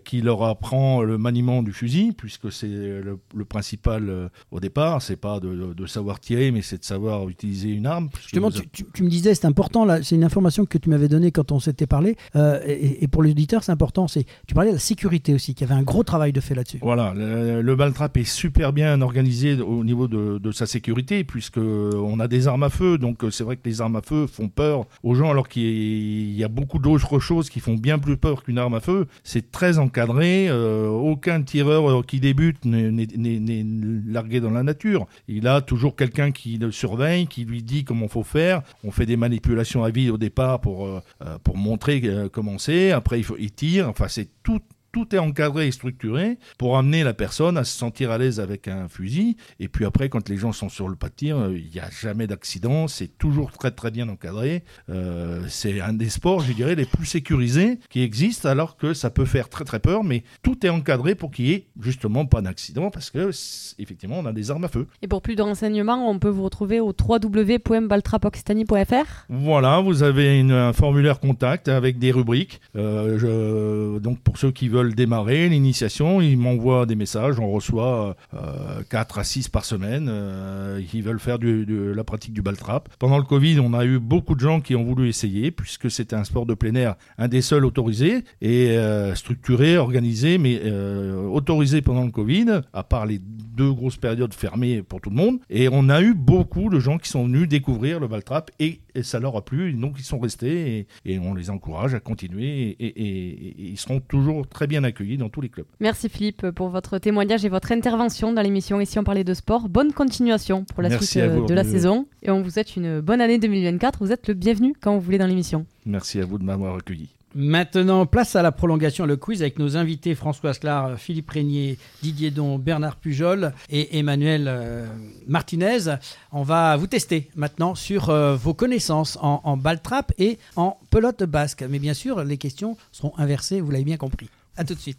qui 0.05 0.21
leur 0.21 0.45
apprend 0.45 1.03
le 1.03 1.19
maniement 1.19 1.63
du 1.63 1.73
fusil, 1.73 2.13
puisque 2.17 2.53
c'est 2.53 2.69
le, 2.69 3.19
principal 3.45 4.31
au 4.51 4.61
départ. 4.61 5.03
C'est 5.03 5.17
pas 5.17 5.41
de, 5.41 5.87
savoir 5.87 6.21
tirer, 6.21 6.51
mais 6.51 6.63
c'est 6.63 6.79
de 6.79 6.85
savoir 6.85 7.29
utiliser 7.29 7.71
une 7.71 7.87
arme. 7.87 8.09
Justement, 8.21 8.51
tu, 8.51 8.85
tu, 8.93 9.03
me 9.03 9.09
disais, 9.09 9.35
c'est 9.35 9.47
important, 9.47 9.85
là, 9.85 10.03
c'est 10.03 10.15
une 10.15 10.25
information 10.25 10.65
que 10.65 10.79
tu 10.79 10.89
m'avais 10.93 11.09
donné 11.09 11.31
quand 11.31 11.53
on 11.53 11.61
s'était 11.61 11.87
parlé. 11.87 12.17
Euh, 12.37 12.61
et, 12.67 13.09
pour 13.09 13.23
l'auditeur, 13.23 13.65
c'est 13.65 13.73
important. 13.73 14.09
C'est 14.09 14.25
tu 14.47 14.55
parlais 14.55 14.71
de 14.71 14.77
la 14.77 14.81
sécurité 14.81 15.35
aussi, 15.35 15.55
qu'il 15.55 15.67
y 15.69 15.71
avait 15.71 15.79
un 15.79 15.85
gros 15.85 16.03
travail 16.03 16.33
de 16.33 16.41
fait 16.41 16.55
là-dessus. 16.55 16.79
Voilà, 16.83 17.13
le, 17.15 17.63
le 17.63 17.77
Baltrap 17.77 18.17
est 18.17 18.25
super 18.25 18.73
bien 18.73 19.01
organisé 19.01 19.61
au 19.61 19.85
niveau 19.85 20.09
de, 20.09 20.53
sa 20.53 20.67
sécurité, 20.67 21.25
puisque 21.25 21.59
on 21.59 22.21
a 22.21 22.29
des 22.29 22.49
armes 22.49 22.63
à 22.63 22.71
feu. 22.71 22.99
Donc 22.99 23.25
c'est 23.31 23.45
vrai 23.45 23.57
que 23.57 23.69
les 23.69 23.81
armes 23.81 23.97
à 23.97 24.03
feu 24.03 24.27
font 24.27 24.49
peur 24.49 24.87
aux 25.03 25.15
gens, 25.15 25.31
alors 25.31 25.49
qu'il 25.49 26.33
y 26.33 26.45
a 26.45 26.49
beaucoup 26.49 26.79
d'autres 26.79 27.19
choses 27.19 27.49
qui 27.49 27.61
font 27.61 27.75
bien 27.75 27.99
plus 27.99 28.17
peur 28.17 28.43
qu'une 28.43 28.59
arme 28.59 28.75
à 28.75 28.81
feu. 28.81 29.07
C'est 29.25 29.51
très 29.51 29.79
encadré. 29.79 30.49
Euh, 30.49 30.89
aucun 30.89 31.43
tireur 31.43 31.91
euh, 31.91 32.03
qui 32.03 32.21
débute 32.21 32.65
n'est 32.65 33.67
largué 34.07 34.41
dans 34.41 34.51
la 34.51 34.63
nature. 34.63 35.07
Il 35.29 35.47
a 35.47 35.61
toujours 35.61 35.97
quelqu'un 35.97 36.31
qui 36.31 36.59
le 36.59 36.71
surveille, 36.71 37.27
qui 37.27 37.45
lui 37.45 37.63
dit 37.63 37.85
comment 37.85 38.09
faut 38.09 38.23
faire. 38.23 38.63
On 38.85 38.91
fait 38.91 39.07
des 39.07 39.17
manipulations 39.17 39.85
à 39.85 39.91
vie 39.91 40.11
au 40.11 40.19
départ 40.19 40.61
pour 40.61 40.82
euh, 40.87 41.01
euh, 41.25 41.39
pour, 41.39 41.57
montrer 41.57 42.01
euh, 42.05 42.29
comment 42.29 42.59
c'est. 42.59 42.93
Après, 42.93 43.19
il, 43.19 43.25
faut, 43.25 43.37
il 43.39 43.53
tire. 43.53 43.89
Enfin, 43.89 44.09
c'est 44.09 44.29
tout 44.43 44.61
tout 44.93 45.15
est 45.15 45.19
encadré 45.19 45.67
et 45.67 45.73
structuré 45.73 46.39
pour 46.59 46.77
amener 46.77 47.03
la 47.03 47.15
personne 47.15 47.57
à 47.57 47.65
se 47.65 47.75
sentir 47.77 48.11
à 48.11 48.19
l'aise 48.19 48.39
avec 48.41 48.69
un 48.69 48.89
fusil. 48.89 49.39
Et 49.59 49.69
puis 49.69 49.87
après, 49.87 50.09
quand 50.09 50.29
les 50.29 50.37
gens 50.37 50.53
sont 50.53 50.69
sur 50.69 50.89
le 50.89 50.97
pas 50.97 51.09
de 51.09 51.15
tir, 51.15 51.51
il 51.51 51.71
n'y 51.73 51.81
a 51.81 51.89
jamais 51.91 52.27
d'accident. 52.27 52.89
C'est 52.89 53.17
toujours 53.19 53.53
très 53.53 53.71
très 53.71 53.91
bien 53.91 54.09
encadré. 54.09 54.65
Euh, 54.91 55.43
c'est 55.49 55.81
un 55.81 55.95
des 55.95 56.11
sports, 56.11 56.41
je 56.41 56.53
dirais, 56.53 56.75
les 56.75 56.85
plus 56.85 57.07
sécurisés 57.07 57.79
qui 57.89 58.03
existent, 58.03 58.49
alors 58.49 58.77
que 58.77 58.93
ça 58.95 59.11
peut 59.11 59.25
faire 59.25 59.49
très 59.49 59.65
très 59.65 59.79
peur. 59.81 60.05
Mais 60.05 60.23
tout 60.43 60.67
est 60.67 60.71
encadré 60.71 61.15
pour 61.15 61.31
qu'il 61.31 61.45
n'y 61.47 61.53
ait 61.53 61.69
justement 61.81 62.27
pas 62.27 62.43
d'accident, 62.43 62.91
parce 62.91 63.11
que 63.11 63.31
effectivement, 63.79 64.19
on 64.19 64.27
a 64.27 64.33
des 64.33 64.51
armes 64.51 64.65
à 64.65 64.69
feu. 64.69 64.89
Et 65.01 65.09
pour 65.09 65.23
plus 65.23 65.37
de 65.37 65.43
renseignements, 65.43 66.11
on 66.11 66.19
peut 66.19 66.29
vous 66.29 66.45
retrouver 66.45 66.81
au 66.81 66.93
www.baltrapoccitanie.fr. 66.93 69.27
Voilà, 69.31 69.81
vous 69.81 70.03
avez 70.03 70.39
une, 70.39 70.53
un 70.53 70.75
formulaire 70.75 71.21
contact 71.21 71.69
avec 71.69 71.99
des 71.99 72.13
rubriques. 72.13 72.61
Euh, 72.77 73.19
je, 73.19 73.99
donc 73.99 74.21
pour 74.21 74.37
ceux 74.39 74.51
qui 74.51 74.69
veulent 74.69 74.82
démarrer 74.91 75.49
l'initiation, 75.49 76.21
ils 76.21 76.37
m'envoient 76.37 76.87
des 76.87 76.95
messages, 76.97 77.39
on 77.39 77.51
reçoit 77.51 78.17
euh, 78.35 78.83
4 78.91 79.19
à 79.19 79.25
6 79.25 79.49
par 79.49 79.65
semaine, 79.65 80.07
euh, 80.11 80.81
ils 80.93 81.03
veulent 81.03 81.21
faire 81.21 81.39
du, 81.39 81.65
de 81.67 81.93
la 81.95 82.05
pratique 82.05 82.33
du 82.33 82.43
baltrap. 82.43 82.89
Pendant 82.99 83.19
le 83.19 83.25
Covid, 83.25 83.61
on 83.61 83.75
a 83.75 83.85
eu 83.85 83.99
beaucoup 83.99 84.35
de 84.35 84.41
gens 84.41 84.61
qui 84.61 84.75
ont 84.75 84.85
voulu 84.85 85.09
essayer, 85.09 85.51
puisque 85.51 85.91
c'était 85.91 86.17
un 86.17 86.25
sport 86.25 86.47
de 86.47 86.55
plein 86.55 86.75
air, 86.75 86.95
un 87.19 87.29
des 87.29 87.43
seuls 87.43 87.65
autorisés, 87.65 88.25
et 88.41 88.71
euh, 88.77 89.15
structuré, 89.15 89.77
organisé, 89.79 90.39
mais 90.39 90.61
euh, 90.65 91.25
autorisé 91.27 91.83
pendant 91.83 92.05
le 92.05 92.11
Covid, 92.11 92.63
à 92.73 92.83
part 92.83 93.07
les 93.07 93.21
deux 93.21 93.73
grosses 93.73 93.97
périodes 93.99 94.33
fermées 94.35 94.83
pour 94.83 95.01
tout 95.01 95.11
le 95.11 95.17
monde. 95.17 95.39
Et 95.51 95.69
on 95.71 95.89
a 95.89 96.01
eu 96.01 96.15
beaucoup 96.15 96.71
de 96.71 96.79
gens 96.81 96.99
qui 96.99 97.09
sont 97.09 97.25
venus 97.27 97.49
découvrir 97.49 98.01
le 98.01 98.07
Valtrap 98.07 98.51
et, 98.59 98.81
et 98.95 99.03
ça 99.03 99.21
leur 99.21 99.37
a 99.37 99.45
plu. 99.45 99.73
Donc 99.75 99.97
ils 99.99 100.05
sont 100.05 100.19
restés 100.19 100.87
et, 101.05 101.19
on 101.19 101.35
les 101.35 101.51
encourage 101.51 101.95
à 101.95 102.01
continuer 102.01 102.71
et- 102.81 102.87
et 102.87 103.55
ils 103.71 103.79
seront 103.79 104.01
toujours 104.01 104.49
très 104.49 104.67
bien 104.67 104.72
accueillis 104.83 105.17
dans 105.17 105.29
tous 105.29 105.41
les 105.41 105.49
clubs. 105.49 105.67
Merci 105.81 106.09
Philippe 106.09 106.51
pour 106.51 106.69
votre 106.69 106.99
témoignage 106.99 107.45
et 107.45 107.49
votre 107.49 107.73
intervention 107.73 108.33
dans 108.33 108.43
l'émission 108.43 108.81
Ici 108.81 108.99
on 108.99 109.05
parlait 109.05 109.25
de 109.25 109.35
sport. 109.35 109.69
Bonne 109.69 109.93
continuation 109.93 110.65
pour 110.65 110.83
la 110.83 110.89
Merci 110.89 111.07
suite 111.07 111.23
euh, 111.23 111.41
vous, 111.41 111.47
de 111.47 111.55
la 111.55 111.65
saison 111.65 112.07
et 112.23 112.31
on 112.31 112.43
vous 112.43 112.51
souhaite 112.51 112.77
une 112.77 113.01
bonne 113.01 113.21
année 113.21 113.39
2024. 113.39 113.99
Vous 114.01 114.13
êtes 114.13 114.29
le 114.29 114.35
bienvenu 114.35 114.75
quand 114.81 114.95
vous 114.95 115.01
voulez 115.01 115.19
dans 115.19 115.27
l'émission. 115.27 115.67
Merci 115.87 116.21
à 116.21 116.25
vous 116.25 116.39
de 116.39 116.45
m'avoir 116.45 116.77
accueilli. 116.77 117.09
Maintenant, 117.35 118.05
place 118.05 118.37
à 118.37 118.43
la 118.43 118.53
prolongation, 118.53 119.07
le 119.07 119.17
quiz 119.17 119.41
avec 119.41 119.59
nos 119.59 119.79
invités 119.79 120.15
François 120.15 120.53
Sclar, 120.53 120.99
Philippe 120.99 121.31
Régnier, 121.31 121.79
Didier 122.03 122.31
Don, 122.31 122.59
Bernard 122.59 122.97
Pujol 122.97 123.55
et 123.71 123.99
Emmanuel 123.99 124.45
euh, 124.49 124.87
Martinez. 125.27 125.97
On 126.33 126.43
va 126.43 126.77
vous 126.77 126.87
tester 126.87 127.31
maintenant 127.35 127.75
sur 127.75 128.11
euh, 128.11 128.37
vos 128.37 128.53
connaissances 128.53 129.17
en, 129.23 129.41
en 129.45 129.57
balle 129.57 129.81
trap 129.81 130.13
et 130.19 130.39
en 130.57 130.77
pelote 130.91 131.23
basque. 131.23 131.65
Mais 131.69 131.79
bien 131.79 131.95
sûr, 131.95 132.23
les 132.23 132.37
questions 132.37 132.77
seront 132.93 133.15
inversées, 133.17 133.63
vous 133.63 133.71
l'avez 133.71 133.85
bien 133.85 133.97
compris. 133.97 134.29
À 134.57 134.65
tout 134.65 134.75
de 134.75 134.79
suite. 134.81 134.99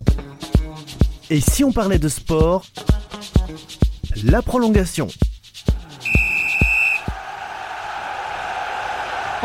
Et 1.29 1.39
si 1.39 1.63
on 1.63 1.71
parlait 1.71 1.99
de 1.99 2.09
sport 2.09 2.65
La 4.25 4.41
prolongation. 4.41 5.07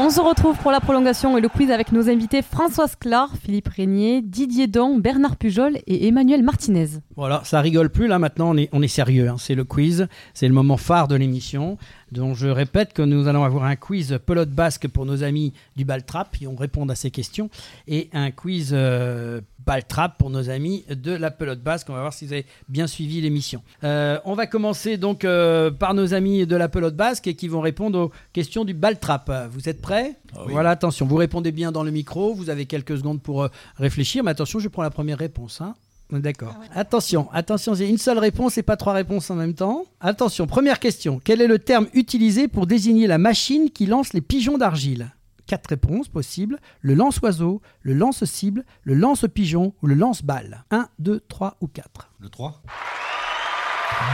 On 0.00 0.10
se 0.10 0.20
retrouve 0.20 0.56
pour 0.58 0.70
la 0.70 0.78
prolongation 0.78 1.36
et 1.36 1.40
le 1.40 1.48
quiz 1.48 1.72
avec 1.72 1.90
nos 1.90 2.08
invités 2.08 2.40
François 2.40 2.86
Sclar, 2.86 3.30
Philippe 3.42 3.66
Régnier, 3.66 4.22
Didier 4.22 4.68
Don, 4.68 4.96
Bernard 4.96 5.36
Pujol 5.36 5.78
et 5.88 6.06
Emmanuel 6.06 6.44
Martinez. 6.44 6.86
Voilà, 7.16 7.42
ça 7.44 7.60
rigole 7.60 7.90
plus 7.90 8.06
là 8.06 8.20
maintenant, 8.20 8.50
on 8.50 8.56
est, 8.56 8.68
on 8.70 8.80
est 8.80 8.86
sérieux. 8.86 9.28
hein. 9.28 9.34
C'est 9.38 9.56
le 9.56 9.64
quiz, 9.64 10.06
c'est 10.34 10.46
le 10.46 10.54
moment 10.54 10.76
phare 10.76 11.08
de 11.08 11.16
l'émission. 11.16 11.78
Donc 12.12 12.36
je 12.36 12.46
répète 12.46 12.92
que 12.92 13.02
nous 13.02 13.26
allons 13.26 13.42
avoir 13.42 13.64
un 13.64 13.74
quiz 13.74 14.20
pelote 14.24 14.50
basque 14.50 14.86
pour 14.86 15.04
nos 15.04 15.24
amis 15.24 15.52
du 15.76 15.84
Baltrap, 15.84 16.30
qui 16.36 16.46
vont 16.46 16.54
répondre 16.54 16.92
à 16.92 16.94
ces 16.94 17.10
questions, 17.10 17.50
et 17.88 18.08
un 18.12 18.30
quiz 18.30 18.70
euh, 18.72 19.40
Baltrap 19.68 20.16
pour 20.16 20.30
nos 20.30 20.48
amis 20.48 20.86
de 20.88 21.12
la 21.12 21.30
pelote 21.30 21.60
basque. 21.60 21.90
On 21.90 21.92
va 21.92 22.00
voir 22.00 22.14
si 22.14 22.24
vous 22.24 22.32
avez 22.32 22.46
bien 22.70 22.86
suivi 22.86 23.20
l'émission. 23.20 23.62
Euh, 23.84 24.18
on 24.24 24.32
va 24.32 24.46
commencer 24.46 24.96
donc 24.96 25.26
euh, 25.26 25.70
par 25.70 25.92
nos 25.92 26.14
amis 26.14 26.46
de 26.46 26.56
la 26.56 26.70
pelote 26.70 26.96
basque 26.96 27.26
et 27.26 27.34
qui 27.34 27.48
vont 27.48 27.60
répondre 27.60 27.98
aux 27.98 28.12
questions 28.32 28.64
du 28.64 28.72
Baltrap. 28.72 29.30
Vous 29.50 29.68
êtes 29.68 29.82
prêts 29.82 30.16
oui. 30.46 30.52
Voilà, 30.52 30.70
attention, 30.70 31.04
vous 31.04 31.16
répondez 31.16 31.52
bien 31.52 31.70
dans 31.70 31.82
le 31.82 31.90
micro, 31.90 32.32
vous 32.32 32.48
avez 32.48 32.64
quelques 32.64 32.96
secondes 32.96 33.20
pour 33.20 33.42
euh, 33.42 33.48
réfléchir, 33.76 34.24
mais 34.24 34.30
attention, 34.30 34.58
je 34.58 34.68
prends 34.68 34.82
la 34.82 34.90
première 34.90 35.18
réponse. 35.18 35.60
hein. 35.60 35.74
D'accord. 36.10 36.54
Attention, 36.74 37.28
attention, 37.32 37.74
j'ai 37.74 37.90
une 37.90 37.98
seule 37.98 38.18
réponse 38.18 38.56
et 38.56 38.62
pas 38.62 38.78
trois 38.78 38.94
réponses 38.94 39.30
en 39.30 39.34
même 39.34 39.52
temps. 39.52 39.84
Attention, 40.00 40.46
première 40.46 40.80
question. 40.80 41.20
Quel 41.22 41.42
est 41.42 41.46
le 41.46 41.58
terme 41.58 41.88
utilisé 41.92 42.48
pour 42.48 42.66
désigner 42.66 43.06
la 43.06 43.18
machine 43.18 43.68
qui 43.68 43.84
lance 43.84 44.14
les 44.14 44.22
pigeons 44.22 44.56
d'argile? 44.56 45.10
Quatre 45.48 45.70
réponses 45.70 46.08
possibles. 46.08 46.58
Le 46.82 46.94
lance-oiseau, 46.94 47.60
le 47.82 47.94
lance-cible, 47.94 48.64
le 48.84 48.94
lance-pigeon 48.94 49.72
ou 49.82 49.86
le 49.88 49.94
lance-balle. 49.94 50.64
1, 50.70 50.88
2, 51.00 51.20
3 51.26 51.56
ou 51.60 51.66
4. 51.66 52.10
Le 52.20 52.28
3 52.28 52.62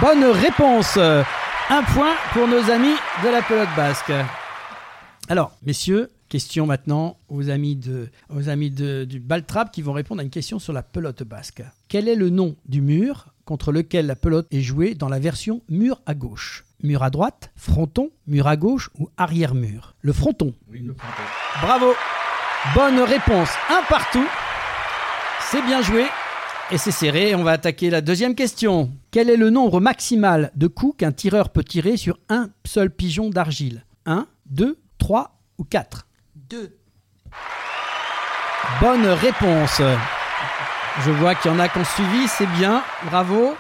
Bonne 0.01 0.24
réponse 0.24 0.97
Un 0.97 1.82
point 1.93 2.14
pour 2.32 2.47
nos 2.49 2.70
amis 2.70 2.95
de 3.24 3.28
la 3.28 3.43
pelote 3.43 3.68
basque. 3.76 4.12
Alors, 5.28 5.53
messieurs, 5.64 6.11
question 6.28 6.66
maintenant 6.66 7.16
aux 7.28 7.51
amis, 7.51 7.74
de, 7.76 8.09
aux 8.28 8.49
amis 8.49 8.70
de- 8.70 9.05
du 9.05 9.18
Baltrap 9.18 9.72
qui 9.72 9.82
vont 9.82 9.93
répondre 9.93 10.20
à 10.20 10.24
une 10.24 10.30
question 10.30 10.59
sur 10.59 10.72
la 10.72 10.82
pelote 10.82 11.22
basque. 11.24 11.62
Quel 11.89 12.09
est 12.09 12.14
le 12.16 12.30
nom 12.30 12.55
du 12.66 12.80
mur 12.80 13.26
contre 13.45 13.72
lequel 13.72 14.07
la 14.07 14.16
pelote 14.16 14.47
est 14.53 14.61
jouée 14.61 14.95
dans 14.95 15.09
la 15.09 15.18
version 15.18 15.62
mur 15.68 16.01
à 16.07 16.14
gauche? 16.14 16.64
Mur 16.85 17.03
à 17.03 17.09
droite, 17.09 17.51
fronton, 17.57 18.11
mur 18.26 18.47
à 18.47 18.57
gauche 18.57 18.91
ou 18.99 19.09
arrière-mur 19.16 19.95
Le 20.03 20.12
fronton. 20.12 20.53
Bravo 21.62 21.95
Bonne 22.74 23.01
réponse. 23.01 23.49
Un 23.70 23.82
partout. 23.89 24.26
C'est 25.51 25.62
bien 25.62 25.80
joué. 25.80 26.05
Et 26.70 26.76
c'est 26.76 26.91
serré. 26.91 27.35
On 27.35 27.43
va 27.43 27.53
attaquer 27.53 27.89
la 27.89 28.03
deuxième 28.03 28.35
question. 28.35 28.91
Quel 29.11 29.30
est 29.30 29.39
le 29.39 29.49
nombre 29.49 29.80
maximal 29.80 30.51
de 30.57 30.66
coups 30.66 30.99
qu'un 30.99 31.12
tireur 31.12 31.49
peut 31.49 31.64
tirer 31.64 31.97
sur 31.97 32.18
un 32.28 32.51
seul 32.66 32.91
pigeon 32.91 33.30
d'argile? 33.30 33.87
1, 34.05 34.26
2, 34.51 34.78
3 34.99 35.39
ou 35.57 35.64
4 35.64 36.07
Deux. 36.37 36.76
Bonne 38.82 39.07
réponse. 39.07 39.80
Je 41.01 41.11
vois 41.12 41.35
qu'il 41.35 41.51
y 41.51 41.55
en 41.55 41.59
a 41.61 41.68
qui 41.70 41.78
ont 41.78 41.85
suivi, 41.85 42.28
c'est 42.28 42.47
bien, 42.59 42.82
bravo. 43.07 43.55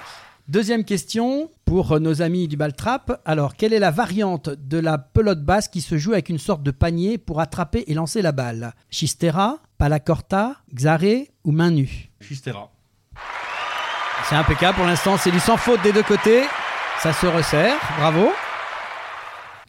Deuxième 0.46 0.84
question 0.84 1.50
pour 1.64 1.98
nos 2.00 2.20
amis 2.20 2.48
du 2.48 2.58
Baltrap. 2.58 3.22
Alors, 3.24 3.56
quelle 3.56 3.72
est 3.72 3.78
la 3.78 3.90
variante 3.90 4.50
de 4.50 4.78
la 4.78 4.98
pelote 4.98 5.42
basse 5.42 5.68
qui 5.68 5.80
se 5.80 5.96
joue 5.96 6.12
avec 6.12 6.28
une 6.28 6.36
sorte 6.36 6.62
de 6.62 6.70
panier 6.70 7.16
pour 7.16 7.40
attraper 7.40 7.84
et 7.86 7.94
lancer 7.94 8.20
la 8.20 8.32
balle? 8.32 8.74
Chistera, 8.90 9.60
Palacorta, 9.78 10.56
Xaré 10.74 11.30
ou 11.44 11.52
main 11.52 11.70
nue? 11.70 12.10
Chistera. 12.20 12.70
C'est 14.28 14.34
impeccable 14.34 14.76
pour 14.76 14.84
l'instant, 14.84 15.16
c'est 15.16 15.30
du 15.30 15.40
sans 15.40 15.56
faute 15.56 15.82
des 15.82 15.94
deux 15.94 16.02
côtés. 16.02 16.42
Ça 17.02 17.14
se 17.14 17.26
resserre, 17.26 17.78
bravo. 17.96 18.30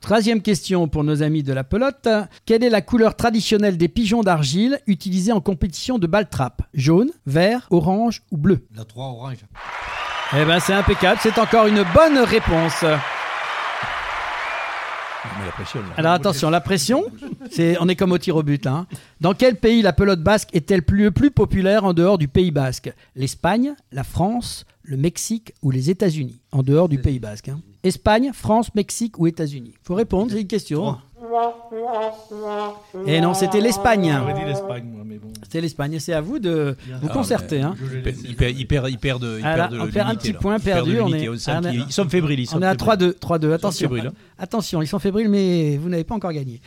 Troisième 0.01 0.41
question 0.41 0.89
pour 0.89 1.05
nos 1.05 1.23
amis 1.23 1.41
de 1.41 1.53
la 1.53 1.63
pelote. 1.63 2.09
Quelle 2.45 2.65
est 2.65 2.69
la 2.69 2.81
couleur 2.81 3.15
traditionnelle 3.15 3.77
des 3.77 3.87
pigeons 3.87 4.23
d'argile 4.23 4.81
utilisés 4.87 5.31
en 5.31 5.39
compétition 5.39 5.99
de 5.99 6.05
balle 6.05 6.27
trap 6.27 6.63
Jaune, 6.73 7.11
vert, 7.25 7.65
orange 7.71 8.23
ou 8.29 8.35
bleu? 8.35 8.67
La 8.75 8.83
3 8.83 9.05
orange. 9.05 9.37
Eh 10.33 10.43
ben 10.45 10.59
c'est 10.59 10.73
impeccable, 10.73 11.19
c'est 11.21 11.37
encore 11.37 11.67
une 11.67 11.83
bonne 11.93 12.17
réponse. 12.19 12.83
Mais 15.39 15.45
la 15.45 15.51
pression, 15.51 15.79
là. 15.81 15.87
Alors 15.97 16.11
attention, 16.13 16.49
la 16.49 16.61
pression, 16.61 17.05
c'est, 17.49 17.77
on 17.79 17.87
est 17.87 17.95
comme 17.95 18.11
au 18.11 18.17
tir 18.17 18.35
au 18.35 18.43
but. 18.43 18.67
hein. 18.67 18.85
Dans 19.21 19.33
quel 19.33 19.55
pays 19.55 19.81
la 19.81 19.91
pelote 19.93 20.21
basque 20.21 20.49
est-elle 20.53 20.83
plus, 20.83 21.03
le 21.05 21.11
plus 21.11 21.31
populaire 21.31 21.83
en 21.83 21.93
dehors 21.93 22.17
du 22.17 22.27
Pays 22.27 22.51
basque? 22.51 22.93
L'Espagne, 23.15 23.73
la 23.91 24.03
France, 24.03 24.65
le 24.83 24.97
Mexique 24.97 25.53
ou 25.63 25.71
les 25.71 25.89
États-Unis? 25.89 26.39
En 26.51 26.61
dehors 26.63 26.89
du 26.89 26.99
Pays 26.99 27.19
basque. 27.19 27.49
hein. 27.49 27.59
Espagne, 27.83 28.31
France, 28.33 28.73
Mexique 28.75 29.17
ou 29.19 29.25
États-Unis? 29.27 29.73
Faut 29.83 29.95
répondre, 29.95 30.31
c'est 30.31 30.41
une 30.41 30.47
question. 30.47 30.97
Et 33.07 33.21
non, 33.21 33.33
c'était 33.33 33.59
l'Espagne. 33.61 34.13
J'aurais 34.17 34.33
dit 34.33 34.45
l'Espagne, 34.45 34.85
moi, 34.93 35.03
mais 35.05 35.17
bon. 35.17 35.27
C'était 35.43 35.61
l'Espagne. 35.61 35.93
Et 35.93 35.99
c'est 35.99 36.13
à 36.13 36.21
vous 36.21 36.39
de 36.39 36.75
vous 37.01 37.07
Ah, 37.09 37.13
concerter. 37.13 37.61
hein. 37.61 37.75
Ils. 37.81 38.35
Ils 38.51 38.59
ils 38.59 38.67
perdent, 38.67 38.89
ils 38.89 38.97
perdent, 38.97 39.21
de- 39.23 39.39
ils 39.39 39.45
Ah, 39.45 39.67
de 39.67 39.79
on 39.79 39.87
perd 39.87 40.09
un 40.09 40.15
petit 40.15 40.33
là. 40.33 40.39
point 40.39 40.57
Ils 40.57 40.63
perdu, 40.63 40.99
on 41.01 41.07
est- 41.13 41.27
ah, 41.47 41.61
est- 41.63 41.75
Ils 41.75 41.91
sont 41.91 42.07
fébriles. 42.09 42.39
Ils 42.39 42.47
sont 42.47 42.57
On 42.57 42.61
est 42.61 42.65
à 42.65 42.71
fébriles. 42.71 42.77
3-2. 42.87 43.13
3-2. 43.19 43.47
Ils 43.47 43.49
sont 43.51 43.55
Attention. 43.55 43.89
fébriles, 43.89 44.07
hein. 44.07 44.13
Attention, 44.39 44.81
ils 44.81 44.87
sont 44.87 44.99
fébriles, 44.99 45.29
mais 45.29 45.77
vous 45.77 45.89
n'avez 45.89 46.03
pas 46.03 46.15
encore 46.15 46.31
gagné. 46.33 46.61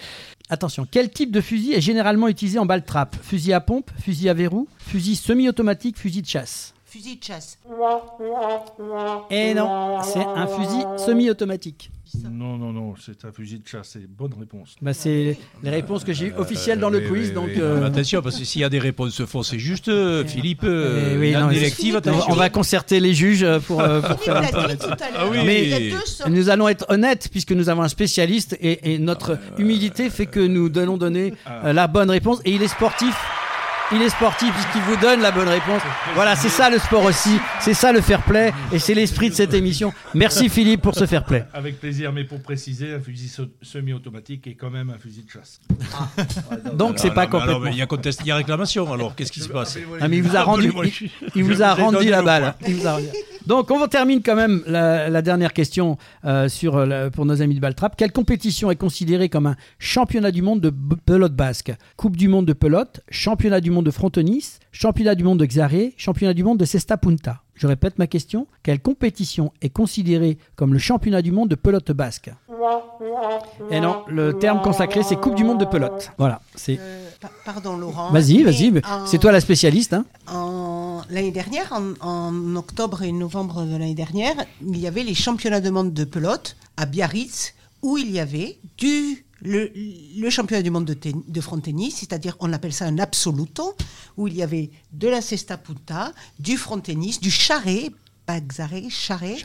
Attention, 0.50 0.86
quel 0.90 1.10
type 1.10 1.30
de 1.30 1.40
fusil 1.40 1.74
est 1.74 1.80
généralement 1.80 2.28
utilisé 2.28 2.58
en 2.58 2.66
balle 2.66 2.84
trap? 2.84 3.16
Fusil 3.22 3.52
à 3.52 3.60
pompe, 3.60 3.90
fusil 4.00 4.28
à 4.28 4.34
verrou, 4.34 4.66
fusil 4.78 5.16
semi-automatique, 5.16 5.98
fusil 5.98 6.22
de 6.22 6.26
chasse? 6.26 6.74
Fusil 6.90 7.16
de 7.18 7.24
chasse. 7.24 7.58
Et 9.30 9.52
non, 9.54 10.00
c'est 10.02 10.24
un 10.24 10.46
fusil 10.46 10.84
semi-automatique. 10.96 11.90
Non, 12.30 12.56
non, 12.56 12.72
non, 12.72 12.94
c'est 12.98 13.26
un 13.26 13.32
fusil 13.32 13.58
de 13.58 13.68
chasse. 13.68 13.90
C'est 13.92 14.06
bonne 14.10 14.32
réponse. 14.40 14.76
Bah, 14.80 14.94
c'est 14.94 15.36
les 15.62 15.70
réponses 15.70 16.04
que 16.04 16.14
j'ai 16.14 16.28
eues 16.28 16.32
officielles 16.38 16.80
dans 16.80 16.88
le 16.88 17.00
Oui, 17.00 17.08
quiz. 17.08 17.28
oui, 17.28 17.34
donc, 17.34 17.48
oui. 17.48 17.60
euh, 17.60 17.84
Attention, 17.86 18.22
parce 18.22 18.38
que 18.38 18.44
s'il 18.46 18.62
y 18.62 18.64
a 18.64 18.70
des 18.70 18.78
réponses 18.78 19.22
fausses, 19.26 19.50
c'est 19.50 19.58
juste, 19.58 19.88
euh, 19.88 20.24
Philippe, 20.24 20.64
euh, 20.64 21.12
eh 21.14 21.18
oui, 21.18 21.32
la 21.32 21.40
non, 21.40 21.46
on- 21.48 21.94
attention. 21.96 22.26
on 22.32 22.34
va 22.34 22.48
concerter 22.48 23.00
les 23.00 23.12
juges 23.12 23.46
pour, 23.66 23.82
euh, 23.82 24.00
pour 24.00 24.18
Philippe 24.20 24.24
faire 24.24 24.36
un 24.38 24.40
l'a 24.40 24.68
peu. 24.68 24.74
dit 24.74 24.78
tout 24.78 24.90
à 24.90 24.96
Ah. 25.18 25.24
Mais- 25.44 25.92
Nous 26.30 26.48
allons 26.48 26.68
être 26.68 26.86
honnêtes 26.88 27.28
puisque 27.30 27.52
nous 27.52 27.68
avons 27.68 27.82
un 27.82 27.88
spécialiste 27.88 28.56
et, 28.62 28.94
et 28.94 28.98
notre 28.98 29.38
humilité 29.58 30.08
fait 30.08 30.24
que 30.26 30.40
nous 30.40 30.70
allons 30.78 30.96
donner 30.96 31.34
euh, 31.62 31.74
la 31.74 31.86
bonne 31.86 32.08
réponse 32.10 32.40
et 32.46 32.52
il 32.52 32.62
est 32.62 32.68
sportif. 32.68 33.14
Il 33.90 34.02
est 34.02 34.10
sportif 34.10 34.52
puisqu'il 34.52 34.82
vous 34.82 34.96
donne 35.00 35.20
la 35.22 35.30
bonne 35.30 35.48
réponse. 35.48 35.80
Voilà, 36.14 36.36
c'est 36.36 36.50
ça 36.50 36.68
le 36.68 36.78
sport 36.78 37.04
aussi, 37.04 37.38
c'est 37.60 37.72
ça 37.72 37.90
le 37.90 38.02
fair 38.02 38.22
play 38.22 38.52
et 38.70 38.78
c'est 38.78 38.92
l'esprit 38.92 39.30
de 39.30 39.34
cette 39.34 39.54
émission. 39.54 39.94
Merci 40.14 40.50
Philippe 40.50 40.82
pour 40.82 40.94
ce 40.94 41.06
fair 41.06 41.24
play. 41.24 41.44
Avec 41.54 41.80
plaisir, 41.80 42.12
mais 42.12 42.24
pour 42.24 42.40
préciser, 42.42 42.92
un 42.92 43.00
fusil 43.00 43.32
semi-automatique 43.62 44.46
est 44.46 44.54
quand 44.56 44.68
même 44.70 44.90
un 44.90 44.98
fusil 44.98 45.24
de 45.24 45.30
chasse. 45.30 45.60
Donc 46.74 46.98
c'est 46.98 47.14
pas 47.14 47.26
complètement. 47.26 47.70
Il 47.70 47.78
y 47.78 47.82
a 47.82 47.86
contest- 47.86 48.20
il 48.22 48.26
y 48.26 48.30
a 48.30 48.36
réclamation, 48.36 48.92
alors 48.92 49.14
qu'est-ce 49.14 49.32
qui 49.32 49.40
se 49.40 49.48
passe? 49.48 49.78
Ah, 50.00 50.08
mais 50.08 50.18
il 50.18 50.22
vous 50.22 50.36
a 50.36 50.42
rendu, 50.42 50.70
Moi, 50.70 50.84
je 50.84 50.90
suis- 50.90 51.12
il, 51.34 51.40
il 51.40 51.44
vous 51.44 51.62
a 51.62 51.72
rendu 51.72 52.08
la 52.10 52.18
le 52.18 52.24
balle. 52.24 52.54
Il 52.66 52.74
vous 52.76 52.86
a 52.86 52.92
rendu- 52.94 53.06
Donc, 53.46 53.70
on 53.70 53.86
termine 53.86 54.20
quand 54.22 54.34
même 54.36 54.60
la, 54.66 55.08
la 55.08 55.22
dernière 55.22 55.54
question 55.54 55.96
euh, 56.26 56.50
sur, 56.50 56.76
euh, 56.76 56.84
la- 56.84 57.10
pour 57.10 57.24
nos 57.24 57.40
amis 57.40 57.54
de 57.54 57.60
Baltrap. 57.60 57.96
Quelle 57.96 58.12
compétition 58.12 58.70
est 58.70 58.76
considérée 58.76 59.30
comme 59.30 59.46
un 59.46 59.56
championnat 59.78 60.30
du 60.30 60.42
monde 60.42 60.60
de 60.60 60.70
pelote 61.06 61.32
basque? 61.34 61.72
Coupe 61.96 62.16
du 62.18 62.28
monde 62.28 62.44
de 62.44 62.52
pelote, 62.52 63.00
championnat 63.10 63.62
du 63.62 63.70
monde 63.70 63.77
de 63.82 63.90
frontenis, 63.90 64.58
championnat 64.72 65.14
du 65.14 65.24
monde 65.24 65.38
de 65.38 65.46
xaré, 65.46 65.94
championnat 65.96 66.34
du 66.34 66.44
monde 66.44 66.58
de 66.58 66.64
cesta 66.64 66.96
punta. 66.96 67.42
Je 67.54 67.66
répète 67.66 67.98
ma 67.98 68.06
question. 68.06 68.46
Quelle 68.62 68.80
compétition 68.80 69.52
est 69.62 69.70
considérée 69.70 70.38
comme 70.54 70.72
le 70.72 70.78
championnat 70.78 71.22
du 71.22 71.32
monde 71.32 71.48
de 71.48 71.54
pelote 71.56 71.90
basque? 71.92 72.30
Et 73.70 73.80
non, 73.80 74.02
le 74.08 74.38
terme 74.38 74.60
consacré, 74.62 75.02
c'est 75.02 75.16
Coupe 75.16 75.34
du 75.34 75.44
monde 75.44 75.58
de 75.60 75.64
pelote. 75.64 76.10
Voilà, 76.18 76.40
c'est 76.54 76.78
Euh, 76.80 77.08
pa- 77.20 77.30
pardon 77.44 77.76
Laurent. 77.76 78.10
Vas-y, 78.10 78.42
vas-y, 78.42 78.72
en- 78.84 79.06
c'est 79.06 79.18
toi 79.18 79.32
la 79.32 79.40
spécialiste. 79.40 79.92
Hein 79.94 80.04
En, 80.30 81.02
l'année 81.10 81.30
dernière, 81.32 81.72
en, 82.00 82.56
octobre 82.56 83.02
et 83.02 83.12
novembre 83.12 83.64
de 83.64 83.72
l'année 83.72 83.94
dernière, 83.94 84.34
il 84.64 84.78
y 84.78 84.86
avait 84.86 85.02
les 85.02 85.14
championnats 85.14 85.60
de 85.60 85.70
monde 85.70 85.92
de 85.92 86.04
pelote 86.04 86.56
à 86.76 86.86
Biarritz, 86.86 87.54
où 87.82 87.96
il 87.98 88.10
y 88.10 88.20
avait 88.20 88.58
du 88.76 89.24
le, 89.42 90.30
championnat 90.30 90.62
du 90.62 90.70
monde 90.70 90.86
de, 90.86 90.96
de 91.26 91.40
front 91.40 91.60
tennis, 91.60 91.96
c'est-à-dire 91.96 92.36
on 92.40 92.52
appelle 92.52 92.72
ça 92.72 92.86
un 92.86 92.98
absoluto, 92.98 93.74
où 94.16 94.28
il 94.28 94.34
y 94.34 94.42
avait 94.42 94.70
de 94.92 95.08
la 95.08 95.20
cesta 95.20 95.56
punta, 95.56 96.12
du 96.38 96.56
front 96.56 96.80
tennis, 96.80 97.20
du 97.20 97.30
charret, 97.30 97.90
pas 98.26 98.40
xaré, 98.40 98.90
charret, 98.90 99.36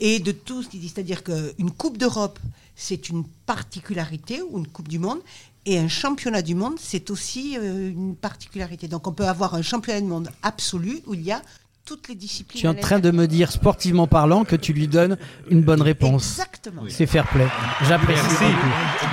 et 0.00 0.18
de 0.18 0.32
tout 0.32 0.62
ce 0.62 0.68
qui 0.68 0.78
dit, 0.78 0.88
c'est-à-dire 0.88 1.24
qu'une 1.24 1.70
Coupe 1.70 1.96
d'Europe, 1.96 2.38
c'est 2.76 3.08
une 3.08 3.24
particularité, 3.46 4.42
ou 4.42 4.58
une 4.58 4.66
Coupe 4.66 4.88
du 4.88 4.98
Monde, 4.98 5.20
et 5.68 5.78
un 5.78 5.88
championnat 5.88 6.40
du 6.40 6.54
monde, 6.54 6.76
c'est 6.80 7.10
aussi 7.10 7.58
euh, 7.58 7.90
une 7.90 8.16
particularité. 8.16 8.88
Donc 8.88 9.06
on 9.06 9.12
peut 9.12 9.26
avoir 9.26 9.54
un 9.54 9.60
championnat 9.60 10.00
du 10.00 10.06
monde 10.06 10.30
absolu 10.42 11.02
où 11.06 11.12
il 11.12 11.22
y 11.22 11.30
a 11.30 11.42
toutes 11.88 12.08
les 12.08 12.14
disciplines. 12.14 12.60
Tu 12.60 12.66
es 12.66 12.68
en 12.68 12.74
train 12.74 12.98
de 12.98 13.10
me 13.10 13.26
dire, 13.26 13.50
sportivement 13.50 14.06
parlant, 14.06 14.44
que 14.44 14.56
tu 14.56 14.74
lui 14.74 14.88
donnes 14.88 15.16
une 15.50 15.62
bonne 15.62 15.80
réponse. 15.80 16.38
Exactement. 16.38 16.82
C'est 16.88 17.06
fair 17.06 17.26
play. 17.26 17.46
J'apprécie 17.88 18.44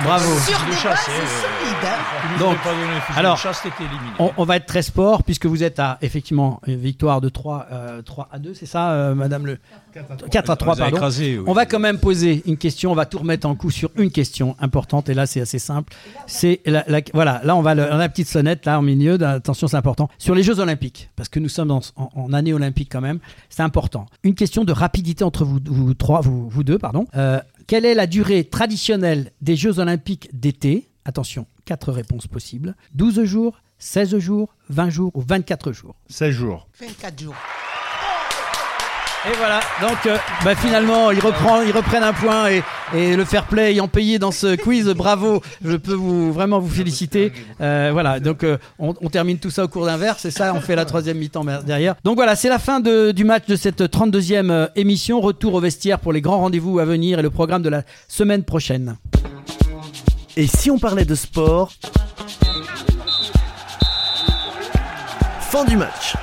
Bravo. 0.04 0.38
Sur 0.40 0.58
des 0.58 0.72
bases 0.72 1.04
solides. 1.06 1.16
Hein. 1.84 2.38
Donc, 2.38 2.58
alors, 3.16 3.42
on, 4.18 4.30
on, 4.36 4.44
va 4.44 4.56
être 4.56 4.66
très 4.66 4.82
sport, 4.82 5.22
puisque 5.22 5.46
vous 5.46 5.62
êtes 5.62 5.80
à, 5.80 5.96
effectivement, 6.02 6.60
une 6.66 6.76
victoire 6.76 7.22
de 7.22 7.30
3, 7.30 7.66
3 8.04 8.28
euh, 8.30 8.36
à 8.36 8.38
2, 8.38 8.52
c'est 8.52 8.66
ça, 8.66 8.90
euh, 8.90 9.14
madame 9.14 9.46
le 9.46 9.58
4 10.30 10.50
à 10.50 10.56
3, 10.56 10.76
pardon. 10.76 10.98
On 11.46 11.52
va 11.54 11.64
quand 11.66 11.78
même 11.78 11.98
poser 11.98 12.42
une 12.46 12.58
question, 12.58 12.92
on 12.92 12.94
va 12.94 13.06
tout 13.06 13.18
remettre 13.18 13.46
en 13.48 13.54
coup 13.54 13.70
sur 13.70 13.90
une 13.96 14.10
question 14.10 14.54
importante, 14.60 15.08
et 15.08 15.14
là, 15.14 15.26
c'est 15.26 15.40
assez 15.40 15.58
simple. 15.58 15.94
C'est 16.26 16.60
la, 16.66 16.84
voilà, 17.14 17.40
là, 17.42 17.56
on 17.56 17.62
va 17.62 17.74
le, 17.74 17.84
on 17.84 17.94
a 17.94 17.98
la 17.98 18.08
petite 18.08 18.28
sonnette, 18.28 18.66
là, 18.66 18.78
au 18.78 18.82
milieu, 18.82 19.20
attention, 19.22 19.66
c'est 19.66 19.76
important. 19.76 20.10
Sur 20.18 20.34
les 20.34 20.42
Jeux 20.42 20.60
Olympiques, 20.60 21.10
parce 21.16 21.28
que 21.28 21.40
nous 21.40 21.48
sommes 21.48 21.70
en, 21.70 21.80
en 21.96 22.32
année 22.32 22.52
olympique 22.52 22.66
olympique 22.66 22.90
quand 22.90 23.00
même. 23.00 23.20
C'est 23.48 23.62
important. 23.62 24.06
Une 24.22 24.34
question 24.34 24.64
de 24.64 24.72
rapidité 24.72 25.24
entre 25.24 25.44
vous, 25.44 25.60
vous 25.64 25.94
trois, 25.94 26.20
vous, 26.20 26.48
vous 26.48 26.64
deux, 26.64 26.78
pardon. 26.78 27.06
Euh, 27.16 27.40
quelle 27.66 27.84
est 27.84 27.94
la 27.94 28.06
durée 28.06 28.44
traditionnelle 28.44 29.32
des 29.40 29.56
Jeux 29.56 29.78
olympiques 29.78 30.28
d'été? 30.32 30.88
Attention, 31.04 31.46
quatre 31.64 31.92
réponses 31.92 32.26
possibles. 32.26 32.74
12 32.94 33.24
jours, 33.24 33.62
16 33.78 34.18
jours, 34.18 34.54
20 34.68 34.90
jours 34.90 35.12
ou 35.14 35.20
24 35.20 35.72
jours? 35.72 35.94
16 36.08 36.30
jours. 36.34 36.68
24 36.80 37.20
jours. 37.22 37.34
Et 39.28 39.36
voilà, 39.38 39.58
donc 39.80 40.06
euh, 40.06 40.16
bah, 40.44 40.54
finalement, 40.54 41.10
ils, 41.10 41.18
reprennent 41.18 42.04
un 42.04 42.12
point 42.12 42.48
et, 42.48 42.62
le 43.16 43.24
fair 43.24 43.46
play 43.46 43.72
ayant 43.72 43.88
payé 43.88 44.20
dans 44.20 44.30
ce 44.30 44.54
quiz, 44.54 44.86
bravo, 44.90 45.42
je 45.64 45.76
peux 45.76 45.94
vous, 45.94 46.32
vraiment 46.32 46.60
vous 46.60 46.72
féliciter. 46.72 47.32
Euh, 47.60 47.90
voilà, 47.92 48.20
donc 48.20 48.44
euh, 48.44 48.56
on, 48.78 48.92
termine 49.10 49.38
tout 49.38 49.50
ça 49.50 49.64
au 49.64 49.68
cours 49.68 49.84
d'un 49.84 49.96
verre, 49.96 50.14
c'est 50.20 50.30
ça, 50.30 50.54
on 50.54 50.60
fait 50.60 50.76
la 50.76 50.84
troisième 50.84 51.18
mi-temps 51.18 51.44
derrière. 51.66 51.96
Donc 52.04 52.14
voilà, 52.14 52.36
c'est 52.36 52.48
la 52.48 52.60
fin 52.60 52.78
du 52.78 53.24
match 53.24 53.46
de 53.48 53.56
cette 53.56 53.80
32e 53.82 54.68
émission. 54.76 55.20
Retour 55.20 55.54
au 55.54 55.60
vestiaire 55.60 55.98
pour 55.98 56.12
les 56.12 56.20
grands 56.20 56.38
rendez-vous 56.38 56.78
à 56.78 56.84
venir 56.84 57.18
et 57.18 57.22
le 57.22 57.30
programme 57.30 57.62
de 57.62 57.68
la 57.68 57.82
semaine 58.06 58.44
prochaine. 58.44 58.96
Et 60.36 60.46
si 60.46 60.70
on 60.70 60.78
parlait 60.78 61.04
de 61.04 61.16
sport? 61.16 61.72
Fin 65.40 65.64
du 65.64 65.76
match. 65.76 66.14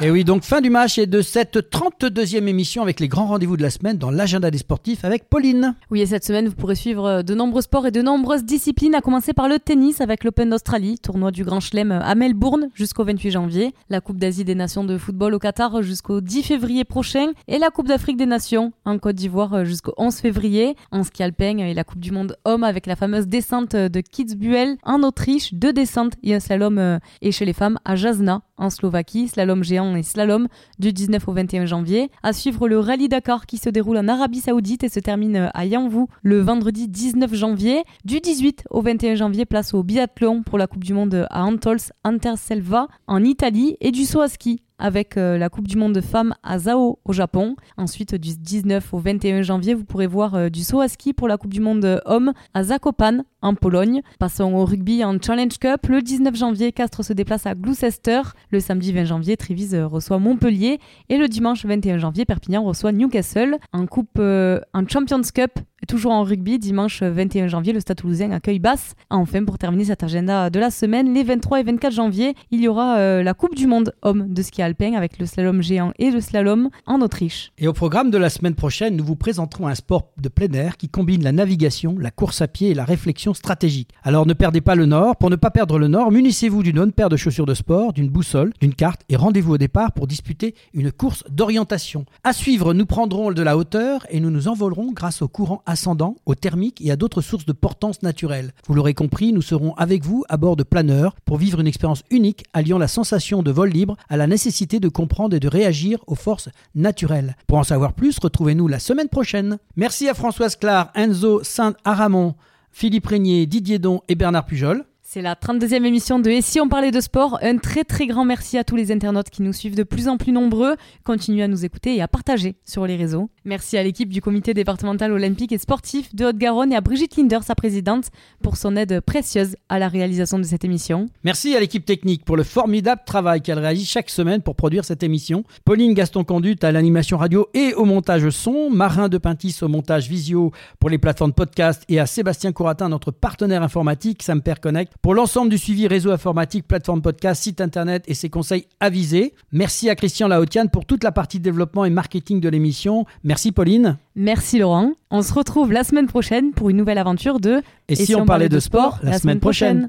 Et 0.00 0.12
oui, 0.12 0.22
donc 0.22 0.44
fin 0.44 0.60
du 0.60 0.70
match 0.70 0.96
et 0.96 1.06
de 1.06 1.22
cette 1.22 1.56
32e 1.56 2.46
émission 2.46 2.82
avec 2.82 3.00
les 3.00 3.08
grands 3.08 3.26
rendez-vous 3.26 3.56
de 3.56 3.62
la 3.62 3.70
semaine 3.70 3.98
dans 3.98 4.12
l'agenda 4.12 4.48
des 4.48 4.58
sportifs 4.58 5.04
avec 5.04 5.28
Pauline. 5.28 5.74
Oui, 5.90 6.00
et 6.00 6.06
cette 6.06 6.24
semaine, 6.24 6.46
vous 6.46 6.54
pourrez 6.54 6.76
suivre 6.76 7.04
euh, 7.04 7.22
de 7.22 7.34
nombreux 7.34 7.62
sports 7.62 7.84
et 7.84 7.90
de 7.90 8.00
nombreuses 8.00 8.44
disciplines, 8.44 8.94
à 8.94 9.00
commencer 9.00 9.32
par 9.32 9.48
le 9.48 9.58
tennis 9.58 10.00
avec 10.00 10.22
l'Open 10.22 10.50
d'Australie, 10.50 11.00
tournoi 11.00 11.32
du 11.32 11.42
Grand 11.42 11.58
Chelem 11.58 11.90
à 11.90 12.14
Melbourne 12.14 12.68
jusqu'au 12.74 13.02
28 13.02 13.32
janvier, 13.32 13.74
la 13.90 14.00
Coupe 14.00 14.18
d'Asie 14.18 14.44
des 14.44 14.54
Nations 14.54 14.84
de 14.84 14.98
football 14.98 15.34
au 15.34 15.40
Qatar 15.40 15.82
jusqu'au 15.82 16.20
10 16.20 16.44
février 16.44 16.84
prochain 16.84 17.32
et 17.48 17.58
la 17.58 17.70
Coupe 17.70 17.88
d'Afrique 17.88 18.18
des 18.18 18.26
Nations 18.26 18.72
en 18.84 18.98
Côte 18.98 19.16
d'Ivoire 19.16 19.52
euh, 19.52 19.64
jusqu'au 19.64 19.94
11 19.96 20.14
février, 20.14 20.76
en 20.92 21.02
ski 21.02 21.24
alpin 21.24 21.58
et 21.58 21.74
la 21.74 21.82
Coupe 21.82 21.98
du 21.98 22.12
Monde 22.12 22.36
homme 22.44 22.62
avec 22.62 22.86
la 22.86 22.94
fameuse 22.94 23.26
descente 23.26 23.74
de 23.74 24.00
Kitzbühel 24.00 24.76
en 24.84 25.02
Autriche, 25.02 25.54
deux 25.54 25.72
descentes 25.72 26.14
et 26.22 26.36
un 26.36 26.40
slalom 26.40 26.78
euh, 26.78 26.98
et 27.20 27.32
chez 27.32 27.44
les 27.44 27.52
femmes 27.52 27.80
à 27.84 27.96
Jasna 27.96 28.42
en 28.58 28.70
Slovaquie, 28.70 29.28
slalom 29.28 29.64
géant 29.64 29.96
et 29.96 30.02
slalom 30.02 30.48
du 30.78 30.92
19 30.92 31.26
au 31.28 31.32
21 31.32 31.66
janvier. 31.66 32.10
À 32.22 32.32
suivre 32.32 32.68
le 32.68 32.78
Rallye 32.78 33.08
Dakar 33.08 33.46
qui 33.46 33.56
se 33.56 33.70
déroule 33.70 33.98
en 33.98 34.08
Arabie 34.08 34.40
Saoudite 34.40 34.84
et 34.84 34.88
se 34.88 35.00
termine 35.00 35.50
à 35.54 35.64
Yanvu 35.64 36.06
le 36.22 36.40
vendredi 36.40 36.88
19 36.88 37.34
janvier. 37.34 37.82
Du 38.04 38.20
18 38.20 38.64
au 38.70 38.82
21 38.82 39.14
janvier, 39.14 39.46
place 39.46 39.74
au 39.74 39.82
biathlon 39.82 40.42
pour 40.42 40.58
la 40.58 40.66
Coupe 40.66 40.84
du 40.84 40.92
Monde 40.92 41.26
à 41.30 41.44
Antols 41.44 41.78
Anterselva 42.04 42.88
en 43.06 43.24
Italie 43.24 43.76
et 43.80 43.90
du 43.90 44.04
saut 44.04 44.20
à 44.20 44.28
ski 44.28 44.62
avec 44.78 45.16
euh, 45.16 45.38
la 45.38 45.48
Coupe 45.48 45.66
du 45.66 45.76
Monde 45.76 45.92
de 45.92 46.00
femmes 46.00 46.34
à 46.42 46.58
Zao 46.58 46.98
au 47.04 47.12
Japon. 47.12 47.56
Ensuite, 47.76 48.14
du 48.14 48.36
19 48.36 48.94
au 48.94 48.98
21 48.98 49.42
janvier, 49.42 49.74
vous 49.74 49.84
pourrez 49.84 50.06
voir 50.06 50.34
euh, 50.34 50.48
du 50.48 50.62
saut 50.62 50.80
à 50.80 50.88
ski 50.88 51.12
pour 51.12 51.28
la 51.28 51.36
Coupe 51.36 51.52
du 51.52 51.60
Monde 51.60 52.00
homme 52.06 52.32
à 52.54 52.62
Zakopane 52.64 53.24
en 53.42 53.54
Pologne. 53.54 54.02
Passons 54.18 54.54
au 54.54 54.64
rugby 54.64 55.04
en 55.04 55.20
Challenge 55.20 55.56
Cup. 55.58 55.86
Le 55.88 56.02
19 56.02 56.34
janvier, 56.34 56.72
Castres 56.72 57.04
se 57.04 57.12
déplace 57.12 57.46
à 57.46 57.54
Gloucester. 57.54 58.22
Le 58.50 58.60
samedi 58.60 58.92
20 58.92 59.04
janvier, 59.04 59.36
Trévise 59.36 59.74
euh, 59.74 59.86
reçoit 59.86 60.18
Montpellier. 60.18 60.78
Et 61.08 61.18
le 61.18 61.28
dimanche 61.28 61.64
21 61.64 61.98
janvier, 61.98 62.24
Perpignan 62.24 62.64
reçoit 62.64 62.92
Newcastle. 62.92 63.58
En 63.72 63.86
Coupe 63.86 64.18
en 64.18 64.88
Champions 64.88 65.22
Cup, 65.34 65.58
Toujours 65.88 66.12
en 66.12 66.22
rugby, 66.22 66.58
dimanche 66.58 67.02
21 67.02 67.48
janvier, 67.48 67.72
le 67.72 67.80
Stade 67.80 67.96
Toulousain 67.96 68.30
accueille 68.30 68.58
Basse. 68.58 68.92
Enfin, 69.08 69.42
pour 69.42 69.56
terminer 69.56 69.86
cet 69.86 70.02
agenda 70.02 70.50
de 70.50 70.60
la 70.60 70.70
semaine, 70.70 71.14
les 71.14 71.22
23 71.22 71.60
et 71.60 71.62
24 71.62 71.94
janvier, 71.94 72.34
il 72.50 72.60
y 72.60 72.68
aura 72.68 72.98
euh, 72.98 73.22
la 73.22 73.32
Coupe 73.32 73.54
du 73.54 73.66
Monde 73.66 73.94
homme 74.02 74.26
de 74.28 74.42
ski 74.42 74.60
alpin 74.60 74.92
avec 74.92 75.18
le 75.18 75.24
slalom 75.24 75.62
géant 75.62 75.94
et 75.98 76.10
le 76.10 76.20
slalom 76.20 76.68
en 76.84 77.00
Autriche. 77.00 77.52
Et 77.56 77.68
au 77.68 77.72
programme 77.72 78.10
de 78.10 78.18
la 78.18 78.28
semaine 78.28 78.54
prochaine, 78.54 78.96
nous 78.96 79.04
vous 79.04 79.16
présenterons 79.16 79.66
un 79.66 79.74
sport 79.74 80.10
de 80.20 80.28
plein 80.28 80.52
air 80.52 80.76
qui 80.76 80.90
combine 80.90 81.24
la 81.24 81.32
navigation, 81.32 81.96
la 81.98 82.10
course 82.10 82.42
à 82.42 82.48
pied 82.48 82.68
et 82.68 82.74
la 82.74 82.84
réflexion 82.84 83.32
stratégique. 83.32 83.88
Alors 84.02 84.26
ne 84.26 84.34
perdez 84.34 84.60
pas 84.60 84.74
le 84.74 84.84
nord. 84.84 85.16
Pour 85.16 85.30
ne 85.30 85.36
pas 85.36 85.50
perdre 85.50 85.78
le 85.78 85.88
nord, 85.88 86.12
munissez-vous 86.12 86.62
d'une 86.62 86.76
bonne 86.76 86.92
paire 86.92 87.08
de 87.08 87.16
chaussures 87.16 87.46
de 87.46 87.54
sport, 87.54 87.94
d'une 87.94 88.10
boussole, 88.10 88.52
d'une 88.60 88.74
carte 88.74 89.00
et 89.08 89.16
rendez-vous 89.16 89.54
au 89.54 89.58
départ 89.58 89.92
pour 89.92 90.06
disputer 90.06 90.54
une 90.74 90.92
course 90.92 91.24
d'orientation. 91.30 92.04
À 92.24 92.34
suivre, 92.34 92.74
nous 92.74 92.84
prendrons 92.84 93.32
de 93.32 93.40
la 93.40 93.56
hauteur 93.56 94.06
et 94.10 94.20
nous 94.20 94.30
nous 94.30 94.48
envolerons 94.48 94.92
grâce 94.92 95.22
au 95.22 95.28
courant 95.28 95.62
ascendant, 95.78 96.16
au 96.26 96.34
thermique 96.34 96.80
et 96.84 96.90
à 96.90 96.96
d'autres 96.96 97.20
sources 97.20 97.46
de 97.46 97.52
portance 97.52 98.02
naturelle. 98.02 98.52
Vous 98.66 98.74
l'aurez 98.74 98.94
compris, 98.94 99.32
nous 99.32 99.42
serons 99.42 99.74
avec 99.74 100.04
vous 100.04 100.24
à 100.28 100.36
bord 100.36 100.56
de 100.56 100.64
planeurs 100.64 101.14
pour 101.24 101.36
vivre 101.36 101.60
une 101.60 101.68
expérience 101.68 102.02
unique 102.10 102.42
alliant 102.52 102.78
la 102.78 102.88
sensation 102.88 103.44
de 103.44 103.52
vol 103.52 103.68
libre 103.68 103.96
à 104.08 104.16
la 104.16 104.26
nécessité 104.26 104.80
de 104.80 104.88
comprendre 104.88 105.36
et 105.36 105.40
de 105.40 105.46
réagir 105.46 106.00
aux 106.08 106.16
forces 106.16 106.48
naturelles. 106.74 107.36
Pour 107.46 107.58
en 107.58 107.62
savoir 107.62 107.92
plus, 107.92 108.18
retrouvez-nous 108.20 108.66
la 108.66 108.80
semaine 108.80 109.08
prochaine. 109.08 109.58
Merci 109.76 110.08
à 110.08 110.14
Françoise 110.14 110.56
Clar, 110.56 110.90
Enzo 110.96 111.44
Saint-Aramon, 111.44 112.34
Philippe 112.72 113.06
Régnier, 113.06 113.46
Didier 113.46 113.78
Don 113.78 114.00
et 114.08 114.16
Bernard 114.16 114.46
Pujol. 114.46 114.84
C'est 115.10 115.22
la 115.22 115.34
32e 115.36 115.86
émission 115.86 116.18
de 116.18 116.28
Et 116.28 116.42
si 116.42 116.60
on 116.60 116.68
parlait 116.68 116.90
de 116.90 117.00
sport? 117.00 117.38
Un 117.40 117.56
très 117.56 117.82
très 117.82 118.06
grand 118.06 118.26
merci 118.26 118.58
à 118.58 118.64
tous 118.64 118.76
les 118.76 118.92
internautes 118.92 119.30
qui 119.30 119.40
nous 119.40 119.54
suivent 119.54 119.74
de 119.74 119.82
plus 119.82 120.06
en 120.06 120.18
plus 120.18 120.32
nombreux. 120.32 120.76
Continuez 121.02 121.44
à 121.44 121.48
nous 121.48 121.64
écouter 121.64 121.96
et 121.96 122.02
à 122.02 122.08
partager 122.08 122.56
sur 122.66 122.86
les 122.86 122.94
réseaux. 122.94 123.30
Merci 123.46 123.78
à 123.78 123.82
l'équipe 123.82 124.10
du 124.10 124.20
comité 124.20 124.52
départemental 124.52 125.10
olympique 125.10 125.50
et 125.52 125.56
sportif 125.56 126.14
de 126.14 126.26
Haute-Garonne 126.26 126.74
et 126.74 126.76
à 126.76 126.82
Brigitte 126.82 127.16
Linder, 127.16 127.38
sa 127.40 127.54
présidente, 127.54 128.08
pour 128.42 128.58
son 128.58 128.76
aide 128.76 129.00
précieuse 129.00 129.56
à 129.70 129.78
la 129.78 129.88
réalisation 129.88 130.38
de 130.38 130.42
cette 130.42 130.62
émission. 130.62 131.06
Merci 131.24 131.56
à 131.56 131.60
l'équipe 131.60 131.86
technique 131.86 132.26
pour 132.26 132.36
le 132.36 132.42
formidable 132.42 133.00
travail 133.06 133.40
qu'elle 133.40 133.60
réalise 133.60 133.88
chaque 133.88 134.10
semaine 134.10 134.42
pour 134.42 134.56
produire 134.56 134.84
cette 134.84 135.02
émission. 135.02 135.42
Pauline 135.64 135.94
Gaston-Conduite 135.94 136.64
à 136.64 136.70
l'animation 136.70 137.16
radio 137.16 137.48
et 137.54 137.72
au 137.72 137.86
montage 137.86 138.28
son. 138.28 138.68
Marin 138.68 139.08
de 139.08 139.16
Pintis 139.16 139.56
au 139.62 139.68
montage 139.68 140.06
visio 140.06 140.52
pour 140.78 140.90
les 140.90 140.98
plateformes 140.98 141.32
podcast 141.32 141.82
et 141.88 141.98
à 141.98 142.04
Sébastien 142.04 142.52
Couratin, 142.52 142.90
notre 142.90 143.10
partenaire 143.10 143.62
informatique, 143.62 144.22
Samper 144.22 144.56
Connect 144.60 144.97
pour 145.02 145.14
l'ensemble 145.14 145.50
du 145.50 145.58
suivi 145.58 145.86
réseau 145.86 146.10
informatique, 146.10 146.66
plateforme 146.66 147.02
podcast, 147.02 147.42
site 147.42 147.60
internet 147.60 148.04
et 148.08 148.14
ses 148.14 148.30
conseils 148.30 148.66
avisés. 148.80 149.34
Merci 149.52 149.88
à 149.88 149.94
Christian 149.94 150.28
Laotian 150.28 150.66
pour 150.66 150.84
toute 150.84 151.04
la 151.04 151.12
partie 151.12 151.40
développement 151.40 151.84
et 151.84 151.90
marketing 151.90 152.40
de 152.40 152.48
l'émission. 152.48 153.06
Merci 153.24 153.52
Pauline. 153.52 153.98
Merci 154.16 154.58
Laurent. 154.58 154.92
On 155.10 155.22
se 155.22 155.32
retrouve 155.32 155.72
la 155.72 155.84
semaine 155.84 156.06
prochaine 156.06 156.52
pour 156.52 156.70
une 156.70 156.76
nouvelle 156.76 156.98
aventure 156.98 157.40
de 157.40 157.62
Et, 157.88 157.94
si, 157.94 158.14
on, 158.14 158.26
parlait, 158.26 158.48
de 158.48 158.60
sport, 158.60 158.98
la, 159.02 159.18
semaine, 159.18 159.40
prochaine. 159.40 159.88